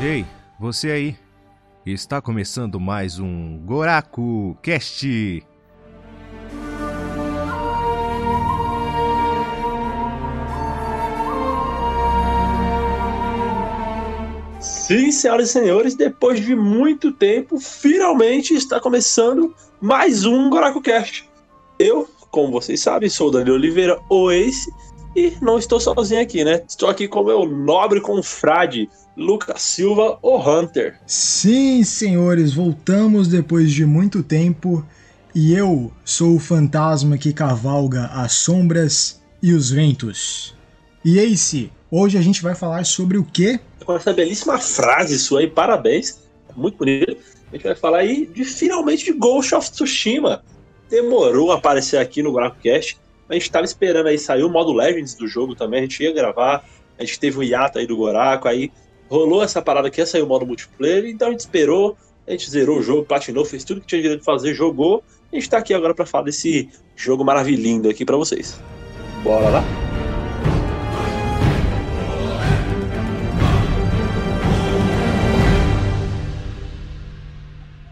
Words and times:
Ei, 0.00 0.24
você 0.60 0.92
aí. 0.92 1.16
Está 1.84 2.22
começando 2.22 2.78
mais 2.78 3.18
um 3.18 3.58
Goraku 3.58 4.56
Cast. 4.62 5.42
Sim, 14.60 15.10
senhoras 15.10 15.48
e 15.48 15.52
senhores, 15.52 15.96
depois 15.96 16.40
de 16.40 16.54
muito 16.54 17.10
tempo, 17.10 17.58
finalmente 17.58 18.54
está 18.54 18.78
começando 18.78 19.52
mais 19.80 20.24
um 20.24 20.48
Goraku 20.48 20.80
Cast. 20.80 21.28
Eu, 21.76 22.08
como 22.30 22.52
vocês 22.52 22.80
sabem, 22.80 23.10
sou 23.10 23.28
o 23.28 23.30
Daniel 23.32 23.56
Oliveira, 23.56 23.98
o 24.08 24.30
Ace, 24.30 24.70
e 25.18 25.36
não 25.42 25.58
estou 25.58 25.80
sozinho 25.80 26.20
aqui, 26.20 26.44
né? 26.44 26.62
Estou 26.68 26.88
aqui 26.88 27.08
com 27.08 27.20
o 27.20 27.24
meu 27.24 27.44
nobre 27.44 28.00
confrade, 28.00 28.88
Lucas 29.16 29.60
Silva, 29.62 30.16
o 30.22 30.38
Hunter. 30.38 31.00
Sim, 31.06 31.82
senhores, 31.82 32.54
voltamos 32.54 33.26
depois 33.26 33.72
de 33.72 33.84
muito 33.84 34.22
tempo 34.22 34.86
e 35.34 35.52
eu 35.52 35.92
sou 36.04 36.36
o 36.36 36.38
fantasma 36.38 37.18
que 37.18 37.32
cavalga 37.32 38.06
as 38.06 38.32
sombras 38.32 39.20
e 39.42 39.52
os 39.52 39.70
ventos. 39.70 40.54
E 41.04 41.18
Ace, 41.18 41.72
hoje 41.90 42.16
a 42.16 42.22
gente 42.22 42.40
vai 42.40 42.54
falar 42.54 42.84
sobre 42.86 43.18
o 43.18 43.24
quê? 43.24 43.58
Com 43.84 43.96
essa 43.96 44.12
belíssima 44.12 44.58
frase 44.58 45.18
sua 45.18 45.40
aí, 45.40 45.48
parabéns, 45.48 46.20
muito 46.56 46.78
bonito. 46.78 47.16
A 47.50 47.56
gente 47.56 47.64
vai 47.64 47.74
falar 47.74 47.98
aí 47.98 48.26
de 48.26 48.44
finalmente 48.44 49.04
de 49.06 49.12
Ghost 49.12 49.54
of 49.54 49.70
Tsushima. 49.70 50.44
Demorou 50.88 51.50
a 51.50 51.56
aparecer 51.56 51.98
aqui 51.98 52.22
no 52.22 52.32
GrafoCast. 52.32 52.98
A 53.28 53.34
gente 53.34 53.42
estava 53.42 53.64
esperando 53.64 54.06
aí 54.06 54.18
sair 54.18 54.42
o 54.42 54.48
modo 54.48 54.72
Legends 54.72 55.14
do 55.14 55.28
jogo 55.28 55.54
também, 55.54 55.80
a 55.80 55.82
gente 55.82 56.02
ia 56.02 56.12
gravar, 56.12 56.64
a 56.98 57.04
gente 57.04 57.20
teve 57.20 57.38
um 57.38 57.42
hiato 57.42 57.78
aí 57.78 57.86
do 57.86 57.96
Goraco, 57.96 58.48
aí 58.48 58.72
rolou 59.08 59.42
essa 59.42 59.60
parada 59.60 59.90
que 59.90 60.00
ia 60.00 60.06
sair 60.06 60.22
o 60.22 60.26
modo 60.26 60.46
multiplayer, 60.46 61.06
então 61.06 61.28
a 61.28 61.30
gente 61.30 61.40
esperou, 61.40 61.96
a 62.26 62.30
gente 62.30 62.50
zerou 62.50 62.78
o 62.78 62.82
jogo, 62.82 63.04
platinou, 63.04 63.44
fez 63.44 63.64
tudo 63.64 63.82
que 63.82 63.86
tinha 63.86 64.00
direito 64.00 64.20
de 64.20 64.24
fazer, 64.24 64.54
jogou. 64.54 65.02
A 65.30 65.36
gente 65.36 65.48
tá 65.48 65.58
aqui 65.58 65.74
agora 65.74 65.94
para 65.94 66.06
falar 66.06 66.24
desse 66.24 66.70
jogo 66.96 67.22
maravilhoso 67.22 67.88
aqui 67.88 68.04
para 68.04 68.16
vocês. 68.16 68.58
Bora 69.22 69.48
lá? 69.50 69.64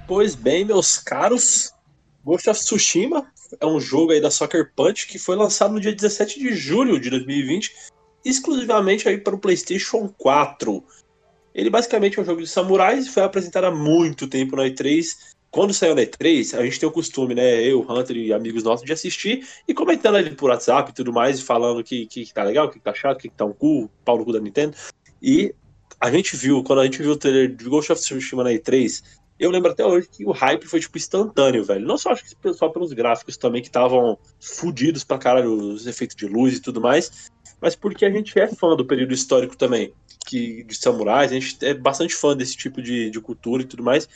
Pois 0.06 0.34
bem, 0.34 0.64
meus 0.64 0.98
caros, 0.98 1.72
Ghost 2.24 2.48
of 2.48 2.60
Tsushima 2.60 3.26
é 3.60 3.66
um 3.66 3.80
jogo 3.80 4.12
aí 4.12 4.20
da 4.20 4.30
Soccer 4.30 4.72
Punch 4.74 5.06
que 5.06 5.18
foi 5.18 5.36
lançado 5.36 5.74
no 5.74 5.80
dia 5.80 5.92
17 5.92 6.38
de 6.38 6.54
julho 6.54 6.98
de 6.98 7.10
2020, 7.10 7.74
exclusivamente 8.24 9.08
aí 9.08 9.18
para 9.18 9.34
o 9.34 9.38
PlayStation 9.38 10.08
4. 10.18 10.82
Ele 11.54 11.70
basicamente 11.70 12.18
é 12.18 12.22
um 12.22 12.24
jogo 12.24 12.42
de 12.42 12.46
samurais 12.46 13.06
e 13.06 13.10
foi 13.10 13.22
apresentado 13.22 13.64
há 13.64 13.70
muito 13.70 14.26
tempo 14.26 14.56
na 14.56 14.64
E3. 14.64 15.36
Quando 15.50 15.72
saiu 15.72 15.94
na 15.94 16.02
E3, 16.02 16.58
a 16.58 16.62
gente 16.64 16.78
tem 16.78 16.88
o 16.88 16.92
costume, 16.92 17.34
né, 17.34 17.62
eu, 17.62 17.80
Hunter 17.88 18.16
e 18.16 18.32
amigos 18.32 18.62
nossos, 18.62 18.84
de 18.84 18.92
assistir 18.92 19.46
e 19.66 19.72
comentando 19.72 20.16
ali 20.16 20.34
por 20.34 20.50
WhatsApp 20.50 20.90
e 20.90 20.94
tudo 20.94 21.12
mais, 21.12 21.40
falando 21.40 21.82
que, 21.82 22.06
que, 22.06 22.30
tá 22.32 22.42
legal, 22.42 22.68
que 22.70 22.78
tá 22.78 22.92
chato, 22.92 23.20
que, 23.20 23.30
que 23.30 23.34
tá 23.34 23.44
um 23.44 23.52
cu, 23.52 23.88
pau 24.04 24.18
no 24.18 24.24
cu 24.24 24.32
da 24.32 24.40
Nintendo. 24.40 24.76
E 25.22 25.54
a 25.98 26.10
gente 26.10 26.36
viu, 26.36 26.62
quando 26.62 26.80
a 26.80 26.84
gente 26.84 27.00
viu 27.00 27.12
o 27.12 27.16
trailer 27.16 27.54
de 27.54 27.64
Ghost 27.64 27.90
of 27.90 28.02
Tsushima 28.02 28.44
na 28.44 28.50
E3, 28.50 29.02
eu 29.38 29.50
lembro 29.50 29.70
até 29.70 29.84
hoje 29.84 30.08
que 30.10 30.24
o 30.24 30.32
hype 30.32 30.66
foi, 30.66 30.80
tipo, 30.80 30.96
instantâneo, 30.96 31.64
velho. 31.64 31.86
Não 31.86 31.98
só 31.98 32.10
acho 32.10 32.24
que 32.24 32.54
só 32.54 32.68
pelos 32.68 32.92
gráficos 32.92 33.36
também, 33.36 33.60
que 33.60 33.68
estavam 33.68 34.18
fodidos 34.40 35.04
pra 35.04 35.18
caralho, 35.18 35.52
os 35.52 35.86
efeitos 35.86 36.16
de 36.16 36.26
luz 36.26 36.56
e 36.56 36.60
tudo 36.60 36.80
mais, 36.80 37.30
mas 37.60 37.76
porque 37.76 38.04
a 38.04 38.10
gente 38.10 38.38
é 38.38 38.48
fã 38.48 38.74
do 38.74 38.86
período 38.86 39.12
histórico 39.12 39.56
também, 39.56 39.92
que 40.26 40.64
de 40.64 40.74
samurais, 40.74 41.30
a 41.30 41.34
gente 41.34 41.58
é 41.62 41.74
bastante 41.74 42.14
fã 42.14 42.36
desse 42.36 42.56
tipo 42.56 42.80
de, 42.80 43.10
de 43.10 43.20
cultura 43.20 43.62
e 43.62 43.66
tudo 43.66 43.82
mais. 43.82 44.08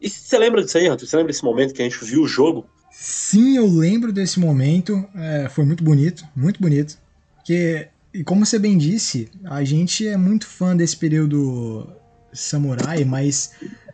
E 0.00 0.10
você 0.10 0.36
lembra 0.36 0.62
disso 0.64 0.78
aí, 0.78 0.90
Hunter? 0.90 1.06
Você 1.06 1.16
lembra 1.16 1.32
desse 1.32 1.44
momento 1.44 1.72
que 1.72 1.80
a 1.80 1.84
gente 1.84 2.04
viu 2.04 2.22
o 2.22 2.28
jogo? 2.28 2.66
Sim, 2.90 3.56
eu 3.56 3.66
lembro 3.66 4.12
desse 4.12 4.40
momento. 4.40 5.08
É, 5.14 5.48
foi 5.48 5.64
muito 5.64 5.84
bonito, 5.84 6.24
muito 6.34 6.60
bonito. 6.60 6.98
Porque, 7.36 7.88
e 8.12 8.24
como 8.24 8.44
você 8.44 8.58
bem 8.58 8.76
disse, 8.76 9.28
a 9.44 9.62
gente 9.62 10.06
é 10.06 10.16
muito 10.16 10.46
fã 10.46 10.76
desse 10.76 10.96
período 10.96 11.88
samurai, 12.32 13.04
mas 13.04 13.52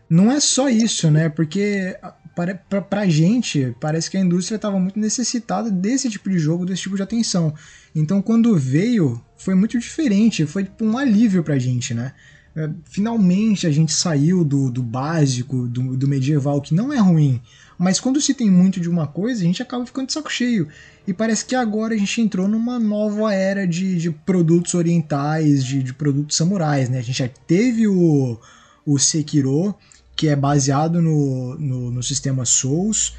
não 0.09 0.31
é 0.31 0.39
só 0.39 0.69
isso, 0.69 1.11
né? 1.11 1.29
Porque 1.29 1.95
para, 2.35 2.55
pra, 2.55 2.81
pra 2.81 3.07
gente, 3.07 3.75
parece 3.79 4.09
que 4.09 4.17
a 4.17 4.21
indústria 4.21 4.55
estava 4.55 4.79
muito 4.79 4.99
necessitada 4.99 5.69
desse 5.69 6.09
tipo 6.09 6.29
de 6.29 6.39
jogo, 6.39 6.65
desse 6.65 6.83
tipo 6.83 6.95
de 6.95 7.03
atenção. 7.03 7.53
Então, 7.93 8.21
quando 8.21 8.55
veio, 8.57 9.21
foi 9.37 9.55
muito 9.55 9.77
diferente, 9.77 10.45
foi 10.45 10.63
tipo 10.63 10.85
um 10.85 10.97
alívio 10.97 11.43
pra 11.43 11.59
gente, 11.59 11.93
né? 11.93 12.13
É, 12.55 12.69
finalmente 12.85 13.67
a 13.67 13.71
gente 13.71 13.91
saiu 13.93 14.43
do, 14.43 14.71
do 14.71 14.81
básico, 14.81 15.67
do, 15.67 15.95
do 15.95 16.07
medieval, 16.07 16.61
que 16.61 16.73
não 16.73 16.91
é 16.91 16.97
ruim, 16.97 17.39
mas 17.77 17.99
quando 17.99 18.19
se 18.19 18.33
tem 18.33 18.49
muito 18.49 18.79
de 18.79 18.89
uma 18.89 19.07
coisa, 19.07 19.41
a 19.41 19.45
gente 19.45 19.61
acaba 19.61 19.85
ficando 19.85 20.07
de 20.07 20.13
saco 20.13 20.31
cheio. 20.31 20.67
E 21.07 21.13
parece 21.13 21.45
que 21.45 21.55
agora 21.55 21.93
a 21.93 21.97
gente 21.97 22.21
entrou 22.21 22.47
numa 22.47 22.77
nova 22.77 23.33
era 23.33 23.65
de, 23.65 23.97
de 23.97 24.11
produtos 24.11 24.73
orientais, 24.73 25.63
de, 25.63 25.81
de 25.81 25.93
produtos 25.93 26.35
samurais, 26.35 26.89
né? 26.89 26.99
A 26.99 27.01
gente 27.01 27.19
já 27.19 27.29
teve 27.47 27.87
o, 27.87 28.37
o 28.85 28.99
Sekiro, 28.99 29.73
que 30.19 30.27
é 30.27 30.35
baseado 30.35 31.01
no, 31.01 31.55
no, 31.57 31.91
no, 31.91 32.03
sistema 32.03 32.43
Souls. 32.43 33.15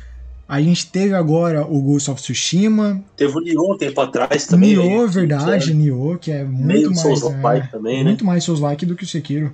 A 0.47 0.61
gente 0.61 0.87
teve 0.89 1.15
agora 1.15 1.65
o 1.67 1.81
Ghost 1.81 2.11
of 2.11 2.21
Tsushima. 2.21 3.03
Teve 3.17 3.39
o 3.39 3.41
Nioh 3.41 3.73
um 3.73 3.79
tempo 3.79 3.99
atrás 4.03 4.47
também. 4.47 4.77
Nioh, 4.77 5.09
verdade, 5.09 5.73
Nioh, 5.73 6.19
que 6.19 6.31
é 6.31 6.45
muito 6.45 6.93
mais, 6.95 7.23
é, 7.23 7.69
também, 7.69 8.05
muito 8.05 8.23
né? 8.23 8.31
mais 8.31 8.45
Souls-like 8.45 8.85
do 8.85 8.95
que 8.95 9.05
o 9.05 9.07
Sekiro. 9.07 9.51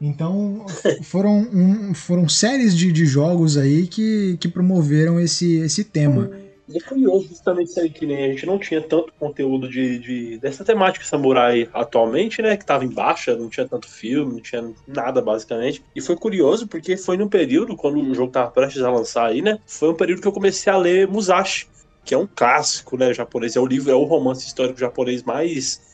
Então 0.00 0.64
foram, 1.04 1.46
um, 1.52 1.92
foram 1.92 2.26
séries 2.26 2.74
de, 2.74 2.90
de 2.90 3.04
jogos 3.04 3.58
aí 3.58 3.86
que, 3.86 4.38
que 4.40 4.48
promoveram 4.48 5.20
esse, 5.20 5.56
esse 5.56 5.84
tema. 5.84 6.30
E 6.68 6.78
é 6.78 6.80
curioso 6.80 7.28
justamente 7.28 7.70
isso 7.70 7.80
aí, 7.80 7.90
que 7.90 8.06
nem 8.06 8.24
a 8.24 8.28
gente 8.28 8.46
não 8.46 8.58
tinha 8.58 8.80
tanto 8.80 9.12
conteúdo 9.18 9.68
de, 9.68 9.98
de 9.98 10.38
dessa 10.38 10.64
temática 10.64 11.04
samurai 11.04 11.68
atualmente, 11.72 12.40
né? 12.40 12.56
Que 12.56 12.64
tava 12.64 12.84
em 12.84 12.88
baixa, 12.88 13.36
não 13.36 13.48
tinha 13.48 13.66
tanto 13.66 13.88
filme, 13.88 14.34
não 14.34 14.40
tinha 14.40 14.72
nada 14.86 15.20
basicamente. 15.20 15.82
E 15.94 16.00
foi 16.00 16.16
curioso 16.16 16.66
porque 16.68 16.96
foi 16.96 17.16
num 17.16 17.28
período, 17.28 17.76
quando 17.76 18.00
o 18.00 18.14
jogo 18.14 18.32
tava 18.32 18.50
prestes 18.50 18.82
a 18.82 18.90
lançar 18.90 19.26
aí, 19.26 19.42
né? 19.42 19.58
Foi 19.66 19.90
um 19.90 19.96
período 19.96 20.22
que 20.22 20.28
eu 20.28 20.32
comecei 20.32 20.72
a 20.72 20.76
ler 20.76 21.08
Musashi, 21.08 21.66
que 22.04 22.14
é 22.14 22.18
um 22.18 22.28
clássico, 22.32 22.96
né? 22.96 23.12
Japonês. 23.12 23.56
É 23.56 23.60
o 23.60 23.66
livro, 23.66 23.90
é 23.90 23.94
o 23.94 24.04
romance 24.04 24.46
histórico 24.46 24.78
japonês 24.78 25.22
mais 25.22 25.91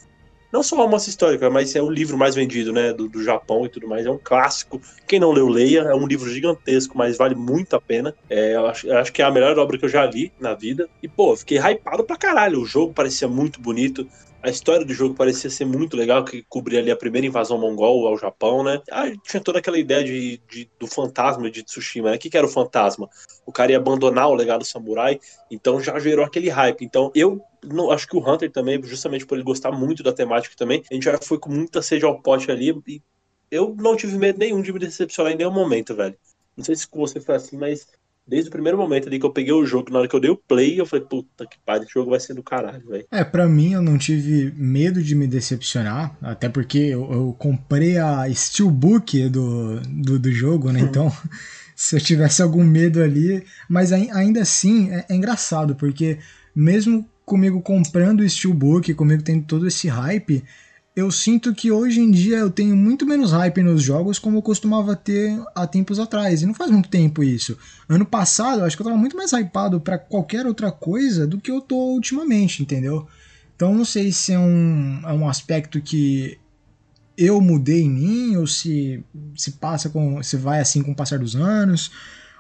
não 0.53 0.63
só 0.63 0.77
romance 0.77 1.11
histórico, 1.11 1.51
mas 1.51 1.75
é 1.77 1.83
o 1.83 1.91
livro 1.91 2.17
mais 2.17 2.35
vendido, 2.35 2.73
né, 2.73 2.93
do, 2.93 3.09
do, 3.09 3.23
Japão 3.23 3.67
e 3.67 3.69
tudo 3.69 3.87
mais. 3.87 4.07
É 4.07 4.11
um 4.11 4.19
clássico. 4.23 4.81
Quem 5.07 5.21
não 5.21 5.31
leu, 5.31 5.49
leia. 5.49 5.81
É 5.81 5.95
um 5.95 6.07
livro 6.07 6.29
gigantesco, 6.31 6.97
mas 6.97 7.17
vale 7.17 7.35
muito 7.35 7.77
a 7.77 7.81
pena. 7.81 8.15
É, 8.29 8.55
eu 8.55 8.67
acho, 8.67 8.87
eu 8.87 8.99
acho, 8.99 9.13
que 9.13 9.21
é 9.21 9.25
a 9.25 9.31
melhor 9.31 9.59
obra 9.59 9.79
que 9.79 9.85
eu 9.85 9.89
já 9.89 10.05
li 10.07 10.33
na 10.41 10.55
vida. 10.55 10.89
E, 11.03 11.09
pô, 11.09 11.37
fiquei 11.37 11.59
hypado 11.59 12.05
pra 12.05 12.17
caralho. 12.17 12.61
O 12.61 12.67
jogo 12.67 12.95
parecia 12.95 13.29
muito 13.29 13.61
bonito. 13.61 14.09
A 14.41 14.51
história 14.51 14.85
do 14.85 14.95
jogo 14.95 15.15
parecia 15.15 15.51
ser 15.51 15.65
muito 15.65 15.97
legal, 15.97 16.25
que 16.25 16.45
cobria 16.49 16.79
ali 16.79 16.91
a 16.91 16.97
primeira 16.97 17.27
invasão 17.27 17.59
mongol 17.59 18.07
ao 18.07 18.17
Japão, 18.17 18.63
né? 18.63 18.81
Ah, 18.91 19.11
tinha 19.25 19.43
toda 19.43 19.59
aquela 19.59 19.79
ideia 19.79 20.05
de, 20.05 20.41
de 20.49 20.71
do 20.79 20.87
fantasma 20.87 21.51
de 21.51 21.65
Tsushima, 21.65 22.11
né? 22.11 22.17
O 22.17 22.19
que, 22.21 22.31
que 22.31 22.37
era 22.37 22.47
o 22.47 22.51
fantasma? 22.51 23.11
O 23.45 23.51
cara 23.51 23.73
ia 23.73 23.79
abandonar 23.79 24.29
o 24.29 24.35
legado 24.35 24.65
samurai, 24.65 25.19
então 25.51 25.81
já 25.81 25.99
gerou 25.99 26.25
aquele 26.25 26.49
hype. 26.49 26.85
Então 26.85 27.11
eu 27.17 27.41
não, 27.65 27.91
acho 27.91 28.07
que 28.07 28.17
o 28.17 28.21
Hunter 28.21 28.51
também, 28.51 28.81
justamente 28.85 29.27
por 29.27 29.35
ele 29.35 29.45
gostar 29.45 29.73
muito 29.73 30.03
da 30.05 30.13
temática 30.13 30.55
também, 30.57 30.85
a 30.89 30.95
gente 30.95 31.05
já 31.05 31.19
foi 31.19 31.39
com 31.39 31.51
muita 31.51 31.83
sede 31.83 32.05
ao 32.05 32.23
pote 32.23 32.51
ali 32.51 32.81
e 32.87 33.03
eu 33.51 33.75
não 33.77 33.97
tive 33.97 34.17
medo 34.17 34.39
nenhum 34.39 34.63
de 34.63 34.73
me 34.73 34.79
decepcionar 34.79 35.33
em 35.33 35.37
nenhum 35.37 35.51
momento, 35.51 35.97
velho. 35.97 36.17
Não 36.57 36.65
sei 36.65 36.77
se 36.77 36.87
você 36.93 37.21
foi 37.21 37.35
assim, 37.35 37.57
mas 37.57 37.89
desde 38.29 38.49
o 38.49 38.53
primeiro 38.53 38.77
momento 38.77 39.09
ali 39.09 39.19
que 39.19 39.25
eu 39.25 39.33
peguei 39.33 39.53
o 39.53 39.65
jogo, 39.65 39.91
na 39.91 40.01
hora 40.01 40.09
que 40.09 40.15
eu 40.15 40.21
dei 40.21 40.31
o 40.31 40.37
play, 40.37 40.79
eu 40.79 40.85
falei, 40.85 41.05
puta 41.07 41.47
que 41.47 41.57
pariu, 41.65 41.85
esse 41.85 41.93
jogo 41.93 42.11
vai 42.11 42.21
ser 42.21 42.35
do 42.35 42.43
caralho, 42.43 42.87
velho. 42.87 43.07
É, 43.11 43.25
pra 43.25 43.49
mim 43.49 43.73
eu 43.73 43.83
não 43.83 43.97
tive 43.97 44.53
medo 44.57 45.03
de 45.03 45.15
me 45.15 45.27
decepcionar, 45.27 46.17
até 46.21 46.49
porque 46.49 46.79
eu, 46.79 47.11
eu 47.11 47.37
comprei 47.39 47.97
a 47.97 48.25
Steelbook 48.33 49.29
do, 49.31 49.81
do, 49.81 50.19
do 50.19 50.31
jogo, 50.31 50.71
né? 50.71 50.81
Então, 50.89 51.13
se 51.79 51.95
eu 51.95 52.01
tivesse 52.01 52.43
algum 52.43 52.65
medo 52.65 53.01
ali. 53.01 53.45
Mas 53.69 53.93
ainda 53.93 54.43
assim, 54.43 54.91
é, 54.91 55.07
é 55.09 55.15
engraçado, 55.15 55.77
porque 55.77 56.19
mesmo 56.55 57.09
comigo 57.25 57.63
comprando 57.63 58.21
o 58.21 58.29
Steelbook, 58.29 58.93
comigo 58.95 59.23
tendo 59.23 59.45
todo 59.45 59.69
esse 59.69 59.87
hype, 59.87 60.43
eu 60.99 61.13
sinto 61.13 61.55
que 61.55 61.71
hoje 61.71 62.01
em 62.01 62.11
dia 62.11 62.39
eu 62.39 62.51
tenho 62.51 62.75
muito 62.75 63.07
menos 63.07 63.31
hype 63.31 63.63
nos 63.63 63.81
jogos 63.85 64.19
como 64.19 64.39
eu 64.39 64.43
costumava 64.43 64.97
ter 64.97 65.41
há 65.55 65.65
tempos 65.65 66.01
atrás. 66.01 66.43
E 66.43 66.47
não 66.47 66.53
faz 66.53 66.73
muito 66.73 66.89
tempo 66.89 67.23
isso. 67.23 67.57
Ano 67.89 68.05
passado, 68.05 68.59
eu 68.59 68.65
acho 68.65 68.77
que 68.77 68.83
eu 68.83 68.87
tava 68.87 68.99
muito 68.99 69.17
mais 69.17 69.33
hypado 69.33 69.81
para 69.81 69.97
qualquer 69.97 70.45
outra 70.45 70.73
coisa 70.73 71.25
do 71.25 71.39
que 71.41 71.53
eu 71.53 71.61
tô 71.61 71.77
ultimamente, 71.77 72.63
entendeu? 72.63 73.07
Então 73.55 73.73
não 73.73 73.85
sei 73.85 74.11
se 74.11 74.33
é 74.33 74.39
um, 74.41 75.01
é 75.05 75.13
um 75.13 75.29
aspecto 75.29 75.81
que 75.81 76.37
eu 77.17 77.41
mudei 77.41 77.83
em 77.83 77.91
mim, 77.91 78.37
ou 78.37 78.49
se 78.49 79.05
se 79.37 79.53
passa 79.53 79.89
com. 79.89 80.21
se 80.21 80.37
vai 80.37 80.59
assim 80.59 80.83
com 80.83 80.91
o 80.91 80.97
passar 80.97 81.21
dos 81.21 81.37
anos, 81.37 81.93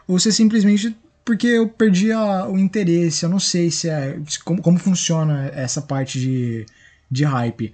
ou 0.05 0.19
se 0.19 0.31
é 0.31 0.32
simplesmente 0.32 0.96
porque 1.25 1.46
eu 1.46 1.69
perdi 1.69 2.10
a, 2.10 2.49
o 2.49 2.58
interesse. 2.58 3.25
Eu 3.25 3.28
não 3.28 3.38
sei 3.38 3.70
se 3.70 3.88
é. 3.88 4.19
como, 4.44 4.60
como 4.60 4.78
funciona 4.78 5.46
essa 5.55 5.81
parte 5.81 6.19
de, 6.19 6.66
de 7.08 7.22
hype. 7.25 7.72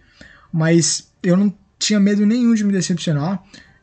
Mas 0.55 1.09
eu 1.21 1.37
não 1.37 1.53
tinha 1.81 1.99
medo 1.99 2.25
nenhum 2.25 2.55
de 2.55 2.63
me 2.63 2.73
decepcionar. 2.73 3.43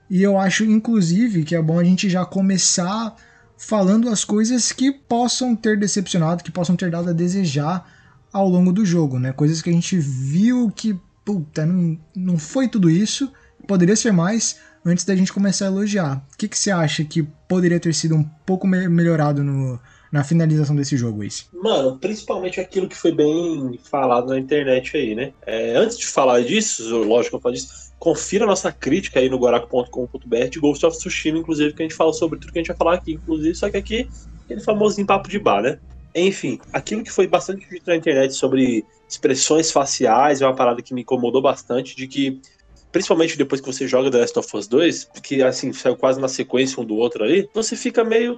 E 0.09 0.23
eu 0.23 0.39
acho, 0.39 0.63
inclusive, 0.63 1.44
que 1.44 1.53
é 1.53 1.62
bom 1.62 1.77
a 1.77 1.83
gente 1.83 2.09
já 2.09 2.23
começar 2.25 3.13
falando 3.57 4.07
as 4.07 4.23
coisas 4.23 4.71
que 4.71 4.89
possam 4.89 5.53
ter 5.53 5.77
decepcionado, 5.77 6.45
que 6.45 6.50
possam 6.50 6.77
ter 6.77 6.89
dado 6.89 7.09
a 7.09 7.13
desejar 7.13 7.85
ao 8.31 8.47
longo 8.47 8.71
do 8.71 8.85
jogo, 8.85 9.19
né? 9.19 9.33
Coisas 9.33 9.62
que 9.62 9.69
a 9.69 9.73
gente 9.73 9.97
viu 10.00 10.71
que, 10.71 10.97
puta, 11.25 11.65
não, 11.65 12.00
não 12.15 12.38
foi 12.38 12.69
tudo 12.69 12.89
isso, 12.89 13.29
poderia 13.67 13.95
ser 13.97 14.13
mais, 14.13 14.57
antes 14.85 15.03
da 15.03 15.13
gente 15.13 15.33
começar 15.33 15.65
a 15.65 15.67
elogiar. 15.67 16.25
O 16.33 16.38
que, 16.38 16.47
que 16.47 16.57
você 16.57 16.71
acha 16.71 17.03
que 17.03 17.24
poderia 17.50 17.81
ter 17.81 17.94
sido 17.94 18.15
um 18.15 18.24
pouco 18.24 18.65
me 18.65 18.88
melhorado 18.88 19.44
no, 19.44 19.77
na 20.12 20.24
finalização 20.24 20.75
desse 20.75 20.98
jogo, 20.98 21.24
Ace? 21.24 21.46
Mano, 21.54 21.98
principalmente 21.98 22.60
aquilo 22.60 22.88
que 22.90 22.98
foi 22.98 23.12
bem 23.12 23.80
falado 23.90 24.28
na 24.28 24.38
internet 24.38 24.98
aí, 24.98 25.16
né? 25.16 25.34
É, 25.46 25.75
antes 25.75 25.98
de 25.98 26.06
falar 26.08 26.42
disso, 26.44 26.98
lógico 27.04 27.31
que 27.31 27.36
eu 27.38 27.42
falo 27.42 27.56
disso, 27.56 27.92
confira 27.98 28.46
nossa 28.46 28.72
crítica 28.72 29.19
aí 29.19 29.30
no 29.30 29.38
guaraco.com.br 29.38 30.50
de 30.50 30.60
Ghost 30.60 30.86
of 30.86 30.98
Tsushima, 30.98 31.38
inclusive, 31.38 31.74
que 31.74 31.81
a 31.81 31.86
gente 31.86 31.96
fala 31.96 32.12
sobre 32.12 32.40
tudo 32.40 32.52
que 32.52 32.60
a 32.60 32.62
gente 32.62 32.68
vai 32.68 32.78
falar 32.78 32.96
aqui, 32.96 33.13
inclusive, 33.13 33.56
só 33.56 33.69
que 33.69 33.78
aqui, 33.78 34.10
aquele 34.44 34.60
famosinho 34.60 35.08
papo 35.08 35.30
de 35.30 35.40
bar, 35.40 35.62
né? 35.62 35.80
Enfim, 36.13 36.60
aquilo 36.74 37.04
que 37.04 37.12
foi 37.12 37.25
bastante 37.25 37.68
dito 37.69 37.88
na 37.88 37.96
internet 37.96 38.34
sobre 38.34 38.84
expressões 39.08 39.72
faciais 39.72 40.42
é 40.42 40.46
uma 40.46 40.56
parada 40.56 40.81
que 40.81 40.94
me 40.94 41.02
incomodou 41.02 41.42
bastante, 41.42 41.96
de 41.96 42.08
que 42.08 42.42
principalmente 42.91 43.38
depois 43.38 43.61
que 43.61 43.67
você 43.67 43.88
joga 43.88 44.11
The 44.11 44.19
Last 44.19 44.39
of 44.39 44.57
Us 44.57 44.67
2, 44.67 45.05
porque 45.05 45.41
assim, 45.41 45.71
saiu 45.71 45.95
quase 45.95 46.19
na 46.19 46.27
sequência 46.27 46.81
um 46.81 46.85
do 46.85 46.95
outro 46.95 47.23
ali, 47.23 47.49
você 47.53 47.75
fica 47.75 48.03
meio. 48.03 48.38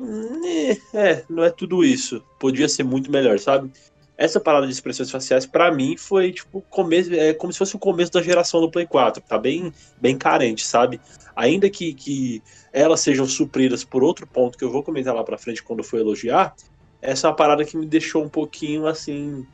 É, 0.94 1.23
não 1.29 1.44
é 1.44 1.50
tudo 1.50 1.83
isso. 1.83 2.23
Podia 2.39 2.69
ser 2.69 2.83
muito 2.83 3.11
melhor, 3.11 3.39
sabe? 3.39 3.71
Essa 4.15 4.39
parada 4.39 4.67
de 4.67 4.71
expressões 4.71 5.09
faciais, 5.09 5.45
para 5.45 5.71
mim, 5.71 5.97
foi 5.97 6.31
tipo 6.31 6.61
começo, 6.69 7.11
é 7.13 7.33
como 7.33 7.51
se 7.51 7.57
fosse 7.57 7.75
o 7.75 7.79
começo 7.79 8.11
da 8.11 8.21
geração 8.21 8.61
do 8.61 8.69
Play 8.69 8.85
4. 8.85 9.23
Tá 9.27 9.38
bem, 9.39 9.73
bem 10.00 10.17
carente, 10.17 10.65
sabe? 10.65 11.01
Ainda 11.35 11.69
que, 11.69 11.94
que 11.94 12.41
elas 12.71 13.00
sejam 13.00 13.25
supridas 13.25 13.83
por 13.83 14.03
outro 14.03 14.27
ponto 14.27 14.57
que 14.57 14.63
eu 14.63 14.71
vou 14.71 14.83
comentar 14.83 15.15
lá 15.15 15.23
pra 15.23 15.38
frente 15.38 15.63
quando 15.63 15.83
for 15.83 16.00
elogiar, 16.00 16.55
essa 17.01 17.27
é 17.27 17.29
uma 17.29 17.35
parada 17.35 17.65
que 17.65 17.75
me 17.75 17.85
deixou 17.85 18.23
um 18.23 18.29
pouquinho 18.29 18.85
assim 18.85 19.45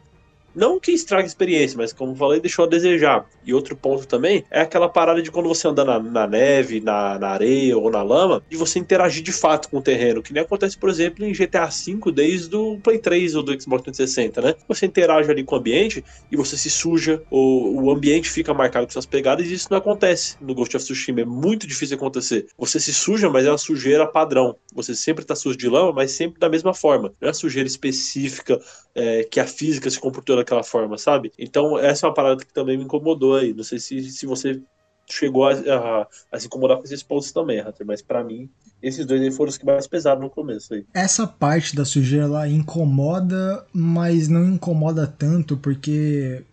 não 0.55 0.79
que 0.79 0.91
estrague 0.91 1.23
a 1.23 1.27
experiência, 1.27 1.77
mas 1.77 1.93
como 1.93 2.15
falei, 2.15 2.39
deixou 2.39 2.65
a 2.65 2.67
desejar. 2.67 3.25
E 3.45 3.53
outro 3.53 3.75
ponto 3.75 4.07
também 4.07 4.43
é 4.49 4.61
aquela 4.61 4.89
parada 4.89 5.21
de 5.21 5.31
quando 5.31 5.47
você 5.47 5.67
anda 5.67 5.83
na, 5.83 5.99
na 5.99 6.27
neve, 6.27 6.79
na, 6.79 7.17
na, 7.17 7.29
areia 7.29 7.77
ou 7.77 7.89
na 7.89 8.03
lama, 8.03 8.43
de 8.49 8.57
você 8.57 8.79
interagir 8.79 9.23
de 9.23 9.31
fato 9.31 9.69
com 9.69 9.77
o 9.77 9.81
terreno, 9.81 10.21
que 10.21 10.33
nem 10.33 10.43
acontece, 10.43 10.77
por 10.77 10.89
exemplo, 10.89 11.25
em 11.25 11.31
GTA 11.31 11.65
V 11.65 12.11
desde 12.11 12.55
o 12.55 12.77
Play 12.79 12.99
3 12.99 13.35
ou 13.35 13.43
do 13.43 13.61
Xbox 13.61 13.83
360, 13.83 14.41
né? 14.41 14.55
Você 14.67 14.85
interage 14.85 15.29
ali 15.31 15.43
com 15.43 15.55
o 15.55 15.59
ambiente 15.59 16.03
e 16.31 16.35
você 16.35 16.57
se 16.57 16.69
suja, 16.69 17.21
ou 17.29 17.83
o 17.83 17.91
ambiente 17.91 18.29
fica 18.29 18.53
marcado 18.53 18.85
com 18.85 18.93
suas 18.93 19.05
pegadas 19.05 19.47
e 19.47 19.53
isso 19.53 19.67
não 19.69 19.77
acontece 19.77 20.35
no 20.41 20.53
Ghost 20.53 20.75
of 20.75 20.85
Tsushima. 20.85 21.21
É 21.21 21.25
muito 21.25 21.67
difícil 21.67 21.95
acontecer. 21.95 22.47
Você 22.57 22.79
se 22.79 22.93
suja, 22.93 23.29
mas 23.29 23.45
é 23.45 23.51
uma 23.51 23.57
sujeira 23.57 24.05
padrão. 24.05 24.55
Você 24.73 24.95
sempre 24.95 25.25
tá 25.25 25.35
sujo 25.35 25.57
de 25.57 25.69
lama, 25.69 25.93
mas 25.93 26.11
sempre 26.11 26.39
da 26.39 26.49
mesma 26.49 26.73
forma. 26.73 27.13
Não 27.21 27.29
é 27.29 27.33
sujeira 27.33 27.67
específica 27.67 28.59
é, 28.95 29.23
que 29.23 29.39
a 29.39 29.45
física 29.45 29.89
se 29.89 29.99
comportou 29.99 30.35
daquela 30.39 30.63
forma, 30.63 30.97
sabe? 30.97 31.31
Então, 31.37 31.77
essa 31.77 32.05
é 32.05 32.09
uma 32.09 32.15
parada 32.15 32.43
que 32.43 32.53
também 32.53 32.77
me 32.77 32.83
incomodou 32.83 33.35
aí. 33.35 33.53
Não 33.53 33.63
sei 33.63 33.79
se, 33.79 34.01
se 34.09 34.25
você 34.25 34.61
chegou 35.09 35.47
a, 35.47 35.53
a, 35.53 36.07
a 36.31 36.39
se 36.39 36.47
incomodar 36.47 36.77
com 36.77 36.83
esses 36.83 37.03
pontos 37.03 37.31
também, 37.31 37.61
Hunter, 37.61 37.85
mas 37.85 38.01
para 38.01 38.23
mim, 38.23 38.49
esses 38.81 39.05
dois 39.05 39.21
aí 39.21 39.31
foram 39.31 39.49
os 39.49 39.57
que 39.57 39.65
mais 39.65 39.87
pesaram 39.87 40.21
no 40.21 40.29
começo 40.29 40.73
aí. 40.73 40.85
Essa 40.93 41.25
parte 41.27 41.75
da 41.75 41.83
sujeira 41.83 42.25
ela 42.25 42.47
incomoda, 42.47 43.65
mas 43.73 44.27
não 44.27 44.45
incomoda 44.45 45.07
tanto, 45.07 45.57
porque 45.57 46.43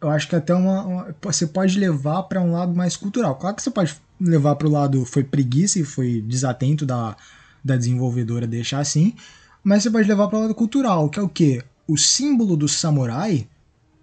eu 0.00 0.10
acho 0.10 0.28
que 0.28 0.36
até 0.36 0.54
uma, 0.54 0.84
uma 0.84 1.16
você 1.20 1.46
pode 1.46 1.78
levar 1.78 2.22
para 2.24 2.40
um 2.40 2.52
lado 2.52 2.74
mais 2.74 2.96
cultural. 2.96 3.36
Claro 3.36 3.56
que 3.56 3.62
você 3.62 3.70
pode 3.70 3.96
levar 4.20 4.54
para 4.54 4.68
o 4.68 4.70
lado 4.70 5.04
foi 5.04 5.24
preguiça 5.24 5.78
e 5.78 5.84
foi 5.84 6.20
desatento 6.20 6.86
da, 6.86 7.16
da 7.64 7.76
desenvolvedora 7.76 8.46
deixar 8.46 8.78
assim, 8.78 9.14
mas 9.62 9.82
você 9.82 9.90
pode 9.90 10.08
levar 10.08 10.28
para 10.28 10.38
o 10.38 10.42
lado 10.42 10.54
cultural, 10.54 11.08
que 11.08 11.18
é 11.18 11.22
o 11.22 11.28
quê? 11.28 11.62
O 11.86 11.96
símbolo 11.96 12.56
do 12.56 12.68
samurai, 12.68 13.46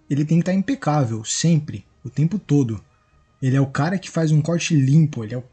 ele 0.08 0.24
tem 0.24 0.38
que 0.38 0.42
estar 0.42 0.52
tá 0.52 0.58
impecável, 0.58 1.24
sempre, 1.24 1.84
o 2.04 2.10
tempo 2.10 2.38
todo. 2.38 2.82
Ele 3.40 3.56
é 3.56 3.60
o 3.60 3.66
cara 3.66 3.98
que 3.98 4.10
faz 4.10 4.30
um 4.30 4.40
corte 4.40 4.74
limpo, 4.74 5.24
ele 5.24 5.34
é, 5.34 5.38
o, 5.38 5.44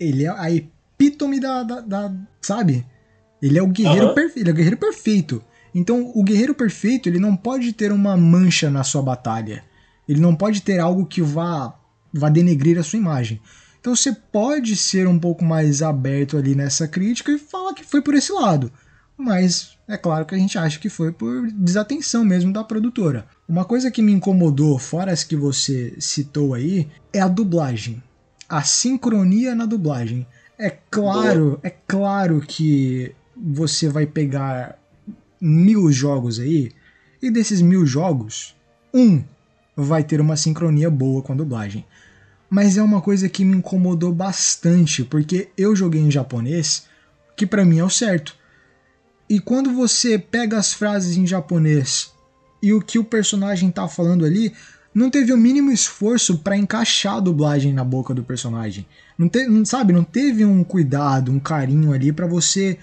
ele 0.00 0.24
é 0.24 0.28
a 0.28 0.50
epítome 0.50 1.38
da, 1.38 1.62
da, 1.62 1.80
da 1.80 2.14
Sabe? 2.40 2.86
Ele 3.42 3.58
é 3.58 3.62
o 3.62 3.66
guerreiro, 3.66 4.08
uhum. 4.08 4.14
perfe, 4.14 4.40
ele 4.40 4.48
é 4.48 4.52
o 4.52 4.56
guerreiro 4.56 4.76
perfeito. 4.76 5.42
Então, 5.74 6.10
o 6.14 6.22
guerreiro 6.22 6.54
perfeito, 6.54 7.08
ele 7.08 7.18
não 7.18 7.36
pode 7.36 7.72
ter 7.72 7.92
uma 7.92 8.16
mancha 8.16 8.70
na 8.70 8.82
sua 8.82 9.02
batalha. 9.02 9.62
Ele 10.08 10.20
não 10.20 10.34
pode 10.34 10.62
ter 10.62 10.80
algo 10.80 11.04
que 11.04 11.20
vá, 11.20 11.78
vá 12.12 12.30
denegrir 12.30 12.78
a 12.78 12.82
sua 12.82 12.98
imagem. 12.98 13.40
Então, 13.78 13.94
você 13.94 14.12
pode 14.12 14.74
ser 14.74 15.06
um 15.06 15.18
pouco 15.18 15.44
mais 15.44 15.82
aberto 15.82 16.38
ali 16.38 16.54
nessa 16.54 16.88
crítica 16.88 17.30
e 17.30 17.38
falar 17.38 17.74
que 17.74 17.84
foi 17.84 18.00
por 18.00 18.14
esse 18.14 18.32
lado. 18.32 18.72
Mas 19.16 19.78
é 19.88 19.96
claro 19.96 20.26
que 20.26 20.34
a 20.34 20.38
gente 20.38 20.58
acha 20.58 20.78
que 20.78 20.88
foi 20.88 21.10
por 21.10 21.50
desatenção 21.50 22.24
mesmo 22.24 22.52
da 22.52 22.62
produtora. 22.62 23.26
Uma 23.48 23.64
coisa 23.64 23.90
que 23.90 24.02
me 24.02 24.12
incomodou, 24.12 24.78
fora 24.78 25.12
as 25.12 25.24
que 25.24 25.36
você 25.36 25.94
citou 25.98 26.54
aí, 26.54 26.88
é 27.12 27.20
a 27.20 27.28
dublagem. 27.28 28.02
A 28.48 28.62
sincronia 28.62 29.54
na 29.54 29.64
dublagem. 29.64 30.26
É 30.58 30.70
claro, 30.70 31.58
é 31.62 31.70
claro 31.70 32.40
que 32.40 33.14
você 33.36 33.88
vai 33.88 34.06
pegar 34.06 34.78
mil 35.40 35.90
jogos 35.92 36.40
aí, 36.40 36.72
e 37.22 37.30
desses 37.30 37.60
mil 37.60 37.86
jogos, 37.86 38.54
um 38.92 39.22
vai 39.76 40.02
ter 40.02 40.20
uma 40.20 40.36
sincronia 40.36 40.90
boa 40.90 41.22
com 41.22 41.32
a 41.32 41.36
dublagem. 41.36 41.84
Mas 42.48 42.78
é 42.78 42.82
uma 42.82 43.02
coisa 43.02 43.28
que 43.28 43.44
me 43.44 43.56
incomodou 43.56 44.12
bastante, 44.12 45.04
porque 45.04 45.48
eu 45.56 45.74
joguei 45.74 46.00
em 46.00 46.10
japonês, 46.10 46.86
que 47.36 47.46
para 47.46 47.64
mim 47.64 47.78
é 47.78 47.84
o 47.84 47.90
certo. 47.90 48.36
E 49.28 49.40
quando 49.40 49.72
você 49.72 50.18
pega 50.18 50.56
as 50.56 50.72
frases 50.72 51.16
em 51.16 51.26
japonês 51.26 52.12
e 52.62 52.72
o 52.72 52.80
que 52.80 52.98
o 52.98 53.04
personagem 53.04 53.70
tá 53.70 53.88
falando 53.88 54.24
ali, 54.24 54.52
não 54.94 55.10
teve 55.10 55.32
o 55.32 55.36
mínimo 55.36 55.70
esforço 55.70 56.38
para 56.38 56.56
encaixar 56.56 57.16
a 57.16 57.20
dublagem 57.20 57.72
na 57.72 57.84
boca 57.84 58.14
do 58.14 58.22
personagem. 58.22 58.86
Não 59.18 59.28
teve, 59.28 59.66
sabe, 59.66 59.92
não 59.92 60.04
teve 60.04 60.44
um 60.44 60.64
cuidado, 60.64 61.30
um 61.30 61.40
carinho 61.40 61.92
ali 61.92 62.12
para 62.12 62.26
você 62.26 62.78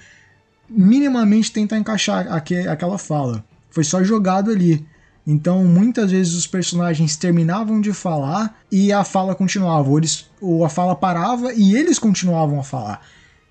minimamente 0.69 1.51
tentar 1.51 1.78
encaixar 1.78 2.31
aquela 2.31 2.98
fala. 2.98 3.44
Foi 3.72 3.84
só 3.84 4.04
jogado 4.04 4.51
ali. 4.51 4.86
Então, 5.25 5.63
muitas 5.63 6.12
vezes 6.12 6.34
os 6.34 6.46
personagens 6.46 7.16
terminavam 7.16 7.80
de 7.80 7.94
falar 7.94 8.60
e 8.72 8.92
a 8.92 9.04
fala 9.04 9.34
continuava, 9.34 9.89
ou, 9.89 9.98
eles, 9.98 10.29
ou 10.41 10.65
a 10.65 10.70
fala 10.70 10.96
parava 10.96 11.53
e 11.53 11.75
eles 11.75 11.98
continuavam 11.98 12.60
a 12.60 12.63
falar. 12.63 13.01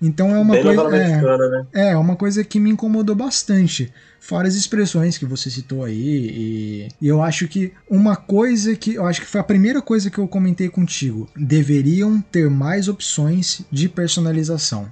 Então 0.03 0.35
é 0.35 0.37
uma 0.37 0.53
Bem 0.53 0.63
coisa. 0.63 0.97
É, 0.97 1.21
né? 1.21 1.65
é, 1.73 1.97
uma 1.97 2.17
coisa 2.17 2.43
que 2.43 2.59
me 2.59 2.69
incomodou 2.69 3.15
bastante. 3.15 3.89
Fora 4.19 4.49
as 4.49 4.53
expressões 4.53 5.17
que 5.17 5.25
você 5.25 5.49
citou 5.49 5.85
aí. 5.85 5.95
E, 5.97 6.87
e, 7.01 7.07
eu 7.07 7.23
acho 7.23 7.47
que 7.47 7.71
uma 7.89 8.17
coisa 8.17 8.75
que. 8.75 8.95
Eu 8.95 9.05
acho 9.05 9.21
que 9.21 9.27
foi 9.27 9.39
a 9.39 9.45
primeira 9.45 9.81
coisa 9.81 10.09
que 10.09 10.17
eu 10.17 10.27
comentei 10.27 10.67
contigo. 10.67 11.29
Deveriam 11.33 12.19
ter 12.19 12.49
mais 12.49 12.89
opções 12.89 13.61
de 13.71 13.87
personalização. 13.87 14.91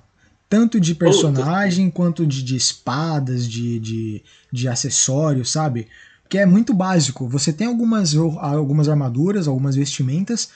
Tanto 0.49 0.79
de 0.79 0.95
personagem 0.95 1.87
Puta. 1.87 1.95
quanto 1.97 2.25
de, 2.25 2.41
de 2.41 2.55
espadas, 2.55 3.45
de, 3.45 3.79
de, 3.79 4.23
de 4.49 4.67
acessórios, 4.69 5.51
sabe? 5.51 5.87
Que 6.29 6.37
é 6.37 6.45
muito 6.45 6.73
básico. 6.73 7.27
Você 7.27 7.51
tem 7.51 7.67
algumas, 7.67 8.15
algumas 8.15 8.87
armaduras, 8.87 9.45
algumas 9.45 9.75
vestimentas 9.75 10.49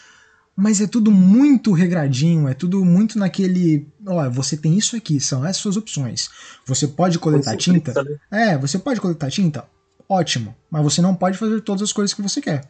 mas 0.56 0.80
é 0.80 0.88
tudo 0.88 1.12
muito 1.12 1.74
regradinho, 1.74 2.48
é 2.48 2.54
tudo 2.54 2.86
muito 2.86 3.20
naquele. 3.20 3.88
Ó, 4.08 4.30
você 4.30 4.56
tem 4.56 4.78
isso 4.78 4.96
aqui, 4.96 5.20
são 5.20 5.46
essas 5.46 5.62
suas 5.62 5.76
opções. 5.76 6.30
Você 6.66 6.88
pode 6.88 7.20
coletar 7.20 7.58
tinta? 7.58 7.94
Né? 8.04 8.18
É, 8.32 8.58
você 8.58 8.80
pode 8.80 9.02
coletar 9.02 9.30
tinta? 9.30 9.66
Ótimo. 10.08 10.56
Mas 10.72 10.84
você 10.84 11.02
não 11.02 11.14
pode 11.14 11.38
fazer 11.38 11.60
todas 11.62 11.82
as 11.82 11.92
coisas 11.92 12.14
que 12.14 12.22
você 12.22 12.40
quer. 12.40 12.64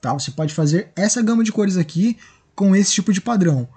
Tá? 0.00 0.14
Você 0.14 0.30
pode 0.30 0.54
fazer 0.54 0.90
essa 0.96 1.20
gama 1.20 1.44
de 1.44 1.52
cores 1.52 1.76
aqui 1.76 2.16
com 2.54 2.74
esse 2.74 2.92
tipo 2.92 3.12
de 3.12 3.20
padrão. 3.20 3.68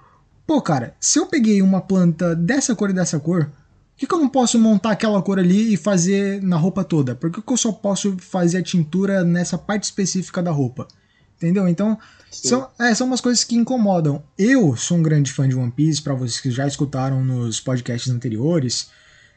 Pô, 0.46 0.62
cara, 0.62 0.94
se 0.98 1.18
eu 1.18 1.26
peguei 1.26 1.60
uma 1.60 1.82
planta 1.82 2.34
dessa 2.34 2.74
cor 2.74 2.88
e 2.88 2.94
dessa 2.94 3.20
cor, 3.20 3.44
por 3.46 3.52
que, 3.98 4.06
que 4.06 4.14
eu 4.14 4.20
não 4.20 4.28
posso 4.28 4.58
montar 4.58 4.92
aquela 4.92 5.20
cor 5.22 5.38
ali 5.38 5.74
e 5.74 5.76
fazer 5.76 6.42
na 6.42 6.56
roupa 6.56 6.82
toda? 6.82 7.14
Por 7.14 7.30
que, 7.30 7.42
que 7.42 7.52
eu 7.52 7.56
só 7.56 7.72
posso 7.72 8.16
fazer 8.18 8.58
a 8.58 8.62
tintura 8.62 9.22
nessa 9.22 9.58
parte 9.58 9.84
específica 9.84 10.42
da 10.42 10.50
roupa? 10.50 10.88
Entendeu? 11.36 11.68
Então, 11.68 11.98
são, 12.30 12.68
é, 12.78 12.94
são 12.94 13.06
umas 13.06 13.20
coisas 13.20 13.44
que 13.44 13.56
incomodam. 13.56 14.22
Eu 14.38 14.76
sou 14.76 14.98
um 14.98 15.02
grande 15.02 15.32
fã 15.32 15.48
de 15.48 15.54
One 15.54 15.70
Piece, 15.70 16.02
para 16.02 16.14
vocês 16.14 16.40
que 16.40 16.50
já 16.50 16.66
escutaram 16.66 17.24
nos 17.24 17.60
podcasts 17.60 18.12
anteriores. 18.12 18.90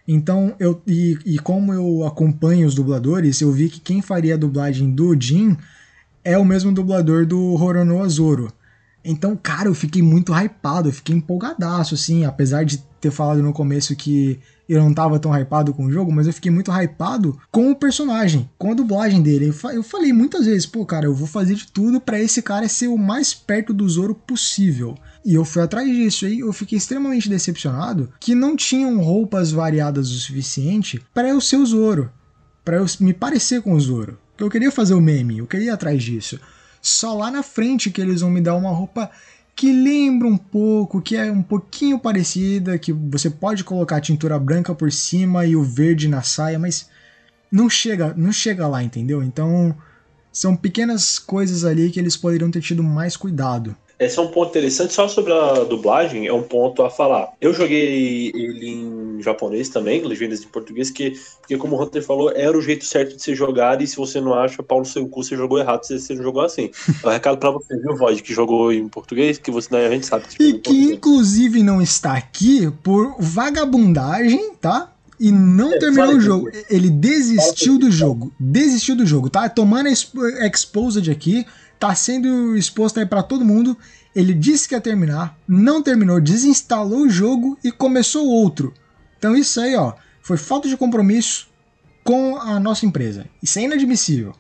Então, 0.08 0.56
eu 0.60 0.82
e, 0.88 1.18
e, 1.26 1.40
como 1.40 1.74
eu 1.74 2.06
acompanho 2.06 2.66
os 2.66 2.74
dubladores, 2.74 3.42
eu 3.42 3.52
vi 3.52 3.70
que 3.70 3.80
quem 3.80 4.02
faria 4.02 4.36
a 4.36 4.38
dublagem 4.38 4.90
do 4.90 5.20
Jin 5.20 5.58
é 6.24 6.38
o 6.38 6.46
mesmo 6.46 6.72
dublador 6.72 7.26
do 7.26 7.54
Horonoa 7.54 8.08
Zoro. 8.08 8.52
Então, 9.04 9.36
cara, 9.36 9.68
eu 9.68 9.74
fiquei 9.74 10.02
muito 10.02 10.34
hypado, 10.34 10.90
eu 10.90 10.94
fiquei 10.94 11.16
empolgadaço, 11.16 11.96
assim, 11.96 12.26
apesar 12.26 12.64
de 12.64 12.78
ter 13.00 13.12
falado 13.12 13.42
no 13.42 13.54
começo 13.54 13.96
que 13.96 14.40
eu 14.74 14.84
não 14.84 14.94
tava 14.94 15.20
tão 15.20 15.32
hypado 15.38 15.74
com 15.74 15.86
o 15.86 15.92
jogo, 15.92 16.12
mas 16.12 16.28
eu 16.28 16.34
fiquei 16.34 16.52
muito 16.52 16.72
hypado 16.72 17.40
com 17.52 17.72
o 17.72 17.76
personagem, 17.76 18.50
com 18.58 18.72
a 18.72 18.74
dublagem 18.74 19.22
dele. 19.22 19.54
Eu 19.74 19.84
falei 19.84 20.12
muitas 20.12 20.46
vezes, 20.46 20.66
pô, 20.66 20.86
cara, 20.86 21.06
eu 21.06 21.14
vou 21.14 21.28
fazer 21.28 21.56
de 21.56 21.68
tudo 21.68 22.02
para 22.02 22.20
esse 22.20 22.42
cara 22.42 22.68
ser 22.68 22.88
o 22.88 22.98
mais 22.98 23.34
perto 23.34 23.74
do 23.74 23.88
Zoro 23.88 24.14
possível. 24.14 24.96
E 25.26 25.34
eu 25.34 25.46
fui 25.46 25.62
atrás 25.62 25.88
disso 25.88 26.26
aí, 26.26 26.40
eu 26.40 26.54
fiquei 26.54 26.78
extremamente 26.78 27.30
decepcionado 27.30 28.12
que 28.20 28.36
não 28.36 28.56
tinham 28.56 29.02
roupas 29.02 29.52
variadas 29.52 30.10
o 30.10 30.20
suficiente 30.20 31.02
para 31.14 31.30
eu 31.30 31.40
ser 31.42 31.58
o 31.58 31.66
Zoro, 31.66 32.12
para 32.64 32.78
eu 32.78 32.86
me 33.00 33.14
parecer 33.14 33.62
com 33.62 33.74
o 33.74 33.80
Zoro. 33.80 34.18
Eu 34.38 34.50
queria 34.50 34.72
fazer 34.72 34.94
o 34.94 35.02
meme, 35.02 35.40
eu 35.40 35.48
queria 35.48 35.68
ir 35.68 35.70
atrás 35.70 36.04
disso. 36.04 36.40
Só 36.82 37.14
lá 37.14 37.32
na 37.32 37.44
frente 37.44 37.90
que 37.90 38.00
eles 38.00 38.22
vão 38.22 38.30
me 38.30 38.40
dar 38.40 38.56
uma 38.56 38.70
roupa 38.70 39.10
que 39.58 39.74
lembra 39.74 40.28
um 40.28 40.38
pouco, 40.38 41.02
que 41.02 41.16
é 41.16 41.32
um 41.32 41.42
pouquinho 41.42 41.98
parecida, 41.98 42.78
que 42.78 42.94
você 42.94 43.28
pode 43.28 43.64
colocar 43.64 43.98
a 43.98 44.02
tintura 44.02 44.38
branca 44.38 44.76
por 44.76 44.92
cima 44.92 45.48
e 45.48 45.56
o 45.56 45.64
verde 45.64 46.08
na 46.08 46.22
saia, 46.22 46.60
mas 46.60 46.88
não 47.52 47.68
chega, 47.68 48.14
não 48.16 48.32
chega 48.32 48.68
lá, 48.68 48.84
entendeu? 48.84 49.24
Então, 49.24 49.76
são 50.32 50.56
pequenas 50.56 51.18
coisas 51.18 51.66
ali 51.66 51.90
que 51.90 52.00
eles 52.00 52.16
poderiam 52.16 52.52
ter 52.52 52.62
tido 52.62 52.84
mais 52.84 53.18
cuidado. 53.18 53.76
Esse 54.00 54.20
é 54.20 54.22
um 54.22 54.28
ponto 54.28 54.50
interessante, 54.50 54.94
só 54.94 55.08
sobre 55.08 55.34
a 55.34 55.64
dublagem, 55.64 56.28
é 56.28 56.34
um 56.34 56.44
ponto 56.44 56.84
a 56.84 56.90
falar. 56.90 57.34
Eu 57.42 57.52
joguei 57.52 58.32
ele 58.34 58.70
em 58.70 59.22
japonês 59.24 59.70
também, 59.70 60.04
legendas 60.04 60.44
em 60.44 60.48
português, 60.48 60.92
que, 60.92 61.20
porque 61.40 61.58
como 61.58 61.76
o 61.76 61.82
Hunter 61.82 62.04
falou, 62.04 62.32
era 62.32 62.56
o 62.56 62.62
jeito 62.62 62.86
certo 62.86 63.16
de 63.16 63.24
ser 63.24 63.36
jogado, 63.36 63.82
e 63.82 63.88
se 63.88 63.98
você 63.98 64.22
não 64.22 64.36
acha, 64.36 64.62
pau 64.62 64.80
no 64.80 64.86
seu 64.86 65.08
cu, 65.08 65.24
você 65.24 65.36
jogou 65.36 65.58
errado, 65.58 65.84
você, 65.84 65.98
você 65.98 66.14
não 66.14 66.22
jogou 66.22 66.44
assim. 66.44 66.70
É 67.04 67.08
um 67.08 67.12
recado 67.12 67.40
pra 67.40 67.50
você, 67.50 67.76
viu, 67.76 67.96
Void, 67.96 68.22
que 68.22 68.34
jogou 68.34 68.72
em 68.72 68.88
português, 68.88 69.40
que 69.40 69.50
você 69.50 69.76
a 69.76 69.90
gente 69.90 70.06
sabe 70.06 70.28
que 70.28 70.44
E 70.44 70.60
que 70.60 70.94
inclusive 70.94 71.64
não 71.64 71.82
está 71.82 72.14
aqui 72.14 72.72
por 72.84 73.16
vagabundagem, 73.20 74.54
tá? 74.62 74.94
e 75.20 75.32
não 75.32 75.74
é, 75.74 75.80
terminou 75.80 76.16
o 76.16 76.20
jogo. 76.20 76.50
Ele 76.70 76.90
desistiu 76.92 77.80
do 77.80 77.92
jogo. 77.92 78.32
Desistiu 78.40 78.96
do 78.96 79.06
jogo, 79.06 79.30
tá? 79.30 79.50
Tomando 79.50 79.90
exposed 79.90 81.10
aqui 81.10 81.44
tá 81.80 81.94
sendo 81.96 82.56
exposto 82.56 83.00
aí 83.00 83.06
para 83.06 83.24
todo 83.24 83.46
mundo. 83.46 83.78
Ele 84.16 84.34
disse 84.34 84.68
que 84.68 84.76
ia 84.76 84.82
terminar, 84.82 85.38
não 85.48 85.82
terminou, 85.82 86.20
desinstalou 86.20 87.02
o 87.02 87.10
jogo 87.10 87.58
e 87.64 87.72
começou 87.72 88.28
outro. 88.28 88.74
Então 89.18 89.36
isso 89.36 89.60
aí, 89.60 89.76
ó, 89.76 89.94
foi 90.22 90.38
falta 90.38 90.68
de 90.68 90.76
compromisso 90.76 91.50
com 92.04 92.38
a 92.38 92.60
nossa 92.60 92.86
empresa. 92.86 93.26
Isso 93.42 93.60
é 93.60 93.64
inadmissível. 93.64 94.34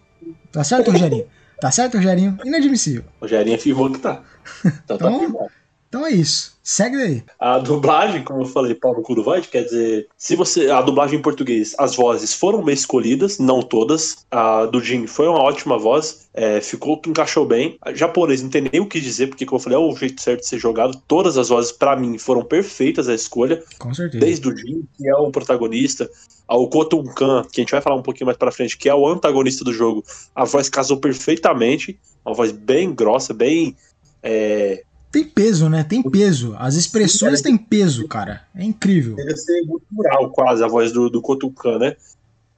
Tá 0.51 0.63
certo, 0.63 0.91
Rogerinho? 0.91 1.25
Tá 1.59 1.71
certo, 1.71 1.97
Rogerinho? 1.97 2.37
Inadmissível. 2.43 3.03
Rogerinho 3.21 3.55
afirmou 3.55 3.91
que 3.91 3.99
tá. 3.99 4.23
Então, 4.65 4.97
tá 4.97 5.11
então, 5.11 5.49
então 5.87 6.05
é 6.05 6.11
isso. 6.11 6.57
Segue 6.61 6.97
daí. 6.97 7.23
A 7.39 7.59
dublagem, 7.59 8.25
como 8.25 8.41
eu 8.41 8.45
falei, 8.45 8.75
pau 8.75 8.93
no 8.93 9.01
cu 9.01 9.15
do 9.15 9.23
Void, 9.23 9.47
quer 9.47 9.63
dizer, 9.63 10.07
se 10.17 10.35
você. 10.35 10.69
A 10.69 10.81
dublagem 10.81 11.17
em 11.17 11.21
português, 11.21 11.73
as 11.79 11.95
vozes 11.95 12.33
foram 12.33 12.61
bem 12.61 12.73
escolhidas, 12.73 13.39
não 13.39 13.61
todas. 13.61 14.25
A 14.29 14.65
do 14.65 14.81
Jim 14.81 15.07
foi 15.07 15.29
uma 15.29 15.41
ótima 15.41 15.77
voz, 15.77 16.27
é, 16.33 16.59
ficou, 16.59 17.01
encaixou 17.07 17.45
bem. 17.45 17.77
A 17.81 17.93
japonês 17.93 18.43
não 18.43 18.49
tem 18.49 18.63
nem 18.69 18.81
o 18.81 18.85
que 18.85 18.99
dizer, 18.99 19.27
porque, 19.27 19.45
como 19.45 19.59
eu 19.59 19.63
falei, 19.63 19.77
é 19.77 19.81
o 19.81 19.95
jeito 19.95 20.21
certo 20.21 20.41
de 20.41 20.47
ser 20.47 20.59
jogado. 20.59 21.01
Todas 21.07 21.37
as 21.37 21.47
vozes, 21.47 21.71
para 21.71 21.95
mim, 21.95 22.17
foram 22.17 22.43
perfeitas 22.43 23.07
a 23.07 23.15
escolha. 23.15 23.63
Com 23.79 23.93
certeza. 23.93 24.19
Desde 24.19 24.49
o 24.49 24.57
Jim, 24.57 24.83
que 24.97 25.07
é 25.07 25.15
o 25.15 25.31
protagonista, 25.31 26.09
ao 26.45 26.67
Kotun 26.69 27.05
Kan, 27.05 27.43
que 27.49 27.61
a 27.61 27.63
gente 27.63 27.71
vai 27.71 27.81
falar 27.81 27.95
um 27.95 28.03
pouquinho 28.03 28.25
mais 28.25 28.37
pra 28.37 28.51
frente, 28.51 28.77
que 28.77 28.89
é 28.89 28.93
o 28.93 29.07
antagonista 29.07 29.63
do 29.63 29.73
jogo. 29.73 30.03
A 30.35 30.43
voz 30.43 30.67
casou 30.67 30.97
perfeitamente, 30.97 31.97
uma 32.25 32.35
voz 32.35 32.51
bem 32.51 32.93
grossa, 32.93 33.33
bem. 33.33 33.73
É, 34.21 34.83
tem 35.11 35.23
peso, 35.23 35.69
né? 35.69 35.83
Tem 35.83 36.03
peso. 36.03 36.55
As 36.57 36.75
expressões 36.75 37.41
têm 37.41 37.57
peso, 37.57 38.07
cara. 38.07 38.45
É 38.53 38.63
incrível. 38.63 39.15
Deve 39.15 39.37
ser 39.37 39.65
cultural, 39.65 40.29
quase, 40.31 40.63
a 40.63 40.67
voz 40.67 40.91
do, 40.91 41.09
do 41.09 41.21
Kotukan, 41.21 41.79
né? 41.79 41.95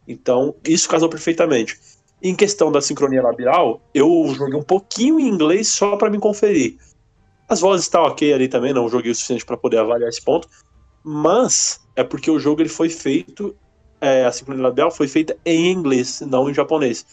Então, 0.07 0.55
isso 0.67 0.89
casou 0.89 1.07
perfeitamente. 1.07 1.79
Em 2.21 2.35
questão 2.35 2.71
da 2.71 2.81
sincronia 2.81 3.21
labial, 3.21 3.81
eu 3.93 4.33
joguei 4.35 4.59
um 4.59 4.63
pouquinho 4.63 5.19
em 5.19 5.27
inglês 5.27 5.69
só 5.69 5.95
para 5.95 6.09
me 6.09 6.19
conferir. 6.19 6.77
As 7.47 7.61
vozes 7.61 7.85
estão 7.85 8.03
ok 8.03 8.33
ali 8.33 8.47
também, 8.47 8.73
não 8.73 8.89
joguei 8.89 9.11
o 9.11 9.15
suficiente 9.15 9.45
para 9.45 9.55
poder 9.55 9.77
avaliar 9.77 10.09
esse 10.09 10.21
ponto. 10.21 10.49
Mas 11.03 11.79
é 11.95 12.03
porque 12.03 12.29
o 12.29 12.39
jogo 12.39 12.61
ele 12.61 12.69
foi 12.69 12.89
feito, 12.89 13.55
é, 14.01 14.25
a 14.25 14.31
sincronia 14.31 14.63
labial 14.63 14.91
foi 14.91 15.07
feita 15.07 15.37
em 15.45 15.71
inglês, 15.71 16.21
não 16.21 16.49
em 16.49 16.53
japonês. 16.53 17.05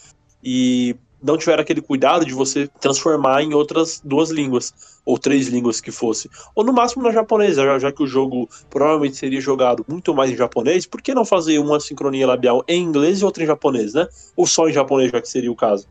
E 0.43 0.95
não 1.21 1.37
tiveram 1.37 1.61
aquele 1.61 1.81
cuidado 1.81 2.25
de 2.25 2.33
você 2.33 2.67
transformar 2.79 3.41
em 3.41 3.53
outras 3.53 4.01
duas 4.03 4.29
línguas, 4.29 4.73
ou 5.05 5.17
três 5.17 5.47
línguas 5.47 5.81
que 5.81 5.91
fosse. 5.91 6.29
Ou 6.53 6.63
no 6.63 6.73
máximo 6.73 7.03
na 7.03 7.11
japonesa, 7.11 7.63
já, 7.63 7.79
já, 7.79 7.91
que 7.91 8.03
o 8.03 8.07
jogo 8.07 8.49
provavelmente 8.69 9.15
seria 9.15 9.41
jogado 9.41 9.85
muito 9.87 10.13
mais 10.13 10.31
em 10.31 10.35
japonês, 10.35 10.85
por 10.85 11.01
que 11.01 11.13
não 11.13 11.25
fazer 11.25 11.59
uma 11.59 11.79
sincronia 11.79 12.27
labial 12.27 12.63
em 12.67 12.83
inglês 12.83 13.21
e 13.21 13.25
outra 13.25 13.43
em 13.43 13.47
japonês, 13.47 13.93
né? 13.93 14.07
Ou 14.35 14.45
só 14.45 14.67
em 14.67 14.73
japonês, 14.73 15.11
já 15.11 15.21
que 15.21 15.29
seria 15.29 15.51
o 15.51 15.55
caso. 15.55 15.87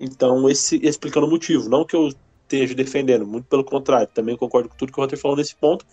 Então, 0.00 0.48
esse 0.48 0.76
explicando 0.82 1.26
o 1.26 1.30
motivo, 1.30 1.68
não 1.68 1.84
que 1.84 1.96
eu 1.96 2.08
esteja 2.42 2.74
defendendo, 2.74 3.26
muito 3.26 3.46
pelo 3.46 3.64
contrário, 3.64 4.08
também 4.12 4.36
concordo 4.36 4.68
com 4.68 4.76
tudo 4.76 4.92
que 4.92 4.98
o 4.98 5.02
Walter 5.02 5.16
falou 5.16 5.36
nesse 5.36 5.54
ponto. 5.54 5.84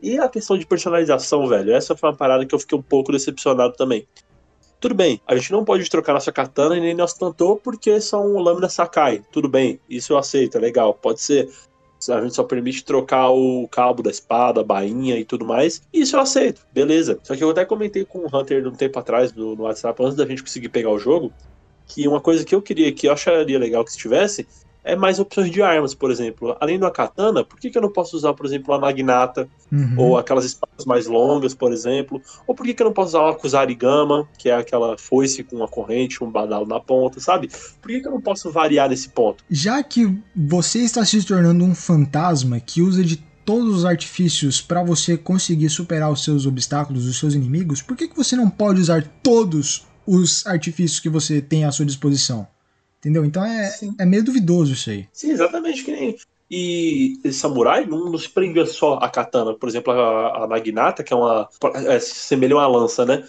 E 0.00 0.18
a 0.18 0.28
questão 0.28 0.56
de 0.56 0.64
personalização, 0.64 1.46
velho, 1.48 1.72
essa 1.72 1.96
foi 1.96 2.08
uma 2.08 2.16
parada 2.16 2.46
que 2.46 2.54
eu 2.54 2.58
fiquei 2.58 2.78
um 2.78 2.82
pouco 2.82 3.10
decepcionado 3.10 3.74
também. 3.74 4.06
Tudo 4.80 4.94
bem, 4.94 5.20
a 5.26 5.34
gente 5.34 5.50
não 5.50 5.64
pode 5.64 5.88
trocar 5.90 6.12
nossa 6.12 6.30
katana 6.30 6.76
e 6.76 6.80
nem 6.80 6.94
nosso 6.94 7.18
tanto 7.18 7.60
porque 7.64 8.00
são 8.00 8.38
lâminas 8.38 8.72
Sakai. 8.72 9.22
Tudo 9.32 9.48
bem, 9.48 9.80
isso 9.88 10.12
eu 10.12 10.18
aceito, 10.18 10.56
é 10.56 10.60
legal, 10.60 10.94
pode 10.94 11.20
ser. 11.20 11.48
A 12.08 12.20
gente 12.20 12.36
só 12.36 12.44
permite 12.44 12.84
trocar 12.84 13.30
o 13.30 13.66
cabo 13.66 14.04
da 14.04 14.10
espada, 14.10 14.60
a 14.60 14.64
bainha 14.64 15.18
e 15.18 15.24
tudo 15.24 15.44
mais. 15.44 15.82
Isso 15.92 16.14
eu 16.14 16.20
aceito, 16.20 16.64
beleza. 16.72 17.18
Só 17.24 17.34
que 17.34 17.42
eu 17.42 17.50
até 17.50 17.64
comentei 17.64 18.04
com 18.04 18.20
o 18.20 18.26
Hunter 18.32 18.68
um 18.68 18.72
tempo 18.72 18.96
atrás 19.00 19.32
no, 19.32 19.56
no 19.56 19.64
WhatsApp, 19.64 20.00
antes 20.00 20.16
da 20.16 20.24
gente 20.24 20.42
conseguir 20.42 20.68
pegar 20.68 20.90
o 20.90 20.98
jogo, 20.98 21.32
que 21.88 22.06
uma 22.06 22.20
coisa 22.20 22.44
que 22.44 22.54
eu 22.54 22.62
queria, 22.62 22.92
que 22.92 23.08
eu 23.08 23.12
acharia 23.12 23.58
legal 23.58 23.84
que 23.84 23.90
estivesse, 23.90 24.46
é 24.88 24.96
mais 24.96 25.18
opções 25.18 25.50
de 25.50 25.60
armas, 25.60 25.94
por 25.94 26.10
exemplo. 26.10 26.56
Além 26.58 26.78
do 26.78 26.90
katana, 26.90 27.44
por 27.44 27.60
que, 27.60 27.68
que 27.68 27.76
eu 27.76 27.82
não 27.82 27.92
posso 27.92 28.16
usar, 28.16 28.32
por 28.32 28.46
exemplo, 28.46 28.72
a 28.72 28.78
Naginata? 28.78 29.46
Uhum. 29.70 29.94
Ou 29.98 30.18
aquelas 30.18 30.46
espadas 30.46 30.86
mais 30.86 31.06
longas, 31.06 31.52
por 31.54 31.72
exemplo? 31.72 32.22
Ou 32.46 32.54
por 32.54 32.64
que, 32.64 32.72
que 32.72 32.82
eu 32.82 32.86
não 32.86 32.92
posso 32.92 33.08
usar 33.10 33.20
uma 33.20 33.34
Kusarigama, 33.34 34.26
que 34.38 34.48
é 34.48 34.54
aquela 34.54 34.96
foice 34.96 35.44
com 35.44 35.56
uma 35.56 35.68
corrente, 35.68 36.24
um 36.24 36.30
badalo 36.30 36.66
na 36.66 36.80
ponta, 36.80 37.20
sabe? 37.20 37.50
Por 37.82 37.90
que, 37.90 38.00
que 38.00 38.08
eu 38.08 38.12
não 38.12 38.20
posso 38.20 38.50
variar 38.50 38.88
nesse 38.88 39.10
ponto? 39.10 39.44
Já 39.50 39.82
que 39.82 40.18
você 40.34 40.78
está 40.78 41.04
se 41.04 41.22
tornando 41.22 41.62
um 41.64 41.74
fantasma 41.74 42.58
que 42.58 42.80
usa 42.80 43.04
de 43.04 43.18
todos 43.44 43.76
os 43.76 43.84
artifícios 43.84 44.62
para 44.62 44.82
você 44.82 45.18
conseguir 45.18 45.68
superar 45.68 46.10
os 46.10 46.24
seus 46.24 46.46
obstáculos, 46.46 47.06
os 47.06 47.18
seus 47.18 47.34
inimigos, 47.34 47.82
por 47.82 47.94
que, 47.94 48.08
que 48.08 48.16
você 48.16 48.34
não 48.34 48.48
pode 48.48 48.80
usar 48.80 49.06
todos 49.22 49.86
os 50.06 50.46
artifícios 50.46 50.98
que 50.98 51.10
você 51.10 51.42
tem 51.42 51.66
à 51.66 51.72
sua 51.72 51.84
disposição? 51.84 52.46
Entendeu? 52.98 53.24
Então 53.24 53.44
é, 53.44 53.72
é 53.98 54.04
meio 54.04 54.24
duvidoso 54.24 54.72
isso 54.72 54.90
aí. 54.90 55.08
Sim, 55.12 55.30
exatamente. 55.30 55.84
Que 55.84 55.92
nem... 55.92 56.16
E 56.50 57.20
samurai 57.30 57.84
não, 57.84 58.10
não 58.10 58.18
se 58.18 58.28
prendia 58.28 58.64
só 58.64 58.94
a 58.94 59.08
katana. 59.10 59.54
Por 59.54 59.68
exemplo, 59.68 59.92
a, 59.92 60.44
a 60.44 60.48
Magnata, 60.48 61.04
que 61.04 61.12
é 61.12 61.16
uma. 61.16 61.46
É, 61.74 62.00
se 62.00 62.14
semelha 62.14 62.54
a 62.54 62.58
uma 62.58 62.66
lança, 62.66 63.04
né? 63.04 63.22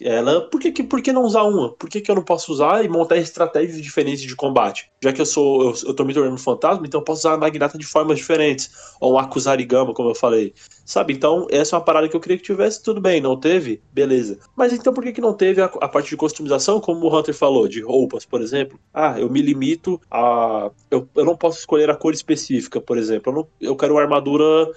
Ela, 0.00 0.40
por 0.48 0.58
que, 0.60 0.82
por 0.82 1.02
que 1.02 1.12
não 1.12 1.22
usar 1.22 1.42
uma? 1.42 1.72
Por 1.72 1.88
que, 1.88 2.00
que 2.00 2.10
eu 2.10 2.14
não 2.14 2.22
posso 2.22 2.50
usar 2.50 2.84
e 2.84 2.88
montar 2.88 3.16
estratégias 3.18 3.80
diferentes 3.80 4.22
de 4.22 4.34
combate? 4.34 4.90
Já 5.02 5.12
que 5.12 5.20
eu 5.20 5.26
sou, 5.26 5.62
eu, 5.62 5.74
eu 5.88 5.94
tô 5.94 6.04
me 6.04 6.14
tornando 6.14 6.38
fantasma, 6.38 6.86
então 6.86 7.00
eu 7.00 7.04
posso 7.04 7.20
usar 7.20 7.34
a 7.34 7.38
Magnata 7.38 7.76
de 7.76 7.84
formas 7.84 8.18
diferentes. 8.18 8.70
Ou 9.00 9.14
um 9.14 9.18
Akusarigama, 9.18 9.92
como 9.92 10.10
eu 10.10 10.14
falei. 10.14 10.54
Sabe? 10.84 11.12
Então, 11.12 11.46
essa 11.50 11.76
é 11.76 11.78
uma 11.78 11.84
parada 11.84 12.08
que 12.08 12.16
eu 12.16 12.20
queria 12.20 12.38
que 12.38 12.42
tivesse, 12.42 12.82
tudo 12.82 13.00
bem, 13.00 13.20
não 13.20 13.38
teve? 13.38 13.82
Beleza. 13.92 14.38
Mas 14.56 14.72
então 14.72 14.94
por 14.94 15.04
que, 15.04 15.12
que 15.12 15.20
não 15.20 15.34
teve 15.34 15.60
a, 15.60 15.66
a 15.66 15.88
parte 15.88 16.08
de 16.08 16.16
customização, 16.16 16.80
como 16.80 17.06
o 17.06 17.18
Hunter 17.18 17.34
falou, 17.34 17.68
de 17.68 17.82
roupas, 17.82 18.24
por 18.24 18.40
exemplo? 18.40 18.78
Ah, 18.92 19.18
eu 19.18 19.28
me 19.28 19.42
limito 19.42 20.00
a. 20.10 20.70
Eu, 20.90 21.08
eu 21.14 21.24
não 21.24 21.36
posso 21.36 21.58
escolher 21.58 21.90
a 21.90 21.96
cor 21.96 22.14
específica, 22.14 22.80
por 22.80 22.96
exemplo. 22.96 23.30
Eu, 23.30 23.36
não, 23.36 23.48
eu 23.60 23.76
quero 23.76 23.94
uma 23.94 24.02
armadura 24.02 24.70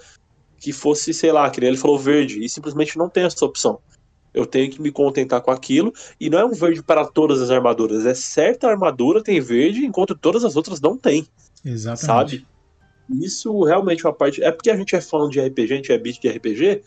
que 0.60 0.72
fosse, 0.72 1.12
sei 1.14 1.32
lá, 1.32 1.48
que 1.50 1.62
ele 1.62 1.76
falou 1.76 1.98
verde, 1.98 2.42
e 2.42 2.48
simplesmente 2.48 2.96
não 2.96 3.08
tem 3.08 3.24
essa 3.24 3.44
opção 3.44 3.78
eu 4.36 4.44
tenho 4.44 4.70
que 4.70 4.80
me 4.80 4.92
contentar 4.92 5.40
com 5.40 5.50
aquilo. 5.50 5.92
E 6.20 6.28
não 6.28 6.38
é 6.38 6.44
um 6.44 6.52
verde 6.52 6.82
para 6.82 7.06
todas 7.06 7.40
as 7.40 7.50
armaduras. 7.50 8.04
É 8.04 8.12
certa 8.12 8.68
armadura 8.68 9.22
tem 9.22 9.40
verde, 9.40 9.84
enquanto 9.84 10.14
todas 10.14 10.44
as 10.44 10.54
outras 10.54 10.78
não 10.78 10.96
tem. 10.96 11.26
Exatamente. 11.64 12.06
Sabe? 12.06 12.46
Isso 13.22 13.62
realmente 13.62 14.04
é 14.04 14.08
uma 14.08 14.14
parte. 14.14 14.42
É 14.42 14.52
porque 14.52 14.70
a 14.70 14.76
gente 14.76 14.94
é 14.94 15.00
fã 15.00 15.26
de 15.28 15.40
RPG, 15.40 15.72
a 15.72 15.76
gente 15.76 15.92
é 15.92 15.98
beat 15.98 16.20
de 16.20 16.28
RPG. 16.28 16.82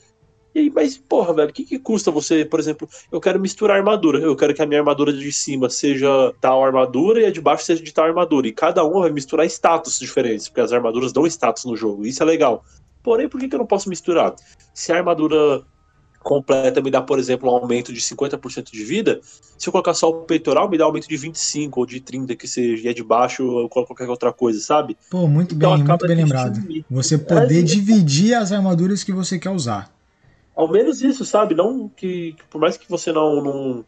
E 0.54 0.60
aí, 0.60 0.70
mas, 0.70 0.98
porra, 0.98 1.34
velho, 1.34 1.50
o 1.50 1.54
que, 1.54 1.64
que 1.64 1.80
custa 1.80 2.12
você, 2.12 2.44
por 2.44 2.60
exemplo, 2.60 2.88
eu 3.12 3.20
quero 3.20 3.40
misturar 3.40 3.78
armadura. 3.78 4.20
Eu 4.20 4.36
quero 4.36 4.54
que 4.54 4.62
a 4.62 4.66
minha 4.66 4.80
armadura 4.80 5.12
de 5.12 5.32
cima 5.32 5.70
seja 5.70 6.34
tal 6.40 6.64
armadura 6.64 7.22
e 7.22 7.26
a 7.26 7.32
de 7.32 7.42
baixo 7.42 7.66
seja 7.66 7.82
de 7.84 7.92
tal 7.92 8.06
armadura. 8.06 8.48
E 8.48 8.52
cada 8.52 8.84
uma 8.84 9.02
vai 9.02 9.12
misturar 9.12 9.46
status 9.48 10.00
diferentes, 10.00 10.48
porque 10.48 10.62
as 10.62 10.72
armaduras 10.72 11.12
dão 11.12 11.26
status 11.26 11.66
no 11.66 11.76
jogo. 11.76 12.06
Isso 12.06 12.22
é 12.22 12.26
legal. 12.26 12.64
Porém, 13.02 13.28
por 13.28 13.40
que, 13.40 13.48
que 13.48 13.56
eu 13.56 13.60
não 13.60 13.66
posso 13.66 13.90
misturar? 13.90 14.36
Se 14.74 14.92
a 14.92 14.98
armadura 14.98 15.64
completa 16.20 16.82
me 16.82 16.92
dá, 16.92 17.02
por 17.02 17.18
exemplo, 17.18 17.50
um 17.50 17.56
aumento 17.56 17.94
de 17.94 18.02
50% 18.02 18.72
de 18.72 18.84
vida, 18.84 19.20
se 19.58 19.68
eu 19.68 19.72
colocar 19.72 19.94
só 19.94 20.10
o 20.10 20.22
peitoral, 20.24 20.70
me 20.70 20.78
dá 20.78 20.84
um 20.84 20.88
aumento 20.88 21.08
de 21.08 21.18
25 21.18 21.80
ou 21.80 21.86
de 21.86 22.00
30, 22.00 22.36
que 22.36 22.48
seja, 22.48 22.84
e 22.84 22.90
é 22.90 22.94
de 22.94 23.04
baixo, 23.04 23.44
eu 23.44 23.70
coloco 23.70 23.94
qualquer 23.94 24.10
outra 24.10 24.32
coisa, 24.32 24.60
sabe? 24.60 24.98
Pô, 25.10 25.28
muito 25.28 25.56
então, 25.56 25.76
bem, 25.76 25.84
muito 25.84 26.08
bem 26.08 26.18
lembrado. 26.18 26.60
Você 26.90 27.18
poder 27.18 27.60
é, 27.60 27.64
dividir 27.64 28.34
as 28.34 28.52
armaduras 28.52 29.04
que 29.04 29.12
você 29.12 29.40
quer 29.40 29.50
usar. 29.50 29.92
Ao 30.56 30.70
menos 30.70 31.02
isso, 31.02 31.24
sabe? 31.24 31.56
Não 31.56 31.90
que, 31.90 32.34
que 32.34 32.44
por 32.50 32.60
mais 32.60 32.76
que 32.76 32.90
você 32.90 33.12
não, 33.14 33.42
não 33.42 33.86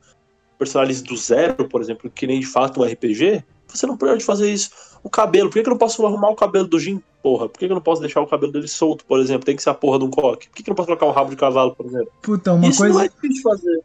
personalize 0.57 1.03
do 1.03 1.17
zero, 1.17 1.67
por 1.67 1.81
exemplo, 1.81 2.09
que 2.09 2.25
nem 2.25 2.39
de 2.39 2.45
fato 2.45 2.81
um 2.81 2.85
RPG, 2.85 3.43
você 3.67 3.85
não 3.85 3.97
pode 3.97 4.23
fazer 4.23 4.51
isso. 4.51 4.69
O 5.03 5.09
cabelo, 5.09 5.49
por 5.49 5.55
que, 5.55 5.63
que 5.63 5.69
eu 5.69 5.71
não 5.71 5.77
posso 5.77 6.05
arrumar 6.05 6.29
o 6.29 6.35
cabelo 6.35 6.67
do 6.67 6.79
Jim? 6.79 7.01
Porra, 7.23 7.49
por 7.49 7.59
que, 7.59 7.65
que 7.65 7.71
eu 7.71 7.75
não 7.75 7.81
posso 7.81 8.01
deixar 8.01 8.21
o 8.21 8.27
cabelo 8.27 8.51
dele 8.51 8.67
solto, 8.67 9.05
por 9.05 9.19
exemplo? 9.19 9.45
Tem 9.45 9.55
que 9.55 9.63
ser 9.63 9.69
a 9.69 9.73
porra 9.73 9.99
de 9.99 10.05
um 10.05 10.09
coque. 10.09 10.47
Por 10.47 10.55
que, 10.55 10.63
que 10.63 10.69
eu 10.69 10.71
não 10.71 10.75
posso 10.75 10.87
colocar 10.87 11.05
um 11.05 11.11
rabo 11.11 11.29
de 11.29 11.35
cavalo, 11.35 11.75
por 11.75 11.85
exemplo? 11.85 12.11
Puta, 12.21 12.53
uma 12.53 12.67
isso 12.67 12.79
coisa. 12.79 12.93
não 12.93 13.01
é 13.01 13.07
difícil 13.07 13.35
de 13.35 13.41
fazer. 13.41 13.83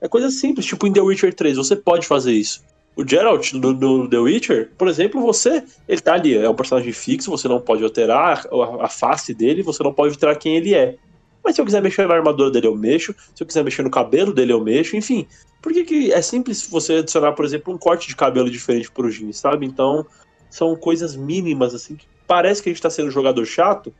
É 0.00 0.08
coisa 0.08 0.30
simples, 0.30 0.66
tipo 0.66 0.86
em 0.86 0.92
The 0.92 1.00
Witcher 1.00 1.32
3, 1.32 1.56
você 1.56 1.76
pode 1.76 2.06
fazer 2.06 2.32
isso. 2.32 2.62
O 2.94 3.08
Geralt 3.08 3.52
do, 3.54 3.72
do 3.72 4.08
The 4.08 4.18
Witcher, 4.18 4.70
por 4.76 4.88
exemplo, 4.88 5.20
você, 5.20 5.62
ele 5.88 6.00
tá 6.00 6.14
ali, 6.14 6.36
é 6.36 6.48
um 6.48 6.54
personagem 6.54 6.92
fixo, 6.92 7.30
você 7.30 7.48
não 7.48 7.60
pode 7.60 7.82
alterar 7.82 8.46
a, 8.46 8.84
a 8.84 8.88
face 8.88 9.32
dele, 9.32 9.62
você 9.62 9.82
não 9.82 9.94
pode 9.94 10.12
alterar 10.12 10.36
quem 10.36 10.56
ele 10.56 10.74
é. 10.74 10.96
Mas 11.42 11.54
se 11.54 11.60
eu 11.60 11.64
quiser 11.64 11.82
mexer 11.82 12.06
na 12.06 12.14
armadura 12.14 12.50
dele, 12.50 12.66
eu 12.66 12.76
mexo. 12.76 13.14
Se 13.34 13.42
eu 13.42 13.46
quiser 13.46 13.64
mexer 13.64 13.82
no 13.82 13.90
cabelo 13.90 14.32
dele, 14.32 14.52
eu 14.52 14.60
mexo. 14.60 14.96
Enfim, 14.96 15.26
por 15.60 15.72
que, 15.72 15.84
que 15.84 16.12
é 16.12 16.22
simples 16.22 16.66
você 16.68 16.94
adicionar, 16.94 17.32
por 17.32 17.44
exemplo, 17.44 17.72
um 17.72 17.78
corte 17.78 18.08
de 18.08 18.14
cabelo 18.14 18.50
diferente 18.50 18.90
pro 18.90 19.10
Jin, 19.10 19.32
sabe? 19.32 19.66
Então, 19.66 20.06
são 20.52 20.76
coisas 20.76 21.16
mínimas, 21.16 21.74
assim, 21.74 21.96
que 21.96 22.06
parece 22.26 22.62
que 22.62 22.68
a 22.68 22.72
gente 22.72 22.82
tá 22.82 22.90
sendo 22.90 23.10
jogador 23.10 23.44
chato. 23.46 23.92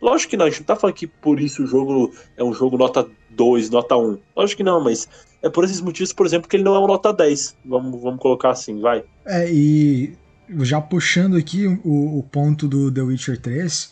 Lógico 0.00 0.30
que 0.30 0.36
não, 0.36 0.46
a 0.46 0.50
gente 0.50 0.60
não 0.60 0.66
tá 0.66 0.76
falando 0.76 0.94
que 0.94 1.06
por 1.06 1.40
isso 1.40 1.64
o 1.64 1.66
jogo 1.66 2.14
é 2.36 2.44
um 2.44 2.54
jogo 2.54 2.78
nota 2.78 3.08
2, 3.30 3.70
nota 3.70 3.96
1. 3.96 4.18
Lógico 4.36 4.58
que 4.58 4.62
não, 4.62 4.82
mas 4.82 5.08
é 5.42 5.50
por 5.50 5.64
esses 5.64 5.80
motivos, 5.80 6.12
por 6.12 6.24
exemplo, 6.24 6.48
que 6.48 6.56
ele 6.56 6.62
não 6.62 6.76
é 6.76 6.78
um 6.78 6.86
nota 6.86 7.12
10. 7.12 7.56
Vamos, 7.64 8.00
vamos 8.00 8.20
colocar 8.20 8.50
assim, 8.50 8.80
vai. 8.80 9.02
É, 9.26 9.52
e 9.52 10.16
já 10.60 10.80
puxando 10.80 11.36
aqui 11.36 11.66
o, 11.66 12.18
o 12.18 12.22
ponto 12.22 12.68
do 12.68 12.92
The 12.92 13.02
Witcher 13.02 13.40
3, 13.40 13.90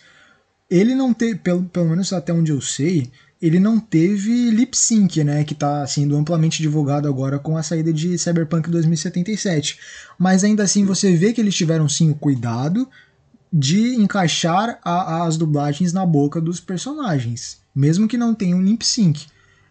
ele 0.71 0.95
não 0.95 1.13
teve, 1.13 1.37
pelo, 1.41 1.65
pelo 1.65 1.87
menos 1.87 2.13
até 2.13 2.33
onde 2.33 2.53
eu 2.53 2.61
sei, 2.61 3.11
ele 3.47 3.61
não 3.61 3.79
teve 3.79 4.51
lip 4.51 4.75
sync, 4.75 5.23
né, 5.23 5.45
que 5.45 5.53
está 5.53 5.87
sendo 5.87 6.17
amplamente 6.17 6.63
divulgado 6.63 7.07
agora 7.07 7.39
com 7.39 7.59
a 7.59 7.63
saída 7.63 7.93
de 7.93 8.17
Cyberpunk 8.17 8.71
2077. 8.71 9.79
Mas 10.19 10.43
ainda 10.43 10.63
assim 10.63 10.87
você 10.87 11.15
vê 11.15 11.31
que 11.31 11.43
eles 11.43 11.55
tiveram 11.55 11.87
sim 11.87 12.11
o 12.11 12.15
cuidado 12.15 12.89
de 13.53 13.97
encaixar 13.97 14.79
a, 14.83 15.27
as 15.27 15.37
dublagens 15.37 15.93
na 15.93 16.07
boca 16.07 16.41
dos 16.41 16.59
personagens, 16.59 17.61
mesmo 17.75 18.09
que 18.09 18.17
não 18.17 18.35
tenham 18.35 18.63
lip 18.63 18.83
sync. 18.83 19.27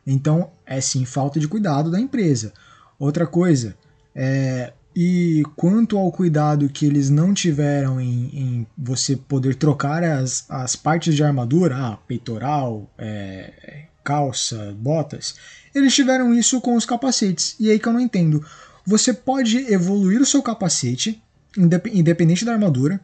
Então 0.06 0.52
é 0.68 0.80
sim 0.80 1.04
falta 1.04 1.40
de 1.40 1.48
cuidado 1.48 1.90
da 1.90 2.00
empresa. 2.00 2.54
Outra 3.00 3.26
coisa, 3.26 3.76
é, 4.14 4.72
e 4.96 5.44
quanto 5.56 5.98
ao 5.98 6.12
cuidado 6.12 6.70
que 6.70 6.86
eles 6.86 7.10
não 7.10 7.34
tiveram 7.34 8.00
em, 8.00 8.30
em 8.34 8.68
você 8.78 9.16
poder 9.16 9.56
trocar 9.56 10.04
as, 10.04 10.46
as 10.50 10.76
partes 10.76 11.16
de 11.16 11.24
armadura, 11.24 11.76
ah, 11.76 11.98
peitoral, 12.08 12.92
é, 12.98 13.86
calça, 14.04 14.76
botas, 14.78 15.36
eles 15.74 15.96
tiveram 15.96 16.34
isso 16.34 16.62
com 16.62 16.76
os 16.76 16.86
capacetes. 16.86 17.56
E 17.60 17.72
aí 17.72 17.80
que 17.80 17.88
eu 17.88 17.94
não 17.94 18.00
entendo. 18.00 18.46
Você 18.86 19.14
pode 19.14 19.58
evoluir 19.72 20.22
o 20.22 20.26
seu 20.26 20.44
capacete, 20.44 21.22
independente 21.58 22.46
da 22.46 22.54
armadura, 22.54 23.00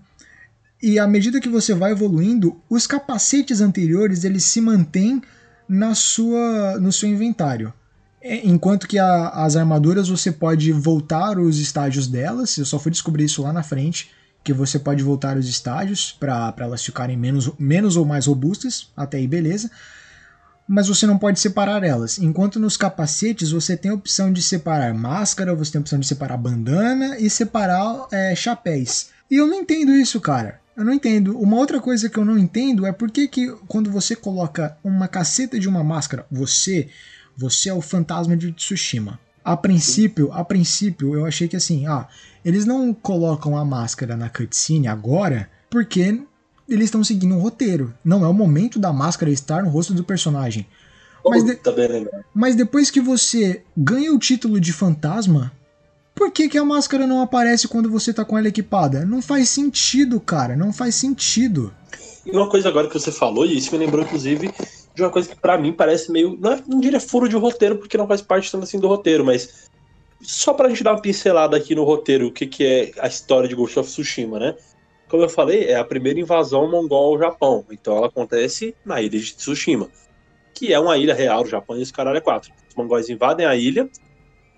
e 0.81 0.99
à 0.99 1.07
medida 1.07 1.41
que 1.41 1.49
você 1.49 1.73
vai 1.73 1.91
evoluindo, 1.91 2.61
os 2.69 2.85
capacetes 2.85 3.61
anteriores 3.61 4.23
eles 4.23 4.43
se 4.43 4.61
mantêm 4.61 5.21
na 5.67 5.93
sua, 5.95 6.79
no 6.79 6.91
seu 6.91 7.09
inventário. 7.09 7.73
É, 8.21 8.45
enquanto 8.45 8.87
que 8.87 8.99
a, 8.99 9.29
as 9.29 9.55
armaduras 9.55 10.09
você 10.09 10.31
pode 10.31 10.71
voltar 10.71 11.39
os 11.39 11.59
estágios 11.59 12.07
delas, 12.07 12.57
eu 12.57 12.65
só 12.65 12.77
fui 12.77 12.91
descobrir 12.91 13.25
isso 13.25 13.41
lá 13.41 13.53
na 13.53 13.63
frente, 13.63 14.11
que 14.43 14.53
você 14.53 14.77
pode 14.77 15.03
voltar 15.03 15.37
os 15.37 15.47
estágios 15.47 16.15
para 16.19 16.53
elas 16.59 16.83
ficarem 16.83 17.17
menos, 17.17 17.51
menos 17.57 17.95
ou 17.95 18.05
mais 18.05 18.25
robustas, 18.25 18.89
até 18.95 19.17
aí 19.17 19.27
beleza. 19.27 19.69
Mas 20.67 20.87
você 20.87 21.07
não 21.07 21.17
pode 21.17 21.39
separar 21.39 21.83
elas. 21.83 22.19
Enquanto 22.19 22.59
nos 22.59 22.77
capacetes 22.77 23.51
você 23.51 23.75
tem 23.75 23.91
a 23.91 23.95
opção 23.95 24.31
de 24.31 24.41
separar 24.41 24.93
máscara, 24.93 25.55
você 25.55 25.71
tem 25.71 25.79
a 25.79 25.81
opção 25.81 25.99
de 25.99 26.07
separar 26.07 26.37
bandana 26.37 27.17
e 27.17 27.29
separar 27.29 28.07
é, 28.11 28.35
chapéus. 28.35 29.07
E 29.31 29.35
eu 29.35 29.47
não 29.47 29.55
entendo 29.55 29.91
isso, 29.91 30.21
cara. 30.21 30.59
Eu 30.77 30.85
não 30.85 30.93
entendo. 30.93 31.37
Uma 31.37 31.57
outra 31.57 31.79
coisa 31.79 32.07
que 32.07 32.17
eu 32.17 32.23
não 32.23 32.37
entendo 32.37 32.85
é 32.85 32.91
por 32.91 33.09
que, 33.09 33.27
que 33.27 33.51
quando 33.67 33.91
você 33.91 34.15
coloca 34.15 34.77
uma 34.83 35.07
caceta 35.07 35.59
de 35.59 35.67
uma 35.67 35.83
máscara, 35.83 36.25
você 36.31 36.87
você 37.39 37.69
é 37.69 37.73
o 37.73 37.81
fantasma 37.81 38.35
de 38.35 38.51
Tsushima. 38.51 39.17
A 39.43 39.55
princípio, 39.55 40.29
a 40.33 40.43
princípio, 40.43 41.15
eu 41.15 41.25
achei 41.25 41.47
que 41.47 41.55
assim, 41.55 41.87
ah, 41.87 42.05
eles 42.43 42.65
não 42.65 42.93
colocam 42.93 43.57
a 43.57 43.63
máscara 43.63 44.17
na 44.17 44.29
cutscene 44.29 44.89
agora 44.89 45.49
porque 45.69 46.21
eles 46.67 46.85
estão 46.85 47.01
seguindo 47.01 47.33
um 47.33 47.39
roteiro. 47.39 47.93
Não 48.03 48.25
é 48.25 48.27
o 48.27 48.33
momento 48.33 48.77
da 48.77 48.91
máscara 48.91 49.31
estar 49.31 49.63
no 49.63 49.69
rosto 49.69 49.93
do 49.93 50.03
personagem. 50.03 50.67
Mas, 51.25 51.45
de... 51.45 51.57
Mas 52.33 52.55
depois 52.55 52.91
que 52.91 52.99
você 52.99 53.63
ganha 53.75 54.13
o 54.13 54.19
título 54.19 54.59
de 54.59 54.73
fantasma, 54.73 55.51
por 56.13 56.31
que, 56.31 56.49
que 56.49 56.57
a 56.57 56.65
máscara 56.65 57.07
não 57.07 57.21
aparece 57.21 57.69
quando 57.69 57.89
você 57.89 58.13
tá 58.13 58.25
com 58.25 58.37
ela 58.37 58.49
equipada? 58.49 59.05
Não 59.05 59.21
faz 59.21 59.47
sentido, 59.47 60.19
cara. 60.19 60.57
Não 60.57 60.73
faz 60.73 60.95
sentido. 60.95 61.73
E 62.25 62.31
uma 62.31 62.49
coisa 62.49 62.67
agora 62.67 62.89
que 62.89 62.99
você 62.99 63.11
falou, 63.11 63.45
e 63.45 63.57
isso 63.57 63.71
me 63.71 63.77
lembrou, 63.77 64.03
inclusive, 64.03 64.51
de 64.99 65.03
uma 65.03 65.09
coisa 65.09 65.29
que 65.29 65.35
para 65.35 65.57
mim 65.57 65.73
parece 65.73 66.11
meio. 66.11 66.37
Não, 66.39 66.53
é, 66.53 66.63
não 66.67 66.79
diria 66.79 66.99
furo 66.99 67.27
de 67.27 67.35
roteiro, 67.35 67.77
porque 67.77 67.97
não 67.97 68.07
faz 68.07 68.21
parte 68.21 68.51
tanto 68.51 68.63
assim 68.63 68.79
do 68.79 68.87
roteiro, 68.87 69.25
mas. 69.25 69.67
Só 70.21 70.53
pra 70.53 70.67
gente 70.67 70.83
dar 70.83 70.91
uma 70.91 71.01
pincelada 71.01 71.55
aqui 71.55 71.73
no 71.73 71.85
roteiro, 71.85 72.27
o 72.27 72.31
que, 72.31 72.45
que 72.45 72.65
é 72.65 72.91
a 72.99 73.07
história 73.07 73.47
de 73.47 73.55
Ghost 73.55 73.79
of 73.79 73.89
Tsushima, 73.89 74.37
né? 74.37 74.55
Como 75.07 75.23
eu 75.23 75.29
falei, 75.29 75.63
é 75.63 75.75
a 75.75 75.83
primeira 75.83 76.19
invasão 76.19 76.69
mongol 76.69 77.13
ao 77.13 77.19
Japão. 77.19 77.65
Então 77.71 77.95
ela 77.95 78.07
acontece 78.07 78.75
na 78.85 79.01
ilha 79.01 79.17
de 79.17 79.33
Tsushima, 79.33 79.89
que 80.53 80.73
é 80.73 80.79
uma 80.79 80.97
ilha 80.97 81.13
real 81.13 81.43
do 81.43 81.49
Japão 81.49 81.77
e 81.77 81.81
esse 81.81 81.93
caralho 81.93 82.17
é 82.17 82.21
quatro. 82.21 82.51
Os 82.67 82.75
mongóis 82.75 83.09
invadem 83.09 83.45
a 83.45 83.55
ilha 83.55 83.89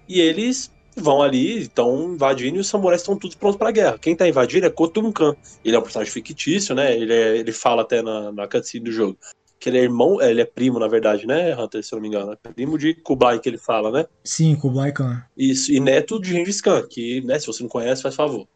e 0.10 0.20
eles 0.20 0.72
vão 0.98 1.22
ali, 1.22 1.60
estão 1.60 2.16
invadindo 2.16 2.58
e 2.58 2.60
os 2.60 2.68
samurais 2.68 3.02
estão 3.02 3.16
todos 3.16 3.36
prontos 3.36 3.58
pra 3.58 3.70
guerra. 3.70 4.00
Quem 4.00 4.16
tá 4.16 4.28
invadindo 4.28 4.66
é 4.66 4.70
Kotunkan. 4.72 5.36
Ele 5.64 5.76
é 5.76 5.80
um 5.80 5.84
personagem 5.84 6.12
fictício, 6.12 6.74
né? 6.74 6.98
Ele, 6.98 7.14
é, 7.14 7.38
ele 7.38 7.52
fala 7.52 7.84
até 7.84 8.02
na, 8.02 8.32
na 8.32 8.48
cutscene 8.48 8.86
do 8.86 8.92
jogo 8.92 9.16
que 9.62 9.70
ele 9.70 9.78
é 9.78 9.84
irmão, 9.84 10.20
é, 10.20 10.32
ele 10.32 10.42
é 10.42 10.46
primo, 10.46 10.80
na 10.80 10.88
verdade, 10.88 11.28
né, 11.28 11.56
Hunter, 11.56 11.84
se 11.84 11.94
eu 11.94 11.98
não 11.98 12.02
me 12.02 12.08
engano. 12.08 12.34
É 12.34 12.52
primo 12.52 12.80
de 12.80 12.96
Kublai 12.96 13.40
que 13.40 13.48
ele 13.48 13.60
fala, 13.60 13.92
né? 13.92 14.08
Sim, 14.24 14.56
Kublai 14.56 14.92
Khan. 14.92 15.24
Isso, 15.38 15.72
e 15.72 15.80
neto 15.80 16.20
de 16.20 16.32
Gengis 16.32 16.60
Khan, 16.60 16.82
que, 16.90 17.22
né, 17.22 17.38
se 17.38 17.46
você 17.46 17.62
não 17.62 17.70
conhece, 17.70 18.02
faz 18.02 18.16
favor. 18.16 18.48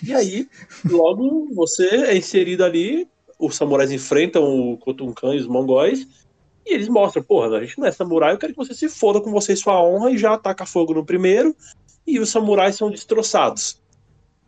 E 0.00 0.14
aí, 0.14 0.48
logo, 0.88 1.52
você 1.52 1.88
é 1.88 2.16
inserido 2.16 2.64
ali, 2.64 3.08
os 3.40 3.56
samurais 3.56 3.90
enfrentam 3.90 4.44
o 4.44 4.78
Khotun 4.78 5.12
Khan 5.12 5.34
e 5.34 5.40
os 5.40 5.48
mongóis, 5.48 6.06
e 6.64 6.74
eles 6.74 6.88
mostram, 6.88 7.24
porra, 7.24 7.58
a 7.58 7.64
gente 7.64 7.78
não 7.78 7.86
é 7.88 7.90
samurai, 7.90 8.32
eu 8.32 8.38
quero 8.38 8.52
que 8.52 8.58
você 8.58 8.72
se 8.72 8.88
foda 8.88 9.20
com 9.20 9.32
você 9.32 9.54
e 9.54 9.56
sua 9.56 9.82
honra, 9.82 10.12
e 10.12 10.18
já 10.18 10.34
ataca 10.34 10.64
fogo 10.64 10.94
no 10.94 11.04
primeiro, 11.04 11.56
e 12.06 12.20
os 12.20 12.30
samurais 12.30 12.76
são 12.76 12.88
destroçados. 12.88 13.80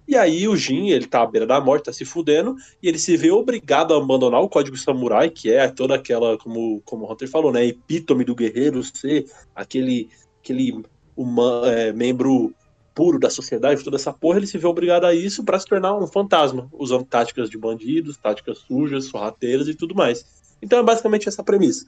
E 0.09 0.17
aí 0.17 0.49
o 0.49 0.57
Jin, 0.57 0.89
ele 0.89 1.07
tá 1.07 1.21
à 1.21 1.27
beira 1.27 1.47
da 1.47 1.61
morte, 1.61 1.85
tá 1.85 1.93
se 1.93 2.03
fudendo, 2.03 2.57
e 2.83 2.89
ele 2.89 2.99
se 2.99 3.15
vê 3.15 3.31
obrigado 3.31 3.93
a 3.93 3.99
abandonar 3.99 4.41
o 4.41 4.49
código 4.49 4.75
samurai, 4.75 5.29
que 5.29 5.53
é 5.53 5.69
toda 5.69 5.95
aquela, 5.95 6.39
como, 6.39 6.81
como 6.87 7.05
o 7.05 7.13
Hunter 7.13 7.29
falou, 7.29 7.53
né, 7.53 7.67
epítome 7.67 8.25
do 8.25 8.35
guerreiro, 8.35 8.83
ser 8.83 9.31
aquele, 9.55 10.09
aquele 10.43 10.83
uma, 11.15 11.61
é, 11.67 11.93
membro 11.93 12.55
puro 12.95 13.19
da 13.19 13.29
sociedade, 13.29 13.85
toda 13.85 13.97
essa 13.97 14.11
porra, 14.11 14.39
ele 14.39 14.47
se 14.47 14.57
vê 14.57 14.67
obrigado 14.67 15.05
a 15.05 15.15
isso 15.15 15.45
para 15.45 15.59
se 15.59 15.67
tornar 15.67 15.95
um 15.95 16.07
fantasma, 16.07 16.71
usando 16.73 17.05
táticas 17.05 17.51
de 17.51 17.59
bandidos, 17.59 18.17
táticas 18.17 18.61
sujas, 18.61 19.05
sorrateiras 19.05 19.69
e 19.69 19.75
tudo 19.75 19.95
mais. 19.95 20.25
Então 20.63 20.79
é 20.79 20.83
basicamente 20.83 21.29
essa 21.29 21.45
premissa. 21.45 21.85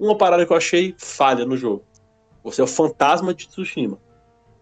Uma 0.00 0.18
parada 0.18 0.44
que 0.44 0.52
eu 0.52 0.56
achei 0.56 0.96
falha 0.98 1.46
no 1.46 1.56
jogo. 1.56 1.84
Você 2.42 2.60
é 2.60 2.64
o 2.64 2.66
fantasma 2.66 3.32
de 3.32 3.48
Tsushima 3.48 3.98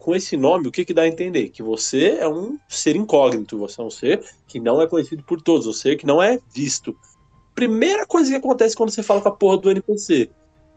com 0.01 0.17
esse 0.17 0.35
nome, 0.35 0.67
o 0.67 0.73
que, 0.73 0.85
que 0.85 0.95
dá 0.95 1.03
a 1.03 1.09
entender? 1.09 1.51
Que 1.51 1.63
você 1.63 2.17
é 2.19 2.27
um 2.27 2.59
ser 2.67 2.97
incógnito, 2.97 3.59
você 3.59 3.81
é 3.81 3.85
um 3.85 3.91
ser 3.91 4.25
que 4.49 4.59
não 4.59 4.81
é 4.81 4.87
conhecido 4.87 5.23
por 5.23 5.43
todos, 5.43 5.67
um 5.67 5.73
ser 5.75 5.97
que 5.97 6.07
não 6.07 6.23
é 6.23 6.41
visto. 6.55 6.97
Primeira 7.55 8.07
coisa 8.07 8.31
que 8.31 8.37
acontece 8.37 8.75
quando 8.75 8.91
você 8.91 9.03
fala 9.03 9.21
com 9.21 9.29
a 9.29 9.33
porra 9.33 9.59
do 9.59 9.71
NPC. 9.71 10.31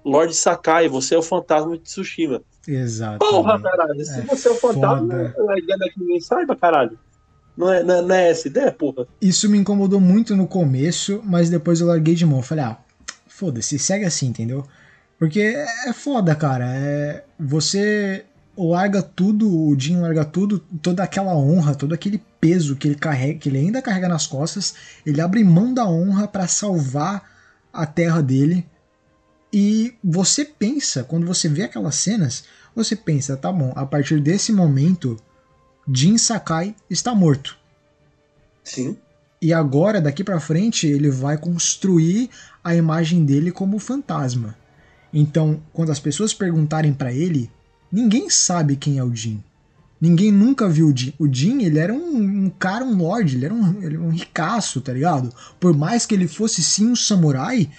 Lord 0.04 0.36
Sakai, 0.36 0.90
você 0.90 1.16
é 1.16 1.18
o 1.18 1.24
fantasma 1.24 1.78
de 1.78 1.84
Tsushima. 1.84 2.42
Exato. 2.68 3.20
Porra, 3.20 3.60
caralho. 3.62 4.06
Se 4.06 4.20
é 4.20 4.24
você 4.24 4.50
é 4.50 4.52
o 4.52 4.56
fantasma, 4.56 5.34
a 5.50 5.58
ideia 5.58 5.78
é 5.82 5.90
que 5.90 6.00
ninguém 6.02 6.20
saiba, 6.20 6.54
caralho. 6.54 7.00
Não 7.56 7.72
é, 7.72 7.82
não, 7.82 7.96
é, 7.96 8.02
não 8.02 8.16
é 8.16 8.30
essa 8.30 8.50
ideia, 8.50 8.74
porra? 8.74 9.08
Isso 9.22 9.50
me 9.50 9.58
incomodou 9.58 10.02
muito 10.02 10.36
no 10.36 10.48
começo, 10.48 11.22
mas 11.24 11.50
depois 11.50 11.80
eu 11.80 11.88
larguei 11.88 12.14
de 12.14 12.26
mão. 12.26 12.42
Falei, 12.42 12.66
ah, 12.66 12.78
foda-se, 13.26 13.80
segue 13.80 14.04
assim, 14.04 14.28
entendeu? 14.28 14.66
Porque 15.18 15.40
é 15.40 15.94
foda, 15.94 16.36
cara. 16.36 16.66
É, 16.76 17.24
você 17.40 18.26
larga 18.58 19.02
tudo, 19.02 19.50
o 19.50 19.78
Jim 19.80 19.98
larga 19.98 20.24
tudo, 20.24 20.60
toda 20.82 21.04
aquela 21.04 21.36
honra, 21.36 21.76
todo 21.76 21.94
aquele 21.94 22.22
peso 22.40 22.76
que 22.76 22.88
ele 22.88 22.96
carrega, 22.96 23.40
que 23.40 23.50
ele 23.50 23.58
ainda 23.58 23.82
carrega 23.82 24.08
nas 24.08 24.28
costas, 24.28 24.76
ele 25.06 25.22
abre 25.22 25.44
mão 25.44 25.74
da 25.74 25.86
honra 25.88 26.28
para 26.28 26.48
salvar 26.48 27.24
a 27.72 27.86
terra 27.86 28.22
dele. 28.22 28.66
E 29.52 29.96
você 30.04 30.46
pensa, 30.46 31.04
quando 31.04 31.26
você 31.26 31.48
vê 31.48 31.64
aquelas 31.64 31.96
cenas, 31.96 32.44
você 32.76 32.96
pensa, 32.96 33.38
tá 33.38 33.52
bom, 33.52 33.72
a 33.76 33.86
partir 33.86 34.20
desse 34.20 34.52
momento, 34.52 35.20
Jin 35.92 36.18
Sakai 36.18 36.76
está 36.90 37.14
morto. 37.14 37.58
Sim. 38.64 38.98
E 39.42 39.54
agora, 39.54 40.00
daqui 40.00 40.24
para 40.24 40.40
frente, 40.40 40.88
ele 40.88 41.10
vai 41.10 41.38
construir 41.38 42.30
a 42.64 42.74
imagem 42.74 43.26
dele 43.26 43.52
como 43.52 43.78
fantasma. 43.78 44.56
Então, 45.14 45.62
quando 45.74 45.92
as 45.92 46.00
pessoas 46.00 46.34
perguntarem 46.34 46.94
para 46.94 47.12
ele, 47.12 47.52
ninguém 47.94 48.30
sabe 48.30 48.76
quem 48.76 48.98
é 48.98 49.04
o 49.04 49.16
Jin. 49.16 49.42
Ninguém 50.02 50.32
nunca 50.32 50.68
viu 50.68 50.88
o 50.88 50.98
Jin. 50.98 51.14
O 51.20 51.32
Jin, 51.32 51.62
ele 51.62 51.78
era 51.78 51.94
um, 51.94 52.46
um 52.46 52.50
cara, 52.50 52.84
um 52.84 52.98
lord, 52.98 53.36
ele 53.36 53.46
era 53.46 53.54
um, 53.54 53.78
ele 53.82 53.96
era 53.96 54.04
um 54.04 54.10
ricaço, 54.10 54.82
tá 54.82 54.92
ligado? 54.92 55.32
Por 55.60 55.78
mais 55.78 56.06
que 56.06 56.16
ele 56.16 56.28
fosse 56.28 56.64
sim 56.64 56.88
um 56.88 56.96
samurai, 56.96 57.70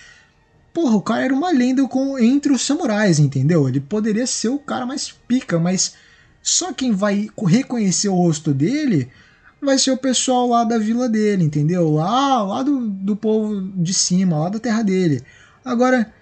porra, 0.73 0.97
o 0.97 1.03
cara 1.03 1.25
era 1.25 1.35
uma 1.35 1.51
lenda 1.51 1.87
com, 1.89 2.19
entre 2.19 2.53
os 2.53 2.63
samurais, 2.63 3.19
entendeu? 3.19 3.69
Ele 3.69 3.81
poderia 3.81 4.27
ser 4.27 4.49
o 4.49 4.59
cara 4.59 4.87
mais 4.87 5.11
pica, 5.11 5.59
mas 5.59 5.95
só 6.41 6.73
quem 6.73 6.93
vai 6.93 7.29
reconhecer 7.47 8.09
o 8.09 8.15
rosto 8.15 8.55
dele 8.55 9.11
vai 9.61 9.79
ser 9.79 9.91
o 9.91 9.97
pessoal 9.97 10.49
lá 10.49 10.63
da 10.63 10.79
vila 10.79 11.09
dele, 11.09 11.45
entendeu? 11.45 11.91
Lá, 11.91 12.43
lá 12.43 12.63
do, 12.63 12.89
do 12.89 13.17
povo 13.17 13.61
de 13.77 13.95
cima, 13.95 14.39
lá 14.39 14.49
da 14.49 14.59
terra 14.59 14.83
dele. 14.83 15.23
Agora, 15.65 16.13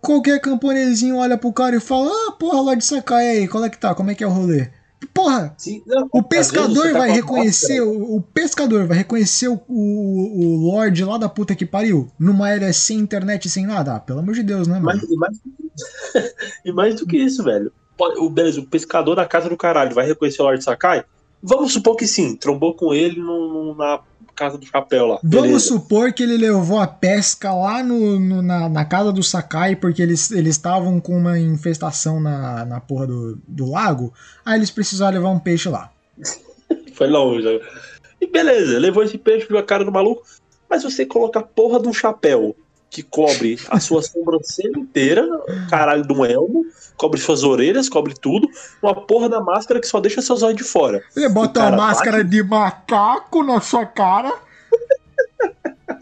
qualquer 0.00 0.40
camponesinho 0.40 1.16
olha 1.16 1.36
pro 1.36 1.52
cara 1.52 1.76
e 1.76 1.80
fala: 1.80 2.10
Ah, 2.10 2.32
porra, 2.32 2.60
lá 2.60 2.74
de 2.74 2.84
Sakai 2.84 3.28
aí, 3.28 3.48
qual 3.48 3.64
é 3.64 3.70
que 3.70 3.78
tá? 3.78 3.94
Como 3.94 4.10
é 4.10 4.14
que 4.14 4.24
é 4.24 4.26
o 4.26 4.30
rolê? 4.30 4.68
Porra, 5.14 5.54
Sim, 5.56 5.82
não, 5.86 6.08
o 6.12 6.22
pescador 6.22 6.92
tá 6.92 6.98
vai 6.98 7.10
reconhecer, 7.10 7.80
o, 7.80 8.16
o, 8.16 8.20
pescador 8.20 8.86
vai 8.86 8.98
reconhecer 8.98 9.48
o, 9.48 9.60
o, 9.68 10.40
o 10.40 10.70
Lorde 10.72 11.04
lá 11.04 11.16
da 11.16 11.28
puta 11.28 11.54
que 11.54 11.64
pariu, 11.64 12.10
numa 12.18 12.50
era 12.50 12.72
sem 12.72 12.98
internet 12.98 13.48
sem 13.48 13.64
nada. 13.64 13.94
Ah, 13.94 14.00
pelo 14.00 14.18
amor 14.18 14.34
de 14.34 14.42
Deus, 14.42 14.66
né, 14.66 14.80
mano? 14.80 15.00
E 15.08 15.16
mais, 15.16 15.40
e 16.64 16.72
mais 16.72 16.94
do 16.96 17.06
que 17.06 17.16
isso, 17.16 17.42
velho. 17.44 17.72
O, 17.98 18.28
beleza, 18.28 18.60
o 18.60 18.66
pescador 18.66 19.16
da 19.16 19.26
casa 19.26 19.48
do 19.48 19.56
caralho 19.56 19.94
vai 19.94 20.06
reconhecer 20.06 20.42
o 20.42 20.44
Lorde 20.44 20.64
Sakai? 20.64 21.04
Vamos 21.42 21.72
supor 21.72 21.96
que 21.96 22.06
sim, 22.06 22.36
trombou 22.36 22.74
com 22.74 22.92
ele 22.92 23.20
no, 23.20 23.52
no, 23.52 23.74
na 23.76 24.00
casa 24.38 24.56
do 24.56 24.64
chapéu 24.64 25.06
lá. 25.06 25.18
Vamos 25.24 25.64
supor 25.64 26.12
que 26.12 26.22
ele 26.22 26.36
levou 26.36 26.78
a 26.78 26.86
pesca 26.86 27.52
lá 27.52 27.82
no, 27.82 28.20
no 28.20 28.40
na, 28.40 28.68
na, 28.68 28.84
casa 28.84 29.12
do 29.12 29.20
Sakai, 29.20 29.74
porque 29.74 30.00
eles 30.00 30.30
estavam 30.30 31.00
com 31.00 31.16
uma 31.16 31.36
infestação 31.36 32.20
na, 32.20 32.64
na 32.64 32.80
porra 32.80 33.08
do, 33.08 33.36
do 33.48 33.68
lago. 33.68 34.14
Aí 34.44 34.56
eles 34.56 34.70
precisaram 34.70 35.18
levar 35.18 35.30
um 35.30 35.40
peixe 35.40 35.68
lá. 35.68 35.90
Foi 36.94 37.08
longe. 37.08 37.44
Né? 37.44 37.60
E 38.20 38.26
beleza, 38.28 38.78
levou 38.78 39.02
esse 39.02 39.18
peixe, 39.18 39.48
viu 39.48 39.58
a 39.58 39.62
cara 39.62 39.84
do 39.84 39.90
maluco. 39.90 40.22
Mas 40.70 40.84
você 40.84 41.04
coloca 41.04 41.40
a 41.40 41.42
porra 41.42 41.80
de 41.80 41.88
um 41.88 41.92
chapéu 41.92 42.54
que 42.90 43.02
cobre 43.02 43.58
a 43.68 43.78
sua 43.78 44.02
sobrancelha 44.02 44.78
inteira, 44.78 45.26
caralho 45.68 46.06
de 46.06 46.12
um 46.12 46.24
elmo, 46.24 46.64
cobre 46.96 47.20
suas 47.20 47.44
orelhas, 47.44 47.88
cobre 47.88 48.14
tudo, 48.14 48.48
uma 48.82 48.94
porra 48.94 49.28
da 49.28 49.40
máscara 49.40 49.80
que 49.80 49.86
só 49.86 50.00
deixa 50.00 50.22
seus 50.22 50.42
olhos 50.42 50.56
de 50.56 50.64
fora. 50.64 51.02
Você 51.10 51.28
bota 51.28 51.60
uma 51.60 51.76
máscara 51.76 52.18
bate... 52.18 52.30
de 52.30 52.42
macaco 52.42 53.42
na 53.42 53.60
sua 53.60 53.86
cara. 53.86 54.32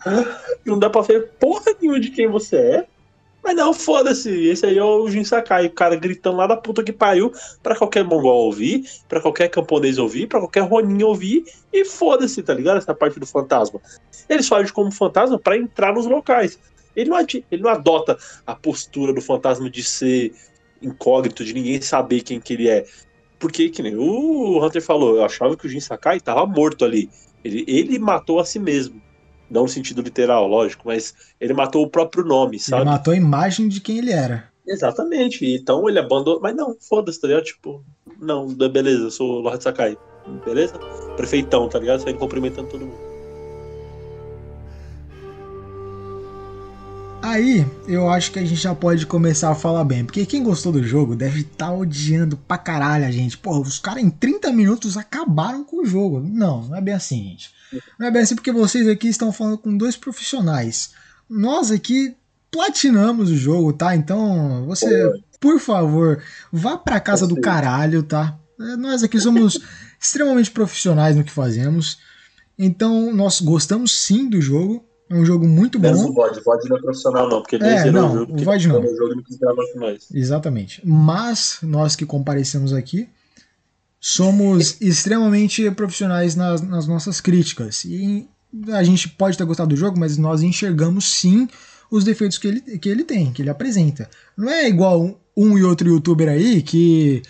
não 0.64 0.78
dá 0.78 0.88
pra 0.88 1.02
ver 1.02 1.32
porra 1.40 1.74
nenhuma 1.80 2.00
de 2.00 2.10
quem 2.10 2.28
você 2.28 2.56
é. 2.56 2.86
Mas 3.46 3.54
não, 3.54 3.72
foda-se. 3.72 4.48
Esse 4.48 4.66
aí 4.66 4.76
é 4.76 4.82
o 4.82 5.08
Jin 5.08 5.22
Sakai, 5.22 5.66
o 5.66 5.70
cara 5.70 5.94
gritando 5.94 6.36
lá 6.36 6.48
da 6.48 6.56
puta 6.56 6.82
que 6.82 6.92
pariu 6.92 7.32
pra 7.62 7.76
qualquer 7.76 8.02
mongol 8.02 8.46
ouvir, 8.46 8.84
pra 9.08 9.20
qualquer 9.20 9.48
camponês 9.48 9.98
ouvir, 9.98 10.26
pra 10.26 10.40
qualquer 10.40 10.62
roninho 10.62 11.06
ouvir, 11.06 11.44
e 11.72 11.84
foda-se, 11.84 12.42
tá 12.42 12.52
ligado? 12.52 12.78
Essa 12.78 12.92
parte 12.92 13.20
do 13.20 13.26
fantasma. 13.26 13.80
Eles 14.28 14.50
agem 14.50 14.72
como 14.72 14.90
fantasma 14.90 15.38
para 15.38 15.56
entrar 15.56 15.94
nos 15.94 16.06
locais. 16.06 16.58
Ele 16.96 17.10
não, 17.10 17.18
ele 17.20 17.62
não 17.62 17.70
adota 17.70 18.18
a 18.46 18.54
postura 18.54 19.12
do 19.12 19.20
fantasma 19.20 19.68
de 19.68 19.84
ser 19.84 20.32
incógnito, 20.80 21.44
de 21.44 21.52
ninguém 21.52 21.80
saber 21.80 22.22
quem 22.22 22.40
que 22.40 22.54
ele 22.54 22.68
é. 22.68 22.84
Porque, 23.38 23.68
que 23.68 23.82
nem 23.82 23.94
o 23.96 24.64
Hunter 24.64 24.82
falou, 24.82 25.16
eu 25.16 25.24
achava 25.24 25.56
que 25.56 25.66
o 25.66 25.68
Jin 25.68 25.80
Sakai 25.80 26.16
estava 26.16 26.46
morto 26.46 26.84
ali. 26.84 27.10
Ele, 27.44 27.64
ele 27.68 27.98
matou 27.98 28.40
a 28.40 28.44
si 28.44 28.58
mesmo. 28.58 29.00
Não 29.48 29.62
no 29.62 29.68
sentido 29.68 30.02
literal, 30.02 30.48
lógico, 30.48 30.82
mas 30.86 31.14
ele 31.40 31.52
matou 31.52 31.84
o 31.84 31.88
próprio 31.88 32.24
nome, 32.24 32.58
sabe? 32.58 32.82
Ele 32.82 32.90
matou 32.90 33.12
a 33.12 33.16
imagem 33.16 33.68
de 33.68 33.80
quem 33.80 33.98
ele 33.98 34.10
era. 34.10 34.50
Exatamente. 34.66 35.46
Então 35.46 35.88
ele 35.88 35.98
abandonou. 35.98 36.40
Mas 36.40 36.56
não, 36.56 36.76
foda-se, 36.80 37.20
tá 37.20 37.28
ligado? 37.28 37.44
Tipo, 37.44 37.84
não, 38.20 38.48
beleza, 38.48 39.04
eu 39.04 39.10
sou 39.10 39.38
o 39.38 39.40
Lord 39.40 39.62
Sakai. 39.62 39.96
Beleza? 40.44 40.76
Prefeitão, 41.16 41.68
tá 41.68 41.78
ligado? 41.78 42.02
Sai 42.02 42.14
cumprimentando 42.14 42.68
todo 42.68 42.86
mundo. 42.86 43.05
Aí 47.26 47.66
eu 47.88 48.08
acho 48.08 48.30
que 48.30 48.38
a 48.38 48.44
gente 48.44 48.54
já 48.54 48.72
pode 48.72 49.04
começar 49.04 49.50
a 49.50 49.54
falar 49.56 49.82
bem, 49.82 50.04
porque 50.04 50.24
quem 50.24 50.44
gostou 50.44 50.70
do 50.70 50.82
jogo 50.84 51.16
deve 51.16 51.40
estar 51.40 51.66
tá 51.66 51.72
odiando 51.72 52.36
pra 52.36 52.56
caralho 52.56 53.04
a 53.04 53.10
gente. 53.10 53.36
Pô, 53.36 53.60
os 53.60 53.80
caras 53.80 54.04
em 54.04 54.08
30 54.08 54.52
minutos 54.52 54.96
acabaram 54.96 55.64
com 55.64 55.82
o 55.82 55.84
jogo. 55.84 56.20
Não, 56.20 56.68
não 56.68 56.76
é 56.76 56.80
bem 56.80 56.94
assim, 56.94 57.24
gente. 57.24 57.50
Não 57.98 58.06
é 58.06 58.12
bem 58.12 58.22
assim 58.22 58.36
porque 58.36 58.52
vocês 58.52 58.86
aqui 58.86 59.08
estão 59.08 59.32
falando 59.32 59.58
com 59.58 59.76
dois 59.76 59.96
profissionais. 59.96 60.92
Nós 61.28 61.72
aqui 61.72 62.14
platinamos 62.48 63.28
o 63.28 63.36
jogo, 63.36 63.72
tá? 63.72 63.96
Então, 63.96 64.64
você, 64.64 65.10
por 65.40 65.58
favor, 65.58 66.22
vá 66.52 66.78
pra 66.78 67.00
casa 67.00 67.26
do 67.26 67.40
caralho, 67.40 68.04
tá? 68.04 68.38
É, 68.60 68.76
nós 68.76 69.02
aqui 69.02 69.18
somos 69.18 69.58
extremamente 70.00 70.52
profissionais 70.52 71.16
no 71.16 71.24
que 71.24 71.32
fazemos. 71.32 71.98
Então, 72.56 73.12
nós 73.12 73.40
gostamos 73.40 73.90
sim 73.90 74.30
do 74.30 74.40
jogo. 74.40 74.86
É 75.08 75.14
um 75.14 75.24
jogo 75.24 75.46
muito 75.46 75.78
bom. 75.78 75.88
Menos 75.88 76.02
o 76.02 76.12
VOD. 76.12 76.40
O 76.40 76.42
VOD 76.42 76.68
não 76.68 76.76
é 76.76 76.80
profissional, 76.80 77.28
não, 77.28 77.40
porque 77.40 77.56
ele 77.56 77.64
é, 77.64 77.90
não, 77.90 78.12
o 78.12 78.18
jogo. 78.18 78.32
O 78.32 78.44
VOD 78.44 78.68
não. 78.68 78.80
O 78.80 78.96
jogo 78.96 79.14
não 79.14 79.22
quis 79.22 79.36
gravar 79.36 79.62
com 79.72 79.78
nós. 79.78 80.08
Exatamente. 80.12 80.82
Mas, 80.84 81.58
nós 81.62 81.94
que 81.94 82.04
comparecemos 82.04 82.72
aqui, 82.72 83.08
somos 84.00 84.76
extremamente 84.82 85.70
profissionais 85.70 86.34
nas, 86.34 86.60
nas 86.60 86.86
nossas 86.88 87.20
críticas. 87.20 87.84
E 87.84 88.28
a 88.72 88.82
gente 88.82 89.08
pode 89.08 89.38
ter 89.38 89.44
gostado 89.44 89.70
do 89.70 89.76
jogo, 89.76 89.98
mas 89.98 90.18
nós 90.18 90.42
enxergamos 90.42 91.12
sim 91.12 91.48
os 91.90 92.04
defeitos 92.04 92.38
que 92.38 92.48
ele, 92.48 92.60
que 92.60 92.88
ele 92.88 93.04
tem, 93.04 93.32
que 93.32 93.42
ele 93.42 93.50
apresenta. 93.50 94.10
Não 94.36 94.48
é 94.50 94.68
igual 94.68 95.00
um, 95.02 95.14
um 95.36 95.58
e 95.58 95.62
outro 95.62 95.88
youtuber 95.88 96.28
aí 96.28 96.62
que 96.62 97.22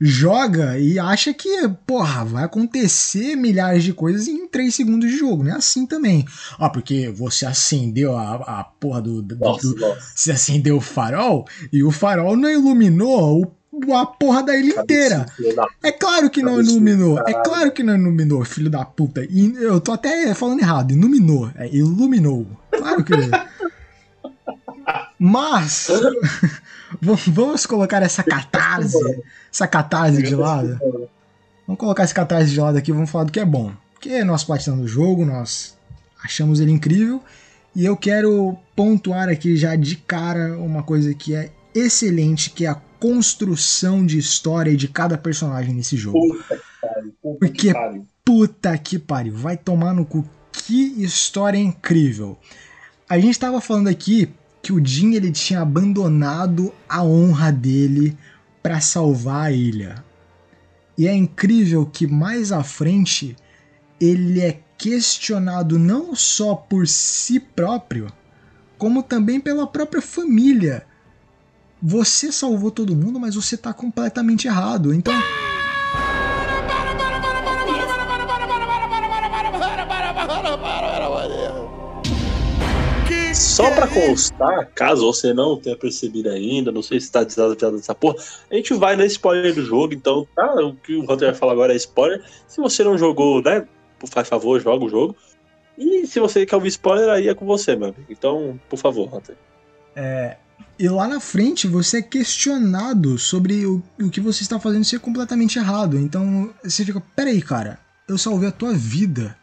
joga 0.00 0.78
e 0.78 0.98
acha 0.98 1.34
que, 1.34 1.68
porra, 1.86 2.24
vai 2.24 2.44
acontecer 2.44 3.34
milhares 3.36 3.82
de 3.82 3.92
coisas 3.92 4.28
em 4.28 4.46
3 4.46 4.74
segundos 4.74 5.10
de 5.10 5.16
jogo. 5.16 5.42
Não 5.42 5.52
é 5.52 5.56
assim 5.56 5.86
também. 5.86 6.24
Ah, 6.58 6.70
porque 6.70 7.08
você 7.08 7.44
acendeu 7.44 8.16
a, 8.16 8.60
a 8.60 8.64
porra 8.64 9.02
do. 9.02 9.22
do, 9.22 9.36
nossa, 9.36 9.68
do 9.68 9.76
nossa. 9.76 10.00
Você 10.14 10.32
acendeu 10.32 10.76
o 10.76 10.80
farol 10.80 11.46
e 11.72 11.82
o 11.82 11.90
farol 11.90 12.36
não 12.36 12.50
iluminou 12.50 13.54
o, 13.72 13.94
a 13.94 14.06
porra 14.06 14.42
da 14.42 14.56
ilha 14.56 14.80
inteira. 14.80 15.26
É 15.82 15.92
claro 15.92 16.30
que 16.30 16.42
não 16.42 16.60
iluminou. 16.60 17.18
É 17.26 17.32
claro 17.32 17.72
que 17.72 17.82
não 17.82 17.96
iluminou, 17.96 18.44
filho 18.44 18.70
da 18.70 18.84
puta. 18.84 19.26
E 19.28 19.54
eu 19.56 19.80
tô 19.80 19.92
até 19.92 20.34
falando 20.34 20.60
errado. 20.60 20.92
Iluminou. 20.92 21.50
É, 21.56 21.68
iluminou. 21.68 22.46
Claro 22.70 23.04
que. 23.04 23.12
Mas. 25.18 25.88
Vamos 27.00 27.66
colocar 27.66 28.02
essa 28.02 28.22
catarse, 28.22 29.22
essa 29.52 29.66
catarse 29.66 30.22
de 30.22 30.34
lado. 30.34 30.78
Vamos 31.66 31.78
colocar 31.78 32.04
esse 32.04 32.14
catarse 32.14 32.50
de 32.50 32.58
lado 32.58 32.78
aqui, 32.78 32.90
vamos 32.90 33.10
falar 33.10 33.24
do 33.24 33.32
que 33.32 33.40
é 33.40 33.44
bom. 33.44 33.72
Porque 33.92 34.24
nós 34.24 34.42
platinamos 34.42 34.86
o 34.86 34.88
jogo, 34.88 35.22
nós 35.22 35.76
achamos 36.24 36.60
ele 36.60 36.72
incrível. 36.72 37.22
E 37.76 37.84
eu 37.84 37.94
quero 37.94 38.56
pontuar 38.74 39.28
aqui 39.28 39.54
já 39.54 39.76
de 39.76 39.96
cara 39.96 40.56
uma 40.58 40.82
coisa 40.82 41.12
que 41.12 41.34
é 41.34 41.50
excelente, 41.74 42.50
que 42.50 42.64
é 42.64 42.70
a 42.70 42.80
construção 42.98 44.04
de 44.04 44.18
história 44.18 44.76
de 44.76 44.88
cada 44.88 45.18
personagem 45.18 45.74
nesse 45.74 45.96
jogo. 45.96 46.18
Puta 46.18 46.56
que 46.56 46.80
pariu, 46.80 47.12
puta 47.22 47.38
Porque 47.38 47.72
que 47.72 48.02
puta 48.24 48.78
que 48.78 48.98
pariu, 48.98 49.34
vai 49.34 49.56
tomar 49.56 49.92
no 49.92 50.04
cu. 50.04 50.24
Que 50.52 51.02
história 51.02 51.58
incrível. 51.58 52.38
A 53.08 53.18
gente 53.18 53.32
estava 53.32 53.60
falando 53.60 53.88
aqui 53.88 54.32
que 54.62 54.72
o 54.72 54.84
Jin 54.84 55.14
ele 55.14 55.30
tinha 55.30 55.60
abandonado 55.60 56.72
a 56.88 57.02
honra 57.02 57.50
dele 57.50 58.16
para 58.62 58.80
salvar 58.80 59.46
a 59.46 59.52
ilha. 59.52 60.04
E 60.96 61.06
é 61.06 61.14
incrível 61.14 61.86
que 61.86 62.06
mais 62.06 62.50
à 62.50 62.62
frente 62.62 63.36
ele 64.00 64.40
é 64.40 64.60
questionado 64.76 65.78
não 65.78 66.14
só 66.14 66.54
por 66.54 66.86
si 66.86 67.40
próprio, 67.40 68.12
como 68.76 69.02
também 69.02 69.40
pela 69.40 69.66
própria 69.66 70.02
família. 70.02 70.86
Você 71.80 72.32
salvou 72.32 72.70
todo 72.70 72.96
mundo, 72.96 73.20
mas 73.20 73.34
você 73.34 73.54
está 73.54 73.72
completamente 73.72 74.46
errado. 74.46 74.92
Então. 74.92 75.14
Só 83.58 83.72
pra 83.72 83.88
constar, 83.88 84.70
caso 84.72 85.04
você 85.04 85.34
não 85.34 85.60
tenha 85.60 85.76
percebido 85.76 86.28
ainda, 86.28 86.70
não 86.70 86.80
sei 86.80 87.00
se 87.00 87.10
tá 87.10 87.24
desafiado 87.24 87.76
dessa 87.76 87.92
porra, 87.92 88.14
a 88.48 88.54
gente 88.54 88.72
vai 88.74 88.94
na 88.94 89.04
spoiler 89.04 89.52
do 89.52 89.64
jogo, 89.64 89.92
então, 89.92 90.24
tá? 90.32 90.54
O 90.64 90.76
que 90.76 90.94
o 90.94 91.02
Hunter 91.02 91.30
vai 91.30 91.34
falar 91.34 91.54
agora 91.54 91.72
é 91.72 91.76
spoiler. 91.76 92.22
Se 92.46 92.60
você 92.60 92.84
não 92.84 92.96
jogou, 92.96 93.42
né? 93.42 93.66
Faz 94.12 94.28
favor, 94.28 94.60
joga 94.60 94.84
o 94.84 94.88
jogo. 94.88 95.16
E 95.76 96.06
se 96.06 96.20
você 96.20 96.46
quer 96.46 96.54
ouvir 96.54 96.68
spoiler, 96.68 97.08
aí 97.10 97.26
é 97.26 97.34
com 97.34 97.46
você, 97.46 97.74
meu 97.74 97.88
amigo. 97.88 98.06
Então, 98.08 98.60
por 98.68 98.78
favor, 98.78 99.12
Hunter. 99.12 99.34
É, 99.96 100.36
e 100.78 100.88
lá 100.88 101.08
na 101.08 101.18
frente 101.18 101.66
você 101.66 101.98
é 101.98 102.02
questionado 102.02 103.18
sobre 103.18 103.66
o, 103.66 103.82
o 104.00 104.08
que 104.08 104.20
você 104.20 104.44
está 104.44 104.60
fazendo 104.60 104.84
ser 104.84 105.00
completamente 105.00 105.58
errado. 105.58 105.98
Então 105.98 106.54
você 106.62 106.84
fica, 106.84 107.02
peraí, 107.16 107.42
cara, 107.42 107.80
eu 108.06 108.16
salvei 108.16 108.50
a 108.50 108.52
tua 108.52 108.72
vida. 108.72 109.36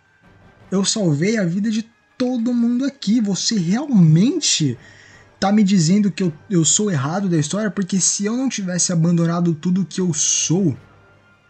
Eu 0.71 0.85
salvei 0.85 1.37
a 1.37 1.43
vida 1.43 1.69
de 1.69 1.83
todo 2.17 2.53
mundo 2.53 2.85
aqui. 2.85 3.21
Você 3.21 3.57
realmente 3.57 4.77
tá 5.39 5.51
me 5.51 5.63
dizendo 5.63 6.11
que 6.11 6.23
eu, 6.23 6.33
eu 6.49 6.65
sou 6.65 6.91
errado 6.91 7.29
da 7.29 7.37
história, 7.37 7.69
porque 7.69 7.99
se 7.99 8.25
eu 8.25 8.35
não 8.35 8.49
tivesse 8.49 8.91
abandonado 8.91 9.53
tudo 9.53 9.85
que 9.85 10.01
eu 10.01 10.13
sou, 10.13 10.75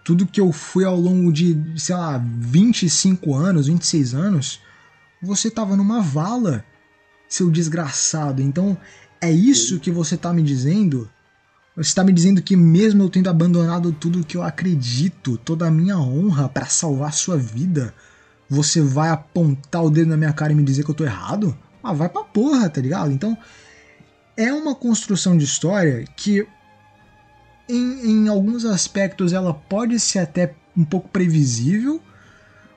tudo 0.03 0.25
que 0.25 0.39
eu 0.39 0.51
fui 0.51 0.85
ao 0.85 0.95
longo 0.95 1.31
de, 1.31 1.57
sei 1.77 1.95
lá, 1.95 2.21
25 2.23 3.33
anos, 3.33 3.67
26 3.67 4.13
anos, 4.13 4.61
você 5.21 5.49
tava 5.49 5.75
numa 5.75 6.01
vala, 6.01 6.63
seu 7.27 7.49
desgraçado. 7.49 8.41
Então, 8.41 8.77
é 9.19 9.31
isso 9.31 9.79
que 9.79 9.89
você 9.89 10.15
tá 10.15 10.31
me 10.31 10.43
dizendo? 10.43 11.09
Você 11.75 11.89
está 11.89 12.03
me 12.03 12.13
dizendo 12.13 12.41
que 12.41 12.55
mesmo 12.55 13.03
eu 13.03 13.09
tendo 13.09 13.29
abandonado 13.29 13.91
tudo 13.91 14.23
que 14.23 14.37
eu 14.37 14.43
acredito, 14.43 15.37
toda 15.37 15.67
a 15.67 15.71
minha 15.71 15.97
honra 15.97 16.47
para 16.47 16.67
salvar 16.67 17.11
sua 17.11 17.37
vida, 17.37 17.93
você 18.49 18.81
vai 18.81 19.09
apontar 19.09 19.83
o 19.83 19.89
dedo 19.89 20.09
na 20.09 20.17
minha 20.17 20.33
cara 20.33 20.51
e 20.51 20.55
me 20.55 20.63
dizer 20.63 20.83
que 20.83 20.91
eu 20.91 20.95
tô 20.95 21.03
errado? 21.03 21.57
Ah, 21.83 21.93
vai 21.93 22.09
pra 22.09 22.23
porra, 22.23 22.69
tá 22.69 22.81
ligado? 22.81 23.11
Então, 23.11 23.37
é 24.37 24.51
uma 24.51 24.75
construção 24.75 25.37
de 25.37 25.45
história 25.45 26.05
que, 26.15 26.47
em, 27.69 28.09
em 28.09 28.27
alguns 28.27 28.65
aspectos, 28.65 29.33
ela 29.33 29.53
pode 29.53 29.99
ser 29.99 30.19
até 30.19 30.55
um 30.75 30.83
pouco 30.83 31.07
previsível, 31.09 32.01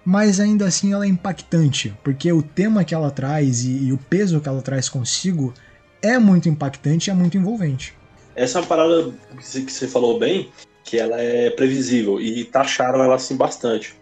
mas 0.04 0.40
ainda 0.40 0.66
assim 0.66 0.92
ela 0.92 1.04
é 1.04 1.08
impactante, 1.08 1.94
porque 2.02 2.32
o 2.32 2.42
tema 2.42 2.84
que 2.84 2.94
ela 2.94 3.10
traz 3.10 3.64
e, 3.64 3.88
e 3.88 3.92
o 3.92 3.98
peso 3.98 4.40
que 4.40 4.48
ela 4.48 4.62
traz 4.62 4.88
consigo 4.88 5.52
é 6.00 6.18
muito 6.18 6.48
impactante 6.48 7.08
e 7.08 7.10
é 7.10 7.14
muito 7.14 7.36
envolvente. 7.36 7.94
Essa 8.34 8.60
é 8.60 8.62
parada 8.62 9.12
que 9.36 9.70
você 9.70 9.88
falou 9.88 10.18
bem, 10.18 10.50
que 10.84 10.96
ela 10.96 11.20
é 11.20 11.50
previsível, 11.50 12.20
e 12.20 12.44
taxaram 12.44 13.02
ela 13.02 13.16
assim 13.16 13.36
bastante. 13.36 13.96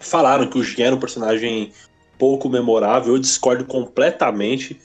Falaram 0.00 0.48
que 0.48 0.58
o 0.58 0.64
Gen 0.64 0.86
era 0.86 0.96
um 0.96 1.00
personagem 1.00 1.72
pouco 2.18 2.48
memorável, 2.48 3.14
eu 3.14 3.18
discordo 3.18 3.64
completamente 3.64 4.80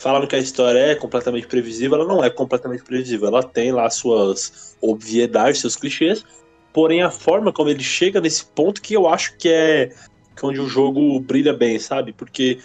falaram 0.00 0.26
que 0.26 0.34
a 0.34 0.38
história 0.38 0.78
é 0.78 0.94
completamente 0.94 1.46
previsível, 1.46 1.98
ela 1.98 2.08
não 2.08 2.24
é 2.24 2.30
completamente 2.30 2.82
previsível. 2.82 3.28
Ela 3.28 3.42
tem 3.42 3.70
lá 3.70 3.88
suas 3.90 4.74
obviedades, 4.80 5.60
seus 5.60 5.76
clichês, 5.76 6.24
porém 6.72 7.02
a 7.02 7.10
forma 7.10 7.52
como 7.52 7.68
ele 7.68 7.84
chega 7.84 8.18
nesse 8.18 8.46
ponto 8.46 8.80
que 8.80 8.94
eu 8.94 9.06
acho 9.06 9.36
que 9.36 9.50
é, 9.50 9.88
que 10.34 10.42
é 10.42 10.48
onde 10.48 10.58
o 10.58 10.66
jogo 10.66 11.20
brilha 11.20 11.52
bem, 11.52 11.78
sabe? 11.78 12.14
Porque, 12.14 12.58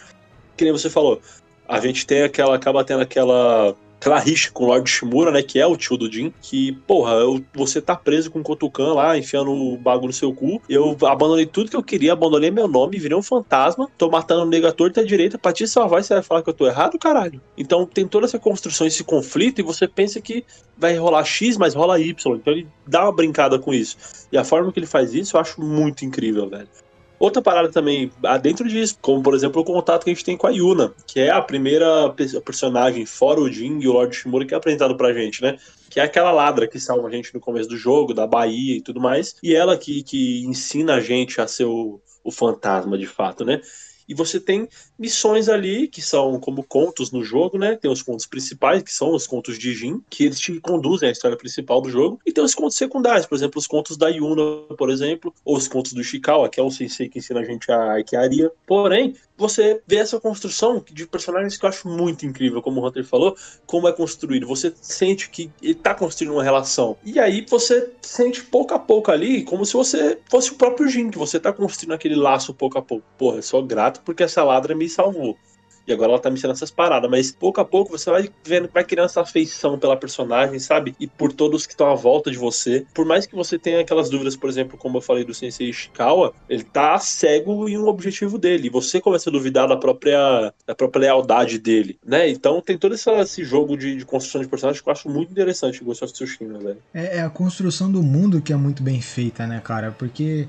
que 0.55 0.63
nem 0.63 0.71
você 0.71 0.89
falou, 0.89 1.21
a 1.67 1.77
gente 1.81 2.07
tem 2.07 2.23
aquela, 2.23 2.55
acaba 2.55 2.85
tendo 2.85 3.01
aquela 3.01 3.75
rixa 4.19 4.51
com 4.51 4.65
o 4.65 4.67
Lord 4.67 4.89
Shimura, 4.89 5.31
né, 5.31 5.41
que 5.41 5.59
é 5.59 5.65
o 5.65 5.75
tio 5.75 5.97
do 5.97 6.11
Jin, 6.11 6.33
que, 6.41 6.73
porra, 6.87 7.13
eu, 7.13 7.43
você 7.53 7.81
tá 7.81 7.95
preso 7.95 8.29
com 8.29 8.39
o 8.39 8.43
Kotukan 8.43 8.93
lá, 8.93 9.17
enfiando 9.17 9.51
o 9.51 9.77
bagulho 9.77 10.07
no 10.07 10.13
seu 10.13 10.33
cu, 10.33 10.61
eu 10.69 10.95
abandonei 11.05 11.45
tudo 11.45 11.69
que 11.69 11.75
eu 11.75 11.83
queria, 11.83 12.13
abandonei 12.13 12.51
meu 12.51 12.67
nome, 12.67 12.99
virei 12.99 13.17
um 13.17 13.21
fantasma, 13.21 13.89
tô 13.97 14.09
matando 14.09 14.43
o 14.43 14.45
negator 14.45 14.91
da 14.91 15.03
direita, 15.03 15.37
pra 15.37 15.51
te 15.51 15.67
salvar, 15.67 16.03
você 16.03 16.13
vai 16.13 16.23
falar 16.23 16.43
que 16.43 16.49
eu 16.49 16.53
tô 16.53 16.67
errado, 16.67 16.99
caralho? 16.99 17.41
Então 17.57 17.85
tem 17.85 18.07
toda 18.07 18.25
essa 18.25 18.37
construção, 18.37 18.85
esse 18.85 19.03
conflito, 19.03 19.59
e 19.59 19.63
você 19.63 19.87
pensa 19.87 20.21
que 20.21 20.45
vai 20.77 20.95
rolar 20.95 21.23
X, 21.23 21.57
mas 21.57 21.73
rola 21.73 21.99
Y, 21.99 22.35
então 22.35 22.53
ele 22.53 22.67
dá 22.85 23.03
uma 23.03 23.11
brincada 23.11 23.57
com 23.57 23.73
isso. 23.73 23.97
E 24.31 24.37
a 24.37 24.43
forma 24.43 24.71
que 24.71 24.79
ele 24.79 24.87
faz 24.87 25.13
isso, 25.13 25.35
eu 25.35 25.41
acho 25.41 25.61
muito 25.61 26.05
incrível, 26.05 26.49
velho. 26.49 26.67
Outra 27.17 27.41
parada 27.41 27.69
também, 27.69 28.11
dentro 28.41 28.67
disso, 28.67 28.97
como 29.01 29.23
por 29.23 29.33
exemplo 29.33 29.61
o 29.61 29.65
contato 29.65 30.03
que 30.03 30.09
a 30.09 30.13
gente 30.13 30.25
tem 30.25 30.35
com 30.35 30.47
a 30.47 30.51
Yuna, 30.51 30.93
que 31.07 31.19
é 31.19 31.31
a 31.31 31.41
primeira 31.41 32.13
personagem, 32.43 33.05
fora 33.05 33.39
o 33.39 33.49
Jin 33.49 33.79
e 33.79 33.87
o 33.87 33.93
Lord 33.93 34.15
Shimura, 34.15 34.45
que 34.45 34.53
é 34.53 34.57
apresentado 34.57 34.97
pra 34.97 35.13
gente, 35.13 35.41
né? 35.41 35.57
Que 35.89 35.99
é 35.99 36.03
aquela 36.03 36.31
ladra 36.31 36.67
que 36.67 36.79
salva 36.79 37.07
a 37.07 37.11
gente 37.11 37.33
no 37.33 37.39
começo 37.39 37.69
do 37.69 37.77
jogo, 37.77 38.13
da 38.13 38.27
Bahia 38.27 38.77
e 38.77 38.81
tudo 38.81 38.99
mais. 38.99 39.35
E 39.41 39.55
ela 39.55 39.77
que, 39.77 40.03
que 40.03 40.43
ensina 40.45 40.95
a 40.95 40.99
gente 40.99 41.39
a 41.39 41.47
ser 41.47 41.65
o, 41.65 42.01
o 42.23 42.31
fantasma 42.31 42.97
de 42.97 43.07
fato, 43.07 43.45
né? 43.45 43.61
E 44.07 44.13
você 44.13 44.39
tem 44.39 44.67
missões 44.97 45.49
ali 45.49 45.87
que 45.87 46.01
são 46.01 46.39
como 46.39 46.63
contos 46.63 47.11
no 47.11 47.23
jogo, 47.23 47.57
né? 47.57 47.75
Tem 47.75 47.89
os 47.89 48.01
contos 48.01 48.25
principais, 48.25 48.83
que 48.83 48.93
são 48.93 49.13
os 49.13 49.25
contos 49.25 49.57
de 49.57 49.73
Jin, 49.73 50.01
que 50.09 50.25
eles 50.25 50.39
te 50.39 50.59
conduzem 50.59 51.09
à 51.09 51.11
história 51.11 51.37
principal 51.37 51.81
do 51.81 51.89
jogo. 51.89 52.19
E 52.25 52.31
tem 52.31 52.43
os 52.43 52.55
contos 52.55 52.77
secundários, 52.77 53.25
por 53.25 53.35
exemplo, 53.35 53.59
os 53.59 53.67
contos 53.67 53.97
da 53.97 54.09
Yuna, 54.09 54.75
por 54.77 54.89
exemplo, 54.89 55.33
ou 55.43 55.57
os 55.57 55.67
contos 55.67 55.93
do 55.93 56.03
Shikawa, 56.03 56.49
que 56.49 56.59
é 56.59 56.63
o 56.63 56.71
sensei 56.71 57.09
que 57.09 57.19
ensina 57.19 57.39
a 57.39 57.43
gente 57.43 57.71
a 57.71 57.93
Aikiaria. 57.93 58.51
Porém, 58.65 59.15
você 59.37 59.81
vê 59.85 59.97
essa 59.97 60.19
construção 60.19 60.83
de 60.91 61.05
personagens 61.05 61.57
que 61.57 61.65
eu 61.65 61.69
acho 61.69 61.87
muito 61.87 62.25
incrível, 62.25 62.61
como 62.61 62.81
o 62.81 62.87
Hunter 62.87 63.05
falou, 63.05 63.35
como 63.65 63.87
é 63.87 63.91
construído. 63.91 64.47
Você 64.47 64.73
sente 64.81 65.29
que 65.29 65.51
ele 65.61 65.75
tá 65.75 65.93
construindo 65.93 66.33
uma 66.33 66.43
relação. 66.43 66.97
E 67.03 67.19
aí 67.19 67.45
você 67.47 67.91
sente 68.01 68.43
pouco 68.43 68.73
a 68.73 68.79
pouco 68.79 69.11
ali, 69.11 69.43
como 69.43 69.65
se 69.65 69.73
você 69.73 70.19
fosse 70.29 70.51
o 70.51 70.55
próprio 70.55 70.87
Jin, 70.87 71.09
que 71.09 71.17
você 71.17 71.39
tá 71.39 71.51
construindo 71.51 71.93
aquele 71.93 72.15
laço 72.15 72.53
pouco 72.53 72.77
a 72.77 72.81
pouco. 72.81 73.05
Porra, 73.17 73.37
eu 73.37 73.43
sou 73.43 73.63
grato 73.63 74.01
porque 74.05 74.23
essa 74.23 74.43
ladra 74.43 74.75
me 74.75 74.87
salvou. 74.87 75.37
E 75.87 75.93
agora 75.93 76.11
ela 76.11 76.19
tá 76.19 76.29
me 76.29 76.37
ensinando 76.37 76.57
essas 76.57 76.71
paradas. 76.71 77.09
Mas 77.09 77.31
pouco 77.31 77.61
a 77.61 77.65
pouco 77.65 77.97
você 77.97 78.09
vai 78.09 78.29
vendo, 78.43 78.69
vai 78.73 78.83
criando 78.83 79.05
essa 79.05 79.21
afeição 79.21 79.77
pela 79.77 79.97
personagem, 79.97 80.59
sabe? 80.59 80.95
E 80.99 81.07
por 81.07 81.31
todos 81.31 81.65
que 81.65 81.73
estão 81.73 81.89
à 81.91 81.95
volta 81.95 82.31
de 82.31 82.37
você. 82.37 82.85
Por 82.93 83.05
mais 83.05 83.25
que 83.25 83.35
você 83.35 83.57
tenha 83.57 83.81
aquelas 83.81 84.09
dúvidas, 84.09 84.35
por 84.35 84.49
exemplo, 84.49 84.77
como 84.77 84.97
eu 84.97 85.01
falei 85.01 85.23
do 85.23 85.33
Sensei 85.33 85.69
Ishikawa, 85.69 86.33
ele 86.49 86.63
tá 86.63 86.97
cego 86.99 87.67
em 87.67 87.77
um 87.77 87.87
objetivo 87.87 88.37
dele. 88.37 88.67
E 88.67 88.69
você 88.69 88.99
começa 88.99 89.29
a 89.29 89.33
duvidar 89.33 89.67
da 89.67 89.77
própria, 89.77 90.53
da 90.65 90.75
própria 90.75 91.01
lealdade 91.01 91.59
dele, 91.59 91.99
né? 92.05 92.29
Então 92.29 92.61
tem 92.61 92.77
todo 92.77 92.95
esse, 92.95 93.09
esse 93.09 93.43
jogo 93.43 93.77
de, 93.77 93.97
de, 93.97 94.05
construção 94.05 94.41
de 94.41 94.47
personagem 94.47 94.81
que 94.81 94.87
eu 94.87 94.93
acho 94.93 95.09
muito 95.09 95.31
interessante 95.31 95.81
em 95.81 95.85
Ghost 95.85 96.03
of 96.03 96.13
velho. 96.39 96.77
É, 96.93 97.17
é 97.17 97.21
a 97.21 97.29
construção 97.29 97.91
do 97.91 98.01
mundo 98.01 98.41
que 98.41 98.53
é 98.53 98.55
muito 98.55 98.81
bem 98.81 99.01
feita, 99.01 99.45
né, 99.45 99.61
cara? 99.63 99.91
Porque 99.91 100.47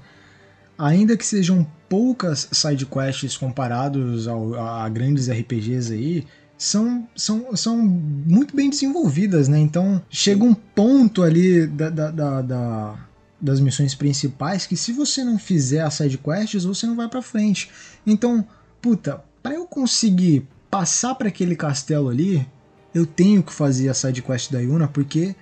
ainda 0.78 1.16
que 1.16 1.24
sejam 1.24 1.66
poucas 1.88 2.48
side 2.52 2.86
quests 2.86 3.36
comparados 3.36 4.26
ao, 4.26 4.54
a 4.54 4.88
grandes 4.88 5.28
RPGs 5.28 5.92
aí, 5.92 6.26
são, 6.58 7.06
são, 7.14 7.54
são 7.54 7.76
muito 7.78 8.56
bem 8.56 8.70
desenvolvidas, 8.70 9.46
né? 9.48 9.58
Então 9.58 10.02
chega 10.08 10.44
um 10.44 10.54
ponto 10.54 11.22
ali 11.22 11.66
da, 11.66 11.90
da, 11.90 12.10
da, 12.10 12.42
da 12.42 13.06
das 13.38 13.60
missões 13.60 13.94
principais 13.94 14.66
que 14.66 14.76
se 14.76 14.92
você 14.92 15.22
não 15.22 15.38
fizer 15.38 15.80
as 15.80 15.94
side 15.94 16.18
quests, 16.18 16.64
você 16.64 16.86
não 16.86 16.96
vai 16.96 17.06
para 17.06 17.20
frente. 17.20 17.70
Então, 18.06 18.46
puta, 18.80 19.22
para 19.42 19.54
eu 19.54 19.66
conseguir 19.66 20.48
passar 20.70 21.14
para 21.14 21.28
aquele 21.28 21.54
castelo 21.54 22.08
ali, 22.08 22.46
eu 22.94 23.04
tenho 23.04 23.42
que 23.42 23.52
fazer 23.52 23.88
a 23.88 23.94
side 23.94 24.22
quest 24.22 24.50
da 24.50 24.58
Yuna 24.58 24.88
porque 24.88 25.36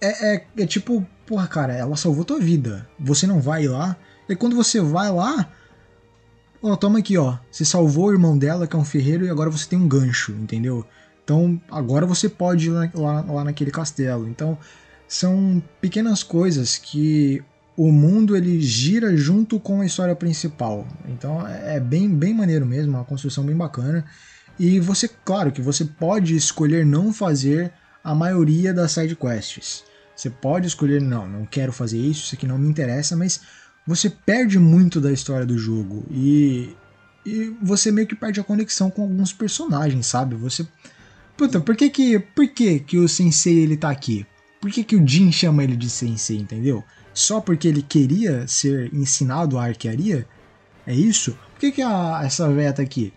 é, 0.00 0.36
é, 0.36 0.46
é 0.56 0.66
tipo, 0.66 1.06
porra, 1.26 1.46
cara, 1.46 1.74
ela 1.74 1.96
salvou 1.96 2.24
tua 2.24 2.40
vida. 2.40 2.88
Você 2.98 3.26
não 3.26 3.40
vai 3.40 3.66
lá, 3.66 3.96
e 4.28 4.36
quando 4.36 4.56
você 4.56 4.80
vai 4.80 5.10
lá, 5.10 5.50
ó, 6.62 6.76
toma 6.76 6.98
aqui, 6.98 7.16
ó. 7.16 7.38
Você 7.50 7.64
salvou 7.64 8.06
o 8.06 8.12
irmão 8.12 8.36
dela, 8.36 8.66
que 8.66 8.74
é 8.74 8.78
um 8.78 8.84
ferreiro, 8.84 9.24
e 9.24 9.30
agora 9.30 9.50
você 9.50 9.68
tem 9.68 9.78
um 9.78 9.88
gancho, 9.88 10.32
entendeu? 10.32 10.84
Então, 11.24 11.60
agora 11.70 12.06
você 12.06 12.28
pode 12.28 12.66
ir 12.66 12.70
lá, 12.70 12.90
lá, 12.94 13.20
lá 13.20 13.44
naquele 13.44 13.70
castelo. 13.70 14.28
Então, 14.28 14.58
são 15.08 15.62
pequenas 15.80 16.22
coisas 16.22 16.76
que 16.76 17.42
o 17.76 17.92
mundo 17.92 18.36
ele 18.36 18.60
gira 18.60 19.16
junto 19.16 19.60
com 19.60 19.80
a 19.80 19.86
história 19.86 20.16
principal. 20.16 20.86
Então, 21.08 21.46
é 21.46 21.78
bem, 21.78 22.08
bem 22.08 22.32
maneiro 22.32 22.64
mesmo, 22.64 22.94
uma 22.94 23.04
construção 23.04 23.44
bem 23.44 23.56
bacana. 23.56 24.04
E 24.58 24.80
você, 24.80 25.08
claro 25.08 25.52
que 25.52 25.60
você 25.60 25.84
pode 25.84 26.34
escolher 26.34 26.86
não 26.86 27.12
fazer 27.12 27.72
a 28.02 28.14
maioria 28.14 28.72
das 28.72 28.92
side 28.92 29.14
quests. 29.14 29.84
Você 30.14 30.30
pode 30.30 30.66
escolher, 30.66 31.02
não, 31.02 31.28
não 31.28 31.44
quero 31.44 31.72
fazer 31.72 31.98
isso, 31.98 32.24
isso 32.24 32.34
aqui 32.34 32.46
não 32.46 32.56
me 32.56 32.68
interessa, 32.68 33.14
mas 33.14 33.42
você 33.86 34.10
perde 34.10 34.58
muito 34.58 35.00
da 35.00 35.12
história 35.12 35.46
do 35.46 35.56
jogo 35.56 36.04
e, 36.10 36.74
e 37.24 37.54
você 37.62 37.92
meio 37.92 38.06
que 38.06 38.14
perde 38.14 38.40
a 38.40 38.44
conexão 38.44 38.90
com 38.90 39.02
alguns 39.02 39.32
personagens, 39.32 40.06
sabe? 40.06 40.34
Você 40.34 40.66
Puta, 41.36 41.60
por 41.60 41.76
que 41.76 41.90
que, 41.90 42.18
por 42.18 42.48
que 42.48 42.80
que 42.80 42.98
o 42.98 43.06
sensei 43.06 43.58
ele 43.58 43.76
tá 43.76 43.90
aqui? 43.90 44.26
Por 44.58 44.70
que 44.70 44.82
que 44.82 44.96
o 44.96 45.06
Jin 45.06 45.30
chama 45.30 45.62
ele 45.62 45.76
de 45.76 45.90
sensei, 45.90 46.38
entendeu? 46.38 46.82
Só 47.12 47.40
porque 47.40 47.68
ele 47.68 47.82
queria 47.82 48.48
ser 48.48 48.92
ensinado 48.94 49.58
a 49.58 49.64
arquearia? 49.64 50.26
É 50.86 50.94
isso? 50.94 51.32
Por 51.52 51.60
que 51.60 51.72
que 51.72 51.82
a, 51.82 52.22
essa 52.24 52.50
véia 52.50 52.72
tá 52.72 52.82
aqui? 52.82 53.12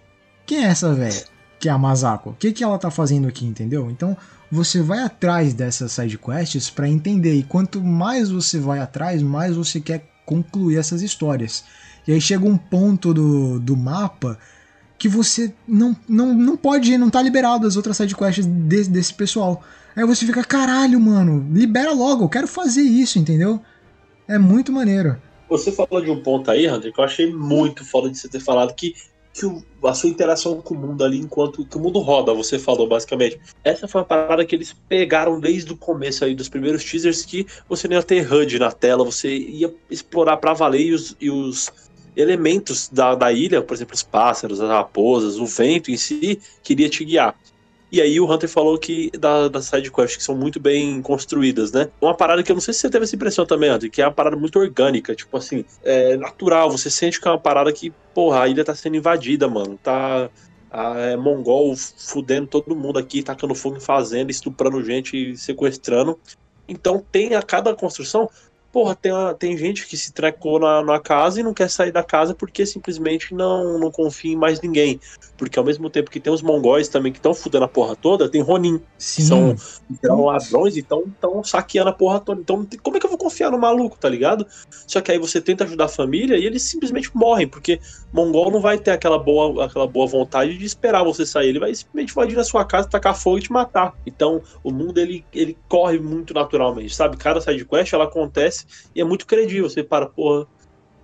Quem 0.46 0.66
é 0.66 0.68
essa 0.68 0.94
véia? 0.94 1.24
Que 1.60 1.70
é 1.70 1.72
a 1.72 1.78
Masako. 1.78 2.32
O 2.32 2.34
que 2.34 2.52
que 2.52 2.64
ela 2.64 2.78
tá 2.78 2.92
fazendo 2.92 3.28
aqui, 3.28 3.46
entendeu? 3.46 3.90
Então, 3.90 4.18
você 4.52 4.82
vai 4.82 5.00
atrás 5.00 5.54
dessas 5.54 5.94
side 5.94 6.18
quests 6.18 6.70
para 6.70 6.90
entender 6.90 7.36
e 7.36 7.44
quanto 7.44 7.82
mais 7.82 8.30
você 8.30 8.60
vai 8.60 8.80
atrás, 8.80 9.22
mais 9.22 9.56
você 9.56 9.80
quer 9.80 10.10
concluir 10.30 10.78
essas 10.78 11.02
histórias. 11.02 11.66
E 12.08 12.12
aí 12.12 12.22
chega 12.22 12.46
um 12.46 12.56
ponto 12.56 13.14
do, 13.14 13.60
do 13.60 13.76
mapa 13.76 14.38
que 14.96 15.10
você 15.10 15.52
não, 15.68 15.96
não, 16.08 16.36
não 16.36 16.56
pode, 16.56 16.96
não 16.98 17.10
tá 17.10 17.20
liberado 17.20 17.66
as 17.66 17.76
outras 17.76 17.98
sidequests 17.98 18.46
desse, 18.46 18.90
desse 18.92 19.14
pessoal. 19.14 19.64
Aí 19.96 20.06
você 20.06 20.26
fica, 20.26 20.44
caralho, 20.44 21.00
mano, 21.00 21.48
libera 21.52 21.92
logo, 21.94 22.26
eu 22.26 22.30
quero 22.30 22.48
fazer 22.48 22.84
isso, 22.84 23.18
entendeu? 23.18 23.60
É 24.28 24.38
muito 24.38 24.72
maneiro. 24.72 25.20
Você 25.50 25.72
falou 25.72 26.00
de 26.00 26.12
um 26.12 26.22
ponto 26.22 26.52
aí, 26.52 26.70
Hunter, 26.70 26.94
que 26.94 27.00
eu 27.00 27.04
achei 27.04 27.34
muito 27.34 27.84
foda 27.84 28.08
de 28.08 28.20
você 28.20 28.30
ter 28.30 28.40
falado 28.40 28.76
que 28.76 28.94
que 29.34 29.46
o, 29.46 29.64
a 29.84 29.94
sua 29.94 30.10
interação 30.10 30.62
com 30.62 30.74
o 30.74 30.78
mundo 30.78 31.04
ali 31.04 31.18
enquanto 31.18 31.66
que 31.66 31.78
o 31.78 31.80
mundo 31.80 32.00
roda, 32.00 32.34
você 32.34 32.60
falou 32.60 32.88
basicamente. 32.88 33.40
Essa 33.64 33.88
foi 33.88 34.02
uma 34.02 34.08
parada 34.08 34.46
que 34.46 34.56
eles 34.56 34.76
pegaram 34.88 35.40
desde 35.40 35.72
o 35.72 35.78
começo 35.78 36.26
aí 36.26 36.36
dos 36.36 36.50
primeiros 36.50 36.84
teasers 36.84 37.24
que 37.24 37.46
você 37.68 37.88
não 37.88 37.96
ia 37.96 38.04
ter 38.04 38.32
HUD 38.32 38.60
na 38.60 38.72
tela, 38.72 39.04
você 39.04 39.36
ia 39.36 39.74
explorar 39.90 40.38
para 40.38 40.54
valer 40.54 40.82
e 40.82 40.94
os, 40.94 41.16
e 41.20 41.30
os 41.30 41.72
elementos 42.16 42.90
da, 42.90 43.16
da 43.16 43.32
ilha, 43.32 43.62
por 43.62 43.74
exemplo, 43.74 43.96
os 43.96 44.04
pássaros, 44.04 44.60
as 44.60 44.70
raposas, 44.70 45.38
o 45.38 45.46
vento 45.46 45.90
em 45.90 45.98
si, 45.98 46.40
queria 46.62 46.90
te 46.90 47.06
guiar. 47.06 47.36
E 47.92 48.00
aí 48.02 48.20
o 48.20 48.32
Hunter 48.32 48.48
falou 48.48 48.78
que 48.78 49.10
da, 49.18 49.48
das 49.48 49.66
sidequests 49.66 50.18
que 50.18 50.24
são 50.24 50.36
muito 50.36 50.60
bem 50.60 51.02
construídas, 51.02 51.72
né? 51.72 51.90
Uma 52.00 52.16
parada 52.16 52.44
que 52.44 52.52
eu 52.52 52.54
não 52.54 52.62
sei 52.62 52.74
se 52.74 52.82
você 52.82 52.90
teve 52.90 53.06
essa 53.06 53.16
impressão 53.16 53.46
também, 53.46 53.72
Hunter, 53.72 53.90
que 53.90 54.02
é 54.02 54.06
uma 54.06 54.14
parada 54.14 54.36
muito 54.36 54.60
orgânica, 54.60 55.16
tipo 55.16 55.36
assim, 55.36 55.66
é 55.84 56.16
natural, 56.16 56.70
você 56.70 56.90
sente 56.90 57.20
que 57.20 57.28
é 57.28 57.32
uma 57.32 57.40
parada 57.40 57.74
que, 57.74 57.92
porra, 58.14 58.44
a 58.44 58.48
ilha 58.48 58.64
tá 58.64 58.76
sendo 58.76 58.98
invadida, 58.98 59.48
mano. 59.48 59.78
Tá. 59.82 60.30
A, 60.72 61.00
é, 61.00 61.18
mongol 61.18 61.76
fudendo 61.76 62.46
todo 62.46 62.76
mundo 62.76 63.00
aqui, 63.00 63.24
tacando 63.24 63.56
fogo 63.56 63.78
em 63.78 63.80
fazenda, 63.80 64.30
estuprando 64.30 64.84
gente, 64.84 65.36
sequestrando. 65.36 66.20
Então 66.68 67.04
tem 67.12 67.34
a 67.34 67.42
cada 67.42 67.74
construção 67.74 68.30
Porra, 68.72 68.96
tem, 68.96 69.12
uma, 69.12 69.34
tem 69.34 69.58
gente 69.58 69.88
que 69.88 69.98
se 69.98 70.14
trecou 70.14 70.60
na, 70.60 70.84
na 70.84 71.00
casa 71.00 71.40
e 71.40 71.44
não 71.44 71.56
quer 71.56 71.70
sair 71.70 71.92
da 71.92 72.04
casa 72.04 72.36
porque 72.36 72.66
simplesmente 72.68 73.34
não, 73.34 73.80
não 73.80 73.92
confia 73.92 74.32
em 74.32 74.36
mais 74.36 74.62
ninguém. 74.62 75.00
Porque 75.36 75.58
ao 75.58 75.66
mesmo 75.66 75.90
tempo 75.90 76.12
que 76.12 76.20
tem 76.20 76.32
os 76.32 76.44
mongóis 76.44 76.88
também 76.88 77.12
que 77.12 77.18
estão 77.18 77.34
fudendo 77.34 77.66
a 77.66 77.68
porra 77.68 77.96
toda, 77.96 78.30
tem 78.30 78.42
Ronin. 78.42 78.80
Sim. 78.98 79.24
São, 79.24 79.56
são 80.06 80.26
ladrões 80.26 80.76
e 80.76 80.82
estão 80.82 81.44
saqueando 81.44 81.90
a 81.90 81.94
porra 81.94 82.20
toda. 82.20 82.42
Então, 82.42 82.68
como 82.84 82.98
é 82.98 83.00
que 83.00 83.06
eu 83.08 83.10
vou 83.10 83.18
confiar 83.18 83.50
no 83.50 83.58
maluco, 83.58 83.98
tá 83.98 84.08
ligado? 84.08 84.46
Só 84.86 85.02
que 85.02 85.12
aí 85.12 85.18
você 85.18 85.42
tenta 85.42 85.64
ajudar 85.64 85.86
a 85.86 85.90
família 85.90 86.38
e 86.38 86.46
eles 86.46 86.62
simplesmente 86.62 87.10
morrem, 87.16 87.48
porque 87.48 87.80
mongol 88.14 88.52
não 88.52 88.62
vai 88.62 88.78
ter 88.78 88.92
aquela 88.92 89.18
boa, 89.18 89.66
aquela 89.66 89.88
boa 89.88 90.06
vontade 90.06 90.56
de 90.56 90.66
esperar 90.66 91.04
você 91.04 91.26
sair. 91.26 91.50
Ele 91.50 91.60
vai 91.60 91.74
simplesmente 91.74 92.12
invadir 92.12 92.38
na 92.38 92.44
sua 92.44 92.64
casa, 92.66 92.88
tacar 92.88 93.16
fogo 93.18 93.40
e 93.40 93.42
te 93.42 93.52
matar. 93.52 93.96
Então, 94.06 94.44
o 94.64 94.72
mundo 94.72 95.00
ele, 95.00 95.26
ele 95.34 95.58
corre 95.68 95.98
muito 95.98 96.36
naturalmente, 96.36 96.94
sabe? 96.94 97.18
Cada 97.18 97.42
side 97.42 97.66
quest 97.66 97.94
ela 97.94 98.04
acontece 98.04 98.59
acontece 98.60 98.66
e 98.94 99.02
é 99.02 99.04
muito 99.04 99.26
credível. 99.26 99.70
Você 99.70 99.84
para, 99.84 100.08
porra. 100.08 100.48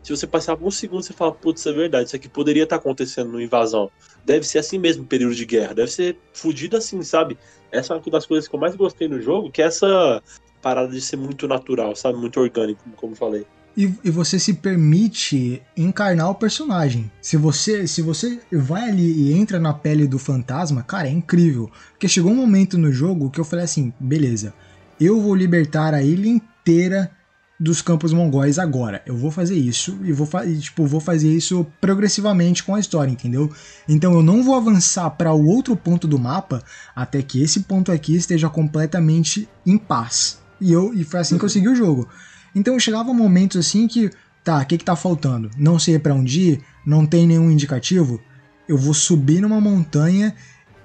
Se 0.03 0.15
você 0.15 0.27
passar 0.27 0.55
por 0.55 0.67
um 0.67 0.71
segundo, 0.71 1.01
você 1.01 1.13
fala, 1.13 1.31
putz, 1.31 1.65
é 1.65 1.73
verdade, 1.73 2.05
isso 2.05 2.15
aqui 2.15 2.29
poderia 2.29 2.61
estar 2.61 2.75
tá 2.75 2.79
acontecendo 2.79 3.31
no 3.31 3.41
invasão. 3.41 3.89
Deve 4.23 4.45
ser 4.45 4.59
assim 4.59 4.77
mesmo, 4.77 5.03
período 5.03 5.33
de 5.33 5.45
guerra. 5.45 5.73
Deve 5.73 5.89
ser 5.89 6.19
fudido 6.31 6.77
assim, 6.77 7.01
sabe? 7.01 7.35
Essa 7.71 7.95
é 7.95 7.97
uma 7.97 8.11
das 8.11 8.25
coisas 8.27 8.47
que 8.47 8.55
eu 8.55 8.59
mais 8.59 8.75
gostei 8.75 9.07
no 9.07 9.19
jogo, 9.19 9.49
que 9.49 9.63
é 9.63 9.65
essa 9.65 10.21
parada 10.61 10.91
de 10.91 11.01
ser 11.01 11.15
muito 11.15 11.47
natural, 11.47 11.95
sabe? 11.95 12.19
Muito 12.19 12.39
orgânico, 12.39 12.83
como 12.95 13.15
falei. 13.15 13.47
E, 13.75 13.91
e, 14.03 14.11
você 14.11 14.37
se 14.37 14.53
permite 14.53 15.61
encarnar 15.75 16.29
o 16.29 16.35
personagem. 16.35 17.11
Se 17.19 17.35
você 17.35 17.87
se 17.87 18.01
você 18.03 18.39
vai 18.51 18.87
ali 18.87 19.11
e 19.11 19.33
entra 19.33 19.59
na 19.59 19.73
pele 19.73 20.07
do 20.07 20.19
fantasma, 20.19 20.83
cara, 20.83 21.07
é 21.07 21.11
incrível. 21.11 21.71
Porque 21.89 22.07
chegou 22.07 22.31
um 22.31 22.35
momento 22.35 22.77
no 22.77 22.91
jogo 22.91 23.31
que 23.31 23.39
eu 23.39 23.43
falei 23.43 23.65
assim, 23.65 23.91
beleza, 23.99 24.53
eu 24.99 25.19
vou 25.19 25.35
libertar 25.35 25.93
a 25.93 26.01
ilha 26.01 26.29
inteira 26.29 27.11
dos 27.59 27.81
campos 27.81 28.11
mongóis 28.11 28.59
agora. 28.59 29.01
Eu 29.05 29.15
vou 29.15 29.31
fazer 29.31 29.55
isso 29.55 29.97
e 30.03 30.11
vou, 30.11 30.27
tipo, 30.59 30.85
vou 30.85 30.99
fazer 30.99 31.31
isso 31.31 31.65
progressivamente 31.79 32.63
com 32.63 32.75
a 32.75 32.79
história, 32.79 33.11
entendeu? 33.11 33.51
Então 33.87 34.13
eu 34.13 34.21
não 34.21 34.43
vou 34.43 34.55
avançar 34.55 35.09
para 35.11 35.33
o 35.33 35.45
outro 35.47 35.75
ponto 35.75 36.07
do 36.07 36.19
mapa 36.19 36.61
até 36.95 37.21
que 37.21 37.41
esse 37.41 37.61
ponto 37.61 37.91
aqui 37.91 38.15
esteja 38.15 38.49
completamente 38.49 39.47
em 39.65 39.77
paz. 39.77 40.39
E, 40.59 40.71
eu, 40.71 40.93
e 40.93 41.03
foi 41.03 41.19
assim 41.19 41.37
que 41.37 41.45
eu 41.45 41.49
segui 41.49 41.69
o 41.69 41.75
jogo. 41.75 42.07
Então 42.53 42.79
chegava 42.79 43.13
momentos 43.13 43.57
assim 43.57 43.87
que, 43.87 44.09
tá, 44.43 44.59
o 44.59 44.65
que, 44.65 44.77
que 44.77 44.85
tá 44.85 44.95
faltando? 44.95 45.49
Não 45.57 45.79
sei 45.79 45.97
para 45.97 46.13
onde 46.13 46.41
ir, 46.41 46.61
não 46.85 47.05
tem 47.05 47.25
nenhum 47.25 47.51
indicativo. 47.51 48.19
Eu 48.67 48.77
vou 48.77 48.93
subir 48.93 49.41
numa 49.41 49.61
montanha 49.61 50.35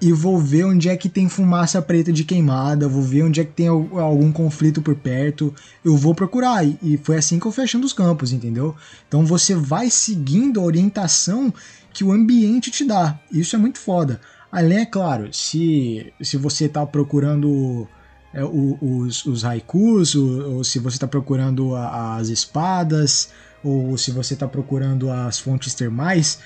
e 0.00 0.12
vou 0.12 0.38
ver 0.38 0.64
onde 0.64 0.88
é 0.88 0.96
que 0.96 1.08
tem 1.08 1.28
fumaça 1.28 1.80
preta 1.82 2.10
de 2.12 2.24
queimada, 2.24 2.88
vou 2.88 3.02
ver 3.02 3.24
onde 3.24 3.40
é 3.40 3.44
que 3.44 3.52
tem 3.52 3.68
algum 3.68 4.32
conflito 4.32 4.80
por 4.80 4.94
perto, 4.94 5.54
eu 5.84 5.96
vou 5.96 6.14
procurar. 6.14 6.64
E 6.64 6.98
foi 7.02 7.18
assim 7.18 7.38
que 7.38 7.46
eu 7.46 7.52
fui 7.52 7.64
achando 7.64 7.84
os 7.84 7.92
campos, 7.92 8.32
entendeu? 8.32 8.74
Então 9.06 9.26
você 9.26 9.54
vai 9.54 9.90
seguindo 9.90 10.58
a 10.58 10.64
orientação 10.64 11.52
que 11.92 12.02
o 12.02 12.12
ambiente 12.12 12.70
te 12.70 12.84
dá. 12.84 13.20
Isso 13.30 13.54
é 13.54 13.58
muito 13.58 13.78
foda. 13.78 14.20
Além, 14.50 14.78
é 14.78 14.86
claro, 14.86 15.32
se, 15.32 16.12
se 16.20 16.36
você 16.36 16.64
está 16.64 16.84
procurando 16.86 17.86
é, 18.32 18.42
os, 18.44 19.24
os 19.26 19.44
haikus, 19.44 20.14
ou, 20.14 20.56
ou 20.56 20.64
se 20.64 20.78
você 20.78 20.96
está 20.96 21.06
procurando 21.06 21.74
a, 21.76 22.16
as 22.16 22.28
espadas, 22.28 23.30
ou 23.62 23.96
se 23.98 24.10
você 24.10 24.34
está 24.34 24.48
procurando 24.48 25.10
as 25.10 25.38
fontes 25.38 25.74
termais, 25.74 26.38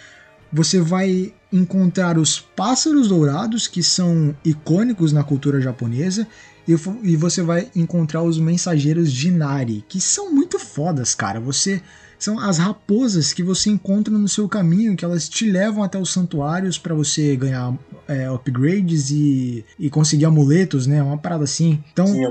você 0.54 0.80
vai 0.80 1.34
encontrar 1.52 2.16
os 2.16 2.38
pássaros 2.38 3.08
dourados, 3.08 3.66
que 3.66 3.82
são 3.82 4.32
icônicos 4.44 5.12
na 5.12 5.24
cultura 5.24 5.60
japonesa, 5.60 6.28
e, 6.66 7.16
você 7.16 7.42
vai 7.42 7.68
encontrar 7.74 8.22
os 8.22 8.38
mensageiros 8.38 9.12
de 9.12 9.32
Nari, 9.32 9.84
que 9.88 10.00
são 10.00 10.32
muito 10.32 10.58
fodas, 10.60 11.12
cara. 11.12 11.40
Você 11.40 11.82
são 12.24 12.38
as 12.38 12.56
raposas 12.56 13.34
que 13.34 13.42
você 13.42 13.68
encontra 13.68 14.16
no 14.16 14.26
seu 14.26 14.48
caminho, 14.48 14.96
que 14.96 15.04
elas 15.04 15.28
te 15.28 15.50
levam 15.50 15.82
até 15.82 15.98
os 15.98 16.10
santuários 16.10 16.78
para 16.78 16.94
você 16.94 17.36
ganhar 17.36 17.76
é, 18.08 18.30
upgrades 18.30 19.10
e, 19.10 19.62
e 19.78 19.90
conseguir 19.90 20.24
amuletos, 20.24 20.86
né? 20.86 21.02
Uma 21.02 21.18
parada 21.18 21.44
assim. 21.44 21.82
Então, 21.92 22.06
Sim, 22.06 22.22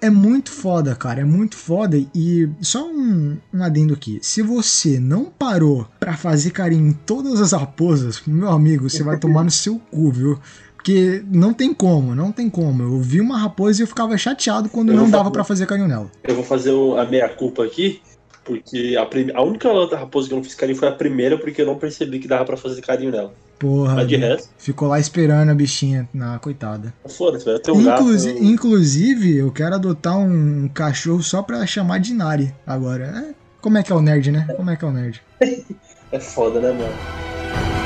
é 0.00 0.10
muito 0.10 0.50
foda, 0.50 0.94
cara. 0.94 1.22
É 1.22 1.24
muito 1.24 1.56
foda. 1.56 1.96
E 2.14 2.50
só 2.60 2.86
um, 2.86 3.38
um 3.52 3.62
adendo 3.62 3.94
aqui: 3.94 4.18
se 4.20 4.42
você 4.42 5.00
não 5.00 5.24
parou 5.24 5.86
para 5.98 6.16
fazer 6.16 6.50
carinho 6.50 6.88
em 6.88 6.92
todas 6.92 7.40
as 7.40 7.52
raposas, 7.52 8.22
meu 8.26 8.50
amigo, 8.50 8.90
você 8.90 9.02
vai 9.02 9.18
tomar 9.18 9.44
no 9.44 9.50
seu 9.50 9.78
cu, 9.90 10.10
viu? 10.10 10.38
Porque 10.74 11.22
não 11.30 11.52
tem 11.52 11.74
como, 11.74 12.14
não 12.14 12.32
tem 12.32 12.48
como. 12.48 12.82
Eu 12.82 13.00
vi 13.00 13.20
uma 13.20 13.38
raposa 13.38 13.80
e 13.80 13.82
eu 13.82 13.86
ficava 13.86 14.16
chateado 14.16 14.68
quando 14.70 14.94
não 14.94 15.10
dava 15.10 15.30
para 15.30 15.44
fazer 15.44 15.66
carinho 15.66 15.88
nela. 15.88 16.10
Eu 16.24 16.34
vou 16.34 16.44
fazer 16.44 16.72
a 16.98 17.04
meia 17.04 17.28
culpa 17.28 17.64
aqui. 17.64 18.00
Porque 18.44 18.96
a, 18.98 19.06
prim... 19.06 19.30
a 19.34 19.42
única 19.42 19.68
raposa 19.96 20.28
que 20.28 20.34
eu 20.34 20.36
não 20.36 20.44
fiz 20.44 20.54
carinho 20.54 20.78
foi 20.78 20.88
a 20.88 20.92
primeira, 20.92 21.38
porque 21.38 21.62
eu 21.62 21.66
não 21.66 21.76
percebi 21.76 22.18
que 22.18 22.28
dava 22.28 22.44
pra 22.44 22.56
fazer 22.56 22.80
carinho 22.80 23.12
nela. 23.12 23.32
Porra. 23.58 23.96
Mas 23.96 24.08
de 24.08 24.16
resto. 24.16 24.48
Ficou 24.56 24.88
lá 24.88 24.98
esperando 24.98 25.50
a 25.50 25.54
bichinha. 25.54 26.08
Na 26.14 26.38
coitada. 26.38 26.94
Foda-se, 27.06 27.46
um 27.70 27.80
Inclusi 27.82 28.32
gato. 28.32 28.44
Inclusive, 28.44 29.36
eu 29.36 29.52
quero 29.52 29.74
adotar 29.74 30.18
um 30.18 30.68
cachorro 30.68 31.22
só 31.22 31.42
pra 31.42 31.66
chamar 31.66 31.98
de 31.98 32.14
Nari 32.14 32.54
agora. 32.66 33.04
É, 33.04 33.34
como 33.60 33.76
é 33.76 33.82
que 33.82 33.92
é 33.92 33.94
o 33.94 34.00
nerd, 34.00 34.32
né? 34.32 34.48
Como 34.56 34.70
é 34.70 34.76
que 34.76 34.84
é 34.84 34.88
o 34.88 34.92
nerd? 34.92 35.22
é 36.10 36.18
foda, 36.18 36.58
né, 36.60 36.72
mano? 36.72 37.79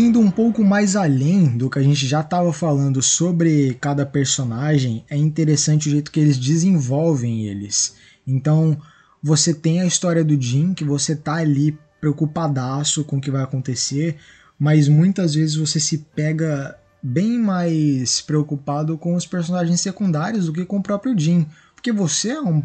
Indo 0.00 0.18
um 0.18 0.30
pouco 0.30 0.64
mais 0.64 0.96
além 0.96 1.58
do 1.58 1.68
que 1.68 1.78
a 1.78 1.82
gente 1.82 2.06
já 2.06 2.22
estava 2.22 2.50
falando 2.54 3.02
sobre 3.02 3.74
cada 3.74 4.06
personagem, 4.06 5.04
é 5.10 5.14
interessante 5.14 5.88
o 5.88 5.90
jeito 5.90 6.10
que 6.10 6.18
eles 6.18 6.38
desenvolvem 6.38 7.44
eles. 7.44 7.96
Então, 8.26 8.80
você 9.22 9.52
tem 9.52 9.82
a 9.82 9.84
história 9.84 10.24
do 10.24 10.40
Jim, 10.40 10.72
que 10.72 10.84
você 10.84 11.14
tá 11.14 11.34
ali 11.34 11.78
preocupadaço 12.00 13.04
com 13.04 13.18
o 13.18 13.20
que 13.20 13.30
vai 13.30 13.42
acontecer, 13.42 14.16
mas 14.58 14.88
muitas 14.88 15.34
vezes 15.34 15.56
você 15.56 15.78
se 15.78 15.98
pega 15.98 16.78
bem 17.02 17.38
mais 17.38 18.22
preocupado 18.22 18.96
com 18.96 19.14
os 19.14 19.26
personagens 19.26 19.82
secundários 19.82 20.46
do 20.46 20.52
que 20.54 20.64
com 20.64 20.78
o 20.78 20.82
próprio 20.82 21.14
Jim. 21.18 21.46
Porque 21.74 21.92
você 21.92 22.30
é 22.30 22.40
um 22.40 22.62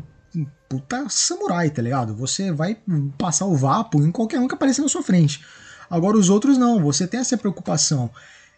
puta 0.70 1.06
samurai, 1.10 1.70
tá 1.70 1.82
ligado? 1.82 2.16
Você 2.16 2.54
vai 2.54 2.78
passar 3.18 3.46
o 3.46 3.58
vapo 3.58 4.02
em 4.02 4.10
qualquer 4.10 4.40
um 4.40 4.48
que 4.48 4.56
apareça 4.56 4.82
na 4.82 4.88
sua 4.88 5.04
frente. 5.04 5.44
Agora 5.90 6.18
os 6.18 6.30
outros 6.30 6.58
não, 6.58 6.82
você 6.82 7.08
tem 7.08 7.20
essa 7.20 7.38
preocupação. 7.38 8.10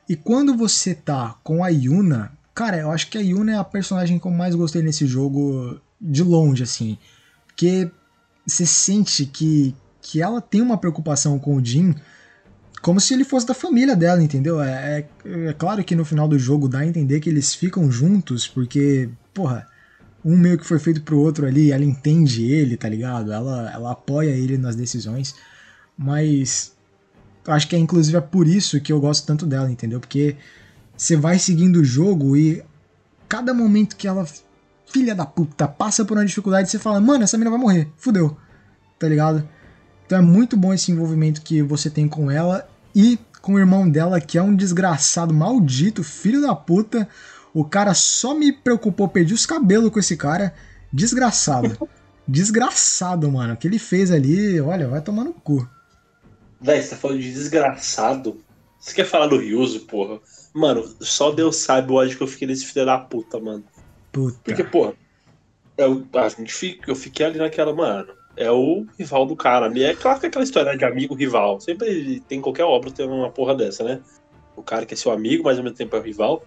E 0.07 0.15
quando 0.15 0.55
você 0.55 0.95
tá 0.95 1.35
com 1.43 1.63
a 1.63 1.67
Yuna, 1.69 2.31
cara, 2.53 2.77
eu 2.77 2.91
acho 2.91 3.09
que 3.09 3.17
a 3.17 3.21
Yuna 3.21 3.53
é 3.53 3.57
a 3.57 3.63
personagem 3.63 4.19
que 4.19 4.25
eu 4.25 4.31
mais 4.31 4.55
gostei 4.55 4.81
nesse 4.81 5.05
jogo 5.05 5.79
de 5.99 6.23
longe, 6.23 6.63
assim. 6.63 6.97
Porque 7.47 7.91
você 8.45 8.65
sente 8.65 9.25
que, 9.25 9.75
que 10.01 10.21
ela 10.21 10.39
tem 10.39 10.61
uma 10.61 10.77
preocupação 10.77 11.37
com 11.37 11.55
o 11.55 11.63
Jin 11.63 11.93
como 12.81 13.01
se 13.01 13.13
ele 13.13 13.25
fosse 13.25 13.45
da 13.45 13.53
família 13.53 13.95
dela, 13.95 14.23
entendeu? 14.23 14.61
É, 14.61 15.05
é, 15.25 15.49
é, 15.49 15.53
claro 15.53 15.83
que 15.83 15.95
no 15.95 16.05
final 16.05 16.27
do 16.27 16.39
jogo 16.39 16.69
dá 16.69 16.79
a 16.79 16.85
entender 16.85 17.19
que 17.19 17.29
eles 17.29 17.53
ficam 17.53 17.91
juntos, 17.91 18.47
porque, 18.47 19.09
porra, 19.33 19.67
um 20.23 20.37
meio 20.37 20.57
que 20.57 20.65
foi 20.65 20.79
feito 20.79 21.01
pro 21.01 21.19
outro 21.19 21.45
ali, 21.45 21.71
ela 21.71 21.83
entende 21.83 22.49
ele, 22.49 22.77
tá 22.77 22.87
ligado? 22.87 23.33
Ela, 23.33 23.71
ela 23.73 23.91
apoia 23.91 24.29
ele 24.29 24.57
nas 24.57 24.75
decisões, 24.75 25.35
mas 25.97 26.76
eu 27.47 27.53
acho 27.53 27.67
que 27.67 27.75
é 27.75 27.79
inclusive 27.79 28.17
é 28.17 28.21
por 28.21 28.45
isso 28.45 28.79
que 28.81 28.91
eu 28.91 28.99
gosto 28.99 29.25
tanto 29.25 29.45
dela, 29.45 29.71
entendeu? 29.71 30.01
Porque 30.01 30.35
você 30.95 31.15
vai 31.15 31.39
seguindo 31.39 31.77
o 31.77 31.85
jogo 31.85 32.35
e 32.35 32.61
cada 33.29 33.53
momento 33.53 33.95
que 33.95 34.07
ela, 34.07 34.27
filha 34.85 35.15
da 35.15 35.25
puta, 35.25 35.67
passa 35.67 36.03
por 36.03 36.17
uma 36.17 36.25
dificuldade, 36.25 36.69
você 36.69 36.77
fala, 36.77 36.99
mano, 36.99 37.23
essa 37.23 37.37
menina 37.37 37.55
vai 37.55 37.59
morrer, 37.59 37.87
fudeu, 37.97 38.35
tá 38.99 39.07
ligado? 39.07 39.47
Então 40.05 40.17
é 40.17 40.21
muito 40.21 40.57
bom 40.57 40.73
esse 40.73 40.91
envolvimento 40.91 41.41
que 41.41 41.61
você 41.61 41.89
tem 41.89 42.07
com 42.07 42.29
ela 42.29 42.67
e 42.93 43.17
com 43.41 43.53
o 43.53 43.59
irmão 43.59 43.89
dela, 43.89 44.19
que 44.19 44.37
é 44.37 44.41
um 44.41 44.53
desgraçado, 44.53 45.33
maldito, 45.33 46.03
filho 46.03 46.41
da 46.41 46.53
puta. 46.53 47.07
O 47.53 47.63
cara 47.63 47.93
só 47.93 48.33
me 48.33 48.51
preocupou, 48.51 49.07
perdi 49.07 49.33
os 49.33 49.45
cabelos 49.45 49.89
com 49.89 49.99
esse 49.99 50.17
cara. 50.17 50.53
Desgraçado. 50.91 51.77
Desgraçado, 52.27 53.31
mano. 53.31 53.53
O 53.53 53.57
que 53.57 53.67
ele 53.67 53.79
fez 53.79 54.11
ali, 54.11 54.59
olha, 54.59 54.89
vai 54.89 55.01
tomar 55.01 55.23
no 55.23 55.33
cu. 55.33 55.67
Véi, 56.59 56.81
você 56.81 56.89
tá 56.89 56.95
falando 56.95 57.19
de 57.19 57.31
desgraçado. 57.31 58.41
Você 58.79 58.93
quer 58.93 59.05
falar 59.05 59.27
do 59.27 59.37
Ryuzo, 59.37 59.81
porra? 59.81 60.19
Mano, 60.53 60.83
só 60.99 61.31
Deus 61.31 61.57
sabe 61.57 61.91
o 61.91 61.95
ódio 61.95 62.17
que 62.17 62.23
eu 62.23 62.27
fiquei 62.27 62.47
nesse 62.47 62.65
filho 62.65 62.85
da 62.85 62.97
puta, 62.97 63.39
mano. 63.39 63.63
Puta. 64.11 64.39
Porque, 64.43 64.63
porra, 64.63 64.93
eu, 65.77 66.05
a 66.13 66.29
gente 66.29 66.53
fica, 66.53 66.89
eu 66.89 66.95
fiquei 66.95 67.25
ali 67.25 67.37
naquela, 67.37 67.73
mano, 67.73 68.13
é 68.35 68.51
o 68.51 68.85
rival 68.97 69.25
do 69.25 69.35
cara. 69.35 69.71
É 69.79 69.95
claro 69.95 70.19
que 70.19 70.25
é 70.25 70.29
aquela 70.29 70.43
história 70.43 70.77
de 70.77 70.85
amigo-rival. 70.85 71.59
Sempre 71.59 72.19
tem 72.21 72.41
qualquer 72.41 72.63
obra 72.63 72.91
tem 72.91 73.05
uma 73.07 73.29
porra 73.29 73.55
dessa, 73.55 73.83
né? 73.83 74.01
O 74.55 74.63
cara 74.63 74.85
que 74.85 74.93
é 74.93 74.97
seu 74.97 75.11
amigo, 75.11 75.43
mas 75.43 75.57
ao 75.57 75.63
mesmo 75.63 75.77
tempo 75.77 75.95
é 75.95 75.99
o 75.99 76.03
rival. 76.03 76.43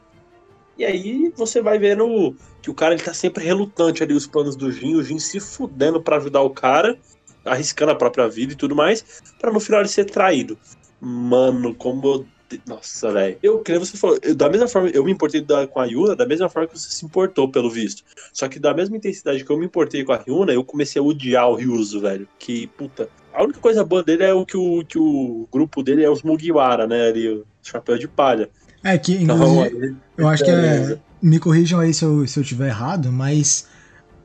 E 0.78 0.84
aí 0.84 1.32
você 1.36 1.61
vai 1.61 1.78
vendo 1.78 2.34
que 2.62 2.70
o 2.70 2.74
cara 2.74 2.94
ele 2.94 3.02
tá 3.02 3.12
sempre 3.12 3.44
relutante 3.44 4.02
ali 4.02 4.14
os 4.14 4.26
planos 4.26 4.56
do 4.56 4.72
Jin, 4.72 4.94
o 4.94 5.02
Jin 5.02 5.18
se 5.18 5.38
fudendo 5.38 6.00
para 6.00 6.16
ajudar 6.16 6.40
o 6.40 6.50
cara, 6.50 6.98
arriscando 7.45 7.93
a 7.93 7.97
própria 7.97 8.28
vida 8.28 8.53
e 8.53 8.57
tudo 8.57 8.74
mais, 8.74 9.05
para 9.38 9.53
no 9.53 9.61
final 9.61 9.80
ele 9.80 9.88
ser 9.88 10.05
traído. 10.05 10.59
Mano, 11.01 11.74
como 11.74 12.26
nossa, 12.66 13.12
velho. 13.12 13.38
Eu, 13.43 13.59
que 13.61 13.78
você 13.78 13.97
falou, 13.97 14.18
eu, 14.22 14.34
da 14.34 14.49
mesma 14.49 14.66
forma, 14.66 14.88
eu 14.88 15.05
me 15.05 15.12
importei 15.12 15.41
da, 15.41 15.66
com 15.66 15.78
a 15.78 15.84
Yuna, 15.84 16.16
da 16.16 16.26
mesma 16.26 16.49
forma 16.49 16.68
que 16.68 16.78
você 16.78 16.91
se 16.91 17.05
importou, 17.05 17.49
pelo 17.49 17.70
visto. 17.70 18.03
Só 18.32 18.49
que 18.49 18.59
da 18.59 18.74
mesma 18.74 18.97
intensidade 18.97 19.45
que 19.45 19.51
eu 19.51 19.59
me 19.59 19.66
importei 19.66 20.05
com 20.05 20.12
a 20.12 20.22
Yuna, 20.26 20.53
eu 20.53 20.64
comecei 20.64 21.01
a 21.01 21.05
odiar 21.05 21.49
o 21.49 21.55
Ryuzo, 21.55 22.01
velho. 22.01 22.26
Que, 22.38 22.66
puta. 22.66 23.09
A 23.32 23.45
única 23.45 23.61
coisa 23.61 23.84
boa 23.84 24.03
dele 24.03 24.24
é 24.24 24.34
o 24.34 24.45
que 24.45 24.57
o, 24.57 24.84
que 24.84 24.99
o 24.99 25.47
grupo 25.53 25.82
dele 25.82 26.05
é 26.05 26.11
os 26.11 26.22
Mugiwara, 26.22 26.86
né? 26.86 27.09
Ali, 27.09 27.28
o 27.28 27.47
chapéu 27.62 27.97
de 27.97 28.09
palha. 28.09 28.51
É 28.82 28.99
que, 28.99 29.14
Então, 29.14 29.36
inclusive, 29.36 29.76
ali, 29.76 29.97
eu 30.16 30.28
acho 30.28 30.45
que 30.45 30.51
é. 30.51 30.99
Me 31.22 31.38
corrijam 31.38 31.80
aí 31.80 31.93
se 31.93 32.03
eu, 32.03 32.26
se 32.26 32.41
eu 32.41 32.43
tiver 32.43 32.68
errado, 32.68 33.12
mas 33.12 33.68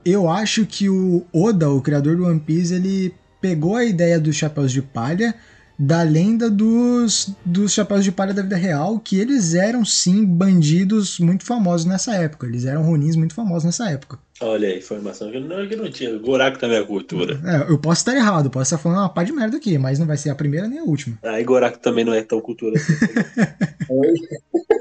eu 0.06 0.30
acho 0.30 0.66
que 0.66 0.88
o 0.90 1.26
Oda, 1.34 1.70
o 1.70 1.82
criador 1.82 2.16
do 2.16 2.26
One 2.26 2.40
Piece, 2.40 2.74
ele 2.74 3.14
pegou 3.42 3.76
a 3.76 3.84
ideia 3.84 4.20
dos 4.20 4.36
chapéus 4.36 4.72
de 4.72 4.82
palha 4.82 5.36
da 5.78 6.02
lenda 6.04 6.50
dos, 6.50 7.36
dos 7.44 7.74
chapéus 7.74 8.04
de 8.04 8.12
palha 8.12 8.34
da 8.34 8.42
vida 8.42 8.56
real, 8.56 8.98
que 8.98 9.20
eles 9.20 9.54
eram 9.54 9.84
sim 9.84 10.26
bandidos 10.26 11.20
muito 11.20 11.46
famosos 11.46 11.86
nessa 11.86 12.16
época. 12.16 12.48
Eles 12.48 12.66
eram 12.66 12.82
ronins 12.82 13.16
muito 13.16 13.34
famosos 13.34 13.66
nessa 13.66 13.90
época. 13.90 14.18
Olha 14.42 14.70
aí, 14.70 14.78
informação 14.78 15.30
que 15.32 15.40
não, 15.40 15.68
que 15.68 15.76
não 15.76 15.90
tinha. 15.90 16.18
Goraku 16.18 16.60
também 16.60 16.78
é 16.78 16.84
cultura. 16.84 17.40
É, 17.44 17.72
eu 17.72 17.78
posso 17.78 18.02
estar 18.02 18.16
errado, 18.16 18.50
posso 18.50 18.74
estar 18.74 18.78
falando 18.78 19.00
uma 19.00 19.10
pá 19.10 19.24
de 19.24 19.34
merda 19.34 19.58
aqui, 19.58 19.78
mas 19.78 20.00
não 20.00 20.08
vai 20.08 20.18
ser 20.18 20.30
a 20.30 20.36
primeira 20.36 20.68
nem 20.68 20.80
a 20.80 20.84
última. 20.84 21.18
Aí 21.24 21.44
Goraku 21.44 21.80
também 21.80 22.06
não 22.06 22.14
é 22.14 22.22
tão 22.22 22.40
cultura 22.40 22.76
assim. 22.78 22.94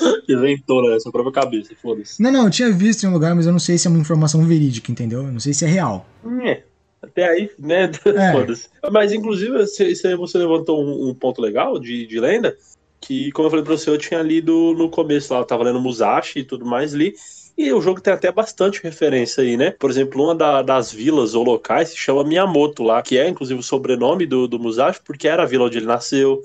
Inventou, 0.28 0.88
né? 0.88 0.98
Sua 1.00 1.12
própria 1.12 1.32
cabeça, 1.32 1.74
foda-se. 1.80 2.22
Não, 2.22 2.30
não, 2.30 2.44
eu 2.44 2.50
tinha 2.50 2.70
visto 2.70 3.04
em 3.04 3.08
um 3.08 3.12
lugar, 3.12 3.34
mas 3.34 3.46
eu 3.46 3.52
não 3.52 3.58
sei 3.58 3.78
se 3.78 3.86
é 3.86 3.90
uma 3.90 3.98
informação 4.00 4.44
verídica, 4.44 4.90
entendeu? 4.90 5.20
Eu 5.24 5.32
não 5.32 5.40
sei 5.40 5.52
se 5.54 5.64
é 5.64 5.68
real. 5.68 6.06
É, 6.42 6.62
até 7.02 7.28
aí, 7.28 7.50
né? 7.58 7.90
É. 8.06 8.32
Foda-se. 8.32 8.68
Mas, 8.90 9.12
inclusive, 9.12 9.52
você, 9.58 10.16
levantou 10.38 10.84
um, 10.84 11.08
um 11.10 11.14
ponto 11.14 11.40
legal 11.40 11.78
de, 11.78 12.06
de 12.06 12.20
lenda, 12.20 12.56
que, 13.00 13.30
como 13.32 13.46
eu 13.46 13.50
falei 13.50 13.64
pra 13.64 13.76
você, 13.76 13.90
eu 13.90 13.98
tinha 13.98 14.22
lido 14.22 14.74
no 14.76 14.88
começo 14.90 15.32
lá, 15.32 15.40
eu 15.40 15.44
tava 15.44 15.64
lendo 15.64 15.80
Musashi 15.80 16.40
e 16.40 16.44
tudo 16.44 16.66
mais 16.66 16.94
ali, 16.94 17.14
e 17.56 17.72
o 17.72 17.80
jogo 17.80 18.00
tem 18.00 18.12
até 18.12 18.30
bastante 18.30 18.80
referência 18.82 19.42
aí, 19.42 19.56
né? 19.56 19.72
Por 19.72 19.90
exemplo, 19.90 20.22
uma 20.22 20.34
da- 20.34 20.62
das 20.62 20.92
vilas 20.92 21.34
ou 21.34 21.42
locais 21.42 21.88
se 21.88 21.96
chama 21.96 22.22
Miyamoto 22.22 22.84
lá, 22.84 23.02
que 23.02 23.18
é, 23.18 23.28
inclusive, 23.28 23.58
o 23.58 23.64
sobrenome 23.64 24.26
do, 24.26 24.46
do 24.46 24.60
Musashi, 24.60 25.00
porque 25.04 25.26
era 25.26 25.42
a 25.42 25.46
vila 25.46 25.64
onde 25.64 25.78
ele 25.78 25.86
nasceu. 25.86 26.40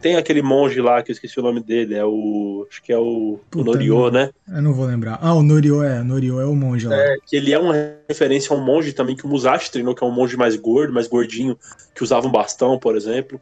Tem 0.00 0.16
aquele 0.16 0.42
monge 0.42 0.80
lá, 0.80 1.02
que 1.02 1.10
eu 1.10 1.14
esqueci 1.14 1.38
o 1.40 1.42
nome 1.42 1.60
dele, 1.60 1.94
é 1.94 2.04
o... 2.04 2.66
acho 2.70 2.82
que 2.82 2.92
é 2.92 2.98
o, 2.98 3.40
o 3.54 3.64
Norio, 3.64 3.94
não. 3.94 4.10
né? 4.10 4.30
Eu 4.48 4.62
não 4.62 4.74
vou 4.74 4.86
lembrar. 4.86 5.18
Ah, 5.20 5.34
o 5.34 5.42
Norio 5.42 5.82
é, 5.82 6.02
Norio 6.02 6.40
é 6.40 6.44
o 6.44 6.54
monge 6.54 6.86
lá. 6.86 6.96
É, 6.96 7.16
que 7.24 7.36
ele 7.36 7.52
é 7.52 7.58
uma 7.58 7.74
referência 8.08 8.54
a 8.54 8.58
um 8.58 8.62
monge 8.62 8.92
também 8.92 9.16
que 9.16 9.24
o 9.24 9.28
Musashi 9.28 9.70
treinou, 9.70 9.94
que 9.94 10.04
é 10.04 10.06
um 10.06 10.12
monge 10.12 10.36
mais 10.36 10.54
gordo, 10.56 10.92
mais 10.92 11.06
gordinho, 11.06 11.58
que 11.94 12.02
usava 12.02 12.26
um 12.26 12.30
bastão, 12.30 12.78
por 12.78 12.96
exemplo. 12.96 13.40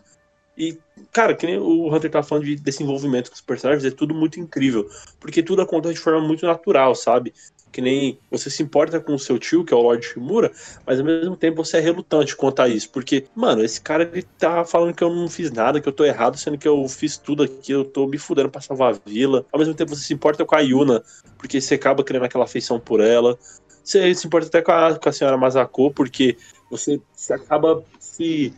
E, 0.57 0.79
cara, 1.13 1.35
que 1.35 1.47
nem 1.47 1.59
o 1.59 1.93
Hunter 1.93 2.11
tá 2.11 2.23
falando 2.23 2.45
de 2.45 2.55
desenvolvimento 2.55 3.29
com 3.29 3.35
os 3.35 3.41
personagens, 3.41 3.85
é 3.85 3.91
tudo 3.91 4.15
muito 4.15 4.39
incrível. 4.39 4.89
Porque 5.19 5.43
tudo 5.43 5.63
acontece 5.63 5.95
de 5.95 6.01
forma 6.01 6.21
muito 6.21 6.47
natural, 6.47 6.95
sabe? 6.95 7.35
Que 7.75 7.81
nem 7.81 8.17
você 8.31 8.49
se 8.49 8.63
importa 8.63 9.01
com 9.01 9.15
o 9.15 9.19
seu 9.19 9.37
tio, 9.37 9.65
que 9.65 9.75
é 9.75 9.77
o 9.77 9.83
Lord 9.83 10.07
Shimura, 10.07 10.53
mas 10.87 11.01
ao 11.01 11.05
mesmo 11.05 11.37
tempo 11.37 11.65
você 11.65 11.79
é 11.79 11.81
relutante 11.81 12.37
quanto 12.37 12.63
a 12.63 12.69
isso. 12.69 12.89
Porque, 12.91 13.27
mano, 13.35 13.65
esse 13.65 13.81
cara 13.81 14.05
ele 14.05 14.23
tá 14.39 14.65
falando 14.65 14.95
que 14.95 15.03
eu 15.03 15.13
não 15.13 15.29
fiz 15.29 15.51
nada, 15.51 15.81
que 15.81 15.89
eu 15.89 15.93
tô 15.93 16.05
errado, 16.05 16.39
sendo 16.39 16.57
que 16.57 16.69
eu 16.69 16.87
fiz 16.89 17.19
tudo 17.19 17.43
aqui, 17.43 17.73
eu 17.73 17.85
tô 17.85 18.07
me 18.07 18.17
fudendo 18.17 18.49
pra 18.49 18.61
salvar 18.61 18.95
a 18.95 18.99
vila. 19.05 19.45
Ao 19.51 19.59
mesmo 19.59 19.75
tempo 19.75 19.93
você 19.93 20.05
se 20.05 20.15
importa 20.15 20.45
com 20.45 20.55
a 20.55 20.61
Yuna, 20.61 21.03
porque 21.37 21.61
você 21.61 21.75
acaba 21.75 22.05
criando 22.05 22.27
aquela 22.27 22.45
afeição 22.45 22.79
por 22.79 23.01
ela. 23.01 23.37
Você 23.83 24.15
se 24.15 24.25
importa 24.25 24.47
até 24.47 24.63
com 24.63 24.71
a, 24.71 24.97
com 24.97 25.09
a 25.09 25.13
senhora 25.13 25.37
Masako, 25.37 25.91
porque 25.91 26.37
você, 26.71 27.01
você 27.13 27.33
acaba 27.33 27.83
se. 27.99 28.55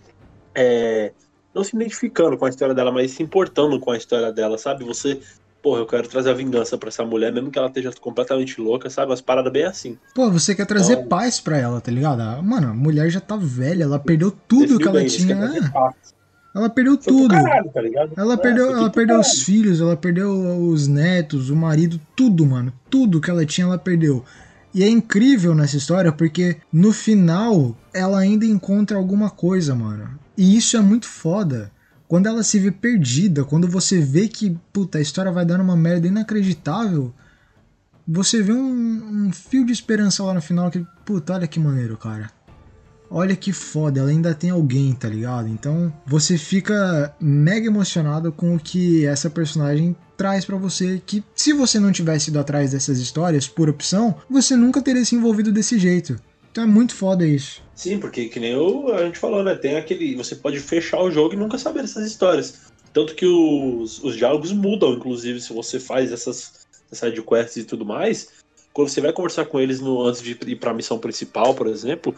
é, 0.55 1.11
não 1.55 1.65
se 1.65 1.75
identificando 1.75 2.37
com 2.37 2.45
a 2.45 2.51
história 2.51 2.75
dela, 2.75 2.93
mas 2.93 3.13
se 3.13 3.23
importando 3.23 3.81
com 3.81 3.91
a 3.91 3.97
história 3.97 4.31
dela, 4.31 4.59
sabe? 4.59 4.85
Você. 4.85 5.23
Porra, 5.67 5.81
eu 5.81 5.87
quero 5.87 6.07
trazer 6.07 6.31
a 6.31 6.33
vingança 6.33 6.79
pra 6.79 6.91
essa 6.91 7.05
mulher, 7.05 7.33
mesmo 7.33 7.51
que 7.51 7.59
ela 7.59 7.67
esteja 7.67 7.91
completamente 8.01 8.61
louca, 8.61 8.89
sabe? 8.89 9.13
As 9.13 9.21
paradas 9.21 9.53
bem 9.53 9.65
assim. 9.65 9.99
Pô, 10.15 10.31
você 10.31 10.55
quer 10.55 10.65
trazer 10.65 10.93
Então- 10.93 11.09
paz 11.09 11.41
pra 11.41 11.59
ela, 11.59 11.81
tá 11.81 11.91
ligado? 11.91 12.21
Ah, 12.21 12.41
Mano, 12.41 12.69
a 12.69 12.73
mulher 12.73 13.11
já 13.11 13.19
tá 13.19 13.37
velha, 13.37 13.83
ela 13.83 13.99
perdeu 13.99 14.31
tudo 14.31 14.79
que 14.79 14.85
ela 14.87 15.01
bem, 15.01 15.09
tinha. 15.09 15.35
né? 15.35 15.73
Ela 16.55 16.71
perdeu 16.71 16.95
Foi 16.95 17.13
tudo. 17.13 17.35
caralho, 17.35 17.69
tá? 17.75 17.81
Ela 18.17 18.35
É, 18.35 18.37
perdeu, 18.37 18.71
ela 18.77 18.89
perdeu 18.91 19.19
os 19.19 19.43
filhos, 19.43 19.81
ela 19.81 19.97
perdeu 19.97 20.31
os 20.69 20.87
netos, 20.87 21.51
o 21.51 21.57
marido, 21.57 22.01
tudo, 22.15 22.47
mano. 22.47 22.73
Tudo 22.89 23.21
que 23.21 23.29
ela 23.29 23.45
tinha, 23.45 23.67
ela 23.67 23.77
perdeu. 23.77 24.25
E 24.73 24.85
é 24.85 24.89
incrível 24.89 25.53
nessa 25.53 25.77
história 25.77 26.13
porque 26.13 26.59
no 26.73 26.93
final 26.93 27.77
ela 27.93 28.21
ainda 28.21 28.47
encontra 28.47 28.97
alguma 28.97 29.31
coisa, 29.31 29.75
mano. 29.75 30.09
E 30.39 30.57
isso 30.57 30.77
é 30.77 30.81
muito 30.81 31.09
foda. 31.09 31.73
Quando 32.09 32.27
ela 32.27 32.43
se 32.43 32.59
vê 32.59 32.71
perdida, 32.71 33.45
quando 33.45 33.69
você 33.69 34.01
vê 34.01 34.29
que, 34.29 34.57
puta, 34.73 34.99
a 34.99 35.01
história 35.01 35.33
vai 35.33 35.45
dando 35.45 35.63
uma 35.63 35.77
merda 35.77 36.07
inacreditável, 36.07 37.13
você 38.07 38.43
vê 38.43 38.53
um, 38.53 39.27
um 39.27 39.33
fio 39.33 39.67
de 39.67 39.73
esperança 39.73 40.23
lá 40.23 40.33
no 40.33 40.41
final 40.41 40.71
que, 40.71 40.87
puta, 41.05 41.35
olha 41.35 41.47
que 41.49 41.59
maneiro, 41.59 41.97
cara. 41.97 42.31
Olha 43.11 43.37
que 43.37 43.53
foda, 43.53 44.01
ela 44.01 44.11
ainda 44.11 44.35
tem 44.35 44.51
alguém, 44.51 44.93
tá 44.93 45.09
ligado? 45.09 45.49
Então 45.49 45.93
você 46.05 46.37
fica 46.37 47.15
mega 47.21 47.67
emocionado 47.67 48.33
com 48.33 48.55
o 48.55 48.59
que 48.59 49.07
essa 49.07 49.31
personagem 49.31 49.95
traz 50.17 50.45
pra 50.45 50.57
você. 50.57 51.01
Que 51.05 51.23
se 51.35 51.53
você 51.53 51.79
não 51.79 51.93
tivesse 51.93 52.31
ido 52.31 52.39
atrás 52.39 52.73
dessas 52.73 52.99
histórias 52.99 53.47
por 53.47 53.69
opção, 53.69 54.17
você 54.29 54.57
nunca 54.57 54.83
teria 54.83 55.05
se 55.05 55.15
envolvido 55.15 55.53
desse 55.53 55.79
jeito. 55.79 56.17
Então 56.57 56.65
é 56.65 56.67
muito 56.67 56.95
foda 56.95 57.27
isso. 57.27 57.63
Sim, 57.75 57.99
porque 57.99 58.31
que 58.31 58.41
nem 58.41 58.53
eu, 58.53 58.95
a 58.95 59.05
gente 59.05 59.19
falou, 59.19 59.45
né? 59.45 59.55
Tem 59.55 59.77
aquele. 59.77 60.15
Você 60.15 60.35
pode 60.35 60.59
fechar 60.59 61.03
o 61.03 61.11
jogo 61.11 61.35
e 61.35 61.37
nunca 61.37 61.59
saber 61.59 61.83
dessas 61.83 62.07
histórias. 62.07 62.73
Tanto 62.95 63.15
que 63.15 63.27
os, 63.27 64.03
os 64.03 64.17
diálogos 64.17 64.53
mudam, 64.53 64.95
inclusive, 64.95 65.39
se 65.39 65.53
você 65.53 65.79
faz 65.79 66.11
essas, 66.11 66.67
essas 66.91 67.11
sidequests 67.11 67.59
e 67.59 67.65
tudo 67.65 67.85
mais. 67.85 68.29
Quando 68.73 68.89
você 68.89 69.03
vai 69.03 69.13
conversar 69.13 69.45
com 69.45 69.61
eles 69.61 69.83
no, 69.83 70.01
antes 70.03 70.23
de 70.23 70.31
ir 70.47 70.57
pra 70.57 70.73
missão 70.73 70.99
principal, 70.99 71.53
por 71.53 71.67
exemplo, 71.67 72.15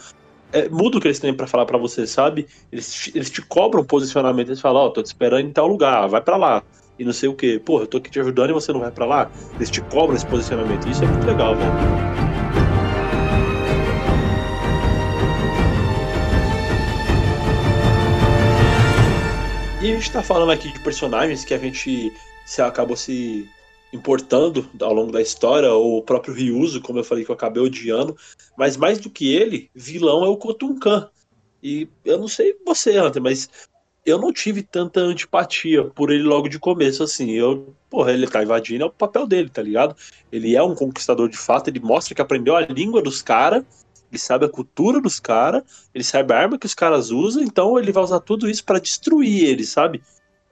é, 0.52 0.68
muda 0.68 0.98
o 0.98 1.00
que 1.00 1.08
eles 1.08 1.18
têm 1.18 1.34
pra 1.34 1.48
falar 1.48 1.66
pra 1.66 1.76
você, 1.76 2.06
sabe? 2.06 2.46
Eles, 2.70 3.10
eles 3.12 3.30
te 3.30 3.42
cobram 3.42 3.82
posicionamento, 3.82 4.50
eles 4.50 4.60
falam, 4.60 4.82
ó, 4.82 4.88
tô 4.88 5.02
te 5.02 5.06
esperando 5.06 5.48
em 5.48 5.52
tal 5.52 5.66
lugar, 5.66 6.06
vai 6.06 6.20
pra 6.20 6.36
lá. 6.36 6.62
E 6.96 7.04
não 7.04 7.12
sei 7.12 7.28
o 7.28 7.34
que. 7.34 7.58
Porra, 7.58 7.82
eu 7.82 7.86
tô 7.88 7.96
aqui 7.96 8.08
te 8.08 8.20
ajudando 8.20 8.50
e 8.50 8.52
você 8.52 8.72
não 8.72 8.78
vai 8.78 8.92
pra 8.92 9.04
lá. 9.04 9.28
Eles 9.56 9.68
te 9.68 9.80
cobram 9.80 10.14
esse 10.14 10.26
posicionamento. 10.26 10.88
Isso 10.88 11.02
é 11.02 11.08
muito 11.08 11.26
legal, 11.26 11.56
velho. 11.56 12.27
A 19.88 19.90
gente 19.90 20.12
tá 20.12 20.22
falando 20.22 20.52
aqui 20.52 20.70
de 20.70 20.78
personagens 20.80 21.46
que 21.46 21.54
a 21.54 21.58
gente 21.58 22.12
se 22.44 22.60
acabou 22.60 22.94
se 22.94 23.48
importando 23.90 24.68
ao 24.82 24.92
longo 24.92 25.10
da 25.10 25.22
história, 25.22 25.72
o 25.72 26.02
próprio 26.02 26.34
Ryuzo, 26.34 26.82
como 26.82 26.98
eu 26.98 27.04
falei 27.04 27.24
que 27.24 27.30
eu 27.30 27.34
acabei 27.34 27.62
odiando, 27.62 28.14
mas 28.54 28.76
mais 28.76 28.98
do 28.98 29.08
que 29.08 29.34
ele, 29.34 29.70
vilão 29.74 30.26
é 30.26 30.28
o 30.28 30.36
Kotunkan. 30.36 31.08
E 31.62 31.88
eu 32.04 32.18
não 32.18 32.28
sei 32.28 32.54
você, 32.66 33.00
Hunter, 33.00 33.22
mas 33.22 33.48
eu 34.04 34.18
não 34.18 34.30
tive 34.30 34.62
tanta 34.62 35.00
antipatia 35.00 35.84
por 35.84 36.10
ele 36.10 36.22
logo 36.22 36.50
de 36.50 36.58
começo, 36.58 37.02
assim. 37.02 37.30
Eu, 37.30 37.74
porra, 37.88 38.12
ele 38.12 38.26
tá 38.26 38.42
invadindo, 38.42 38.84
é 38.84 38.86
o 38.86 38.90
papel 38.90 39.26
dele, 39.26 39.48
tá 39.48 39.62
ligado? 39.62 39.96
Ele 40.30 40.54
é 40.54 40.62
um 40.62 40.74
conquistador 40.74 41.30
de 41.30 41.38
fato, 41.38 41.68
ele 41.68 41.80
mostra 41.80 42.14
que 42.14 42.20
aprendeu 42.20 42.54
a 42.54 42.60
língua 42.60 43.00
dos 43.00 43.22
caras, 43.22 43.64
ele 44.10 44.18
sabe 44.18 44.44
a 44.44 44.48
cultura 44.48 45.00
dos 45.00 45.20
caras, 45.20 45.62
ele 45.94 46.04
sabe 46.04 46.32
a 46.32 46.38
arma 46.38 46.58
que 46.58 46.66
os 46.66 46.74
caras 46.74 47.10
usam, 47.10 47.42
então 47.42 47.78
ele 47.78 47.92
vai 47.92 48.02
usar 48.02 48.20
tudo 48.20 48.48
isso 48.48 48.64
pra 48.64 48.78
destruir 48.78 49.44
eles, 49.44 49.68
sabe? 49.68 50.02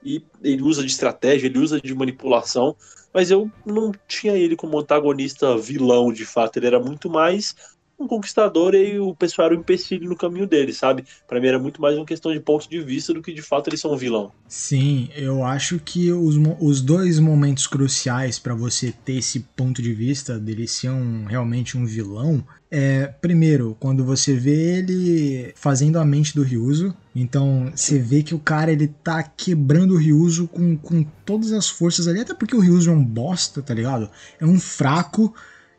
E 0.04 0.22
ele 0.42 0.62
usa 0.62 0.82
de 0.82 0.90
estratégia, 0.90 1.46
ele 1.46 1.58
usa 1.58 1.80
de 1.80 1.94
manipulação, 1.94 2.76
mas 3.12 3.30
eu 3.30 3.50
não 3.64 3.92
tinha 4.06 4.34
ele 4.34 4.56
como 4.56 4.78
antagonista 4.78 5.56
vilão 5.56 6.12
de 6.12 6.24
fato, 6.24 6.58
ele 6.58 6.66
era 6.66 6.78
muito 6.78 7.08
mais 7.08 7.56
um 7.98 8.06
conquistador 8.06 8.74
e 8.74 8.98
o 8.98 9.14
pessoal 9.14 9.46
era 9.46 9.56
um 9.56 9.60
empecilho 9.60 10.08
no 10.08 10.16
caminho 10.16 10.46
dele, 10.46 10.72
sabe? 10.72 11.04
Para 11.26 11.40
mim 11.40 11.48
era 11.48 11.58
muito 11.58 11.80
mais 11.80 11.96
uma 11.96 12.04
questão 12.04 12.32
de 12.32 12.40
ponto 12.40 12.68
de 12.68 12.80
vista 12.80 13.14
do 13.14 13.22
que 13.22 13.32
de 13.32 13.42
fato 13.42 13.68
eles 13.68 13.80
são 13.80 13.92
um 13.92 13.96
vilão. 13.96 14.32
Sim, 14.48 15.08
eu 15.16 15.44
acho 15.44 15.78
que 15.78 16.12
os, 16.12 16.36
os 16.60 16.80
dois 16.80 17.18
momentos 17.18 17.66
cruciais 17.66 18.38
para 18.38 18.54
você 18.54 18.92
ter 19.04 19.14
esse 19.14 19.40
ponto 19.56 19.80
de 19.80 19.92
vista 19.92 20.38
dele 20.38 20.68
ser 20.68 20.90
um, 20.90 21.24
realmente 21.24 21.76
um 21.76 21.86
vilão 21.86 22.44
é, 22.70 23.06
primeiro, 23.06 23.76
quando 23.78 24.04
você 24.04 24.34
vê 24.34 24.78
ele 24.78 25.52
fazendo 25.54 25.98
a 25.98 26.04
mente 26.04 26.34
do 26.34 26.42
Ryuzo, 26.42 26.94
então 27.14 27.70
você 27.74 27.98
vê 27.98 28.22
que 28.22 28.34
o 28.34 28.38
cara 28.38 28.72
ele 28.72 28.88
tá 28.88 29.22
quebrando 29.22 29.94
o 29.94 29.96
Ryuzo 29.96 30.48
com, 30.48 30.76
com 30.76 31.04
todas 31.24 31.52
as 31.52 31.68
forças 31.68 32.08
ali, 32.08 32.20
até 32.20 32.34
porque 32.34 32.56
o 32.56 32.60
Ryuzo 32.60 32.90
é 32.90 32.92
um 32.92 33.04
bosta, 33.04 33.62
tá 33.62 33.72
ligado? 33.72 34.10
É 34.40 34.44
um 34.44 34.58
fraco, 34.58 35.32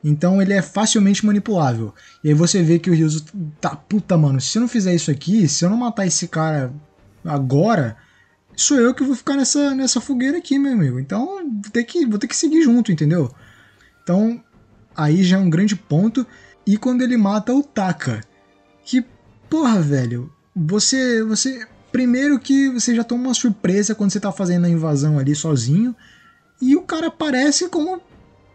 então 0.03 0.41
ele 0.41 0.53
é 0.53 0.61
facilmente 0.61 1.25
manipulável. 1.25 1.93
E 2.23 2.29
aí 2.29 2.33
você 2.33 2.61
vê 2.61 2.79
que 2.79 2.89
o 2.89 2.93
Ryuzo 2.93 3.25
tá, 3.59 3.75
puta 3.75 4.17
mano, 4.17 4.39
se 4.39 4.57
eu 4.57 4.61
não 4.61 4.67
fizer 4.67 4.93
isso 4.93 5.11
aqui, 5.11 5.47
se 5.47 5.65
eu 5.65 5.69
não 5.69 5.77
matar 5.77 6.05
esse 6.05 6.27
cara 6.27 6.71
agora, 7.25 7.97
sou 8.55 8.77
eu 8.77 8.93
que 8.93 9.03
vou 9.03 9.15
ficar 9.15 9.35
nessa, 9.35 9.73
nessa 9.75 10.01
fogueira 10.01 10.37
aqui, 10.37 10.57
meu 10.57 10.73
amigo. 10.73 10.99
Então 10.99 11.25
vou 11.25 11.71
ter 11.71 11.83
que, 11.83 12.05
vou 12.05 12.19
ter 12.19 12.27
que 12.27 12.35
seguir 12.35 12.63
junto, 12.63 12.91
entendeu? 12.91 13.31
Então 14.03 14.41
aí 14.95 15.23
já 15.23 15.37
é 15.37 15.39
um 15.39 15.49
grande 15.49 15.75
ponto. 15.75 16.25
E 16.65 16.75
quando 16.75 17.01
ele 17.01 17.15
mata 17.15 17.53
o 17.53 17.63
Taka. 17.63 18.21
Que, 18.83 19.05
porra, 19.49 19.79
velho, 19.79 20.31
você. 20.55 21.23
você 21.23 21.65
Primeiro 21.89 22.37
que 22.37 22.69
você 22.69 22.93
já 22.93 23.03
toma 23.03 23.29
uma 23.29 23.33
surpresa 23.33 23.95
quando 23.95 24.11
você 24.11 24.19
tá 24.19 24.31
fazendo 24.31 24.65
a 24.65 24.69
invasão 24.69 25.17
ali 25.17 25.33
sozinho. 25.33 25.95
E 26.61 26.75
o 26.75 26.81
cara 26.81 27.07
aparece 27.07 27.69
como. 27.69 28.01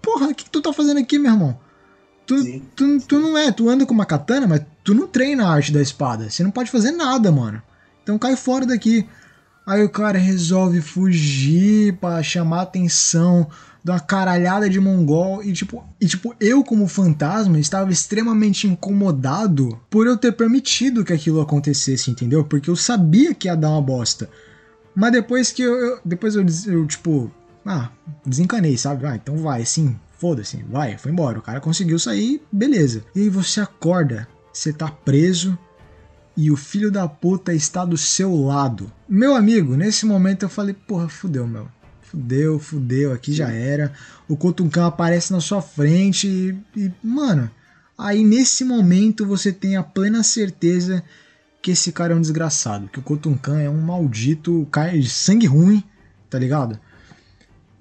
Porra, 0.03 0.27
o 0.27 0.35
que, 0.35 0.45
que 0.45 0.51
tu 0.51 0.61
tá 0.61 0.73
fazendo 0.73 0.99
aqui, 0.99 1.19
meu 1.19 1.33
irmão? 1.33 1.59
Tu, 2.27 2.61
tu, 2.75 3.01
tu, 3.01 3.21
não 3.21 3.39
é, 3.39 3.51
tu 3.51 3.69
anda 3.69 3.87
com 3.87 3.95
uma 3.95 4.05
katana, 4.05 4.47
mas 4.47 4.63
tu 4.85 4.95
não 4.95 5.07
treina 5.07 5.47
a 5.47 5.53
arte 5.53 5.73
da 5.73 5.81
espada. 5.81 6.29
Você 6.29 6.43
não 6.43 6.51
pode 6.51 6.71
fazer 6.71 6.91
nada, 6.91 7.31
mano. 7.31 7.63
Então 8.03 8.19
cai 8.19 8.37
fora 8.37 8.67
daqui. 8.67 9.07
Aí 9.65 9.83
o 9.85 9.89
cara 9.89 10.19
resolve 10.19 10.81
fugir 10.81 11.97
para 11.99 12.23
chamar 12.23 12.63
atenção 12.63 13.47
de 13.85 13.91
uma 13.91 14.01
caralhada 14.01 14.69
de 14.69 14.81
mongol 14.81 15.43
e 15.43 15.53
tipo, 15.53 15.85
e 16.01 16.07
tipo, 16.07 16.35
eu 16.41 16.63
como 16.65 16.87
fantasma 16.87 17.59
estava 17.59 17.91
extremamente 17.91 18.67
incomodado 18.67 19.79
por 19.89 20.07
eu 20.07 20.17
ter 20.17 20.33
permitido 20.33 21.05
que 21.05 21.13
aquilo 21.13 21.41
acontecesse, 21.41 22.11
entendeu? 22.11 22.45
Porque 22.45 22.71
eu 22.71 22.77
sabia 22.77 23.35
que 23.35 23.49
ia 23.49 23.57
dar 23.57 23.71
uma 23.71 23.83
bosta. 23.83 24.29
Mas 24.95 25.13
depois 25.13 25.51
que 25.53 25.63
eu, 25.63 25.75
eu 25.75 26.01
depois 26.05 26.35
eu, 26.35 26.45
eu, 26.67 26.87
tipo, 26.87 27.31
ah, 27.65 27.91
desencanei, 28.25 28.77
sabe? 28.77 29.07
Ah, 29.07 29.17
então 29.17 29.37
vai, 29.39 29.65
sim, 29.65 29.99
foda-se, 30.19 30.65
vai, 30.69 30.99
foi 30.99 31.13
embora. 31.13 31.39
O 31.39 31.43
cara 31.43 31.61
conseguiu 31.61 31.99
sair, 31.99 32.43
beleza. 32.51 33.05
E 33.15 33.21
aí 33.21 33.29
você 33.29 33.61
acorda, 33.61 34.29
você 34.53 34.73
tá 34.73 34.89
preso 34.89 35.57
e 36.37 36.51
o 36.51 36.57
filho 36.57 36.91
da 36.91 37.07
puta 37.07 37.53
está 37.55 37.85
do 37.85 37.97
seu 37.97 38.35
lado. 38.35 38.91
Meu 39.09 39.35
amigo, 39.35 39.77
nesse 39.77 40.07
momento 40.07 40.45
eu 40.45 40.49
falei, 40.49 40.75
porra, 40.75 41.09
fudeu, 41.09 41.47
meu 41.47 41.69
fudeu, 42.13 42.59
fudeu, 42.59 43.13
aqui 43.13 43.33
já 43.33 43.51
era. 43.51 43.93
O 44.29 44.37
Kotunkan 44.37 44.87
aparece 44.87 45.33
na 45.33 45.41
sua 45.41 45.63
frente 45.63 46.29
e, 46.29 46.55
e, 46.79 46.93
mano, 47.03 47.51
aí 47.97 48.23
nesse 48.23 48.65
momento 48.65 49.27
você 49.27 49.51
tem 49.51 49.77
a 49.77 49.83
plena 49.83 50.23
certeza 50.23 51.03
que 51.63 51.71
esse 51.71 51.91
cara 51.91 52.13
é 52.13 52.17
um 52.17 52.21
desgraçado, 52.21 52.89
que 52.89 52.99
o 52.99 53.03
Kotunkan 53.03 53.59
é 53.61 53.71
um 53.71 53.81
maldito, 53.81 54.67
cara 54.71 54.99
de 54.99 55.09
sangue 55.09 55.47
ruim, 55.47 55.83
tá 56.29 56.39
ligado? 56.39 56.79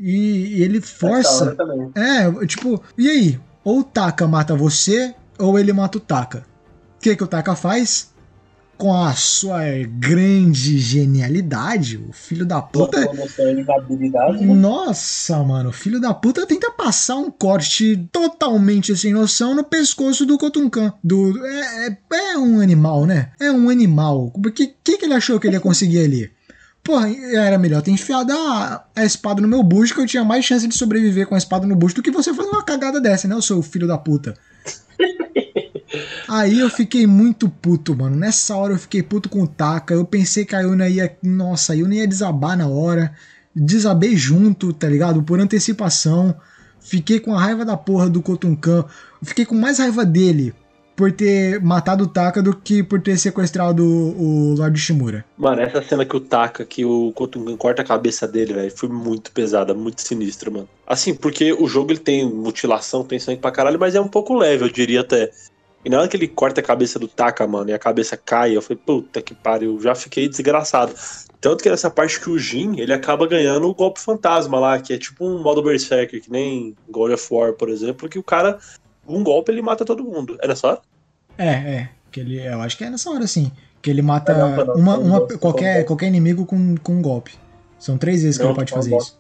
E, 0.01 0.63
ele 0.63 0.81
força. 0.81 1.55
É, 1.95 2.45
tipo, 2.45 2.81
e 2.97 3.09
aí? 3.09 3.39
Ou 3.63 3.79
o 3.79 3.83
Taka 3.83 4.27
mata 4.27 4.55
você, 4.55 5.13
ou 5.37 5.59
ele 5.59 5.71
mata 5.71 5.97
o 5.97 6.01
Taka. 6.01 6.45
O 6.97 7.01
que, 7.01 7.15
que 7.15 7.23
o 7.23 7.27
Taka 7.27 7.55
faz? 7.55 8.11
com 8.81 8.95
a 8.95 9.13
sua 9.13 9.59
grande 9.99 10.79
genialidade, 10.79 11.97
o 11.97 12.11
filho 12.11 12.43
da 12.43 12.59
puta. 12.59 12.99
Né? 14.43 14.55
Nossa, 14.55 15.37
mano, 15.43 15.69
o 15.69 15.71
filho 15.71 16.01
da 16.01 16.15
puta 16.15 16.47
tenta 16.47 16.71
passar 16.71 17.17
um 17.17 17.29
corte 17.29 18.09
totalmente 18.11 18.97
sem 18.97 19.13
noção 19.13 19.53
no 19.53 19.63
pescoço 19.63 20.25
do 20.25 20.35
Kotunkan. 20.35 20.93
Do, 21.03 21.45
é, 21.45 21.89
é, 21.89 22.31
é 22.31 22.37
um 22.39 22.59
animal, 22.59 23.05
né? 23.05 23.29
É 23.39 23.51
um 23.51 23.69
animal. 23.69 24.31
Porque 24.41 24.63
o 24.63 24.73
que, 24.83 24.97
que 24.97 25.05
ele 25.05 25.13
achou 25.13 25.39
que 25.39 25.45
ele 25.45 25.57
ia 25.57 25.61
conseguir 25.61 26.03
ali? 26.03 26.31
Porra, 26.83 27.09
era 27.35 27.59
melhor 27.59 27.81
ter 27.81 27.91
enfiado 27.91 28.33
a, 28.33 28.83
a, 28.95 29.05
espada 29.05 29.39
no 29.39 29.47
meu 29.47 29.61
bucho, 29.61 29.93
que 29.93 30.01
eu 30.01 30.07
tinha 30.07 30.23
mais 30.23 30.43
chance 30.43 30.67
de 30.67 30.75
sobreviver 30.75 31.27
com 31.27 31.35
a 31.35 31.37
espada 31.37 31.67
no 31.67 31.75
bucho 31.75 31.95
do 31.95 32.01
que 32.01 32.09
você 32.09 32.33
fazer 32.33 32.49
uma 32.49 32.63
cagada 32.63 32.99
dessa, 32.99 33.27
né, 33.27 33.39
seu 33.39 33.61
filho 33.61 33.87
da 33.87 33.97
puta. 33.97 34.33
Aí 36.27 36.59
eu 36.59 36.69
fiquei 36.69 37.05
muito 37.05 37.49
puto, 37.49 37.95
mano. 37.95 38.15
Nessa 38.15 38.55
hora 38.55 38.73
eu 38.73 38.79
fiquei 38.79 39.03
puto 39.03 39.27
com 39.29 39.41
o 39.41 39.47
Taka. 39.47 39.93
Eu 39.93 40.05
pensei 40.05 40.45
que 40.45 40.55
a 40.55 40.61
Yuna 40.61 40.87
ia. 40.87 41.15
Nossa, 41.21 41.73
a 41.73 41.75
Yuna 41.75 41.95
ia 41.95 42.07
desabar 42.07 42.57
na 42.57 42.67
hora. 42.67 43.13
Desabei 43.53 44.15
junto, 44.15 44.71
tá 44.71 44.87
ligado? 44.87 45.21
Por 45.21 45.41
antecipação. 45.41 46.33
Fiquei 46.79 47.19
com 47.19 47.35
a 47.35 47.41
raiva 47.41 47.65
da 47.65 47.75
porra 47.75 48.09
do 48.09 48.21
Kotunkan. 48.21 48.85
Fiquei 49.21 49.45
com 49.45 49.55
mais 49.55 49.79
raiva 49.79 50.05
dele 50.05 50.55
por 51.01 51.11
ter 51.11 51.59
matado 51.59 52.03
o 52.03 52.07
Taka 52.07 52.43
do 52.43 52.55
que 52.55 52.83
por 52.83 53.01
ter 53.01 53.17
sequestrado 53.17 53.83
o, 53.83 54.53
Lord 54.55 54.79
Shimura. 54.79 55.25
Mano, 55.35 55.59
essa 55.59 55.81
cena 55.81 56.05
que 56.05 56.15
o 56.15 56.19
Taka, 56.19 56.63
que 56.63 56.85
o 56.85 57.11
Kotungan 57.13 57.57
corta 57.57 57.81
a 57.81 57.85
cabeça 57.85 58.27
dele, 58.27 58.53
velho, 58.53 58.77
foi 58.77 58.87
muito 58.87 59.31
pesada, 59.31 59.73
muito 59.73 59.99
sinistra, 59.99 60.51
mano. 60.51 60.69
Assim, 60.85 61.15
porque 61.15 61.53
o 61.53 61.67
jogo 61.67 61.91
ele 61.91 61.99
tem 61.99 62.23
mutilação, 62.31 63.03
tem 63.03 63.17
sangue 63.17 63.41
pra 63.41 63.49
caralho, 63.49 63.79
mas 63.79 63.95
é 63.95 63.99
um 63.99 64.07
pouco 64.07 64.35
leve, 64.35 64.63
eu 64.63 64.69
diria 64.69 65.01
até. 65.01 65.31
E 65.83 65.89
na 65.89 65.97
hora 65.97 66.07
que 66.07 66.15
ele 66.15 66.27
corta 66.27 66.61
a 66.61 66.63
cabeça 66.63 66.99
do 66.99 67.07
Taka, 67.07 67.47
mano, 67.47 67.71
e 67.71 67.73
a 67.73 67.79
cabeça 67.79 68.15
cai, 68.15 68.55
eu 68.55 68.61
falei, 68.61 68.79
puta 68.85 69.23
que 69.23 69.33
pariu, 69.33 69.79
já 69.81 69.95
fiquei 69.95 70.29
desgraçado. 70.29 70.93
Tanto 71.39 71.63
que 71.63 71.69
nessa 71.71 71.89
parte 71.89 72.21
que 72.21 72.29
o 72.29 72.37
Jin, 72.37 72.79
ele 72.79 72.93
acaba 72.93 73.25
ganhando 73.25 73.67
o 73.67 73.73
golpe 73.73 73.99
fantasma 73.99 74.59
lá, 74.59 74.79
que 74.79 74.93
é 74.93 74.99
tipo 74.99 75.25
um 75.25 75.41
modo 75.41 75.63
Berserker, 75.63 76.21
que 76.21 76.29
nem 76.29 76.75
God 76.87 77.13
of 77.13 77.27
War, 77.33 77.53
por 77.53 77.69
exemplo, 77.69 78.07
que 78.07 78.19
o 78.19 78.23
cara, 78.23 78.59
um 79.07 79.23
golpe 79.23 79.51
ele 79.51 79.63
mata 79.63 79.83
todo 79.83 80.03
mundo. 80.03 80.37
Nessa 80.45 80.67
hora? 80.67 80.90
É, 81.41 81.49
é. 81.49 81.89
Que 82.11 82.19
ele, 82.19 82.45
eu 82.45 82.61
acho 82.61 82.77
que 82.77 82.83
é 82.83 82.89
nessa 82.89 83.09
hora, 83.09 83.25
sim. 83.25 83.51
Que 83.81 83.89
ele 83.89 84.01
mata 84.01 84.33
uma, 84.75 84.97
uma, 84.97 85.27
qualquer, 85.37 85.85
qualquer 85.85 86.07
inimigo 86.07 86.45
com, 86.45 86.75
com 86.77 86.93
um 86.93 87.01
golpe. 87.01 87.33
São 87.79 87.97
três 87.97 88.21
vezes 88.21 88.37
que 88.37 88.45
ele 88.45 88.53
pode 88.53 88.71
fazer 88.71 88.95
isso. 88.95 89.19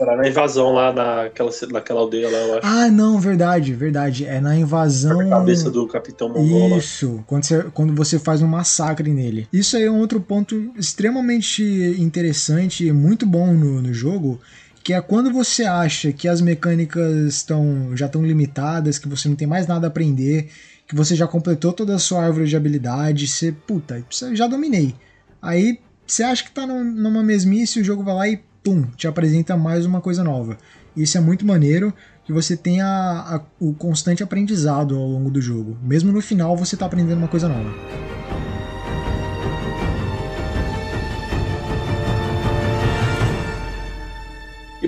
Na 0.00 0.26
invasão 0.26 0.72
lá 0.72 0.92
naquela, 0.92 1.50
naquela 1.70 2.00
aldeia 2.00 2.30
lá, 2.30 2.38
eu 2.38 2.58
acho. 2.58 2.66
Ah, 2.66 2.88
não, 2.88 3.20
verdade, 3.20 3.74
verdade. 3.74 4.24
É 4.24 4.40
na 4.40 4.56
invasão. 4.56 5.20
A 5.20 5.28
cabeça 5.28 5.70
do 5.70 5.86
Capitão 5.86 6.30
Mongol. 6.30 6.78
Isso, 6.78 7.22
quando 7.26 7.44
você, 7.44 7.62
quando 7.74 7.94
você 7.94 8.18
faz 8.18 8.40
um 8.40 8.46
massacre 8.46 9.10
nele. 9.10 9.46
Isso 9.52 9.76
aí 9.76 9.84
é 9.84 9.90
um 9.90 9.98
outro 9.98 10.20
ponto 10.20 10.72
extremamente 10.76 11.62
interessante 11.98 12.86
e 12.86 12.92
muito 12.92 13.26
bom 13.26 13.52
no, 13.52 13.82
no 13.82 13.92
jogo. 13.92 14.40
Que 14.82 14.94
é 14.94 15.00
quando 15.00 15.30
você 15.30 15.64
acha 15.64 16.12
que 16.12 16.26
as 16.26 16.40
mecânicas 16.40 17.34
estão 17.34 17.94
já 17.94 18.06
estão 18.06 18.24
limitadas, 18.24 18.98
que 18.98 19.08
você 19.08 19.28
não 19.28 19.36
tem 19.36 19.46
mais 19.46 19.66
nada 19.66 19.86
a 19.86 19.88
aprender, 19.88 20.48
que 20.92 20.96
você 20.96 21.16
já 21.16 21.26
completou 21.26 21.72
toda 21.72 21.94
a 21.94 21.98
sua 21.98 22.22
árvore 22.22 22.46
de 22.46 22.54
habilidade, 22.54 23.26
você, 23.26 23.50
puta, 23.50 24.04
já 24.34 24.46
dominei. 24.46 24.94
Aí 25.40 25.80
você 26.06 26.22
acha 26.22 26.44
que 26.44 26.50
tá 26.50 26.66
numa 26.66 27.22
mesmice, 27.22 27.80
o 27.80 27.84
jogo 27.84 28.04
vai 28.04 28.14
lá 28.14 28.28
e 28.28 28.42
pum, 28.62 28.82
te 28.94 29.08
apresenta 29.08 29.56
mais 29.56 29.86
uma 29.86 30.02
coisa 30.02 30.22
nova. 30.22 30.58
Isso 30.94 31.16
é 31.16 31.20
muito 31.22 31.46
maneiro, 31.46 31.94
que 32.26 32.32
você 32.32 32.58
tenha 32.58 32.84
a, 32.86 33.40
o 33.58 33.72
constante 33.72 34.22
aprendizado 34.22 34.94
ao 34.94 35.08
longo 35.08 35.30
do 35.30 35.40
jogo. 35.40 35.78
Mesmo 35.82 36.12
no 36.12 36.20
final 36.20 36.54
você 36.58 36.74
está 36.74 36.84
aprendendo 36.84 37.16
uma 37.16 37.28
coisa 37.28 37.48
nova. 37.48 37.72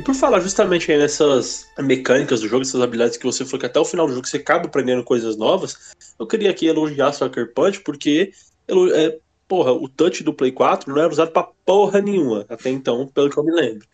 Por 0.04 0.14
falar 0.14 0.40
justamente 0.40 0.92
aí 0.92 0.98
nessas 0.98 1.66
mecânicas 1.78 2.40
do 2.40 2.48
jogo, 2.48 2.62
essas 2.62 2.80
habilidades 2.80 3.16
que 3.16 3.24
você 3.24 3.44
falou 3.44 3.60
que 3.60 3.66
até 3.66 3.80
o 3.80 3.84
final 3.84 4.06
do 4.06 4.14
jogo 4.14 4.28
você 4.28 4.36
acaba 4.36 4.66
aprendendo 4.66 5.02
coisas 5.02 5.36
novas, 5.36 5.94
eu 6.18 6.26
queria 6.26 6.50
aqui 6.50 6.66
elogiar 6.66 7.12
Sucker 7.12 7.52
Punch, 7.54 7.80
porque 7.80 8.32
é, 8.94 9.18
porra, 9.48 9.72
o 9.72 9.88
touch 9.88 10.22
do 10.22 10.34
Play 10.34 10.52
4 10.52 10.92
não 10.92 11.00
era 11.00 11.10
usado 11.10 11.32
pra 11.32 11.48
porra 11.64 12.02
nenhuma, 12.02 12.44
até 12.48 12.68
então, 12.68 13.06
pelo 13.08 13.30
que 13.30 13.38
eu 13.38 13.44
me 13.44 13.52
lembro. 13.52 13.86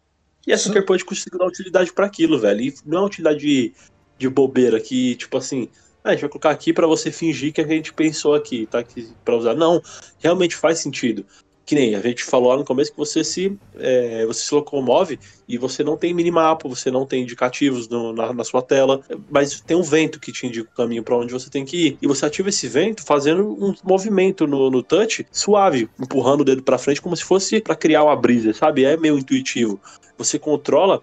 E 0.46 0.52
a 0.52 0.58
Sucker 0.58 0.84
Punch 0.84 1.04
conseguiu 1.04 1.38
dar 1.38 1.46
utilidade 1.46 1.92
para 1.92 2.06
aquilo, 2.06 2.38
velho. 2.38 2.60
E 2.60 2.74
não 2.84 2.98
é 2.98 3.00
uma 3.02 3.06
utilidade 3.06 3.38
de, 3.38 3.72
de 4.18 4.28
bobeira 4.28 4.80
que, 4.80 5.14
tipo 5.14 5.36
assim, 5.36 5.68
ah, 6.02 6.08
a 6.08 6.12
gente 6.12 6.22
vai 6.22 6.30
colocar 6.30 6.50
aqui 6.50 6.72
para 6.72 6.86
você 6.86 7.12
fingir 7.12 7.52
que 7.52 7.60
a 7.60 7.66
gente 7.66 7.92
pensou 7.92 8.34
aqui, 8.34 8.66
tá? 8.66 8.80
aqui 8.80 9.12
para 9.24 9.36
usar. 9.36 9.54
Não, 9.54 9.80
realmente 10.18 10.56
faz 10.56 10.80
sentido 10.80 11.24
que 11.70 11.76
nem 11.76 11.94
a 11.94 12.00
gente 12.00 12.24
falou 12.24 12.48
lá 12.48 12.56
no 12.56 12.64
começo 12.64 12.90
que 12.90 12.98
você 12.98 13.22
se, 13.22 13.56
é, 13.78 14.26
você 14.26 14.44
se 14.44 14.52
locomove 14.52 15.20
e 15.46 15.56
você 15.56 15.84
não 15.84 15.96
tem 15.96 16.12
minimapa, 16.12 16.68
você 16.68 16.90
não 16.90 17.06
tem 17.06 17.22
indicativos 17.22 17.88
no, 17.88 18.12
na, 18.12 18.32
na, 18.32 18.42
sua 18.42 18.60
tela, 18.60 19.00
mas 19.30 19.60
tem 19.60 19.76
um 19.76 19.82
vento 19.82 20.18
que 20.18 20.32
te 20.32 20.48
indica 20.48 20.68
o 20.68 20.76
caminho 20.76 21.04
para 21.04 21.16
onde 21.16 21.32
você 21.32 21.48
tem 21.48 21.64
que 21.64 21.86
ir. 21.86 21.98
E 22.02 22.08
você 22.08 22.26
ativa 22.26 22.48
esse 22.48 22.66
vento 22.66 23.04
fazendo 23.04 23.52
um 23.52 23.72
movimento 23.84 24.48
no, 24.48 24.68
no 24.68 24.82
touch 24.82 25.24
suave, 25.30 25.88
empurrando 26.00 26.40
o 26.40 26.44
dedo 26.44 26.60
para 26.60 26.76
frente 26.76 27.00
como 27.00 27.16
se 27.16 27.22
fosse 27.22 27.60
para 27.60 27.76
criar 27.76 28.02
uma 28.02 28.16
brisa, 28.16 28.52
sabe? 28.52 28.84
É 28.84 28.96
meio 28.96 29.16
intuitivo. 29.16 29.80
Você 30.18 30.40
controla 30.40 31.00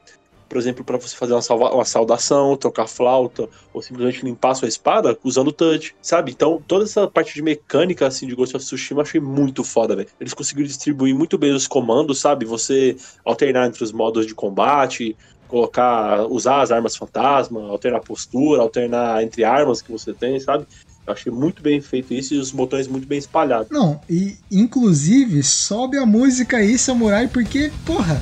por 0.47 0.57
exemplo, 0.57 0.83
para 0.83 0.97
você 0.97 1.15
fazer 1.15 1.33
uma, 1.33 1.41
salva, 1.41 1.73
uma 1.73 1.85
saudação, 1.85 2.55
tocar 2.55 2.87
flauta, 2.87 3.47
ou 3.73 3.81
simplesmente 3.81 4.23
limpar 4.23 4.55
sua 4.55 4.67
espada 4.67 5.17
usando 5.23 5.51
touch, 5.51 5.95
sabe? 6.01 6.31
Então, 6.31 6.61
toda 6.67 6.85
essa 6.85 7.07
parte 7.07 7.33
de 7.33 7.41
mecânica, 7.41 8.07
assim, 8.07 8.27
de 8.27 8.35
Ghost 8.35 8.55
of 8.55 8.65
Tsushima, 8.65 9.01
eu 9.01 9.03
achei 9.03 9.21
muito 9.21 9.63
foda, 9.63 9.95
velho. 9.95 10.07
Eles 10.19 10.33
conseguiram 10.33 10.67
distribuir 10.67 11.15
muito 11.15 11.37
bem 11.37 11.53
os 11.53 11.67
comandos, 11.67 12.19
sabe? 12.19 12.45
Você 12.45 12.95
alternar 13.25 13.67
entre 13.67 13.83
os 13.83 13.91
modos 13.91 14.25
de 14.25 14.33
combate, 14.33 15.15
colocar, 15.47 16.25
usar 16.27 16.61
as 16.61 16.71
armas 16.71 16.95
fantasma, 16.95 17.69
alternar 17.69 18.01
postura, 18.01 18.61
alternar 18.61 19.23
entre 19.23 19.43
armas 19.43 19.81
que 19.81 19.91
você 19.91 20.13
tem, 20.13 20.39
sabe? 20.39 20.65
Eu 21.05 21.13
achei 21.13 21.31
muito 21.31 21.61
bem 21.61 21.79
feito 21.79 22.13
isso 22.13 22.33
e 22.33 22.37
os 22.37 22.51
botões 22.51 22.87
muito 22.87 23.07
bem 23.07 23.17
espalhados. 23.17 23.69
Não, 23.71 23.99
e 24.09 24.35
inclusive 24.51 25.41
sobe 25.41 25.97
a 25.97 26.05
música 26.05 26.57
aí, 26.57 26.77
Samurai, 26.77 27.29
porque, 27.29 27.71
porra, 27.85 28.21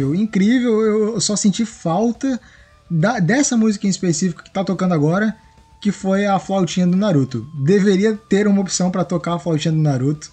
incrível, 0.00 0.14
incrível. 0.14 0.80
Eu 0.80 1.20
só 1.20 1.36
senti 1.36 1.64
falta 1.64 2.40
da, 2.90 3.18
dessa 3.18 3.56
música 3.56 3.86
em 3.86 3.90
específico 3.90 4.42
que 4.42 4.50
tá 4.50 4.64
tocando 4.64 4.94
agora, 4.94 5.36
que 5.80 5.92
foi 5.92 6.26
a 6.26 6.38
flautinha 6.38 6.86
do 6.86 6.96
Naruto. 6.96 7.46
Deveria 7.64 8.14
ter 8.28 8.46
uma 8.46 8.60
opção 8.60 8.90
para 8.90 9.04
tocar 9.04 9.34
a 9.34 9.38
flautinha 9.38 9.72
do 9.72 9.80
Naruto. 9.80 10.30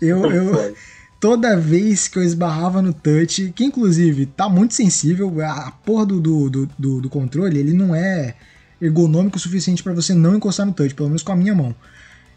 Eu, 0.00 0.30
eu 0.30 0.74
toda 1.20 1.56
vez 1.56 2.08
que 2.08 2.18
eu 2.18 2.22
esbarrava 2.22 2.82
no 2.82 2.92
touch, 2.92 3.52
que 3.54 3.64
inclusive 3.64 4.26
tá 4.26 4.48
muito 4.48 4.74
sensível, 4.74 5.40
a 5.40 5.70
porra 5.70 6.04
do, 6.04 6.20
do, 6.20 6.68
do, 6.78 7.00
do 7.00 7.08
controle, 7.08 7.58
ele 7.58 7.72
não 7.72 7.94
é 7.94 8.34
ergonômico 8.80 9.36
o 9.36 9.40
suficiente 9.40 9.82
para 9.82 9.92
você 9.92 10.12
não 10.12 10.34
encostar 10.34 10.66
no 10.66 10.72
touch, 10.72 10.94
pelo 10.94 11.08
menos 11.08 11.22
com 11.22 11.32
a 11.32 11.36
minha 11.36 11.54
mão. 11.54 11.74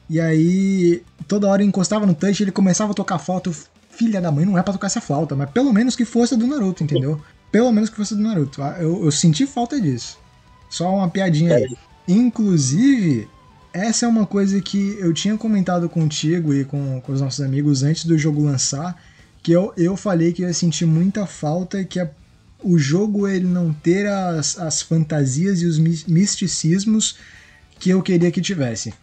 E 0.07 0.19
aí, 0.21 1.01
toda 1.27 1.47
hora 1.47 1.63
eu 1.63 1.67
encostava 1.67 2.05
no 2.05 2.13
touch, 2.13 2.43
ele 2.43 2.51
começava 2.51 2.91
a 2.91 2.95
tocar 2.95 3.17
eu 3.17 3.55
filha 3.95 4.21
da 4.21 4.31
mãe, 4.31 4.45
não 4.45 4.57
é 4.57 4.63
pra 4.63 4.73
tocar 4.73 4.87
essa 4.87 5.01
flauta, 5.01 5.35
mas 5.35 5.49
pelo 5.49 5.73
menos 5.73 5.95
que 5.95 6.05
fosse 6.05 6.35
do 6.35 6.45
Naruto, 6.45 6.83
entendeu? 6.83 7.21
Pelo 7.51 7.71
menos 7.71 7.89
que 7.89 7.95
fosse 7.95 8.15
do 8.15 8.21
Naruto. 8.21 8.61
Ah, 8.61 8.77
eu, 8.79 9.05
eu 9.05 9.11
senti 9.11 9.47
falta 9.47 9.79
disso. 9.79 10.19
Só 10.69 10.93
uma 10.93 11.09
piadinha 11.09 11.55
aí. 11.55 11.77
Inclusive, 12.07 13.27
essa 13.73 14.05
é 14.05 14.09
uma 14.09 14.25
coisa 14.25 14.61
que 14.61 14.97
eu 14.99 15.13
tinha 15.13 15.37
comentado 15.37 15.87
contigo 15.89 16.53
e 16.53 16.65
com, 16.65 17.01
com 17.01 17.11
os 17.11 17.21
nossos 17.21 17.41
amigos 17.41 17.83
antes 17.83 18.05
do 18.05 18.17
jogo 18.17 18.43
lançar, 18.43 19.01
que 19.41 19.51
eu, 19.51 19.73
eu 19.77 19.95
falei 19.95 20.33
que 20.33 20.41
ia 20.41 20.53
sentir 20.53 20.85
muita 20.85 21.25
falta, 21.25 21.83
que 21.83 21.99
é 21.99 22.09
o 22.63 22.77
jogo 22.77 23.27
ele 23.27 23.45
não 23.45 23.71
ter 23.71 24.07
as, 24.07 24.57
as 24.57 24.81
fantasias 24.81 25.61
e 25.61 25.65
os 25.65 25.77
misticismos 25.77 27.17
que 27.79 27.89
eu 27.89 28.01
queria 28.01 28.31
que 28.31 28.41
tivesse. 28.41 28.93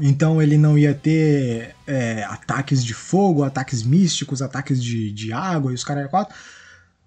Então 0.00 0.40
ele 0.40 0.56
não 0.56 0.78
ia 0.78 0.94
ter 0.94 1.74
é, 1.86 2.22
ataques 2.24 2.84
de 2.84 2.94
fogo, 2.94 3.42
ataques 3.42 3.82
místicos, 3.82 4.40
ataques 4.40 4.82
de, 4.82 5.10
de 5.10 5.32
água 5.32 5.72
e 5.72 5.74
os 5.74 5.82
caras 5.82 6.08
quatro. 6.08 6.34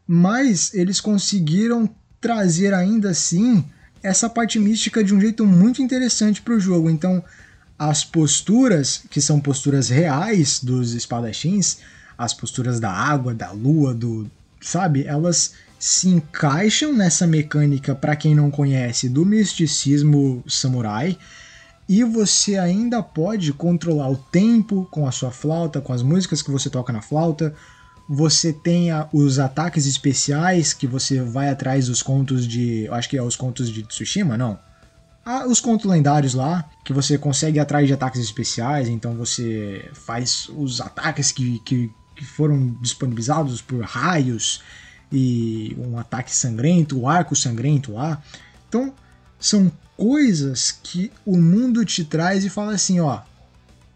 Mas 0.05 0.73
eles 0.73 0.99
conseguiram 0.99 1.89
trazer 2.19 2.73
ainda 2.73 3.11
assim 3.11 3.63
essa 4.03 4.29
parte 4.29 4.59
mística 4.59 5.03
de 5.03 5.13
um 5.13 5.21
jeito 5.21 5.45
muito 5.45 5.81
interessante 5.81 6.41
para 6.41 6.53
o 6.53 6.59
jogo. 6.59 6.89
Então 6.89 7.23
as 7.79 8.03
posturas, 8.03 9.03
que 9.09 9.21
são 9.21 9.39
posturas 9.39 9.89
reais 9.89 10.59
dos 10.61 10.93
espadachins, 10.93 11.77
as 12.17 12.33
posturas 12.33 12.79
da 12.79 12.91
água, 12.91 13.33
da 13.33 13.51
lua, 13.51 13.93
do. 13.93 14.29
sabe? 14.59 15.05
Elas 15.05 15.53
se 15.79 16.09
encaixam 16.09 16.93
nessa 16.93 17.25
mecânica, 17.25 17.95
para 17.95 18.15
quem 18.15 18.35
não 18.35 18.51
conhece, 18.51 19.09
do 19.09 19.25
misticismo 19.25 20.43
samurai 20.47 21.17
e 21.87 22.03
você 22.03 22.57
ainda 22.57 23.01
pode 23.03 23.51
controlar 23.53 24.09
o 24.09 24.15
tempo 24.15 24.87
com 24.91 25.07
a 25.07 25.11
sua 25.11 25.31
flauta, 25.31 25.81
com 25.81 25.91
as 25.91 26.01
músicas 26.01 26.41
que 26.41 26.51
você 26.51 26.69
toca 26.69 26.93
na 26.93 27.01
flauta. 27.01 27.53
Você 28.07 28.51
tem 28.51 28.89
os 29.13 29.39
ataques 29.39 29.85
especiais 29.85 30.73
que 30.73 30.87
você 30.87 31.21
vai 31.21 31.49
atrás 31.49 31.87
dos 31.87 32.01
contos 32.01 32.47
de. 32.47 32.87
Acho 32.89 33.09
que 33.09 33.17
é 33.17 33.23
os 33.23 33.35
contos 33.35 33.69
de 33.69 33.83
Tsushima, 33.83 34.37
não. 34.37 34.59
Ah, 35.23 35.45
os 35.45 35.59
contos 35.59 35.85
lendários 35.85 36.33
lá, 36.33 36.67
que 36.83 36.93
você 36.93 37.17
consegue 37.17 37.59
atrás 37.59 37.85
de 37.87 37.93
ataques 37.93 38.19
especiais, 38.19 38.87
então 38.87 39.15
você 39.15 39.87
faz 39.93 40.49
os 40.49 40.81
ataques 40.81 41.31
que, 41.31 41.59
que, 41.59 41.91
que 42.15 42.25
foram 42.25 42.75
disponibilizados 42.81 43.61
por 43.61 43.83
raios 43.83 44.63
e 45.11 45.75
um 45.77 45.99
ataque 45.99 46.33
sangrento, 46.35 46.99
o 46.99 47.07
arco 47.07 47.35
sangrento 47.35 47.93
lá. 47.93 48.21
Então, 48.67 48.93
são 49.39 49.71
coisas 49.97 50.71
que 50.71 51.11
o 51.25 51.37
mundo 51.37 51.85
te 51.85 52.03
traz 52.03 52.43
e 52.43 52.49
fala 52.49 52.73
assim, 52.73 52.99
ó, 52.99 53.21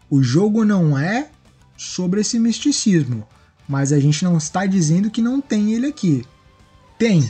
o 0.08 0.22
jogo 0.22 0.64
não 0.64 0.96
é 0.96 1.28
sobre 1.76 2.20
esse 2.20 2.38
misticismo, 2.38 3.26
mas 3.68 3.92
a 3.92 3.98
gente 3.98 4.24
não 4.24 4.36
está 4.36 4.66
dizendo 4.66 5.10
que 5.10 5.20
não 5.20 5.40
tem 5.40 5.74
ele 5.74 5.86
aqui. 5.86 6.24
Tem, 6.98 7.20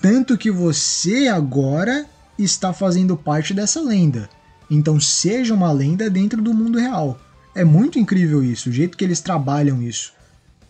tanto 0.00 0.36
que 0.36 0.50
você 0.50 1.28
agora 1.28 2.06
está 2.38 2.72
fazendo 2.72 3.16
parte 3.16 3.54
dessa 3.54 3.80
lenda. 3.80 4.28
Então 4.70 4.98
seja 5.00 5.54
uma 5.54 5.70
lenda 5.70 6.10
dentro 6.10 6.42
do 6.42 6.52
mundo 6.52 6.78
real. 6.78 7.20
É 7.54 7.64
muito 7.64 7.98
incrível 7.98 8.42
isso, 8.42 8.70
o 8.70 8.72
jeito 8.72 8.96
que 8.96 9.04
eles 9.04 9.20
trabalham 9.20 9.82
isso. 9.82 10.12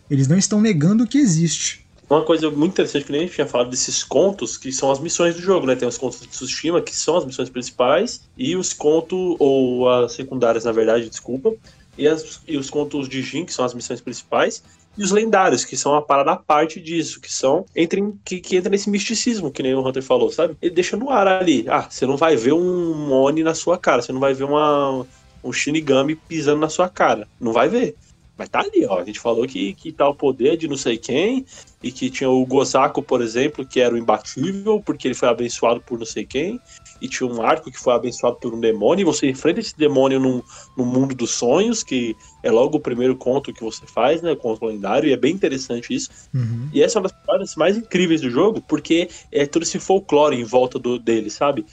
Eles 0.09 0.27
não 0.27 0.37
estão 0.37 0.61
negando 0.61 1.07
que 1.07 1.17
existe. 1.17 1.85
Uma 2.09 2.23
coisa 2.23 2.49
muito 2.49 2.71
interessante 2.71 3.05
que 3.05 3.11
nem 3.11 3.21
a 3.21 3.23
gente 3.25 3.35
tinha 3.35 3.45
falado 3.45 3.69
desses 3.69 4.03
contos, 4.03 4.57
que 4.57 4.71
são 4.71 4.89
as 4.89 4.99
missões 4.99 5.35
do 5.35 5.41
jogo, 5.41 5.67
né? 5.67 5.75
Tem 5.75 5.87
os 5.87 5.97
contos 5.97 6.21
de 6.21 6.27
Tsushima, 6.27 6.81
que 6.81 6.95
são 6.95 7.15
as 7.15 7.23
missões 7.23 7.49
principais, 7.51 8.27
e 8.35 8.55
os 8.55 8.73
contos, 8.73 9.35
ou 9.37 9.87
as 9.87 10.13
secundárias, 10.13 10.65
na 10.65 10.71
verdade, 10.71 11.07
desculpa, 11.07 11.53
e, 11.95 12.07
as, 12.07 12.41
e 12.47 12.57
os 12.57 12.67
contos 12.67 13.07
de 13.07 13.21
Jin, 13.21 13.45
que 13.45 13.53
são 13.53 13.63
as 13.63 13.75
missões 13.75 14.01
principais, 14.01 14.63
e 14.97 15.03
os 15.03 15.11
lendários, 15.11 15.63
que 15.63 15.77
são 15.77 15.93
a 15.93 16.01
parada 16.01 16.31
à 16.31 16.35
parte 16.35 16.81
disso, 16.81 17.21
que 17.21 17.31
são 17.31 17.63
entre, 17.75 18.01
que, 18.25 18.39
que 18.39 18.57
entra 18.57 18.71
nesse 18.71 18.89
misticismo, 18.89 19.51
que 19.51 19.61
nem 19.61 19.75
o 19.75 19.87
Hunter 19.87 20.01
falou, 20.01 20.31
sabe? 20.31 20.57
Ele 20.59 20.73
deixa 20.73 20.97
no 20.97 21.11
ar 21.11 21.27
ali. 21.27 21.65
Ah, 21.69 21.87
você 21.87 22.07
não 22.07 22.17
vai 22.17 22.35
ver 22.35 22.53
um 22.53 23.11
Oni 23.11 23.43
na 23.43 23.53
sua 23.53 23.77
cara, 23.77 24.01
você 24.01 24.11
não 24.11 24.19
vai 24.19 24.33
ver 24.33 24.45
uma, 24.45 25.05
um 25.43 25.53
Shinigami 25.53 26.15
pisando 26.15 26.59
na 26.59 26.69
sua 26.69 26.89
cara. 26.89 27.27
Não 27.39 27.53
vai 27.53 27.69
ver. 27.69 27.95
Mas 28.39 28.47
tá 28.47 28.61
ali, 28.61 28.85
ó. 28.85 29.01
A 29.01 29.03
gente 29.03 29.19
falou 29.19 29.45
que, 29.45 29.73
que 29.73 29.91
tá 29.91 30.07
o 30.07 30.15
poder 30.15 30.55
de 30.55 30.65
não 30.65 30.77
sei 30.77 30.97
quem, 30.97 31.45
e 31.83 31.91
que 31.91 32.09
tinha 32.09 32.29
o 32.29 32.45
Gozaku, 32.45 33.03
por 33.03 33.21
exemplo, 33.21 33.65
que 33.65 33.81
era 33.81 33.93
o 33.93 33.97
imbatível, 33.97 34.81
porque 34.81 35.09
ele 35.09 35.13
foi 35.13 35.27
abençoado 35.27 35.81
por 35.81 35.99
não 35.99 36.05
sei 36.05 36.25
quem, 36.25 36.57
e 37.01 37.09
tinha 37.09 37.29
um 37.29 37.41
arco 37.41 37.69
que 37.69 37.77
foi 37.77 37.93
abençoado 37.93 38.37
por 38.37 38.53
um 38.53 38.59
demônio, 38.61 39.01
e 39.01 39.05
você 39.05 39.29
enfrenta 39.29 39.59
esse 39.59 39.77
demônio 39.77 40.21
no, 40.21 40.41
no 40.77 40.85
mundo 40.85 41.13
dos 41.13 41.31
sonhos, 41.31 41.83
que 41.83 42.15
é 42.41 42.49
logo 42.49 42.77
o 42.77 42.79
primeiro 42.81 43.13
conto 43.17 43.51
que 43.51 43.61
você 43.61 43.85
faz, 43.85 44.21
né? 44.21 44.31
O 44.31 44.37
conto 44.37 44.65
lendário, 44.65 45.09
e 45.09 45.11
é 45.11 45.17
bem 45.17 45.33
interessante 45.33 45.93
isso. 45.93 46.09
Uhum. 46.33 46.69
E 46.73 46.81
essa 46.81 46.97
é 46.97 47.01
uma 47.01 47.09
das 47.09 47.25
partes 47.25 47.55
mais 47.57 47.75
incríveis 47.75 48.21
do 48.21 48.29
jogo, 48.29 48.61
porque 48.61 49.09
é 49.33 49.45
todo 49.45 49.63
esse 49.63 49.79
folclore 49.79 50.39
em 50.39 50.45
volta 50.45 50.79
do, 50.79 50.97
dele, 50.97 51.29
sabe? 51.29 51.65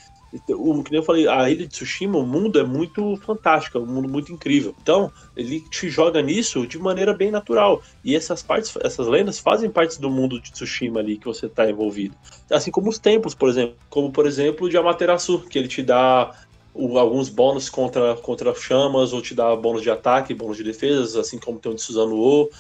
O 0.49 0.83
que 0.83 0.97
eu 0.97 1.03
falei, 1.03 1.29
a 1.29 1.49
ilha 1.51 1.67
de 1.67 1.69
Tsushima, 1.69 2.19
o 2.19 2.27
mundo 2.27 2.59
é 2.59 2.65
muito 2.65 3.17
fantástico, 3.19 3.79
é 3.79 3.81
um 3.81 3.87
mundo 3.87 4.09
muito 4.09 4.33
incrível. 4.33 4.75
Então, 4.83 5.13
ele 5.37 5.61
te 5.61 5.89
joga 5.89 6.23
nisso 6.23 6.67
de 6.67 6.79
maneira 6.79 7.15
bem 7.15 7.31
natural. 7.31 7.83
E 8.05 8.15
essas 8.15 8.43
partes, 8.43 8.75
essas 8.83 9.07
lendas 9.07 9.39
fazem 9.39 9.71
parte 9.71 10.01
do 10.01 10.11
mundo 10.11 10.41
de 10.41 10.53
Tsushima 10.53 11.01
ali 11.01 11.17
que 11.17 11.27
você 11.27 11.47
está 11.47 11.69
envolvido. 11.69 12.15
Assim 12.51 12.71
como 12.71 12.89
os 12.89 12.99
templos, 12.99 13.35
por 13.35 13.49
exemplo. 13.49 13.77
Como, 13.89 14.11
por 14.11 14.27
exemplo, 14.27 14.67
o 14.67 14.71
de 14.71 14.77
Amaterasu, 14.77 15.41
que 15.41 15.59
ele 15.59 15.69
te 15.69 15.83
dá 15.83 16.33
o, 16.77 16.99
alguns 16.99 17.29
bônus 17.29 17.69
contra, 17.71 18.15
contra 18.17 18.55
chamas, 18.55 19.13
ou 19.13 19.23
te 19.23 19.35
dá 19.35 19.55
bônus 19.57 19.83
de 19.83 19.91
ataque, 19.91 20.35
bônus 20.35 20.57
de 20.57 20.65
defesa, 20.65 21.21
assim 21.21 21.39
como 21.39 21.59
tem 21.59 21.73
o 21.73 21.75
de 21.75 21.83
Suzano 21.83 22.17
O, 22.17 22.51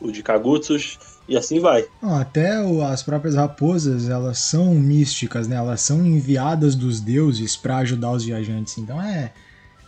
o 0.00 0.12
de 0.12 0.22
Kagutsus. 0.22 0.98
E 1.28 1.36
assim 1.36 1.58
vai. 1.58 1.86
Até 2.02 2.58
as 2.90 3.02
próprias 3.02 3.34
raposas, 3.34 4.08
elas 4.08 4.38
são 4.38 4.74
místicas, 4.74 5.48
né? 5.48 5.56
Elas 5.56 5.80
são 5.80 6.04
enviadas 6.04 6.74
dos 6.74 7.00
deuses 7.00 7.56
para 7.56 7.78
ajudar 7.78 8.10
os 8.12 8.24
viajantes. 8.24 8.76
Então 8.78 9.00
é 9.00 9.32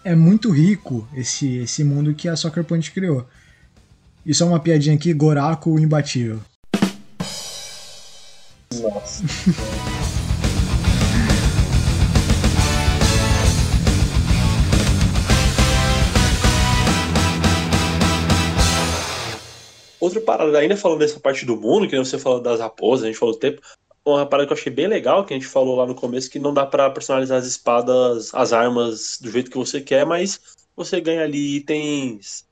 é 0.05 0.15
muito 0.15 0.51
rico 0.51 1.07
esse 1.15 1.57
esse 1.57 1.85
mundo 1.85 2.15
que 2.15 2.29
a 2.29 2.37
Soccer 2.37 2.65
Punch 2.65 2.91
criou. 2.93 3.27
Isso 4.25 4.43
é 4.43 4.47
uma 4.47 4.61
piadinha 4.61 4.95
aqui, 4.95 5.13
Goraku 5.13 5.79
imbatível. 5.79 6.41
Nossa. 8.83 9.25
Outra 20.17 20.21
parada, 20.21 20.59
ainda 20.59 20.77
falando 20.77 21.01
dessa 21.01 21.21
parte 21.21 21.45
do 21.45 21.57
mundo, 21.57 21.89
que 21.89 21.99
você 21.99 22.19
falou 22.19 22.41
das 22.41 22.61
raposas, 22.61 23.05
a 23.05 23.07
gente 23.09 23.19
falou 23.19 23.35
do 23.35 23.39
tempo, 23.39 23.61
uma 24.05 24.25
parada 24.25 24.47
que 24.47 24.53
eu 24.53 24.57
achei 24.57 24.73
bem 24.73 24.87
legal, 24.87 25.25
que 25.25 25.35
a 25.35 25.37
gente 25.37 25.49
falou 25.49 25.77
lá 25.77 25.87
no 25.87 25.95
começo, 25.95 26.31
que 26.31 26.39
não 26.39 26.55
dá 26.55 26.65
para 26.65 26.91
personalizar 26.91 27.39
as 27.39 27.47
espadas, 27.47 28.35
as 28.35 28.53
armas 28.53 29.19
do 29.21 29.31
jeito 29.31 29.51
que 29.51 29.59
você 29.59 29.81
quer, 29.81 30.07
mas 30.07 30.41
você 30.75 31.01
ganha 31.01 31.25
ali 31.25 31.57
itens 31.57 32.47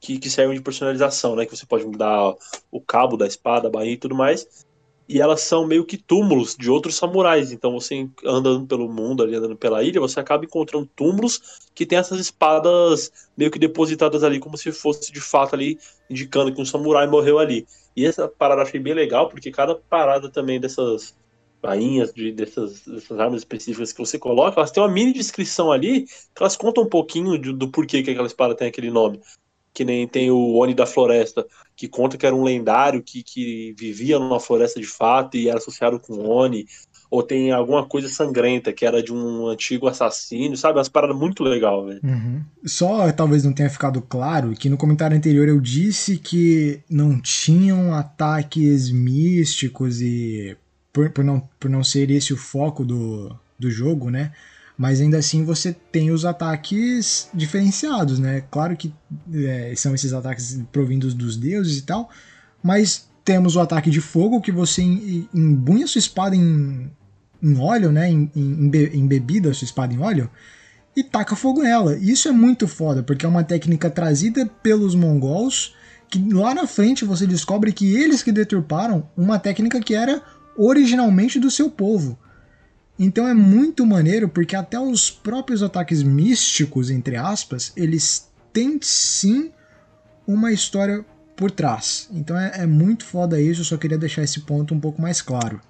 que, 0.00 0.18
que 0.18 0.30
servem 0.30 0.56
de 0.56 0.62
personalização, 0.62 1.34
né? 1.34 1.44
Que 1.44 1.56
você 1.56 1.66
pode 1.66 1.84
mudar 1.84 2.34
o 2.70 2.80
cabo 2.80 3.16
da 3.16 3.26
espada, 3.26 3.68
a 3.68 3.70
bainha 3.70 3.94
e 3.94 3.98
tudo 3.98 4.14
mais. 4.14 4.64
E 5.08 5.20
elas 5.20 5.42
são 5.42 5.66
meio 5.66 5.84
que 5.84 5.96
túmulos 5.96 6.56
de 6.56 6.70
outros 6.70 6.96
samurais. 6.96 7.52
Então 7.52 7.72
você 7.72 8.08
andando 8.24 8.66
pelo 8.66 8.88
mundo, 8.88 9.22
ali 9.22 9.34
andando 9.34 9.56
pela 9.56 9.82
ilha, 9.82 10.00
você 10.00 10.18
acaba 10.18 10.44
encontrando 10.44 10.88
túmulos 10.96 11.60
que 11.74 11.84
tem 11.84 11.98
essas 11.98 12.18
espadas 12.18 13.12
meio 13.36 13.50
que 13.50 13.58
depositadas 13.58 14.24
ali, 14.24 14.38
como 14.38 14.56
se 14.56 14.72
fosse 14.72 15.12
de 15.12 15.20
fato 15.20 15.54
ali 15.54 15.78
indicando 16.08 16.54
que 16.54 16.60
um 16.60 16.64
samurai 16.64 17.06
morreu 17.06 17.38
ali. 17.38 17.66
E 17.96 18.04
essa 18.04 18.26
parada 18.28 18.62
achei 18.62 18.80
bem 18.80 18.94
legal, 18.94 19.28
porque 19.28 19.50
cada 19.50 19.74
parada 19.74 20.28
também 20.30 20.58
dessas 20.58 21.14
bainhas, 21.62 22.12
de, 22.12 22.30
dessas, 22.30 22.82
dessas 22.82 23.18
armas 23.18 23.40
específicas 23.40 23.92
que 23.92 23.98
você 23.98 24.18
coloca, 24.18 24.58
elas 24.58 24.70
têm 24.70 24.82
uma 24.82 24.88
mini 24.88 25.14
descrição 25.14 25.72
ali, 25.72 26.04
que 26.04 26.42
elas 26.42 26.56
contam 26.56 26.84
um 26.84 26.88
pouquinho 26.88 27.38
de, 27.38 27.52
do 27.54 27.70
porquê 27.70 28.02
que 28.02 28.10
aquela 28.10 28.26
espada 28.26 28.54
tem 28.54 28.68
aquele 28.68 28.90
nome 28.90 29.18
que 29.74 29.84
nem 29.84 30.06
tem 30.06 30.30
o 30.30 30.54
Oni 30.54 30.72
da 30.72 30.86
Floresta, 30.86 31.44
que 31.76 31.88
conta 31.88 32.16
que 32.16 32.24
era 32.24 32.34
um 32.34 32.44
lendário 32.44 33.02
que, 33.02 33.24
que 33.24 33.74
vivia 33.76 34.20
numa 34.20 34.38
floresta 34.38 34.80
de 34.80 34.86
fato 34.86 35.36
e 35.36 35.48
era 35.48 35.58
associado 35.58 35.98
com 35.98 36.24
Oni, 36.28 36.64
ou 37.10 37.22
tem 37.22 37.50
alguma 37.50 37.84
coisa 37.84 38.08
sangrenta 38.08 38.72
que 38.72 38.86
era 38.86 39.02
de 39.02 39.12
um 39.12 39.48
antigo 39.48 39.88
assassino, 39.88 40.56
sabe? 40.56 40.78
Umas 40.78 40.88
paradas 40.88 41.16
muito 41.16 41.42
legal, 41.42 41.86
velho. 41.86 42.00
Uhum. 42.04 42.42
Só 42.64 43.10
talvez 43.12 43.44
não 43.44 43.52
tenha 43.52 43.68
ficado 43.68 44.00
claro 44.00 44.52
que 44.52 44.68
no 44.68 44.76
comentário 44.76 45.16
anterior 45.16 45.48
eu 45.48 45.60
disse 45.60 46.18
que 46.18 46.80
não 46.88 47.20
tinham 47.20 47.92
ataques 47.92 48.90
místicos 48.90 50.00
e 50.00 50.56
por, 50.92 51.10
por, 51.10 51.24
não, 51.24 51.40
por 51.58 51.68
não 51.68 51.82
ser 51.82 52.10
esse 52.10 52.32
o 52.32 52.36
foco 52.36 52.84
do, 52.84 53.36
do 53.58 53.70
jogo, 53.70 54.08
né? 54.10 54.32
Mas 54.76 55.00
ainda 55.00 55.18
assim 55.18 55.44
você 55.44 55.74
tem 55.92 56.10
os 56.10 56.24
ataques 56.24 57.28
diferenciados, 57.32 58.18
né? 58.18 58.42
Claro 58.50 58.76
que 58.76 58.92
é, 59.32 59.72
são 59.76 59.94
esses 59.94 60.12
ataques 60.12 60.60
provindos 60.72 61.14
dos 61.14 61.36
deuses 61.36 61.78
e 61.78 61.82
tal, 61.82 62.10
mas 62.62 63.08
temos 63.24 63.56
o 63.56 63.60
ataque 63.60 63.90
de 63.90 64.00
fogo 64.00 64.40
que 64.40 64.52
você 64.52 64.82
embunha 64.82 65.86
sua 65.86 65.98
espada 65.98 66.34
em, 66.34 66.90
em 67.42 67.58
óleo, 67.58 67.92
né? 67.92 68.10
Em, 68.10 68.30
em, 68.34 68.70
embebida 68.94 69.50
a 69.50 69.54
sua 69.54 69.64
espada 69.64 69.94
em 69.94 69.98
óleo 69.98 70.28
e 70.96 71.02
taca 71.02 71.36
fogo 71.36 71.62
nela. 71.62 71.96
Isso 71.96 72.28
é 72.28 72.32
muito 72.32 72.66
foda, 72.68 73.02
porque 73.02 73.24
é 73.24 73.28
uma 73.28 73.44
técnica 73.44 73.88
trazida 73.88 74.46
pelos 74.62 74.94
mongols 74.94 75.74
que 76.10 76.18
lá 76.32 76.54
na 76.54 76.66
frente 76.66 77.04
você 77.04 77.26
descobre 77.26 77.72
que 77.72 77.94
eles 77.96 78.22
que 78.22 78.30
deturparam 78.30 79.08
uma 79.16 79.38
técnica 79.38 79.80
que 79.80 79.94
era 79.94 80.22
originalmente 80.56 81.40
do 81.40 81.50
seu 81.50 81.70
povo. 81.70 82.18
Então 82.98 83.26
é 83.26 83.34
muito 83.34 83.84
maneiro 83.84 84.28
porque 84.28 84.54
até 84.54 84.78
os 84.78 85.10
próprios 85.10 85.62
ataques 85.62 86.02
místicos, 86.02 86.90
entre 86.90 87.16
aspas, 87.16 87.72
eles 87.76 88.30
têm 88.52 88.78
sim 88.80 89.50
uma 90.26 90.52
história 90.52 91.04
por 91.36 91.50
trás. 91.50 92.08
Então 92.12 92.38
é, 92.38 92.62
é 92.62 92.66
muito 92.66 93.04
foda 93.04 93.40
isso, 93.40 93.60
eu 93.60 93.64
só 93.64 93.76
queria 93.76 93.98
deixar 93.98 94.22
esse 94.22 94.40
ponto 94.40 94.74
um 94.74 94.80
pouco 94.80 95.02
mais 95.02 95.20
claro. 95.20 95.60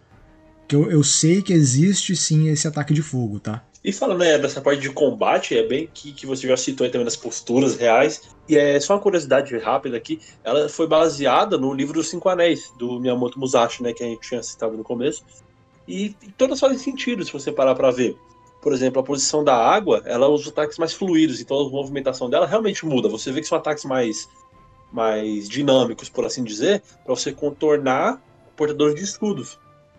Que 0.68 0.76
eu, 0.76 0.90
eu 0.90 1.02
sei 1.02 1.42
que 1.42 1.52
existe 1.52 2.14
sim 2.14 2.48
esse 2.48 2.68
ataque 2.68 2.92
de 2.92 3.02
fogo, 3.02 3.40
tá? 3.40 3.62
E 3.82 3.92
falando 3.92 4.20
né, 4.20 4.38
dessa 4.38 4.62
parte 4.62 4.80
de 4.80 4.88
combate, 4.90 5.56
é 5.56 5.66
bem 5.66 5.90
que, 5.92 6.12
que 6.12 6.24
você 6.24 6.48
já 6.48 6.56
citou 6.56 6.86
aí 6.86 6.90
também 6.90 7.04
das 7.04 7.16
posturas 7.16 7.76
reais. 7.76 8.22
E 8.48 8.56
é 8.56 8.80
só 8.80 8.94
uma 8.94 9.00
curiosidade 9.00 9.56
rápida 9.58 9.96
aqui, 9.96 10.20
ela 10.42 10.70
foi 10.70 10.86
baseada 10.86 11.58
no 11.58 11.72
livro 11.74 11.94
dos 11.94 12.08
Cinco 12.08 12.30
Anéis, 12.30 12.72
do 12.78 12.98
Miyamoto 12.98 13.38
Musashi, 13.38 13.82
né, 13.82 13.92
que 13.92 14.02
a 14.02 14.06
gente 14.06 14.26
tinha 14.26 14.42
citado 14.42 14.74
no 14.74 14.82
começo. 14.82 15.22
E, 15.86 16.14
e 16.22 16.32
todas 16.32 16.60
fazem 16.60 16.78
sentido 16.78 17.24
se 17.24 17.32
você 17.32 17.52
parar 17.52 17.74
para 17.74 17.90
ver. 17.90 18.16
Por 18.62 18.72
exemplo, 18.72 19.00
a 19.00 19.04
posição 19.04 19.44
da 19.44 19.54
água, 19.54 20.02
ela 20.06 20.26
usa 20.28 20.48
ataques 20.48 20.78
mais 20.78 20.94
fluidos, 20.94 21.40
então 21.40 21.60
a 21.60 21.68
movimentação 21.68 22.30
dela 22.30 22.46
realmente 22.46 22.86
muda. 22.86 23.08
Você 23.08 23.30
vê 23.30 23.40
que 23.40 23.46
são 23.46 23.58
ataques 23.58 23.84
mais, 23.84 24.28
mais 24.90 25.48
dinâmicos, 25.48 26.08
por 26.08 26.24
assim 26.24 26.42
dizer, 26.42 26.82
para 27.04 27.14
você 27.14 27.30
contornar 27.30 28.22
portadores 28.56 28.94
de 28.94 29.02
escudos. 29.02 29.58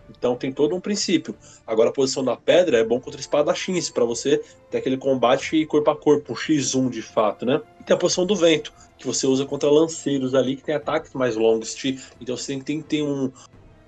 Então 0.10 0.36
tem 0.36 0.52
todo 0.52 0.76
um 0.76 0.80
princípio. 0.80 1.36
Agora 1.66 1.90
a 1.90 1.94
posição 1.94 2.24
da 2.24 2.36
pedra 2.36 2.78
é 2.78 2.84
bom 2.84 3.00
contra 3.00 3.20
espadachins, 3.20 3.90
para 3.90 4.06
você 4.06 4.42
ter 4.70 4.80
aquele 4.80 4.98
combate 4.98 5.66
corpo 5.66 5.90
a 5.92 5.96
corpo, 5.96 6.34
um 6.34 6.36
X1 6.36 6.90
de 6.90 7.02
fato, 7.02 7.46
né? 7.46 7.62
E 7.80 7.84
tem 7.84 7.96
a 7.96 8.00
posição 8.00 8.26
do 8.26 8.36
vento, 8.36 8.74
que 8.98 9.06
você 9.06 9.28
usa 9.28 9.46
contra 9.46 9.70
lanceiros 9.70 10.34
ali, 10.34 10.56
que 10.56 10.64
tem 10.64 10.76
ataques 10.76 11.14
mais 11.14 11.36
longos. 11.36 11.76
Então 12.20 12.36
você 12.38 12.60
tem 12.60 12.82
que 12.82 12.88
ter 12.88 13.04
um, 13.04 13.32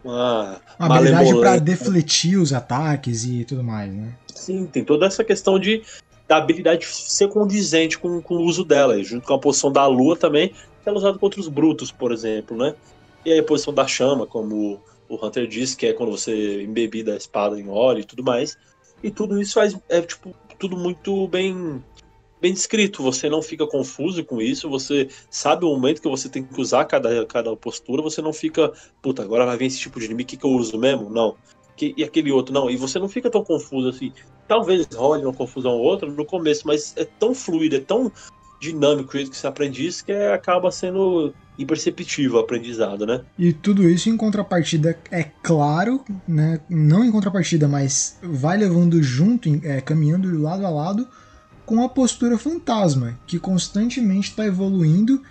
uma, 0.03 0.61
uma 0.79 0.95
habilidade 0.95 1.33
para 1.39 1.57
defletir 1.57 2.39
os 2.39 2.53
ataques 2.53 3.25
e 3.25 3.43
tudo 3.45 3.63
mais, 3.63 3.93
né? 3.93 4.13
Sim, 4.33 4.65
tem 4.65 4.83
toda 4.83 5.05
essa 5.05 5.23
questão 5.23 5.59
de 5.59 5.83
da 6.27 6.37
habilidade 6.37 6.85
ser 6.85 7.29
condizente 7.29 7.97
com, 7.97 8.21
com 8.21 8.35
o 8.35 8.43
uso 8.43 8.65
dela, 8.65 9.01
junto 9.01 9.25
com 9.25 9.33
a 9.33 9.39
posição 9.39 9.71
da 9.71 9.85
lua 9.87 10.17
também, 10.17 10.49
que 10.83 10.89
é 10.89 10.91
usada 10.91 11.17
contra 11.17 11.39
os 11.39 11.47
brutos, 11.47 11.89
por 11.89 12.11
exemplo, 12.11 12.57
né? 12.57 12.75
E 13.25 13.31
aí 13.31 13.39
a 13.39 13.43
posição 13.43 13.73
da 13.73 13.87
chama, 13.87 14.25
como 14.25 14.81
o 15.07 15.25
Hunter 15.25 15.47
disse, 15.47 15.75
que 15.75 15.85
é 15.85 15.93
quando 15.93 16.11
você 16.11 16.63
embebida 16.63 17.13
a 17.13 17.17
espada 17.17 17.59
em 17.59 17.69
óleo 17.69 18.01
e 18.01 18.03
tudo 18.03 18.23
mais. 18.23 18.57
E 19.01 19.09
tudo 19.09 19.41
isso 19.41 19.53
faz 19.53 19.77
é 19.87 20.01
tipo 20.01 20.35
tudo 20.59 20.75
muito 20.75 21.27
bem 21.27 21.83
bem 22.41 22.53
descrito, 22.53 23.03
você 23.03 23.29
não 23.29 23.41
fica 23.41 23.65
confuso 23.65 24.23
com 24.23 24.41
isso, 24.41 24.69
você 24.69 25.09
sabe 25.29 25.65
o 25.65 25.69
momento 25.69 26.01
que 26.01 26.07
você 26.07 26.29
tem 26.29 26.43
que 26.43 26.61
usar 26.61 26.85
cada, 26.85 27.25
cada 27.25 27.55
postura, 27.55 28.01
você 28.01 28.21
não 28.21 28.33
fica, 28.33 28.71
puta, 29.01 29.23
agora 29.23 29.45
vai 29.45 29.57
vir 29.57 29.65
esse 29.65 29.79
tipo 29.79 29.99
de 29.99 30.05
inimigo, 30.05 30.29
que, 30.29 30.37
que 30.37 30.45
eu 30.45 30.51
uso 30.51 30.77
mesmo? 30.77 31.09
Não. 31.09 31.35
Que, 31.75 31.93
e 31.95 32.03
aquele 32.03 32.31
outro, 32.31 32.53
não. 32.53 32.69
E 32.69 32.75
você 32.75 32.97
não 32.97 33.07
fica 33.07 33.29
tão 33.29 33.43
confuso 33.43 33.89
assim. 33.89 34.11
Talvez 34.47 34.87
role 34.93 35.23
uma 35.23 35.33
confusão 35.33 35.73
ou 35.73 35.83
outra 35.83 36.09
no 36.09 36.25
começo, 36.25 36.65
mas 36.65 36.93
é 36.97 37.05
tão 37.05 37.35
fluido, 37.35 37.75
é 37.75 37.79
tão 37.79 38.11
dinâmico 38.59 39.11
que 39.11 39.25
você 39.25 39.45
aprende 39.45 39.85
isso 39.85 40.03
que 40.03 40.11
é, 40.11 40.33
acaba 40.33 40.71
sendo 40.71 41.33
imperceptível 41.59 42.37
o 42.37 42.39
aprendizado, 42.39 43.05
né? 43.05 43.21
E 43.37 43.53
tudo 43.53 43.87
isso 43.87 44.09
em 44.09 44.17
contrapartida, 44.17 44.97
é 45.11 45.23
claro, 45.23 46.03
né? 46.27 46.59
Não 46.69 47.03
em 47.03 47.11
contrapartida, 47.11 47.67
mas 47.67 48.17
vai 48.23 48.57
levando 48.57 49.01
junto, 49.01 49.49
é, 49.63 49.81
caminhando 49.81 50.41
lado 50.41 50.65
a 50.65 50.69
lado 50.69 51.07
com 51.67 51.83
a 51.83 51.89
postura 51.89 52.37
fantasma, 52.37 53.19
que 53.27 53.37
constantemente 53.37 54.29
está 54.29 54.45
evoluindo. 54.45 55.21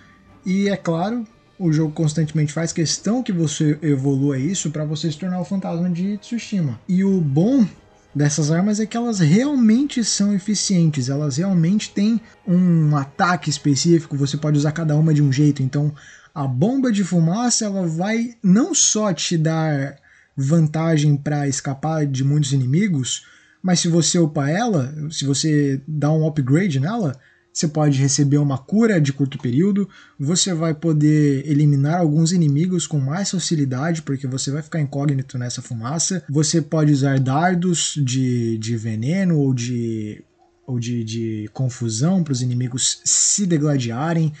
E 0.45 0.69
é 0.69 0.77
claro, 0.77 1.25
o 1.57 1.73
jogo 1.73 1.91
constantemente 1.91 2.53
faz 2.53 2.71
questão 2.71 3.23
que 3.23 3.31
você 3.31 3.77
evolua 3.81 4.37
isso 4.37 4.69
para 4.69 4.85
você 4.85 5.11
se 5.11 5.17
tornar 5.17 5.41
o 5.41 5.45
fantasma 5.45 5.89
de 5.89 6.15
Tsushima. 6.19 6.79
E 6.87 7.03
o 7.03 7.19
bom 7.19 7.65
dessas 8.13 8.51
armas 8.51 8.79
é 8.79 8.85
que 8.85 8.95
elas 8.95 9.19
realmente 9.19 10.03
são 10.03 10.31
eficientes, 10.31 11.09
elas 11.09 11.37
realmente 11.37 11.89
têm 11.89 12.21
um 12.47 12.95
ataque 12.95 13.49
específico, 13.49 14.15
você 14.15 14.37
pode 14.37 14.59
usar 14.59 14.71
cada 14.73 14.95
uma 14.95 15.15
de 15.15 15.23
um 15.23 15.31
jeito, 15.31 15.63
então 15.63 15.91
a 16.35 16.45
bomba 16.45 16.91
de 16.91 17.03
fumaça 17.03 17.65
ela 17.65 17.87
vai 17.87 18.35
não 18.43 18.75
só 18.75 19.11
te 19.11 19.39
dar 19.39 19.97
vantagem 20.35 21.17
para 21.17 21.47
escapar 21.47 22.05
de 22.05 22.23
muitos 22.23 22.53
inimigos, 22.53 23.25
mas 23.67 23.81
se 23.81 23.89
você 23.89 24.17
upar 24.17 24.49
ela, 24.49 24.95
se 25.11 25.25
você 25.25 25.81
dá 25.85 26.09
um 26.09 26.25
upgrade 26.25 26.79
nela, 26.79 27.19
você 27.51 27.67
pode 27.67 27.99
receber 27.99 28.37
uma 28.37 28.57
cura 28.57 29.01
de 29.01 29.11
curto 29.11 29.37
período, 29.37 29.89
você 30.17 30.53
vai 30.53 30.73
poder 30.73 31.45
eliminar 31.45 31.99
alguns 31.99 32.31
inimigos 32.31 32.87
com 32.87 32.97
mais 32.97 33.29
facilidade, 33.29 34.03
porque 34.03 34.25
você 34.25 34.51
vai 34.51 34.61
ficar 34.61 34.79
incógnito 34.79 35.37
nessa 35.37 35.61
fumaça. 35.61 36.23
Você 36.29 36.61
pode 36.61 36.93
usar 36.93 37.19
dardos 37.19 37.95
de, 38.01 38.57
de 38.57 38.77
veneno 38.77 39.37
ou 39.37 39.53
de, 39.53 40.23
ou 40.65 40.79
de, 40.79 41.03
de 41.03 41.49
confusão 41.51 42.23
para 42.23 42.31
os 42.31 42.41
inimigos 42.41 43.01
se 43.03 43.45
degladiarem. 43.45 44.31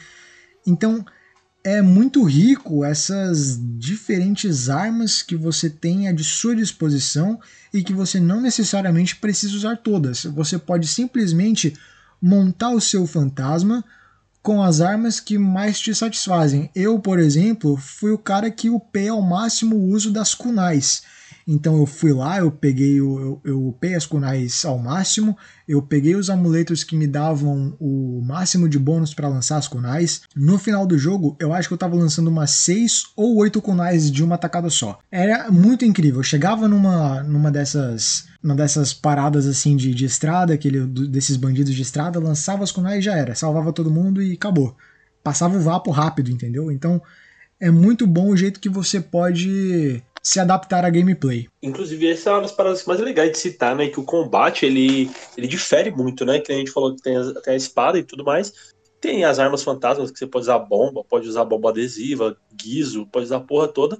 Então, 0.65 1.05
é 1.67 1.81
muito 1.81 2.23
rico 2.23 2.85
essas 2.85 3.59
diferentes 3.77 4.69
armas 4.69 5.21
que 5.21 5.35
você 5.35 5.69
tem 5.69 6.07
à 6.07 6.17
sua 6.17 6.55
disposição 6.55 7.37
e 7.73 7.83
que 7.83 7.91
você 7.91 8.21
não 8.21 8.39
necessariamente 8.39 9.17
precisa 9.17 9.53
usar 9.53 9.75
todas. 9.75 10.23
Você 10.23 10.57
pode 10.57 10.87
simplesmente 10.87 11.73
montar 12.21 12.69
o 12.69 12.79
seu 12.79 13.05
fantasma 13.05 13.83
com 14.41 14.63
as 14.63 14.79
armas 14.79 15.19
que 15.19 15.37
mais 15.37 15.77
te 15.77 15.93
satisfazem. 15.93 16.69
Eu, 16.73 16.99
por 16.99 17.19
exemplo, 17.19 17.75
fui 17.75 18.11
o 18.11 18.17
cara 18.17 18.49
que 18.49 18.69
upei 18.69 19.09
ao 19.09 19.21
máximo 19.21 19.75
o 19.75 19.89
uso 19.89 20.09
das 20.09 20.33
kunais. 20.33 21.03
Então 21.47 21.77
eu 21.77 21.85
fui 21.85 22.11
lá, 22.11 22.39
eu 22.39 22.51
peguei 22.51 22.99
o, 22.99 23.19
eu, 23.19 23.41
eu 23.45 23.67
upei 23.67 23.95
as 23.95 24.05
kunais 24.05 24.65
ao 24.65 24.77
máximo, 24.77 25.37
eu 25.65 25.81
peguei 25.81 26.13
os 26.13 26.29
amuletos 26.29 26.83
que 26.83 26.95
me 26.95 27.07
davam 27.07 27.75
o 27.79 28.21
máximo 28.21 28.67
de 28.67 28.77
bônus 28.77 29.13
para 29.13 29.29
lançar 29.29 29.55
as 29.55 29.67
kunais. 29.67 30.23
No 30.35 30.57
final 30.57 30.85
do 30.85 30.97
jogo, 30.97 31.37
eu 31.39 31.53
acho 31.53 31.69
que 31.69 31.73
eu 31.73 31.77
tava 31.77 31.95
lançando 31.95 32.27
umas 32.27 32.51
6 32.51 33.13
ou 33.15 33.37
8 33.37 33.61
kunais 33.61 34.11
de 34.11 34.23
uma 34.23 34.37
tacada 34.37 34.69
só. 34.69 34.99
Era 35.09 35.49
muito 35.49 35.85
incrível. 35.85 36.19
Eu 36.19 36.23
chegava 36.23 36.67
numa, 36.67 37.23
numa 37.23 37.49
dessas 37.49 38.27
uma 38.43 38.55
dessas 38.55 38.93
paradas 38.93 39.47
assim 39.47 39.75
de, 39.75 39.93
de 39.93 40.05
estrada, 40.05 40.53
aquele, 40.53 40.85
desses 40.85 41.37
bandidos 41.37 41.73
de 41.73 41.81
estrada, 41.81 42.19
lançava 42.19 42.63
as 42.63 42.71
kunais 42.71 42.99
e 42.99 43.01
já 43.01 43.15
era. 43.15 43.35
Salvava 43.35 43.73
todo 43.73 43.91
mundo 43.91 44.21
e 44.21 44.33
acabou. 44.33 44.75
Passava 45.23 45.57
o 45.57 45.61
vapo 45.61 45.91
rápido, 45.91 46.29
entendeu? 46.29 46.71
Então 46.71 47.01
é 47.59 47.71
muito 47.71 48.05
bom 48.05 48.29
o 48.29 48.37
jeito 48.37 48.59
que 48.59 48.69
você 48.69 49.01
pode 49.01 50.03
se 50.27 50.41
adaptar 50.41 50.83
à 50.83 50.89
gameplay. 50.89 51.47
Inclusive, 51.63 52.11
essa 52.11 52.29
é 52.29 52.33
uma 52.33 52.41
das 52.41 52.51
paradas 52.51 52.83
mais 52.83 52.99
legais 52.99 53.31
de 53.31 53.37
citar, 53.37 53.73
né? 53.73 53.87
Que 53.87 53.97
o 53.97 54.03
combate 54.03 54.65
ele, 54.65 55.09
ele 55.37 55.47
difere 55.47 55.89
muito, 55.89 56.25
né? 56.25 56.41
Que 56.41 56.51
a 56.51 56.55
gente 56.55 56.69
falou 56.69 56.93
que 56.93 57.01
tem 57.01 57.15
a, 57.15 57.33
tem 57.35 57.53
a 57.53 57.55
espada 57.57 57.97
e 57.97 58.03
tudo 58.03 58.25
mais. 58.25 58.51
Tem 58.99 59.23
as 59.23 59.39
armas 59.39 59.63
fantasmas 59.63 60.11
que 60.11 60.19
você 60.19 60.27
pode 60.27 60.43
usar 60.43 60.59
bomba, 60.59 61.01
pode 61.01 61.29
usar 61.29 61.45
bomba 61.45 61.69
adesiva, 61.69 62.35
guiso, 62.53 63.07
pode 63.07 63.23
usar 63.23 63.37
a 63.37 63.41
porra 63.41 63.69
toda. 63.69 63.97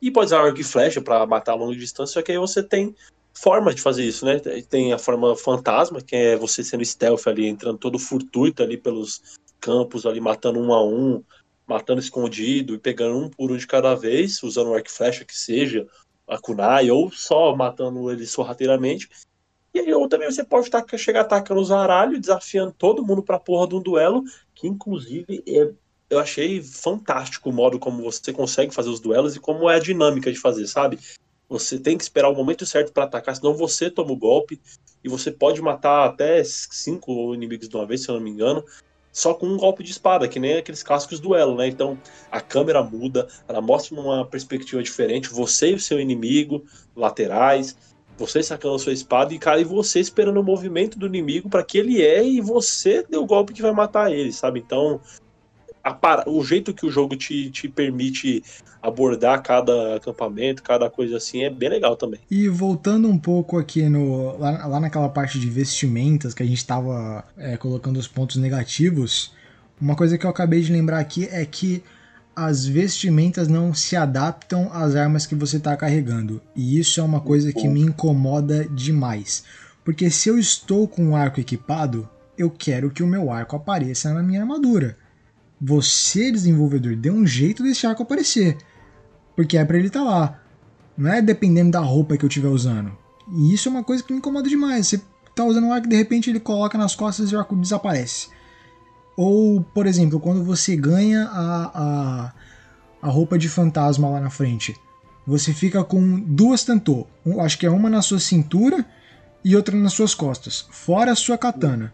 E 0.00 0.10
pode 0.10 0.26
usar 0.26 0.40
arco 0.40 0.58
e 0.58 0.64
flecha 0.64 1.02
para 1.02 1.26
matar 1.26 1.52
a 1.52 1.56
longa 1.56 1.76
distância, 1.76 2.14
só 2.14 2.22
que 2.22 2.32
aí 2.32 2.38
você 2.38 2.62
tem 2.62 2.94
formas 3.34 3.74
de 3.74 3.82
fazer 3.82 4.02
isso, 4.02 4.24
né? 4.24 4.38
Tem 4.38 4.94
a 4.94 4.98
forma 4.98 5.36
fantasma, 5.36 6.00
que 6.00 6.16
é 6.16 6.36
você 6.36 6.64
sendo 6.64 6.82
stealth 6.82 7.26
ali, 7.26 7.46
entrando 7.46 7.76
todo 7.76 7.98
furtuito 7.98 8.62
ali 8.62 8.78
pelos 8.78 9.20
campos 9.60 10.06
ali, 10.06 10.22
matando 10.22 10.58
um 10.58 10.72
a 10.72 10.82
um, 10.82 11.22
matando 11.70 12.00
escondido 12.00 12.74
e 12.74 12.78
pegando 12.78 13.16
um 13.16 13.30
por 13.30 13.52
um 13.52 13.56
de 13.56 13.66
cada 13.66 13.94
vez, 13.94 14.42
usando 14.42 14.70
o 14.70 14.74
arco 14.74 14.90
flecha 14.90 15.24
que 15.24 15.36
seja, 15.36 15.86
a 16.26 16.36
kunai, 16.36 16.90
ou 16.90 17.12
só 17.12 17.54
matando 17.54 18.10
ele 18.10 18.26
sorrateiramente. 18.26 19.08
E 19.72 19.78
aí, 19.78 19.94
ou 19.94 20.08
também 20.08 20.28
você 20.28 20.42
pode 20.42 20.68
tacar, 20.68 20.98
chegar 20.98 21.20
atacando 21.20 21.60
os 21.60 21.70
aralhos, 21.70 22.20
desafiando 22.20 22.74
todo 22.76 23.06
mundo 23.06 23.22
pra 23.22 23.38
porra 23.38 23.68
de 23.68 23.76
um 23.76 23.80
duelo, 23.80 24.24
que 24.52 24.66
inclusive 24.66 25.44
é, 25.46 25.70
eu 26.10 26.18
achei 26.18 26.60
fantástico 26.60 27.48
o 27.48 27.52
modo 27.52 27.78
como 27.78 28.02
você 28.02 28.32
consegue 28.32 28.74
fazer 28.74 28.90
os 28.90 28.98
duelos 28.98 29.36
e 29.36 29.40
como 29.40 29.70
é 29.70 29.76
a 29.76 29.80
dinâmica 29.80 30.32
de 30.32 30.38
fazer, 30.38 30.66
sabe? 30.66 30.98
Você 31.48 31.78
tem 31.78 31.96
que 31.96 32.02
esperar 32.02 32.28
o 32.30 32.34
momento 32.34 32.66
certo 32.66 32.92
para 32.92 33.04
atacar, 33.04 33.36
senão 33.36 33.54
você 33.54 33.88
toma 33.88 34.10
o 34.10 34.16
golpe 34.16 34.60
e 35.04 35.08
você 35.08 35.30
pode 35.30 35.62
matar 35.62 36.04
até 36.04 36.42
cinco 36.44 37.32
inimigos 37.32 37.68
de 37.68 37.76
uma 37.76 37.86
vez, 37.86 38.02
se 38.02 38.08
eu 38.08 38.16
não 38.16 38.22
me 38.22 38.30
engano, 38.30 38.64
só 39.12 39.34
com 39.34 39.46
um 39.46 39.56
golpe 39.56 39.82
de 39.82 39.90
espada, 39.90 40.28
que 40.28 40.38
nem 40.38 40.56
aqueles 40.56 40.82
clássicos 40.82 41.20
duelo, 41.20 41.56
né? 41.56 41.66
Então 41.66 41.98
a 42.30 42.40
câmera 42.40 42.82
muda, 42.82 43.26
ela 43.48 43.60
mostra 43.60 43.98
uma 43.98 44.24
perspectiva 44.24 44.82
diferente, 44.82 45.28
você 45.28 45.70
e 45.70 45.74
o 45.74 45.80
seu 45.80 46.00
inimigo, 46.00 46.64
laterais, 46.94 47.76
você 48.16 48.42
sacando 48.42 48.74
a 48.74 48.78
sua 48.78 48.92
espada 48.92 49.32
e 49.32 49.38
cara, 49.38 49.60
e 49.60 49.64
você 49.64 49.98
esperando 49.98 50.38
o 50.38 50.44
movimento 50.44 50.98
do 50.98 51.06
inimigo 51.06 51.48
para 51.48 51.64
que 51.64 51.78
ele 51.78 52.02
é 52.02 52.22
e 52.22 52.40
você 52.40 53.04
dê 53.08 53.16
o 53.16 53.26
golpe 53.26 53.54
que 53.54 53.62
vai 53.62 53.72
matar 53.72 54.12
ele, 54.12 54.32
sabe? 54.32 54.60
Então 54.60 55.00
a, 55.82 56.24
o 56.26 56.44
jeito 56.44 56.74
que 56.74 56.86
o 56.86 56.90
jogo 56.90 57.16
te, 57.16 57.50
te 57.50 57.68
permite 57.68 58.42
abordar 58.82 59.42
cada 59.42 59.96
acampamento, 59.96 60.62
cada 60.62 60.88
coisa 60.88 61.16
assim, 61.16 61.42
é 61.42 61.50
bem 61.50 61.68
legal 61.68 61.96
também. 61.96 62.20
E 62.30 62.48
voltando 62.48 63.08
um 63.08 63.18
pouco 63.18 63.58
aqui 63.58 63.82
no 63.88 64.38
lá, 64.38 64.66
lá 64.66 64.80
naquela 64.80 65.08
parte 65.08 65.38
de 65.38 65.48
vestimentas 65.48 66.34
que 66.34 66.42
a 66.42 66.46
gente 66.46 66.58
estava 66.58 67.24
é, 67.36 67.56
colocando 67.56 67.98
os 67.98 68.08
pontos 68.08 68.36
negativos, 68.36 69.32
uma 69.80 69.96
coisa 69.96 70.16
que 70.16 70.24
eu 70.24 70.30
acabei 70.30 70.60
de 70.60 70.72
lembrar 70.72 70.98
aqui 70.98 71.28
é 71.30 71.44
que 71.44 71.82
as 72.34 72.64
vestimentas 72.64 73.48
não 73.48 73.74
se 73.74 73.96
adaptam 73.96 74.70
às 74.72 74.94
armas 74.96 75.26
que 75.26 75.34
você 75.34 75.56
está 75.56 75.76
carregando. 75.76 76.40
E 76.54 76.78
isso 76.78 77.00
é 77.00 77.02
uma 77.02 77.20
coisa 77.20 77.52
que 77.52 77.68
me 77.68 77.80
incomoda 77.80 78.64
demais. 78.66 79.44
Porque 79.84 80.10
se 80.10 80.28
eu 80.28 80.38
estou 80.38 80.86
com 80.86 81.04
um 81.04 81.16
arco 81.16 81.40
equipado, 81.40 82.08
eu 82.38 82.50
quero 82.50 82.90
que 82.90 83.02
o 83.02 83.06
meu 83.06 83.30
arco 83.30 83.56
apareça 83.56 84.14
na 84.14 84.22
minha 84.22 84.40
armadura. 84.40 84.96
Você, 85.60 86.30
desenvolvedor, 86.32 86.96
dê 86.96 87.10
um 87.10 87.26
jeito 87.26 87.62
desse 87.62 87.86
arco 87.86 88.02
aparecer. 88.02 88.56
Porque 89.36 89.58
é 89.58 89.64
para 89.64 89.78
ele 89.78 89.88
estar 89.88 90.00
tá 90.00 90.06
lá. 90.06 90.40
Não 90.96 91.12
é 91.12 91.20
dependendo 91.20 91.72
da 91.72 91.80
roupa 91.80 92.16
que 92.16 92.24
eu 92.24 92.28
estiver 92.28 92.48
usando. 92.48 92.92
E 93.32 93.54
isso 93.54 93.68
é 93.68 93.70
uma 93.70 93.84
coisa 93.84 94.02
que 94.02 94.12
me 94.12 94.18
incomoda 94.18 94.48
demais. 94.48 94.88
Você 94.88 95.00
tá 95.34 95.44
usando 95.44 95.64
um 95.64 95.72
arco 95.72 95.86
e 95.86 95.90
de 95.90 95.96
repente 95.96 96.30
ele 96.30 96.40
coloca 96.40 96.76
nas 96.76 96.94
costas 96.94 97.30
e 97.30 97.36
o 97.36 97.38
arco 97.38 97.56
desaparece. 97.56 98.28
Ou, 99.16 99.60
por 99.62 99.86
exemplo, 99.86 100.18
quando 100.18 100.42
você 100.42 100.74
ganha 100.76 101.24
a, 101.24 101.70
a, 101.74 102.32
a 103.02 103.08
roupa 103.08 103.38
de 103.38 103.48
fantasma 103.48 104.08
lá 104.08 104.20
na 104.20 104.30
frente, 104.30 104.74
você 105.26 105.52
fica 105.52 105.84
com 105.84 106.20
duas 106.20 106.64
tantô. 106.64 107.06
Acho 107.40 107.58
que 107.58 107.66
é 107.66 107.70
uma 107.70 107.90
na 107.90 108.02
sua 108.02 108.18
cintura 108.18 108.84
e 109.44 109.54
outra 109.56 109.76
nas 109.76 109.92
suas 109.92 110.14
costas, 110.14 110.66
fora 110.70 111.12
a 111.12 111.16
sua 111.16 111.38
katana. 111.38 111.92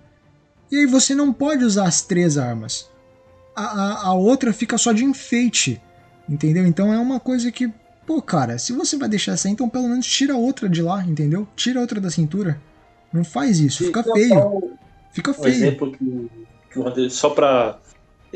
E 0.71 0.79
aí 0.79 0.87
você 0.87 1.15
não 1.15 1.33
pode 1.33 1.65
usar 1.65 1.87
as 1.87 2.03
três 2.03 2.39
armas. 2.39 2.89
A, 3.57 3.63
a, 3.63 4.07
a 4.09 4.15
outra 4.15 4.53
fica 4.53 4.77
só 4.77 4.93
de 4.93 5.05
enfeite, 5.05 5.81
entendeu? 6.29 6.67
Então 6.67 6.93
é 6.93 6.99
uma 6.99 7.19
coisa 7.19 7.51
que, 7.51 7.73
pô, 8.07 8.21
cara, 8.21 8.59
se 8.59 8.73
você 8.73 8.97
vai 8.97 9.09
deixar 9.09 9.33
essa, 9.33 9.49
então 9.49 9.69
pelo 9.69 9.89
menos 9.89 10.07
tira 10.07 10.37
outra 10.37 10.69
de 10.69 10.83
lá, 10.83 11.03
entendeu? 11.03 11.49
Tira 11.57 11.81
outra 11.81 12.01
da 12.01 12.11
cintura. 12.11 12.61
Não 13.13 13.25
faz 13.25 13.59
isso, 13.59 13.85
fica 13.85 14.03
feio. 14.03 14.77
Fica 15.11 15.33
feio. 15.33 15.47
Um 15.47 15.57
exemplo 15.57 15.93
que 15.93 17.11
só 17.11 17.31
para 17.31 17.79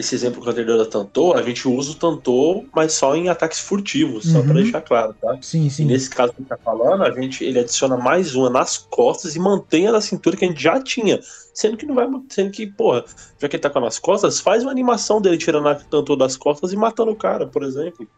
esse 0.00 0.14
exemplo 0.14 0.42
que 0.42 0.48
o 0.48 0.50
Hunter 0.50 0.66
da 0.66 0.86
Tantô, 0.86 1.34
a 1.34 1.42
gente 1.42 1.68
usa 1.68 1.92
o 1.92 1.94
Tantô, 1.94 2.64
mas 2.74 2.94
só 2.94 3.14
em 3.14 3.28
ataques 3.28 3.60
furtivos, 3.60 4.24
uhum. 4.24 4.32
só 4.32 4.42
para 4.42 4.54
deixar 4.54 4.80
claro, 4.80 5.14
tá? 5.20 5.36
Sim, 5.42 5.68
sim. 5.68 5.82
E 5.82 5.86
nesse 5.86 6.08
caso 6.08 6.32
que 6.32 6.38
a 6.38 6.40
gente 6.40 6.48
tá 6.48 6.56
falando, 6.56 7.04
a 7.04 7.10
gente 7.12 7.44
ele 7.44 7.60
adiciona 7.60 7.96
mais 7.96 8.34
uma 8.34 8.48
nas 8.48 8.78
costas 8.78 9.36
e 9.36 9.38
mantém 9.38 9.86
a 9.86 9.92
da 9.92 10.00
cintura 10.00 10.36
que 10.36 10.44
a 10.44 10.48
gente 10.48 10.62
já 10.62 10.80
tinha. 10.82 11.20
Sendo 11.52 11.76
que 11.76 11.84
não 11.84 11.94
vai. 11.94 12.08
Sendo 12.30 12.50
que, 12.50 12.66
porra, 12.66 13.04
já 13.38 13.48
que 13.48 13.56
ele 13.56 13.62
tá 13.62 13.68
com 13.68 13.80
nas 13.80 13.98
costas, 13.98 14.40
faz 14.40 14.62
uma 14.62 14.72
animação 14.72 15.20
dele 15.20 15.36
tirando 15.36 15.68
a 15.68 15.74
Tantô 15.74 16.16
das 16.16 16.36
costas 16.36 16.72
e 16.72 16.76
matando 16.76 17.10
o 17.10 17.16
cara, 17.16 17.46
por 17.46 17.62
exemplo. 17.62 18.08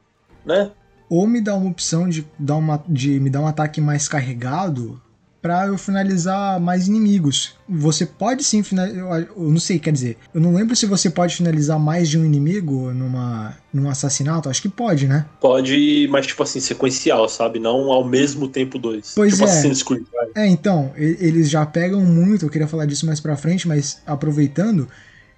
Né? 0.46 0.70
Ou 1.10 1.26
me 1.26 1.40
dá 1.40 1.54
uma 1.54 1.70
opção 1.70 2.08
de, 2.08 2.26
dar 2.38 2.56
uma, 2.56 2.82
de 2.88 3.18
me 3.18 3.28
dar 3.28 3.40
um 3.40 3.46
ataque 3.46 3.80
mais 3.80 4.08
carregado 4.08 5.00
para 5.42 5.66
eu 5.66 5.76
finalizar 5.76 6.60
mais 6.60 6.86
inimigos. 6.86 7.56
Você 7.68 8.06
pode 8.06 8.44
sim 8.44 8.62
finalizar. 8.62 9.26
Eu 9.36 9.50
não 9.50 9.58
sei, 9.58 9.80
quer 9.80 9.92
dizer, 9.92 10.16
eu 10.32 10.40
não 10.40 10.54
lembro 10.54 10.76
se 10.76 10.86
você 10.86 11.10
pode 11.10 11.34
finalizar 11.34 11.80
mais 11.80 12.08
de 12.08 12.16
um 12.16 12.24
inimigo 12.24 12.92
numa, 12.92 13.56
num 13.74 13.90
assassinato. 13.90 14.48
Acho 14.48 14.62
que 14.62 14.68
pode, 14.68 15.08
né? 15.08 15.26
Pode, 15.40 16.06
mas 16.10 16.28
tipo 16.28 16.44
assim, 16.44 16.60
sequencial, 16.60 17.28
sabe? 17.28 17.58
Não 17.58 17.90
ao 17.90 18.04
mesmo 18.04 18.46
tempo 18.46 18.78
dois. 18.78 19.12
Pois 19.16 19.32
tipo 19.32 19.44
é. 19.44 19.50
Assassin's 19.50 19.82
Creed. 19.82 20.04
É, 20.36 20.46
então, 20.46 20.92
eles 20.96 21.50
já 21.50 21.66
pegam 21.66 22.00
muito. 22.02 22.46
Eu 22.46 22.50
queria 22.50 22.68
falar 22.68 22.86
disso 22.86 23.04
mais 23.04 23.18
pra 23.18 23.36
frente, 23.36 23.66
mas 23.66 24.00
aproveitando. 24.06 24.88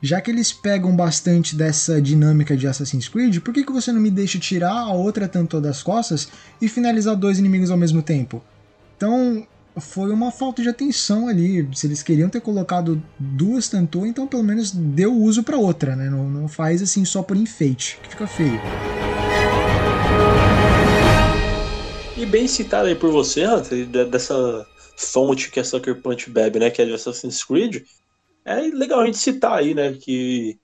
Já 0.02 0.20
que 0.20 0.30
eles 0.30 0.52
pegam 0.52 0.94
bastante 0.94 1.56
dessa 1.56 1.98
dinâmica 2.02 2.54
de 2.54 2.66
Assassin's 2.66 3.08
Creed, 3.08 3.38
por 3.38 3.54
que, 3.54 3.64
que 3.64 3.72
você 3.72 3.90
não 3.90 4.02
me 4.02 4.10
deixa 4.10 4.38
tirar 4.38 4.74
a 4.74 4.92
outra 4.92 5.26
tanto 5.26 5.58
das 5.62 5.82
costas 5.82 6.28
e 6.60 6.68
finalizar 6.68 7.16
dois 7.16 7.38
inimigos 7.38 7.70
ao 7.70 7.78
mesmo 7.78 8.02
tempo? 8.02 8.44
Então, 8.98 9.46
foi 9.80 10.12
uma 10.12 10.30
falta 10.30 10.62
de 10.62 10.68
atenção 10.68 11.28
ali. 11.28 11.68
Se 11.74 11.86
eles 11.86 12.02
queriam 12.02 12.28
ter 12.28 12.40
colocado 12.40 13.02
duas 13.18 13.68
Tantô, 13.68 14.06
então 14.06 14.26
pelo 14.26 14.44
menos 14.44 14.70
deu 14.70 15.12
uso 15.12 15.42
para 15.42 15.56
outra, 15.56 15.96
né? 15.96 16.08
Não, 16.08 16.28
não 16.28 16.48
faz 16.48 16.82
assim 16.82 17.04
só 17.04 17.22
por 17.22 17.36
enfeite, 17.36 17.98
que 18.02 18.10
fica 18.10 18.26
feio. 18.26 18.60
E 22.16 22.24
bem 22.24 22.46
citado 22.46 22.88
aí 22.88 22.94
por 22.94 23.10
você, 23.10 23.46
Hunter, 23.46 23.86
dessa 24.08 24.66
fonte 24.96 25.50
que 25.50 25.58
a 25.58 25.64
Sucker 25.64 26.00
Punch 26.00 26.30
bebe, 26.30 26.58
né? 26.60 26.70
Que 26.70 26.82
é 26.82 26.84
de 26.84 26.94
Assassin's 26.94 27.42
Creed. 27.42 27.82
É 28.44 28.60
legal 28.60 29.00
a 29.00 29.06
gente 29.06 29.18
citar 29.18 29.58
aí, 29.58 29.74
né? 29.74 29.92
Que 29.94 30.58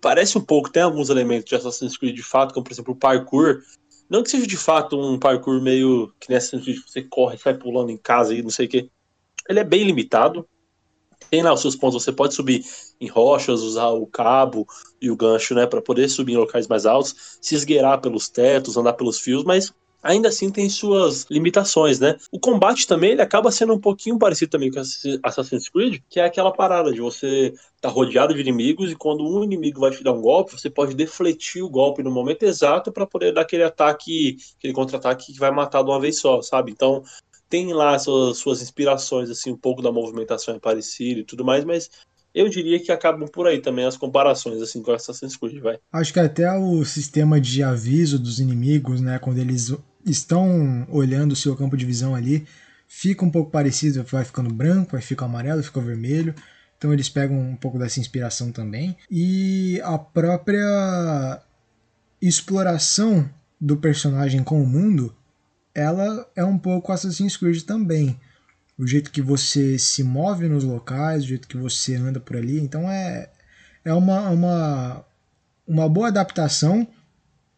parece 0.00 0.38
um 0.38 0.40
pouco, 0.40 0.70
tem 0.70 0.82
alguns 0.82 1.10
elementos 1.10 1.48
de 1.48 1.54
Assassin's 1.54 1.96
Creed 1.96 2.16
de 2.16 2.22
fato, 2.22 2.54
como 2.54 2.64
por 2.64 2.72
exemplo 2.72 2.94
o 2.94 2.96
parkour, 2.96 3.60
não 4.12 4.22
que 4.22 4.28
seja 4.28 4.46
de 4.46 4.58
fato 4.58 5.00
um 5.00 5.18
parkour 5.18 5.58
meio 5.58 6.12
que 6.20 6.30
nessa 6.30 6.50
sentido 6.50 6.82
você 6.86 7.00
corre, 7.00 7.38
sai 7.38 7.54
pulando 7.54 7.90
em 7.90 7.96
casa 7.96 8.34
e 8.34 8.42
não 8.42 8.50
sei 8.50 8.66
o 8.66 8.68
que. 8.68 8.90
Ele 9.48 9.58
é 9.58 9.64
bem 9.64 9.84
limitado. 9.84 10.46
Tem 11.30 11.42
lá 11.42 11.50
os 11.50 11.62
seus 11.62 11.74
pontos, 11.74 12.04
você 12.04 12.12
pode 12.12 12.34
subir 12.34 12.62
em 13.00 13.08
rochas, 13.08 13.62
usar 13.62 13.88
o 13.88 14.06
cabo 14.06 14.66
e 15.00 15.10
o 15.10 15.16
gancho, 15.16 15.54
né, 15.54 15.66
para 15.66 15.80
poder 15.80 16.10
subir 16.10 16.34
em 16.34 16.36
locais 16.36 16.68
mais 16.68 16.84
altos, 16.84 17.38
se 17.40 17.54
esgueirar 17.54 18.02
pelos 18.02 18.28
tetos, 18.28 18.76
andar 18.76 18.92
pelos 18.92 19.18
fios, 19.18 19.44
mas 19.44 19.72
ainda 20.02 20.28
assim 20.28 20.50
tem 20.50 20.68
suas 20.68 21.26
limitações, 21.30 22.00
né? 22.00 22.16
O 22.30 22.40
combate 22.40 22.86
também 22.86 23.12
ele 23.12 23.22
acaba 23.22 23.52
sendo 23.52 23.72
um 23.72 23.78
pouquinho 23.78 24.18
parecido 24.18 24.50
também 24.50 24.70
com 24.70 24.80
Assassin's 25.22 25.68
Creed, 25.68 26.00
que 26.10 26.18
é 26.18 26.24
aquela 26.24 26.52
parada 26.52 26.92
de 26.92 27.00
você 27.00 27.54
tá 27.80 27.88
rodeado 27.88 28.34
de 28.34 28.40
inimigos 28.40 28.90
e 28.90 28.96
quando 28.96 29.24
um 29.24 29.44
inimigo 29.44 29.80
vai 29.80 29.90
te 29.90 30.02
dar 30.02 30.12
um 30.12 30.20
golpe, 30.20 30.58
você 30.58 30.68
pode 30.68 30.94
defletir 30.94 31.64
o 31.64 31.70
golpe 31.70 32.02
no 32.02 32.10
momento 32.10 32.42
exato 32.42 32.90
para 32.90 33.06
poder 33.06 33.32
dar 33.32 33.42
aquele 33.42 33.62
ataque, 33.62 34.36
aquele 34.58 34.72
contra-ataque 34.72 35.32
que 35.32 35.38
vai 35.38 35.50
matar 35.50 35.82
de 35.82 35.90
uma 35.90 36.00
vez 36.00 36.18
só, 36.18 36.42
sabe? 36.42 36.72
Então 36.72 37.02
tem 37.48 37.72
lá 37.74 37.98
suas, 37.98 38.38
suas 38.38 38.62
inspirações, 38.62 39.28
assim, 39.28 39.52
um 39.52 39.56
pouco 39.56 39.82
da 39.82 39.92
movimentação 39.92 40.54
é 40.54 40.58
parecida 40.58 41.20
e 41.20 41.24
tudo 41.24 41.44
mais, 41.44 41.64
mas 41.64 41.90
eu 42.34 42.48
diria 42.48 42.80
que 42.80 42.90
acabam 42.90 43.28
por 43.28 43.46
aí 43.46 43.60
também 43.60 43.84
as 43.84 43.96
comparações 43.96 44.60
assim 44.62 44.82
com 44.82 44.92
Assassin's 44.92 45.36
Creed, 45.36 45.60
vai. 45.60 45.78
Acho 45.92 46.12
que 46.12 46.20
até 46.20 46.50
o 46.52 46.84
sistema 46.84 47.40
de 47.40 47.62
aviso 47.62 48.18
dos 48.18 48.40
inimigos, 48.40 49.00
né, 49.00 49.18
quando 49.18 49.38
eles 49.38 49.74
estão 50.04 50.86
olhando 50.90 51.32
o 51.32 51.36
seu 51.36 51.56
campo 51.56 51.76
de 51.76 51.84
visão 51.84 52.14
ali, 52.14 52.46
fica 52.88 53.24
um 53.24 53.30
pouco 53.30 53.50
parecido, 53.50 54.04
vai 54.04 54.24
ficando 54.24 54.52
branco, 54.52 54.92
vai 54.92 55.00
ficar 55.00 55.26
amarelo, 55.26 55.62
fica 55.62 55.80
vermelho. 55.80 56.34
Então 56.76 56.92
eles 56.92 57.08
pegam 57.08 57.38
um 57.38 57.56
pouco 57.56 57.78
dessa 57.78 58.00
inspiração 58.00 58.50
também. 58.50 58.96
E 59.10 59.80
a 59.84 59.96
própria 59.96 61.40
exploração 62.20 63.28
do 63.60 63.76
personagem 63.76 64.42
com 64.42 64.60
o 64.60 64.66
mundo, 64.66 65.14
ela 65.74 66.28
é 66.34 66.44
um 66.44 66.58
pouco 66.58 66.90
Assassin's 66.90 67.36
Creed 67.36 67.62
também. 67.62 68.18
O 68.78 68.86
jeito 68.86 69.10
que 69.10 69.22
você 69.22 69.78
se 69.78 70.02
move 70.02 70.48
nos 70.48 70.64
locais, 70.64 71.24
o 71.24 71.28
jeito 71.28 71.48
que 71.48 71.56
você 71.56 71.94
anda 71.94 72.18
por 72.18 72.36
ali. 72.36 72.58
Então 72.58 72.90
é, 72.90 73.30
é 73.84 73.92
uma, 73.92 74.30
uma, 74.30 75.04
uma 75.66 75.88
boa 75.88 76.08
adaptação 76.08 76.86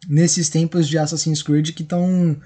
nesses 0.08 0.48
tempos 0.48 0.88
de 0.88 0.98
Assassin's 0.98 1.42
Creed 1.42 1.70
que 1.70 1.82
estão 1.82 2.36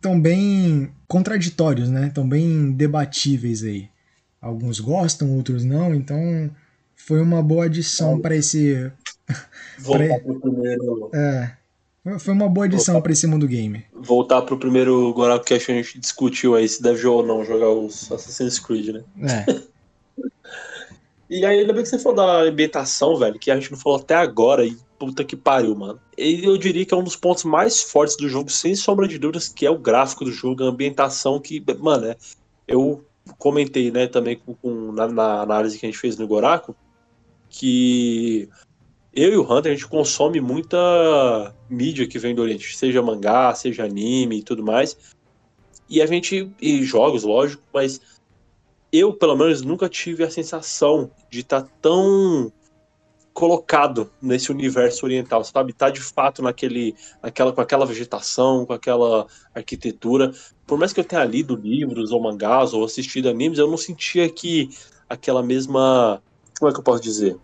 tão 0.00 0.20
bem 0.20 0.92
contraditórios, 1.08 1.90
né? 1.90 2.10
Tão 2.14 2.28
bem 2.28 2.72
debatíveis 2.72 3.62
aí. 3.62 3.88
Alguns 4.40 4.78
gostam, 4.78 5.34
outros 5.34 5.64
não, 5.64 5.94
então 5.94 6.50
foi 6.94 7.20
uma 7.20 7.42
boa 7.42 7.64
adição 7.64 8.20
para 8.20 8.36
esse 8.36 8.92
Voltar 9.78 10.20
pro 10.20 10.40
primeiro. 10.40 11.10
É. 11.14 11.56
Foi 12.20 12.32
uma 12.32 12.48
boa 12.48 12.66
edição 12.66 13.02
para 13.02 13.10
esse 13.10 13.26
mundo 13.26 13.48
game. 13.48 13.84
Voltar 13.92 14.42
pro 14.42 14.56
primeiro 14.56 15.12
Goraku 15.12 15.44
que 15.44 15.54
a 15.54 15.58
gente 15.58 15.98
discutiu 15.98 16.54
aí 16.54 16.68
se 16.68 16.80
deve 16.80 17.04
ou 17.04 17.26
não 17.26 17.44
jogar 17.44 17.70
os 17.70 18.12
Assassin's 18.12 18.60
Creed, 18.60 18.94
né? 18.94 19.04
É. 19.22 19.62
e 21.28 21.44
aí, 21.44 21.60
ainda 21.60 21.72
bem 21.72 21.82
que 21.82 21.88
você 21.88 21.98
falou 21.98 22.16
da 22.16 22.42
ambientação, 22.42 23.16
velho, 23.16 23.38
que 23.40 23.50
a 23.50 23.56
gente 23.56 23.72
não 23.72 23.78
falou 23.78 23.98
até 23.98 24.14
agora, 24.14 24.64
e 24.64 24.76
puta 24.96 25.24
que 25.24 25.34
pariu, 25.34 25.74
mano. 25.74 26.00
E 26.16 26.44
eu 26.44 26.56
diria 26.56 26.86
que 26.86 26.94
é 26.94 26.96
um 26.96 27.02
dos 27.02 27.16
pontos 27.16 27.42
mais 27.42 27.82
fortes 27.82 28.16
do 28.16 28.28
jogo, 28.28 28.50
sem 28.50 28.76
sombra 28.76 29.08
de 29.08 29.18
dúvidas, 29.18 29.48
que 29.48 29.66
é 29.66 29.70
o 29.70 29.78
gráfico 29.78 30.24
do 30.24 30.30
jogo, 30.30 30.62
a 30.62 30.68
ambientação 30.68 31.40
que, 31.40 31.62
mano, 31.80 32.06
é, 32.06 32.16
eu 32.68 33.04
comentei, 33.36 33.90
né, 33.90 34.06
também 34.06 34.36
com, 34.36 34.54
com 34.54 34.92
na, 34.92 35.08
na, 35.08 35.40
análise 35.40 35.76
que 35.76 35.84
a 35.84 35.88
gente 35.88 35.98
fez 35.98 36.16
no 36.16 36.28
Goraku, 36.28 36.76
que 37.48 38.48
eu 39.16 39.32
e 39.32 39.36
o 39.38 39.42
Hunter, 39.42 39.72
a 39.72 39.74
gente 39.74 39.88
consome 39.88 40.42
muita 40.42 41.54
mídia 41.70 42.06
que 42.06 42.18
vem 42.18 42.34
do 42.34 42.42
Oriente, 42.42 42.76
seja 42.76 43.00
mangá, 43.00 43.54
seja 43.54 43.84
anime 43.84 44.38
e 44.38 44.42
tudo 44.42 44.62
mais. 44.62 44.94
E 45.88 46.02
a 46.02 46.06
gente. 46.06 46.52
E 46.60 46.82
jogos, 46.84 47.24
lógico, 47.24 47.62
mas 47.72 47.98
eu, 48.92 49.14
pelo 49.14 49.34
menos, 49.34 49.62
nunca 49.62 49.88
tive 49.88 50.22
a 50.22 50.30
sensação 50.30 51.10
de 51.30 51.40
estar 51.40 51.62
tá 51.62 51.68
tão 51.80 52.52
colocado 53.32 54.10
nesse 54.20 54.50
universo 54.50 55.06
oriental, 55.06 55.42
sabe? 55.44 55.72
Tá 55.72 55.88
de 55.88 56.00
fato 56.00 56.42
naquele, 56.42 56.94
naquela, 57.22 57.52
com 57.52 57.60
aquela 57.60 57.86
vegetação, 57.86 58.66
com 58.66 58.72
aquela 58.74 59.26
arquitetura. 59.54 60.32
Por 60.66 60.78
mais 60.78 60.92
que 60.92 61.00
eu 61.00 61.04
tenha 61.04 61.24
lido 61.24 61.56
livros 61.56 62.12
ou 62.12 62.20
mangás 62.20 62.74
ou 62.74 62.84
assistido 62.84 63.30
animes, 63.30 63.58
eu 63.58 63.70
não 63.70 63.78
sentia 63.78 64.28
que 64.28 64.68
aquela 65.08 65.42
mesma. 65.42 66.22
Como 66.58 66.70
é 66.70 66.74
que 66.74 66.80
eu 66.80 66.84
posso 66.84 67.02
dizer? 67.02 67.38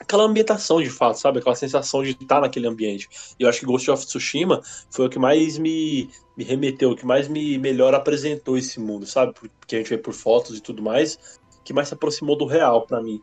Aquela 0.00 0.24
ambientação 0.24 0.82
de 0.82 0.88
fato, 0.88 1.20
sabe? 1.20 1.38
Aquela 1.38 1.54
sensação 1.54 2.02
de 2.02 2.10
estar 2.10 2.40
naquele 2.40 2.66
ambiente. 2.66 3.08
E 3.38 3.42
eu 3.42 3.48
acho 3.48 3.60
que 3.60 3.66
Ghost 3.66 3.90
of 3.90 4.06
Tsushima 4.06 4.62
foi 4.90 5.06
o 5.06 5.10
que 5.10 5.18
mais 5.18 5.58
me, 5.58 6.08
me 6.36 6.42
remeteu, 6.42 6.90
o 6.90 6.96
que 6.96 7.04
mais 7.04 7.28
me 7.28 7.58
melhor 7.58 7.94
apresentou 7.94 8.56
esse 8.56 8.80
mundo, 8.80 9.06
sabe? 9.06 9.34
Porque 9.34 9.76
a 9.76 9.78
gente 9.78 9.90
vê 9.90 9.98
por 9.98 10.14
fotos 10.14 10.56
e 10.56 10.60
tudo 10.60 10.82
mais, 10.82 11.18
que 11.62 11.74
mais 11.74 11.88
se 11.88 11.94
aproximou 11.94 12.36
do 12.36 12.46
real 12.46 12.86
para 12.86 13.02
mim. 13.02 13.20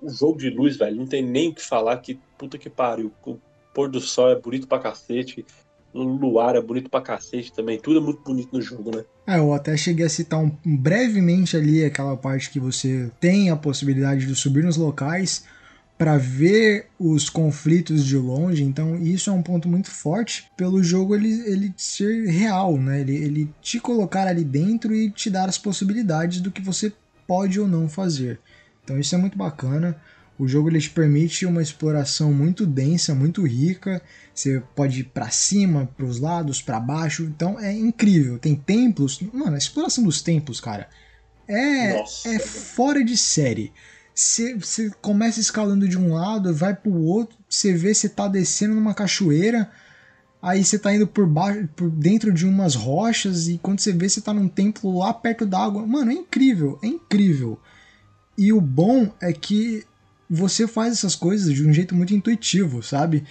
O 0.00 0.10
jogo 0.10 0.38
de 0.38 0.50
luz, 0.50 0.76
velho, 0.76 0.96
não 0.96 1.06
tem 1.06 1.22
nem 1.22 1.48
o 1.48 1.54
que 1.54 1.62
falar 1.62 1.96
que 1.96 2.20
puta 2.38 2.58
que 2.58 2.68
pariu. 2.68 3.12
O 3.26 3.38
pôr 3.74 3.88
do 3.88 4.00
sol 4.00 4.30
é 4.30 4.38
bonito 4.38 4.68
pra 4.68 4.78
cacete. 4.78 5.44
O 5.92 6.02
luar 6.02 6.54
é 6.54 6.60
bonito 6.60 6.88
pra 6.88 7.00
cacete 7.00 7.52
também. 7.52 7.78
Tudo 7.78 7.98
é 7.98 8.02
muito 8.02 8.22
bonito 8.22 8.50
no 8.52 8.62
jogo, 8.62 8.96
né? 8.96 9.04
É, 9.26 9.38
eu 9.38 9.52
até 9.52 9.76
cheguei 9.76 10.06
a 10.06 10.08
citar 10.08 10.38
um, 10.38 10.50
brevemente 10.64 11.56
ali 11.56 11.84
aquela 11.84 12.16
parte 12.16 12.50
que 12.50 12.60
você 12.60 13.10
tem 13.18 13.50
a 13.50 13.56
possibilidade 13.56 14.26
de 14.26 14.34
subir 14.34 14.64
nos 14.64 14.76
locais 14.76 15.44
para 16.00 16.16
ver 16.16 16.86
os 16.98 17.28
conflitos 17.28 18.06
de 18.06 18.16
longe, 18.16 18.64
então 18.64 18.96
isso 18.96 19.28
é 19.28 19.32
um 19.34 19.42
ponto 19.42 19.68
muito 19.68 19.90
forte 19.90 20.50
pelo 20.56 20.82
jogo 20.82 21.14
ele, 21.14 21.42
ele 21.42 21.74
ser 21.76 22.26
real, 22.26 22.78
né? 22.78 23.02
Ele, 23.02 23.16
ele 23.16 23.54
te 23.60 23.78
colocar 23.78 24.26
ali 24.26 24.42
dentro 24.42 24.94
e 24.94 25.10
te 25.10 25.28
dar 25.28 25.46
as 25.46 25.58
possibilidades 25.58 26.40
do 26.40 26.50
que 26.50 26.62
você 26.62 26.90
pode 27.26 27.60
ou 27.60 27.68
não 27.68 27.86
fazer. 27.86 28.40
Então 28.82 28.98
isso 28.98 29.14
é 29.14 29.18
muito 29.18 29.36
bacana. 29.36 29.94
O 30.38 30.48
jogo 30.48 30.70
ele 30.70 30.80
te 30.80 30.88
permite 30.88 31.44
uma 31.44 31.60
exploração 31.60 32.32
muito 32.32 32.66
densa, 32.66 33.14
muito 33.14 33.46
rica. 33.46 34.00
Você 34.34 34.62
pode 34.74 35.00
ir 35.00 35.04
para 35.04 35.28
cima, 35.28 35.86
para 35.98 36.06
os 36.06 36.18
lados, 36.18 36.62
para 36.62 36.80
baixo. 36.80 37.24
Então 37.24 37.60
é 37.60 37.74
incrível. 37.74 38.38
Tem 38.38 38.54
templos. 38.54 39.20
Mano, 39.34 39.54
a 39.54 39.58
exploração 39.58 40.02
dos 40.04 40.22
templos, 40.22 40.62
cara, 40.62 40.88
é, 41.46 42.00
é 42.24 42.38
fora 42.38 43.04
de 43.04 43.18
série. 43.18 43.70
Você 44.20 44.90
começa 45.00 45.40
escalando 45.40 45.88
de 45.88 45.98
um 45.98 46.12
lado, 46.12 46.54
vai 46.54 46.74
pro 46.74 46.92
outro, 46.92 47.38
você 47.48 47.72
vê 47.72 47.94
você 47.94 48.06
tá 48.06 48.28
descendo 48.28 48.74
numa 48.74 48.92
cachoeira, 48.92 49.70
aí 50.42 50.62
você 50.62 50.78
tá 50.78 50.94
indo 50.94 51.06
por 51.06 51.26
baixo, 51.26 51.66
por 51.74 51.90
dentro 51.90 52.30
de 52.30 52.46
umas 52.46 52.74
rochas, 52.74 53.48
e 53.48 53.56
quando 53.58 53.80
você 53.80 53.94
vê, 53.94 54.08
você 54.08 54.20
tá 54.20 54.34
num 54.34 54.46
templo 54.46 54.98
lá 54.98 55.14
perto 55.14 55.46
d'água. 55.46 55.86
Mano, 55.86 56.10
é 56.10 56.14
incrível, 56.14 56.78
é 56.82 56.86
incrível. 56.86 57.58
E 58.36 58.52
o 58.52 58.60
bom 58.60 59.10
é 59.22 59.32
que 59.32 59.84
você 60.28 60.66
faz 60.66 60.92
essas 60.92 61.14
coisas 61.14 61.52
de 61.52 61.66
um 61.66 61.72
jeito 61.72 61.94
muito 61.94 62.14
intuitivo, 62.14 62.82
sabe? 62.82 63.24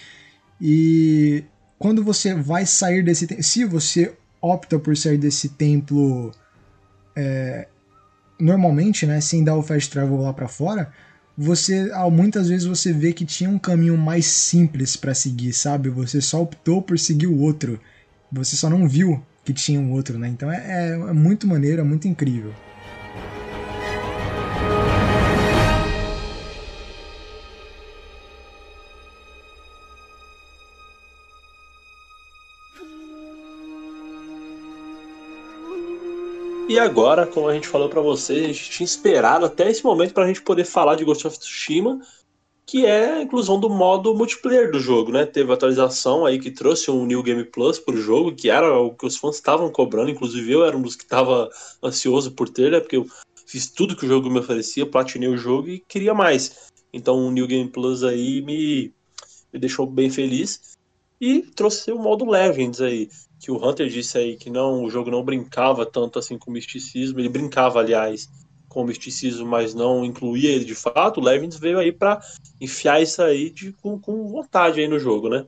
E 0.60 1.44
quando 1.78 2.02
você 2.02 2.34
vai 2.34 2.66
sair 2.66 3.04
desse 3.04 3.42
se 3.42 3.64
você 3.64 4.12
opta 4.40 4.78
por 4.78 4.96
sair 4.96 5.18
desse 5.18 5.50
templo 5.50 6.32
é, 7.16 7.68
normalmente, 8.40 9.06
né, 9.06 9.20
sem 9.20 9.44
dar 9.44 9.56
o 9.56 9.62
fast 9.62 9.90
travel 9.90 10.18
lá 10.18 10.32
para 10.32 10.48
fora, 10.48 10.90
você 11.36 11.90
muitas 12.12 12.48
vezes 12.48 12.66
você 12.66 12.92
vê 12.92 13.12
que 13.12 13.24
tinha 13.24 13.48
um 13.48 13.58
caminho 13.58 13.96
mais 13.96 14.26
simples 14.26 14.96
para 14.96 15.14
seguir, 15.14 15.52
sabe? 15.52 15.88
Você 15.88 16.20
só 16.20 16.42
optou 16.42 16.82
por 16.82 16.98
seguir 16.98 17.26
o 17.28 17.38
outro. 17.38 17.80
Você 18.30 18.56
só 18.56 18.68
não 18.68 18.88
viu 18.88 19.22
que 19.44 19.52
tinha 19.52 19.80
um 19.80 19.92
outro, 19.92 20.18
né? 20.18 20.28
Então 20.28 20.50
é, 20.50 20.56
é, 20.56 20.92
é 20.92 21.12
muito 21.12 21.46
maneiro, 21.46 21.80
é 21.80 21.84
muito 21.84 22.06
incrível. 22.06 22.52
E 36.70 36.78
agora, 36.78 37.26
como 37.26 37.48
a 37.48 37.52
gente 37.54 37.66
falou 37.66 37.88
para 37.88 38.00
vocês, 38.00 38.44
a 38.44 38.46
gente 38.46 38.70
tinha 38.70 38.84
esperado 38.84 39.44
até 39.44 39.68
esse 39.68 39.82
momento 39.82 40.14
para 40.14 40.22
a 40.22 40.26
gente 40.28 40.40
poder 40.40 40.64
falar 40.64 40.94
de 40.94 41.04
Ghost 41.04 41.26
of 41.26 41.36
Tsushima, 41.36 42.00
que 42.64 42.86
é 42.86 43.14
a 43.14 43.22
inclusão 43.22 43.58
do 43.58 43.68
modo 43.68 44.14
multiplayer 44.14 44.70
do 44.70 44.78
jogo, 44.78 45.10
né? 45.10 45.26
Teve 45.26 45.52
atualização 45.52 46.24
aí 46.24 46.38
que 46.38 46.48
trouxe 46.48 46.88
um 46.88 47.04
New 47.04 47.24
Game 47.24 47.42
Plus 47.42 47.80
pro 47.80 48.00
jogo, 48.00 48.32
que 48.36 48.48
era 48.48 48.78
o 48.78 48.94
que 48.94 49.04
os 49.04 49.16
fãs 49.16 49.34
estavam 49.34 49.68
cobrando, 49.68 50.12
inclusive 50.12 50.52
eu 50.52 50.64
era 50.64 50.76
um 50.76 50.80
dos 50.80 50.94
que 50.94 51.02
estava 51.02 51.50
ansioso 51.82 52.30
por 52.30 52.48
ter, 52.48 52.70
né? 52.70 52.78
Porque 52.78 52.98
eu 52.98 53.06
fiz 53.44 53.68
tudo 53.68 53.96
que 53.96 54.04
o 54.04 54.08
jogo 54.08 54.30
me 54.30 54.38
oferecia, 54.38 54.86
platinei 54.86 55.28
o 55.28 55.36
jogo 55.36 55.68
e 55.68 55.80
queria 55.80 56.14
mais. 56.14 56.70
Então 56.92 57.16
o 57.16 57.32
New 57.32 57.48
Game 57.48 57.68
Plus 57.68 58.04
aí 58.04 58.42
me, 58.42 58.94
me 59.52 59.58
deixou 59.58 59.86
bem 59.86 60.08
feliz. 60.08 60.78
E 61.20 61.42
trouxe 61.42 61.90
o 61.90 61.98
modo 61.98 62.30
Legends 62.30 62.80
aí 62.80 63.08
que 63.40 63.50
o 63.50 63.56
Hunter 63.56 63.88
disse 63.88 64.18
aí 64.18 64.36
que 64.36 64.50
não, 64.50 64.84
o 64.84 64.90
jogo 64.90 65.10
não 65.10 65.24
brincava 65.24 65.86
tanto 65.86 66.18
assim 66.18 66.36
com 66.38 66.50
o 66.50 66.54
misticismo, 66.54 67.18
ele 67.18 67.28
brincava, 67.28 67.80
aliás, 67.80 68.28
com 68.68 68.82
o 68.82 68.86
misticismo, 68.86 69.46
mas 69.46 69.74
não 69.74 70.04
incluía 70.04 70.50
ele 70.50 70.64
de 70.64 70.74
fato, 70.74 71.20
o 71.20 71.24
Levins 71.24 71.56
veio 71.56 71.78
aí 71.78 71.90
para 71.90 72.20
enfiar 72.60 73.02
isso 73.02 73.22
aí 73.22 73.50
de, 73.50 73.72
com, 73.72 73.98
com 73.98 74.28
vontade 74.28 74.78
aí 74.78 74.86
no 74.86 74.98
jogo, 74.98 75.30
né? 75.30 75.46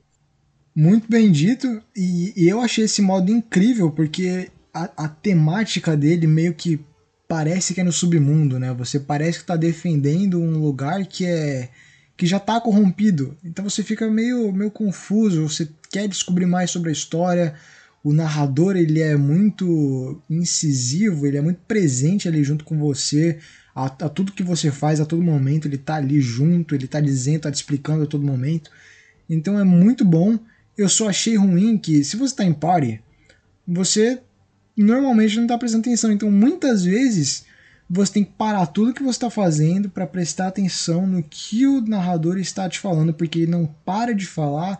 Muito 0.75 1.07
bem 1.07 1.31
dito, 1.31 1.83
e, 1.95 2.33
e 2.35 2.49
eu 2.49 2.61
achei 2.61 2.87
esse 2.87 3.03
modo 3.03 3.31
incrível, 3.31 3.91
porque 3.91 4.51
a, 4.73 5.05
a, 5.05 5.09
temática 5.09 5.95
dele 5.95 6.27
meio 6.27 6.55
que 6.55 6.81
parece 7.29 7.75
que 7.75 7.83
é 7.83 7.85
no 7.85 7.93
submundo, 7.93 8.59
né? 8.59 8.73
Você 8.73 8.99
parece 8.99 9.39
que 9.39 9.45
está 9.45 9.55
defendendo 9.55 10.41
um 10.41 10.59
lugar 10.59 11.05
que 11.07 11.27
é 11.27 11.69
que 12.17 12.27
já 12.27 12.37
está 12.37 12.61
corrompido. 12.61 13.37
Então 13.45 13.69
você 13.69 13.83
fica 13.83 14.09
meio, 14.11 14.53
meio 14.53 14.71
confuso, 14.71 15.49
você 15.49 15.69
quer 15.91 16.07
descobrir 16.09 16.47
mais 16.47 16.71
sobre 16.71 16.91
a 16.91 16.93
história, 16.93 17.55
o 18.05 18.13
narrador 18.13 18.77
ele 18.77 19.01
é 19.01 19.17
muito 19.17 20.21
incisivo, 20.29 21.27
ele 21.27 21.37
é 21.37 21.41
muito 21.41 21.61
presente 21.69 22.27
ali 22.27 22.43
junto 22.43 22.65
com 22.65 22.77
você, 22.77 23.39
a, 23.75 23.87
a, 23.87 24.09
tudo 24.09 24.33
que 24.33 24.43
você 24.43 24.71
faz 24.71 25.01
a 25.01 25.07
todo 25.07 25.23
momento, 25.23 25.67
ele 25.67 25.79
tá 25.79 25.97
ali 25.97 26.21
junto, 26.21 26.75
ele 26.75 26.87
tá 26.87 27.01
dizendo, 27.01 27.43
tá 27.43 27.51
te 27.51 27.57
explicando 27.57 28.03
a 28.03 28.07
todo 28.07 28.27
momento. 28.27 28.71
Então 29.29 29.59
é 29.59 29.65
muito 29.65 30.05
bom. 30.05 30.39
Eu 30.77 30.89
só 30.89 31.09
achei 31.09 31.37
ruim 31.37 31.79
que 31.79 32.03
se 32.03 32.17
você 32.17 32.35
tá 32.35 32.45
em 32.45 32.53
party, 32.53 33.01
você 33.67 34.21
normalmente 34.77 35.39
não 35.39 35.47
tá 35.47 35.57
prestando 35.57 35.83
atenção. 35.83 36.11
Então 36.11 36.31
muitas 36.31 36.85
vezes 36.85 37.45
você 37.89 38.15
tem 38.15 38.25
que 38.25 38.33
parar 38.33 38.67
tudo 38.67 38.93
que 38.93 39.03
você 39.03 39.17
está 39.17 39.31
fazendo 39.31 39.89
para 39.89 40.07
prestar 40.07 40.49
atenção 40.49 41.07
no 41.07 41.23
que 41.23 41.67
o 41.67 41.81
narrador 41.81 42.39
está 42.39 42.69
te 42.69 42.79
falando, 42.79 43.15
porque 43.15 43.41
ele 43.41 43.51
não 43.51 43.67
para 43.85 44.15
de 44.15 44.27
falar 44.27 44.79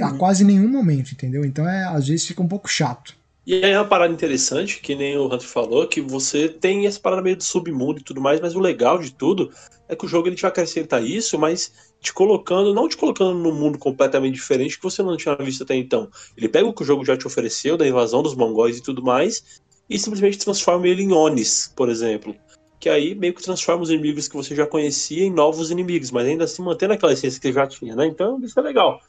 a 0.00 0.08
uhum. 0.08 0.18
quase 0.18 0.44
nenhum 0.44 0.68
momento, 0.68 1.12
entendeu? 1.12 1.44
Então 1.44 1.68
é, 1.68 1.84
às 1.84 2.08
vezes 2.08 2.26
fica 2.26 2.42
um 2.42 2.48
pouco 2.48 2.68
chato. 2.68 3.14
E 3.44 3.54
aí 3.54 3.72
é 3.72 3.78
uma 3.78 3.88
parada 3.88 4.12
interessante, 4.12 4.80
que 4.80 4.94
nem 4.94 5.16
o 5.18 5.26
Hunter 5.26 5.48
falou, 5.48 5.88
que 5.88 6.00
você 6.00 6.48
tem 6.48 6.86
essa 6.86 7.00
parada 7.00 7.22
meio 7.22 7.36
do 7.36 7.42
submundo 7.42 7.98
e 7.98 8.04
tudo 8.04 8.20
mais, 8.20 8.40
mas 8.40 8.54
o 8.54 8.60
legal 8.60 8.98
de 8.98 9.12
tudo 9.12 9.50
é 9.88 9.96
que 9.96 10.04
o 10.04 10.08
jogo 10.08 10.28
ele 10.28 10.36
te 10.36 10.46
acrescenta 10.46 11.00
isso, 11.00 11.36
mas 11.36 11.72
te 12.00 12.12
colocando, 12.12 12.72
não 12.72 12.88
te 12.88 12.96
colocando 12.96 13.34
num 13.34 13.54
mundo 13.54 13.78
completamente 13.78 14.34
diferente 14.34 14.76
que 14.76 14.82
você 14.82 15.02
não 15.02 15.16
tinha 15.16 15.34
visto 15.36 15.64
até 15.64 15.74
então. 15.74 16.08
Ele 16.36 16.48
pega 16.48 16.68
o 16.68 16.72
que 16.72 16.82
o 16.82 16.86
jogo 16.86 17.04
já 17.04 17.16
te 17.16 17.26
ofereceu, 17.26 17.76
da 17.76 17.86
invasão 17.86 18.22
dos 18.22 18.34
mongóis 18.34 18.78
e 18.78 18.82
tudo 18.82 19.02
mais, 19.02 19.60
e 19.90 19.98
simplesmente 19.98 20.38
transforma 20.38 20.86
ele 20.86 21.02
em 21.02 21.12
Onis, 21.12 21.72
por 21.74 21.88
exemplo. 21.88 22.34
Que 22.78 22.88
aí 22.88 23.14
meio 23.14 23.34
que 23.34 23.42
transforma 23.42 23.82
os 23.82 23.90
inimigos 23.90 24.28
que 24.28 24.36
você 24.36 24.54
já 24.54 24.66
conhecia 24.66 25.24
em 25.24 25.30
novos 25.30 25.70
inimigos, 25.70 26.12
mas 26.12 26.26
ainda 26.26 26.44
assim 26.44 26.62
mantendo 26.62 26.94
aquela 26.94 27.12
essência 27.12 27.40
que 27.40 27.52
já 27.52 27.66
tinha, 27.66 27.94
né? 27.94 28.06
Então 28.06 28.40
isso 28.42 28.58
é 28.58 28.62
legal. 28.62 29.00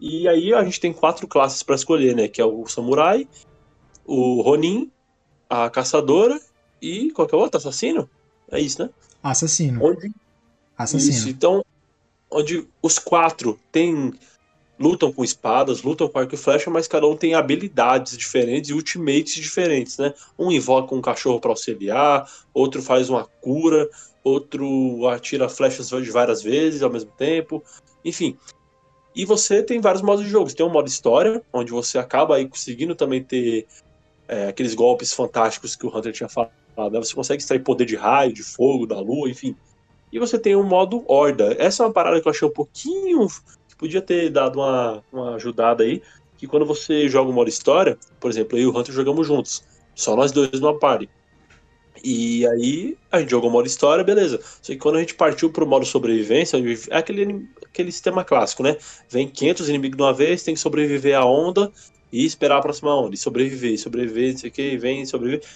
E 0.00 0.26
aí 0.26 0.54
a 0.54 0.64
gente 0.64 0.80
tem 0.80 0.92
quatro 0.92 1.28
classes 1.28 1.62
para 1.62 1.74
escolher, 1.74 2.16
né? 2.16 2.26
Que 2.26 2.40
é 2.40 2.44
o 2.44 2.66
samurai, 2.66 3.28
o 4.04 4.40
ronin, 4.40 4.90
a 5.48 5.68
caçadora 5.68 6.40
e 6.80 7.10
qualquer 7.10 7.36
outro 7.36 7.58
assassino. 7.58 8.08
É 8.50 8.58
isso, 8.58 8.82
né? 8.82 8.90
Assassino. 9.22 9.84
Onde... 9.84 10.10
Assassino. 10.76 11.12
Isso. 11.12 11.28
Então, 11.28 11.64
onde 12.30 12.66
os 12.82 12.98
quatro 12.98 13.58
têm 13.70 14.12
lutam 14.78 15.12
com 15.12 15.22
espadas, 15.22 15.82
lutam 15.82 16.08
com 16.08 16.18
arco 16.18 16.34
e 16.34 16.38
flecha, 16.38 16.70
mas 16.70 16.88
cada 16.88 17.06
um 17.06 17.14
tem 17.14 17.34
habilidades 17.34 18.16
diferentes 18.16 18.70
e 18.70 18.72
ultimates 18.72 19.34
diferentes, 19.34 19.98
né? 19.98 20.14
Um 20.38 20.50
invoca 20.50 20.94
um 20.94 21.02
cachorro 21.02 21.38
para 21.38 21.50
auxiliar, 21.50 22.26
outro 22.54 22.82
faz 22.82 23.10
uma 23.10 23.26
cura, 23.26 23.86
outro 24.24 25.06
atira 25.08 25.50
flechas 25.50 25.90
de 25.90 26.10
várias 26.10 26.42
vezes 26.42 26.82
ao 26.82 26.88
mesmo 26.88 27.10
tempo, 27.10 27.62
enfim. 28.02 28.38
E 29.14 29.24
você 29.24 29.62
tem 29.62 29.80
vários 29.80 30.02
modos 30.02 30.24
de 30.24 30.30
jogo. 30.30 30.48
Você 30.48 30.56
tem 30.56 30.66
um 30.66 30.70
modo 30.70 30.88
história, 30.88 31.42
onde 31.52 31.72
você 31.72 31.98
acaba 31.98 32.36
aí 32.36 32.48
conseguindo 32.48 32.94
também 32.94 33.22
ter 33.22 33.66
é, 34.28 34.48
aqueles 34.48 34.74
golpes 34.74 35.12
fantásticos 35.12 35.74
que 35.74 35.86
o 35.86 35.96
Hunter 35.96 36.12
tinha 36.12 36.28
falado. 36.28 36.52
Né? 36.76 36.98
Você 36.98 37.14
consegue 37.14 37.42
extrair 37.42 37.60
poder 37.60 37.84
de 37.84 37.96
raio, 37.96 38.32
de 38.32 38.42
fogo, 38.42 38.86
da 38.86 39.00
lua, 39.00 39.28
enfim. 39.28 39.56
E 40.12 40.18
você 40.18 40.38
tem 40.38 40.56
um 40.56 40.64
modo 40.64 41.04
horda. 41.06 41.56
Essa 41.58 41.82
é 41.82 41.86
uma 41.86 41.92
parada 41.92 42.20
que 42.20 42.26
eu 42.26 42.30
achei 42.30 42.46
um 42.46 42.52
pouquinho 42.52 43.28
podia 43.80 44.02
ter 44.02 44.28
dado 44.28 44.58
uma, 44.58 45.02
uma 45.10 45.34
ajudada 45.36 45.82
aí, 45.82 46.02
que 46.36 46.46
quando 46.46 46.66
você 46.66 47.08
joga 47.08 47.30
o 47.30 47.32
modo 47.32 47.48
história, 47.48 47.96
por 48.20 48.30
exemplo, 48.30 48.58
eu 48.58 48.64
e 48.64 48.66
o 48.66 48.78
Hunter 48.78 48.94
jogamos 48.94 49.26
juntos, 49.26 49.64
só 49.94 50.14
nós 50.14 50.30
dois 50.30 50.60
numa 50.60 50.78
party. 50.78 51.08
E 52.02 52.46
aí 52.46 52.96
a 53.10 53.20
gente 53.20 53.30
jogou 53.30 53.50
o 53.50 53.52
modo 53.52 53.66
história, 53.66 54.04
beleza. 54.04 54.40
Só 54.62 54.72
que 54.72 54.78
quando 54.78 54.96
a 54.96 55.00
gente 55.00 55.14
partiu 55.14 55.50
pro 55.50 55.66
modo 55.66 55.84
sobrevivência, 55.84 56.56
é 56.90 56.96
aquele, 56.96 57.48
aquele 57.64 57.92
sistema 57.92 58.24
clássico, 58.24 58.62
né? 58.62 58.76
Vem 59.08 59.28
500 59.28 59.68
inimigos 59.68 59.96
de 59.96 60.02
uma 60.02 60.12
vez, 60.12 60.42
tem 60.42 60.54
que 60.54 60.60
sobreviver 60.60 61.16
à 61.16 61.24
onda 61.24 61.70
e 62.12 62.24
esperar 62.24 62.58
a 62.58 62.62
próxima 62.62 62.94
onda. 62.94 63.14
E 63.14 63.18
sobreviver, 63.18 63.78
sobreviver, 63.78 64.32
não 64.32 64.38
sei 64.38 64.50
o 64.50 64.52
que, 64.52 64.76
vem, 64.76 65.06
sobreviver. 65.06 65.46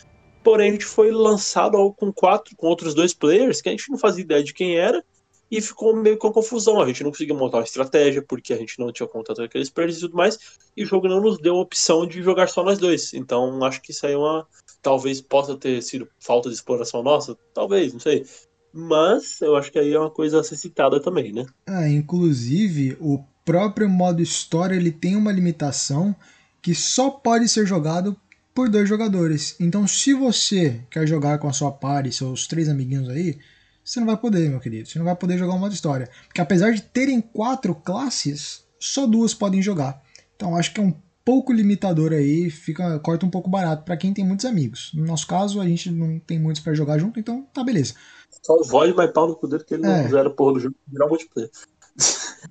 Porém, 0.42 0.68
a 0.68 0.72
gente 0.72 0.84
foi 0.84 1.10
lançado 1.10 1.92
com 1.94 2.12
quatro, 2.12 2.54
com 2.56 2.66
outros 2.66 2.94
dois 2.94 3.14
players 3.14 3.62
que 3.62 3.68
a 3.68 3.72
gente 3.72 3.90
não 3.90 3.96
fazia 3.96 4.22
ideia 4.22 4.44
de 4.44 4.52
quem 4.52 4.76
era 4.76 5.02
e 5.50 5.60
ficou 5.60 5.94
meio 5.94 6.18
com 6.18 6.32
confusão. 6.32 6.80
A 6.80 6.86
gente 6.86 7.02
não 7.02 7.10
conseguia 7.10 7.34
montar 7.34 7.58
uma 7.58 7.64
estratégia 7.64 8.22
porque 8.22 8.52
a 8.52 8.56
gente 8.56 8.78
não 8.78 8.92
tinha 8.92 9.08
contato 9.08 9.36
com 9.36 9.44
aqueles 9.44 9.70
players 9.70 9.98
e 9.98 10.00
tudo 10.00 10.16
mais, 10.16 10.38
e 10.76 10.82
o 10.82 10.86
jogo 10.86 11.08
não 11.08 11.20
nos 11.20 11.38
deu 11.38 11.56
a 11.56 11.60
opção 11.60 12.06
de 12.06 12.22
jogar 12.22 12.48
só 12.48 12.62
nós 12.62 12.78
dois. 12.78 13.14
Então 13.14 13.62
acho 13.64 13.80
que 13.80 13.92
isso 13.92 14.06
aí 14.06 14.12
é 14.12 14.18
uma. 14.18 14.46
Talvez 14.84 15.20
possa 15.20 15.56
ter 15.56 15.82
sido 15.82 16.06
falta 16.20 16.50
de 16.50 16.54
exploração 16.54 17.02
nossa, 17.02 17.36
talvez, 17.54 17.92
não 17.92 17.98
sei. 17.98 18.24
Mas 18.70 19.40
eu 19.40 19.56
acho 19.56 19.72
que 19.72 19.78
aí 19.78 19.94
é 19.94 19.98
uma 19.98 20.10
coisa 20.10 20.40
a 20.40 20.44
ser 20.44 20.56
citada 20.56 21.00
também, 21.00 21.32
né? 21.32 21.46
Ah, 21.66 21.88
inclusive, 21.88 22.96
o 23.00 23.24
próprio 23.44 23.88
modo 23.88 24.20
história 24.20 24.76
ele 24.76 24.92
tem 24.92 25.16
uma 25.16 25.32
limitação 25.32 26.14
que 26.60 26.74
só 26.74 27.08
pode 27.08 27.48
ser 27.48 27.66
jogado 27.66 28.14
por 28.54 28.68
dois 28.68 28.86
jogadores. 28.88 29.56
Então, 29.58 29.86
se 29.86 30.12
você 30.12 30.82
quer 30.90 31.06
jogar 31.06 31.38
com 31.38 31.48
a 31.48 31.52
sua 31.52 31.72
party, 31.72 32.12
seus 32.12 32.46
três 32.46 32.68
amiguinhos 32.68 33.08
aí, 33.08 33.38
você 33.84 34.00
não 34.00 34.06
vai 34.06 34.16
poder, 34.16 34.48
meu 34.50 34.60
querido. 34.60 34.88
Você 34.88 34.98
não 34.98 35.06
vai 35.06 35.16
poder 35.16 35.38
jogar 35.38 35.54
o 35.54 35.58
modo 35.58 35.74
história. 35.74 36.08
Porque 36.26 36.40
apesar 36.40 36.72
de 36.72 36.82
terem 36.82 37.20
quatro 37.20 37.74
classes, 37.74 38.64
só 38.78 39.06
duas 39.06 39.32
podem 39.32 39.62
jogar. 39.62 40.02
Então 40.36 40.56
acho 40.56 40.72
que 40.74 40.80
é 40.80 40.84
um 40.84 40.94
pouco 41.24 41.52
limitador 41.52 42.12
aí, 42.12 42.50
fica 42.50 42.98
corta 42.98 43.24
um 43.24 43.30
pouco 43.30 43.48
barato 43.48 43.84
para 43.84 43.96
quem 43.96 44.12
tem 44.12 44.24
muitos 44.24 44.44
amigos. 44.44 44.90
No 44.94 45.04
nosso 45.04 45.26
caso, 45.26 45.60
a 45.60 45.66
gente 45.66 45.90
não 45.90 46.18
tem 46.18 46.38
muitos 46.38 46.62
para 46.62 46.74
jogar 46.74 46.98
junto, 46.98 47.18
então 47.18 47.46
tá 47.52 47.64
beleza. 47.64 47.94
Só 48.42 48.54
o 48.54 48.64
Void 48.64 48.92
vai 48.92 49.08
pau 49.08 49.28
no 49.28 49.36
cu 49.36 49.48
dele 49.48 49.64
que 49.64 49.74
ele 49.74 49.86
é. 49.86 50.02
não 50.02 50.10
zera 50.10 50.30
porra 50.30 50.54
do 50.54 50.60
jogo 50.60 50.74
virar 50.86 51.08
multiplayer. 51.08 51.50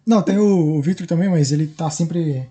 Não, 0.05 0.21
tem 0.21 0.37
o, 0.37 0.77
o 0.77 0.81
Victor 0.81 1.05
também, 1.05 1.29
mas 1.29 1.51
ele 1.51 1.67
tá 1.67 1.89
sempre 1.89 2.49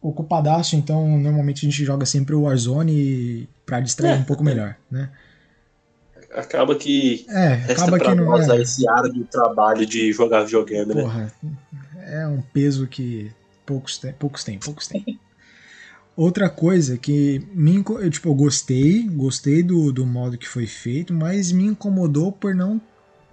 ocupadaço, 0.00 0.76
então 0.76 1.18
normalmente 1.18 1.66
a 1.66 1.70
gente 1.70 1.84
joga 1.84 2.06
sempre 2.06 2.34
o 2.34 2.42
Warzone 2.42 3.48
pra 3.64 3.80
distrair 3.80 4.16
é. 4.16 4.20
um 4.20 4.24
pouco 4.24 4.44
melhor, 4.44 4.76
né? 4.90 5.10
acaba 6.36 6.74
que 6.74 7.26
é, 7.28 7.72
acaba 7.72 7.98
que 7.98 8.14
não 8.14 8.36
é. 8.36 8.60
esse 8.60 8.86
ar 8.88 9.04
de 9.04 9.24
trabalho 9.24 9.86
de 9.86 10.12
jogar 10.12 10.44
videogame, 10.44 10.94
né? 10.94 11.02
Porra, 11.02 11.32
é 12.02 12.26
um 12.26 12.42
peso 12.42 12.86
que 12.86 13.32
poucos 13.64 13.98
têm, 13.98 14.12
poucos 14.12 14.44
têm, 14.44 14.58
poucos 14.58 14.86
têm. 14.86 15.18
Outra 16.16 16.48
coisa 16.48 16.96
que 16.96 17.46
me 17.52 17.76
eu, 17.76 18.10
tipo, 18.10 18.30
eu 18.30 18.34
gostei, 18.34 19.02
gostei 19.02 19.62
do, 19.62 19.92
do 19.92 20.06
modo 20.06 20.38
que 20.38 20.48
foi 20.48 20.66
feito, 20.66 21.12
mas 21.12 21.52
me 21.52 21.66
incomodou 21.66 22.32
por 22.32 22.54
não 22.54 22.80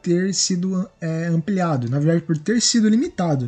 ter 0.01 0.34
sido 0.34 0.89
é, 0.99 1.27
ampliado, 1.27 1.89
na 1.89 1.97
verdade 1.97 2.21
por 2.25 2.38
ter 2.38 2.61
sido 2.61 2.89
limitado, 2.89 3.47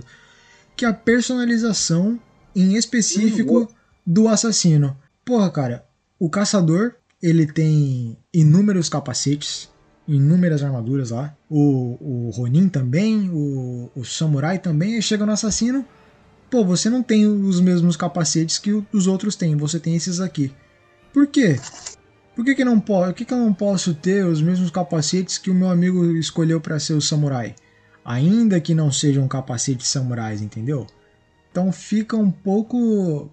que 0.73 0.85
é 0.85 0.87
a 0.87 0.93
personalização 0.93 2.17
em 2.55 2.75
específico 2.75 3.59
uhum. 3.59 3.67
do 4.05 4.29
assassino. 4.29 4.95
Porra, 5.25 5.51
cara, 5.51 5.85
o 6.17 6.29
caçador 6.29 6.93
ele 7.21 7.45
tem 7.45 8.17
inúmeros 8.33 8.87
capacetes, 8.87 9.69
inúmeras 10.07 10.63
armaduras 10.63 11.09
lá. 11.09 11.35
O, 11.49 11.97
o 11.99 12.29
Ronin 12.29 12.69
também, 12.69 13.29
o, 13.31 13.91
o 13.95 14.05
Samurai 14.05 14.59
também. 14.59 14.95
Aí 14.95 15.01
chega 15.01 15.25
no 15.25 15.31
assassino, 15.31 15.85
pô, 16.55 16.63
você 16.63 16.89
não 16.89 17.03
tem 17.03 17.27
os 17.27 17.59
mesmos 17.59 17.97
capacetes 17.97 18.57
que 18.57 18.71
os 18.93 19.07
outros 19.07 19.35
têm, 19.35 19.57
você 19.57 19.77
tem 19.77 19.93
esses 19.93 20.21
aqui. 20.21 20.53
Por 21.11 21.27
quê? 21.27 21.59
Por 22.33 22.45
que, 22.45 22.55
que, 22.55 22.63
não 22.63 22.79
po 22.79 23.11
que, 23.13 23.25
que 23.25 23.33
eu 23.33 23.37
não 23.37 23.53
posso 23.53 23.93
ter 23.93 24.25
os 24.25 24.41
mesmos 24.41 24.71
capacetes 24.71 25.37
que 25.37 25.49
o 25.49 25.53
meu 25.53 25.69
amigo 25.69 26.05
escolheu 26.15 26.61
para 26.61 26.79
ser 26.79 26.93
o 26.93 27.01
samurai? 27.01 27.55
Ainda 28.05 28.61
que 28.61 28.73
não 28.73 28.89
sejam 28.89 29.27
capacetes 29.27 29.87
samurais, 29.87 30.41
entendeu? 30.41 30.87
Então 31.51 31.73
fica 31.73 32.15
um 32.15 32.31
pouco 32.31 33.29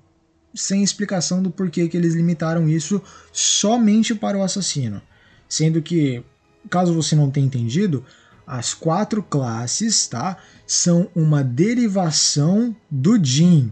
sem 0.52 0.82
explicação 0.82 1.40
do 1.40 1.50
porquê 1.50 1.88
que 1.88 1.96
eles 1.96 2.14
limitaram 2.14 2.68
isso 2.68 3.00
somente 3.32 4.16
para 4.16 4.36
o 4.36 4.42
assassino. 4.42 5.00
Sendo 5.48 5.80
que, 5.80 6.24
caso 6.68 6.92
você 6.92 7.14
não 7.14 7.30
tenha 7.30 7.46
entendido, 7.46 8.04
as 8.44 8.74
quatro 8.74 9.22
classes 9.22 10.08
tá, 10.08 10.38
são 10.72 11.06
uma 11.14 11.44
derivação 11.44 12.74
do 12.90 13.22
Jin. 13.22 13.70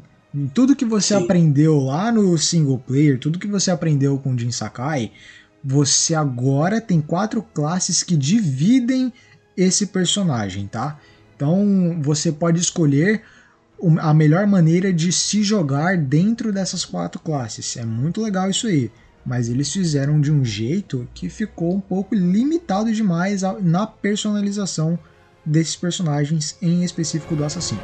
Tudo 0.53 0.77
que 0.77 0.85
você 0.85 1.17
Sim. 1.17 1.25
aprendeu 1.25 1.81
lá 1.81 2.13
no 2.13 2.37
single 2.37 2.79
player, 2.79 3.19
tudo 3.19 3.39
que 3.39 3.47
você 3.47 3.71
aprendeu 3.71 4.19
com 4.19 4.37
Jin 4.37 4.53
Sakai, 4.53 5.11
você 5.65 6.15
agora 6.15 6.79
tem 6.79 7.01
quatro 7.01 7.43
classes 7.43 8.03
que 8.03 8.15
dividem 8.15 9.11
esse 9.57 9.87
personagem, 9.87 10.67
tá? 10.67 11.01
Então 11.35 11.99
você 12.03 12.31
pode 12.31 12.61
escolher 12.61 13.23
a 13.99 14.13
melhor 14.13 14.47
maneira 14.47 14.93
de 14.93 15.11
se 15.11 15.43
jogar 15.43 15.97
dentro 15.97 16.53
dessas 16.53 16.85
quatro 16.85 17.19
classes. 17.19 17.79
É 17.79 17.85
muito 17.85 18.21
legal 18.21 18.51
isso 18.51 18.67
aí. 18.67 18.91
Mas 19.25 19.49
eles 19.49 19.73
fizeram 19.73 20.21
de 20.21 20.31
um 20.31 20.45
jeito 20.45 21.09
que 21.15 21.31
ficou 21.31 21.75
um 21.75 21.81
pouco 21.81 22.15
limitado 22.15 22.93
demais 22.93 23.41
na 23.63 23.87
personalização 23.87 24.99
desses 25.45 25.77
personagens, 25.77 26.57
em 26.61 26.85
específico 26.85 27.35
do 27.35 27.45
assassino. 27.45 27.81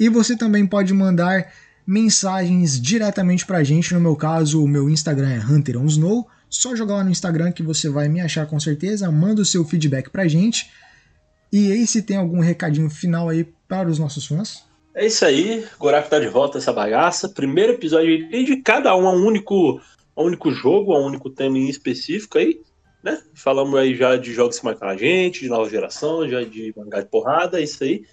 E 0.00 0.08
você 0.08 0.34
também 0.34 0.66
pode 0.66 0.94
mandar 0.94 1.52
mensagens 1.86 2.80
diretamente 2.80 3.44
para 3.44 3.58
a 3.58 3.64
gente. 3.64 3.92
No 3.92 4.00
meu 4.00 4.16
caso, 4.16 4.64
o 4.64 4.66
meu 4.66 4.88
Instagram 4.88 5.28
é 5.28 5.38
HunterOnSnow. 5.38 6.26
Só 6.48 6.74
jogar 6.74 6.94
lá 6.94 7.04
no 7.04 7.10
Instagram 7.10 7.52
que 7.52 7.62
você 7.62 7.90
vai 7.90 8.08
me 8.08 8.18
achar 8.18 8.46
com 8.46 8.58
certeza. 8.58 9.12
Manda 9.12 9.42
o 9.42 9.44
seu 9.44 9.62
feedback 9.62 10.08
para 10.08 10.22
a 10.22 10.28
gente. 10.28 10.70
E 11.52 11.70
aí, 11.70 11.86
se 11.86 12.00
tem 12.00 12.16
algum 12.16 12.40
recadinho 12.40 12.88
final 12.88 13.28
aí 13.28 13.46
para 13.68 13.90
os 13.90 13.98
nossos 13.98 14.26
fãs? 14.26 14.64
É 14.94 15.06
isso 15.06 15.24
aí, 15.24 15.64
Goraku 15.78 16.08
tá 16.08 16.18
de 16.18 16.28
volta 16.28 16.58
essa 16.58 16.72
bagaça. 16.72 17.28
Primeiro 17.28 17.74
episódio 17.74 18.28
dedicado 18.28 18.88
a 18.88 18.96
um 18.96 19.06
único, 19.06 19.80
a 20.16 20.22
um 20.22 20.26
único 20.26 20.50
jogo, 20.50 20.94
a 20.94 21.00
um 21.00 21.06
único 21.06 21.30
tema 21.30 21.58
em 21.58 21.68
específico 21.68 22.38
aí, 22.38 22.60
né? 23.02 23.20
Falamos 23.34 23.78
aí 23.78 23.94
já 23.94 24.16
de 24.16 24.32
jogos 24.32 24.58
que 24.58 24.64
marcaram 24.64 24.92
a 24.92 24.96
gente, 24.96 25.40
de 25.40 25.48
nova 25.48 25.68
geração, 25.70 26.28
já 26.28 26.42
de 26.42 26.72
mangá 26.76 27.00
de 27.00 27.08
porrada, 27.08 27.60
é 27.60 27.64
isso 27.64 27.84
aí. 27.84 28.04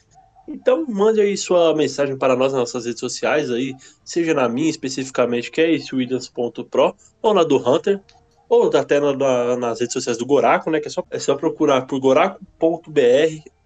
Então 0.47 0.85
mande 0.87 1.19
aí 1.19 1.35
sua 1.35 1.75
mensagem 1.75 2.17
para 2.17 2.35
nós 2.35 2.53
nas 2.53 2.61
nossas 2.61 2.85
redes 2.85 2.99
sociais 2.99 3.51
aí, 3.51 3.75
seja 4.03 4.33
na 4.33 4.47
minha 4.47 4.69
especificamente, 4.69 5.51
que 5.51 5.59
é 5.59 5.71
esse 5.71 5.93
Williams.pro, 5.93 6.95
ou 7.21 7.33
na 7.33 7.43
do 7.43 7.57
Hunter, 7.57 8.01
ou 8.47 8.75
até 8.75 8.99
na, 8.99 9.13
na, 9.13 9.57
nas 9.57 9.79
redes 9.79 9.93
sociais 9.93 10.17
do 10.17 10.25
Goraco, 10.25 10.71
né? 10.71 10.79
Que 10.79 10.87
é 10.87 10.91
só, 10.91 11.03
é 11.11 11.19
só 11.19 11.35
procurar 11.35 11.85
por 11.85 11.99
goraco.br 11.99 13.01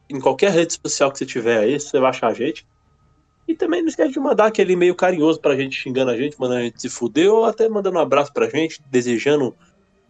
em 0.09 0.19
qualquer 0.19 0.51
rede 0.51 0.77
social 0.83 1.11
que 1.11 1.19
você 1.19 1.25
tiver 1.25 1.59
aí, 1.59 1.79
você 1.79 1.99
vai 1.99 2.09
achar 2.09 2.27
a 2.27 2.33
gente. 2.33 2.65
E 3.47 3.55
também 3.55 3.81
não 3.81 3.89
esquece 3.89 4.11
de 4.11 4.19
mandar 4.19 4.47
aquele 4.47 4.73
e-mail 4.73 4.95
carinhoso 4.95 5.39
pra 5.39 5.55
gente, 5.55 5.75
xingando 5.75 6.11
a 6.11 6.17
gente, 6.17 6.39
mandando 6.39 6.61
a 6.61 6.63
gente 6.63 6.81
se 6.81 6.89
fuder, 6.89 7.31
ou 7.31 7.45
até 7.45 7.69
mandando 7.69 7.97
um 7.97 8.01
abraço 8.01 8.33
pra 8.33 8.49
gente, 8.49 8.81
desejando 8.89 9.55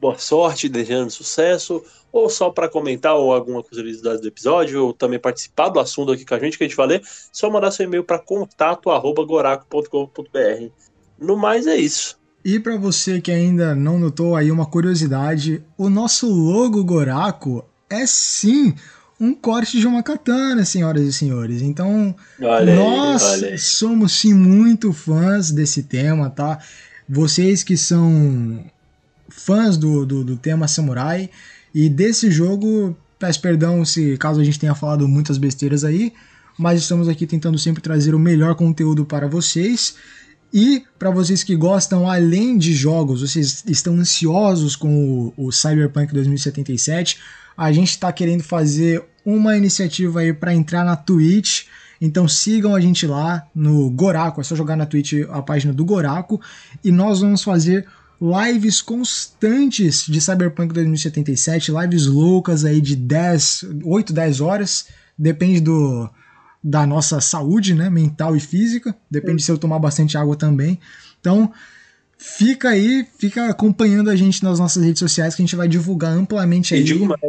boa 0.02 0.18
sorte, 0.18 0.68
desejando 0.68 1.12
sucesso, 1.12 1.84
ou 2.12 2.28
só 2.28 2.50
para 2.50 2.68
comentar 2.68 3.16
ou 3.16 3.32
alguma 3.32 3.62
curiosidade 3.62 4.20
do 4.20 4.28
episódio, 4.28 4.84
ou 4.84 4.94
também 4.94 5.20
participar 5.20 5.70
do 5.70 5.80
assunto 5.80 6.12
aqui 6.12 6.26
com 6.26 6.34
a 6.34 6.40
gente 6.40 6.58
que 6.58 6.64
a 6.64 6.68
gente 6.68 6.76
vai 6.76 6.88
ler, 6.88 7.04
só 7.32 7.52
mandar 7.52 7.70
seu 7.70 7.86
e-mail 7.86 8.04
para 8.04 8.18
contato@goraco.com.br. 8.18 10.72
No 11.20 11.38
mais 11.38 11.68
é 11.68 11.78
isso. 11.78 12.20
E 12.44 12.60
para 12.60 12.76
você 12.76 13.22
que 13.22 13.32
ainda 13.32 13.76
não 13.76 14.00
notou 14.00 14.36
aí 14.36 14.52
uma 14.52 14.66
curiosidade, 14.66 15.64
o 15.78 15.88
nosso 15.88 16.28
logo 16.28 16.84
Goraco 16.84 17.64
é 17.88 18.08
sim 18.08 18.74
um 19.20 19.36
corte 19.36 19.80
de 19.80 19.86
uma 19.86 20.02
katana, 20.02 20.66
senhoras 20.66 21.04
e 21.04 21.14
senhores. 21.14 21.62
Então, 21.62 22.16
olha 22.42 22.76
nós 22.76 23.44
aí, 23.44 23.56
somos 23.60 24.14
sim 24.14 24.34
muito 24.34 24.92
fãs 24.92 25.52
desse 25.52 25.84
tema, 25.84 26.32
tá? 26.32 26.58
Vocês 27.08 27.64
que 27.64 27.78
são 27.78 28.66
fãs 29.32 29.78
do, 29.78 30.06
do, 30.06 30.24
do 30.24 30.36
tema 30.36 30.68
samurai 30.68 31.30
e 31.74 31.90
desse 31.90 32.30
jogo, 32.30 32.96
peço 33.18 33.42
perdão 33.42 33.84
se 33.86 34.18
caso 34.18 34.42
a 34.42 34.44
gente 34.44 34.60
tenha 34.60 34.76
falado 34.76 35.08
muitas 35.08 35.38
besteiras 35.38 35.84
aí, 35.84 36.14
mas 36.58 36.82
estamos 36.82 37.08
aqui 37.08 37.26
tentando 37.26 37.58
sempre 37.58 37.82
trazer 37.82 38.14
o 38.14 38.20
melhor 38.20 38.56
conteúdo 38.56 39.06
para 39.06 39.28
vocês. 39.28 39.96
E 40.54 40.84
para 41.00 41.10
vocês 41.10 41.44
que 41.44 41.56
gostam 41.56 42.10
além 42.10 42.58
de 42.58 42.74
jogos, 42.74 43.22
vocês 43.22 43.64
estão 43.68 43.96
ansiosos 43.96 44.76
com 44.76 45.32
o, 45.38 45.48
o 45.48 45.52
Cyberpunk 45.52 46.14
2077, 46.14 47.20
a 47.56 47.72
gente 47.72 47.92
está 47.92 48.12
querendo 48.12 48.44
fazer 48.44 49.04
uma 49.26 49.56
iniciativa 49.56 50.20
aí 50.20 50.34
para 50.34 50.54
entrar 50.54 50.84
na 50.84 50.96
Twitch. 50.96 51.68
Então 52.02 52.28
sigam 52.28 52.76
a 52.76 52.82
gente 52.82 53.06
lá 53.06 53.48
no 53.54 53.90
Goraco, 53.92 54.42
é 54.42 54.44
só 54.44 54.56
jogar 54.56 54.76
na 54.76 54.86
Twitch 54.86 55.14
a 55.30 55.42
página 55.42 55.72
do 55.72 55.86
Goraco 55.86 56.42
e 56.84 56.92
nós 56.92 57.22
vamos 57.22 57.44
fazer 57.44 57.88
lives 58.22 58.82
constantes 58.82 60.06
de 60.06 60.22
Cyberpunk 60.22 60.74
2077, 60.74 61.72
lives 61.72 62.06
loucas 62.06 62.64
aí 62.64 62.80
de 62.80 62.96
10, 62.96 63.66
8, 63.84 64.14
10 64.14 64.42
horas, 64.42 64.88
depende 65.18 65.60
do 65.60 66.08
da 66.64 66.86
nossa 66.86 67.20
saúde, 67.20 67.74
né, 67.74 67.90
mental 67.90 68.36
e 68.36 68.40
física, 68.40 68.96
depende 69.10 69.42
se 69.42 69.52
eu 69.52 69.58
tomar 69.58 69.80
bastante 69.80 70.16
água 70.16 70.36
também. 70.36 70.80
Então, 71.20 71.52
fica 72.20 72.70
aí, 72.70 73.04
fica 73.18 73.50
acompanhando 73.50 74.12
a 74.12 74.16
gente 74.16 74.44
nas 74.44 74.60
nossas 74.60 74.84
redes 74.84 75.00
sociais 75.00 75.34
que 75.34 75.42
a 75.42 75.46
gente 75.46 75.56
vai 75.56 75.68
divulgar 75.68 76.12
amplamente 76.12 76.76
aí. 76.76 76.82
E 76.82 76.84
digo 76.84 77.08
mais, 77.08 77.20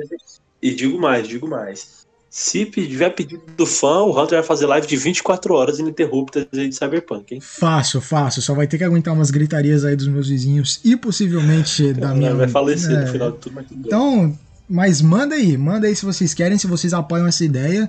e 0.60 0.74
digo 0.74 1.00
mais, 1.00 1.26
digo 1.26 1.48
mais. 1.48 2.01
Se 2.34 2.64
tiver 2.64 3.10
pedido 3.10 3.42
do 3.58 3.66
fã, 3.66 3.98
o 3.98 4.18
Hunter 4.18 4.38
vai 4.38 4.42
fazer 4.42 4.64
live 4.64 4.86
de 4.86 4.96
24 4.96 5.52
horas 5.52 5.78
ininterruptas 5.78 6.46
de 6.50 6.72
Cyberpunk, 6.72 7.34
hein? 7.34 7.42
Fácil, 7.42 8.00
fácil. 8.00 8.40
Só 8.40 8.54
vai 8.54 8.66
ter 8.66 8.78
que 8.78 8.84
aguentar 8.84 9.12
umas 9.12 9.30
gritarias 9.30 9.84
aí 9.84 9.94
dos 9.94 10.08
meus 10.08 10.30
vizinhos 10.30 10.80
e 10.82 10.96
possivelmente 10.96 11.92
da 11.92 12.14
minha. 12.14 12.34
Vai 12.34 12.48
falecer 12.48 12.96
é... 12.96 13.00
no 13.02 13.06
final 13.06 13.32
de 13.32 13.36
tudo, 13.36 13.54
mas 13.54 13.66
tudo 13.66 13.86
Então, 13.86 14.38
mas 14.66 15.02
manda 15.02 15.34
aí, 15.34 15.58
manda 15.58 15.86
aí 15.86 15.94
se 15.94 16.06
vocês 16.06 16.32
querem, 16.32 16.56
se 16.56 16.66
vocês 16.66 16.94
apoiam 16.94 17.26
essa 17.26 17.44
ideia. 17.44 17.86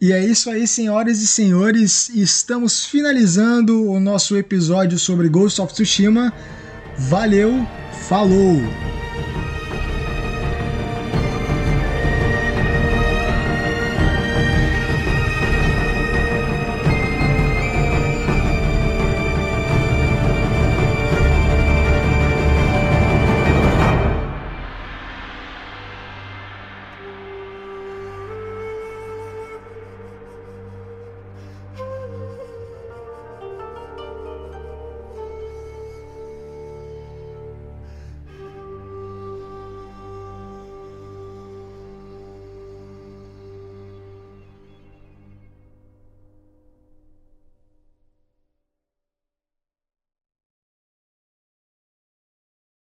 E 0.00 0.12
é 0.12 0.24
isso 0.24 0.50
aí, 0.50 0.66
senhoras 0.66 1.22
e 1.22 1.28
senhores. 1.28 2.08
Estamos 2.08 2.84
finalizando 2.84 3.88
o 3.88 4.00
nosso 4.00 4.36
episódio 4.36 4.98
sobre 4.98 5.28
Ghost 5.28 5.60
of 5.60 5.72
Tsushima. 5.72 6.32
Valeu, 6.96 7.64
falou! 8.08 8.60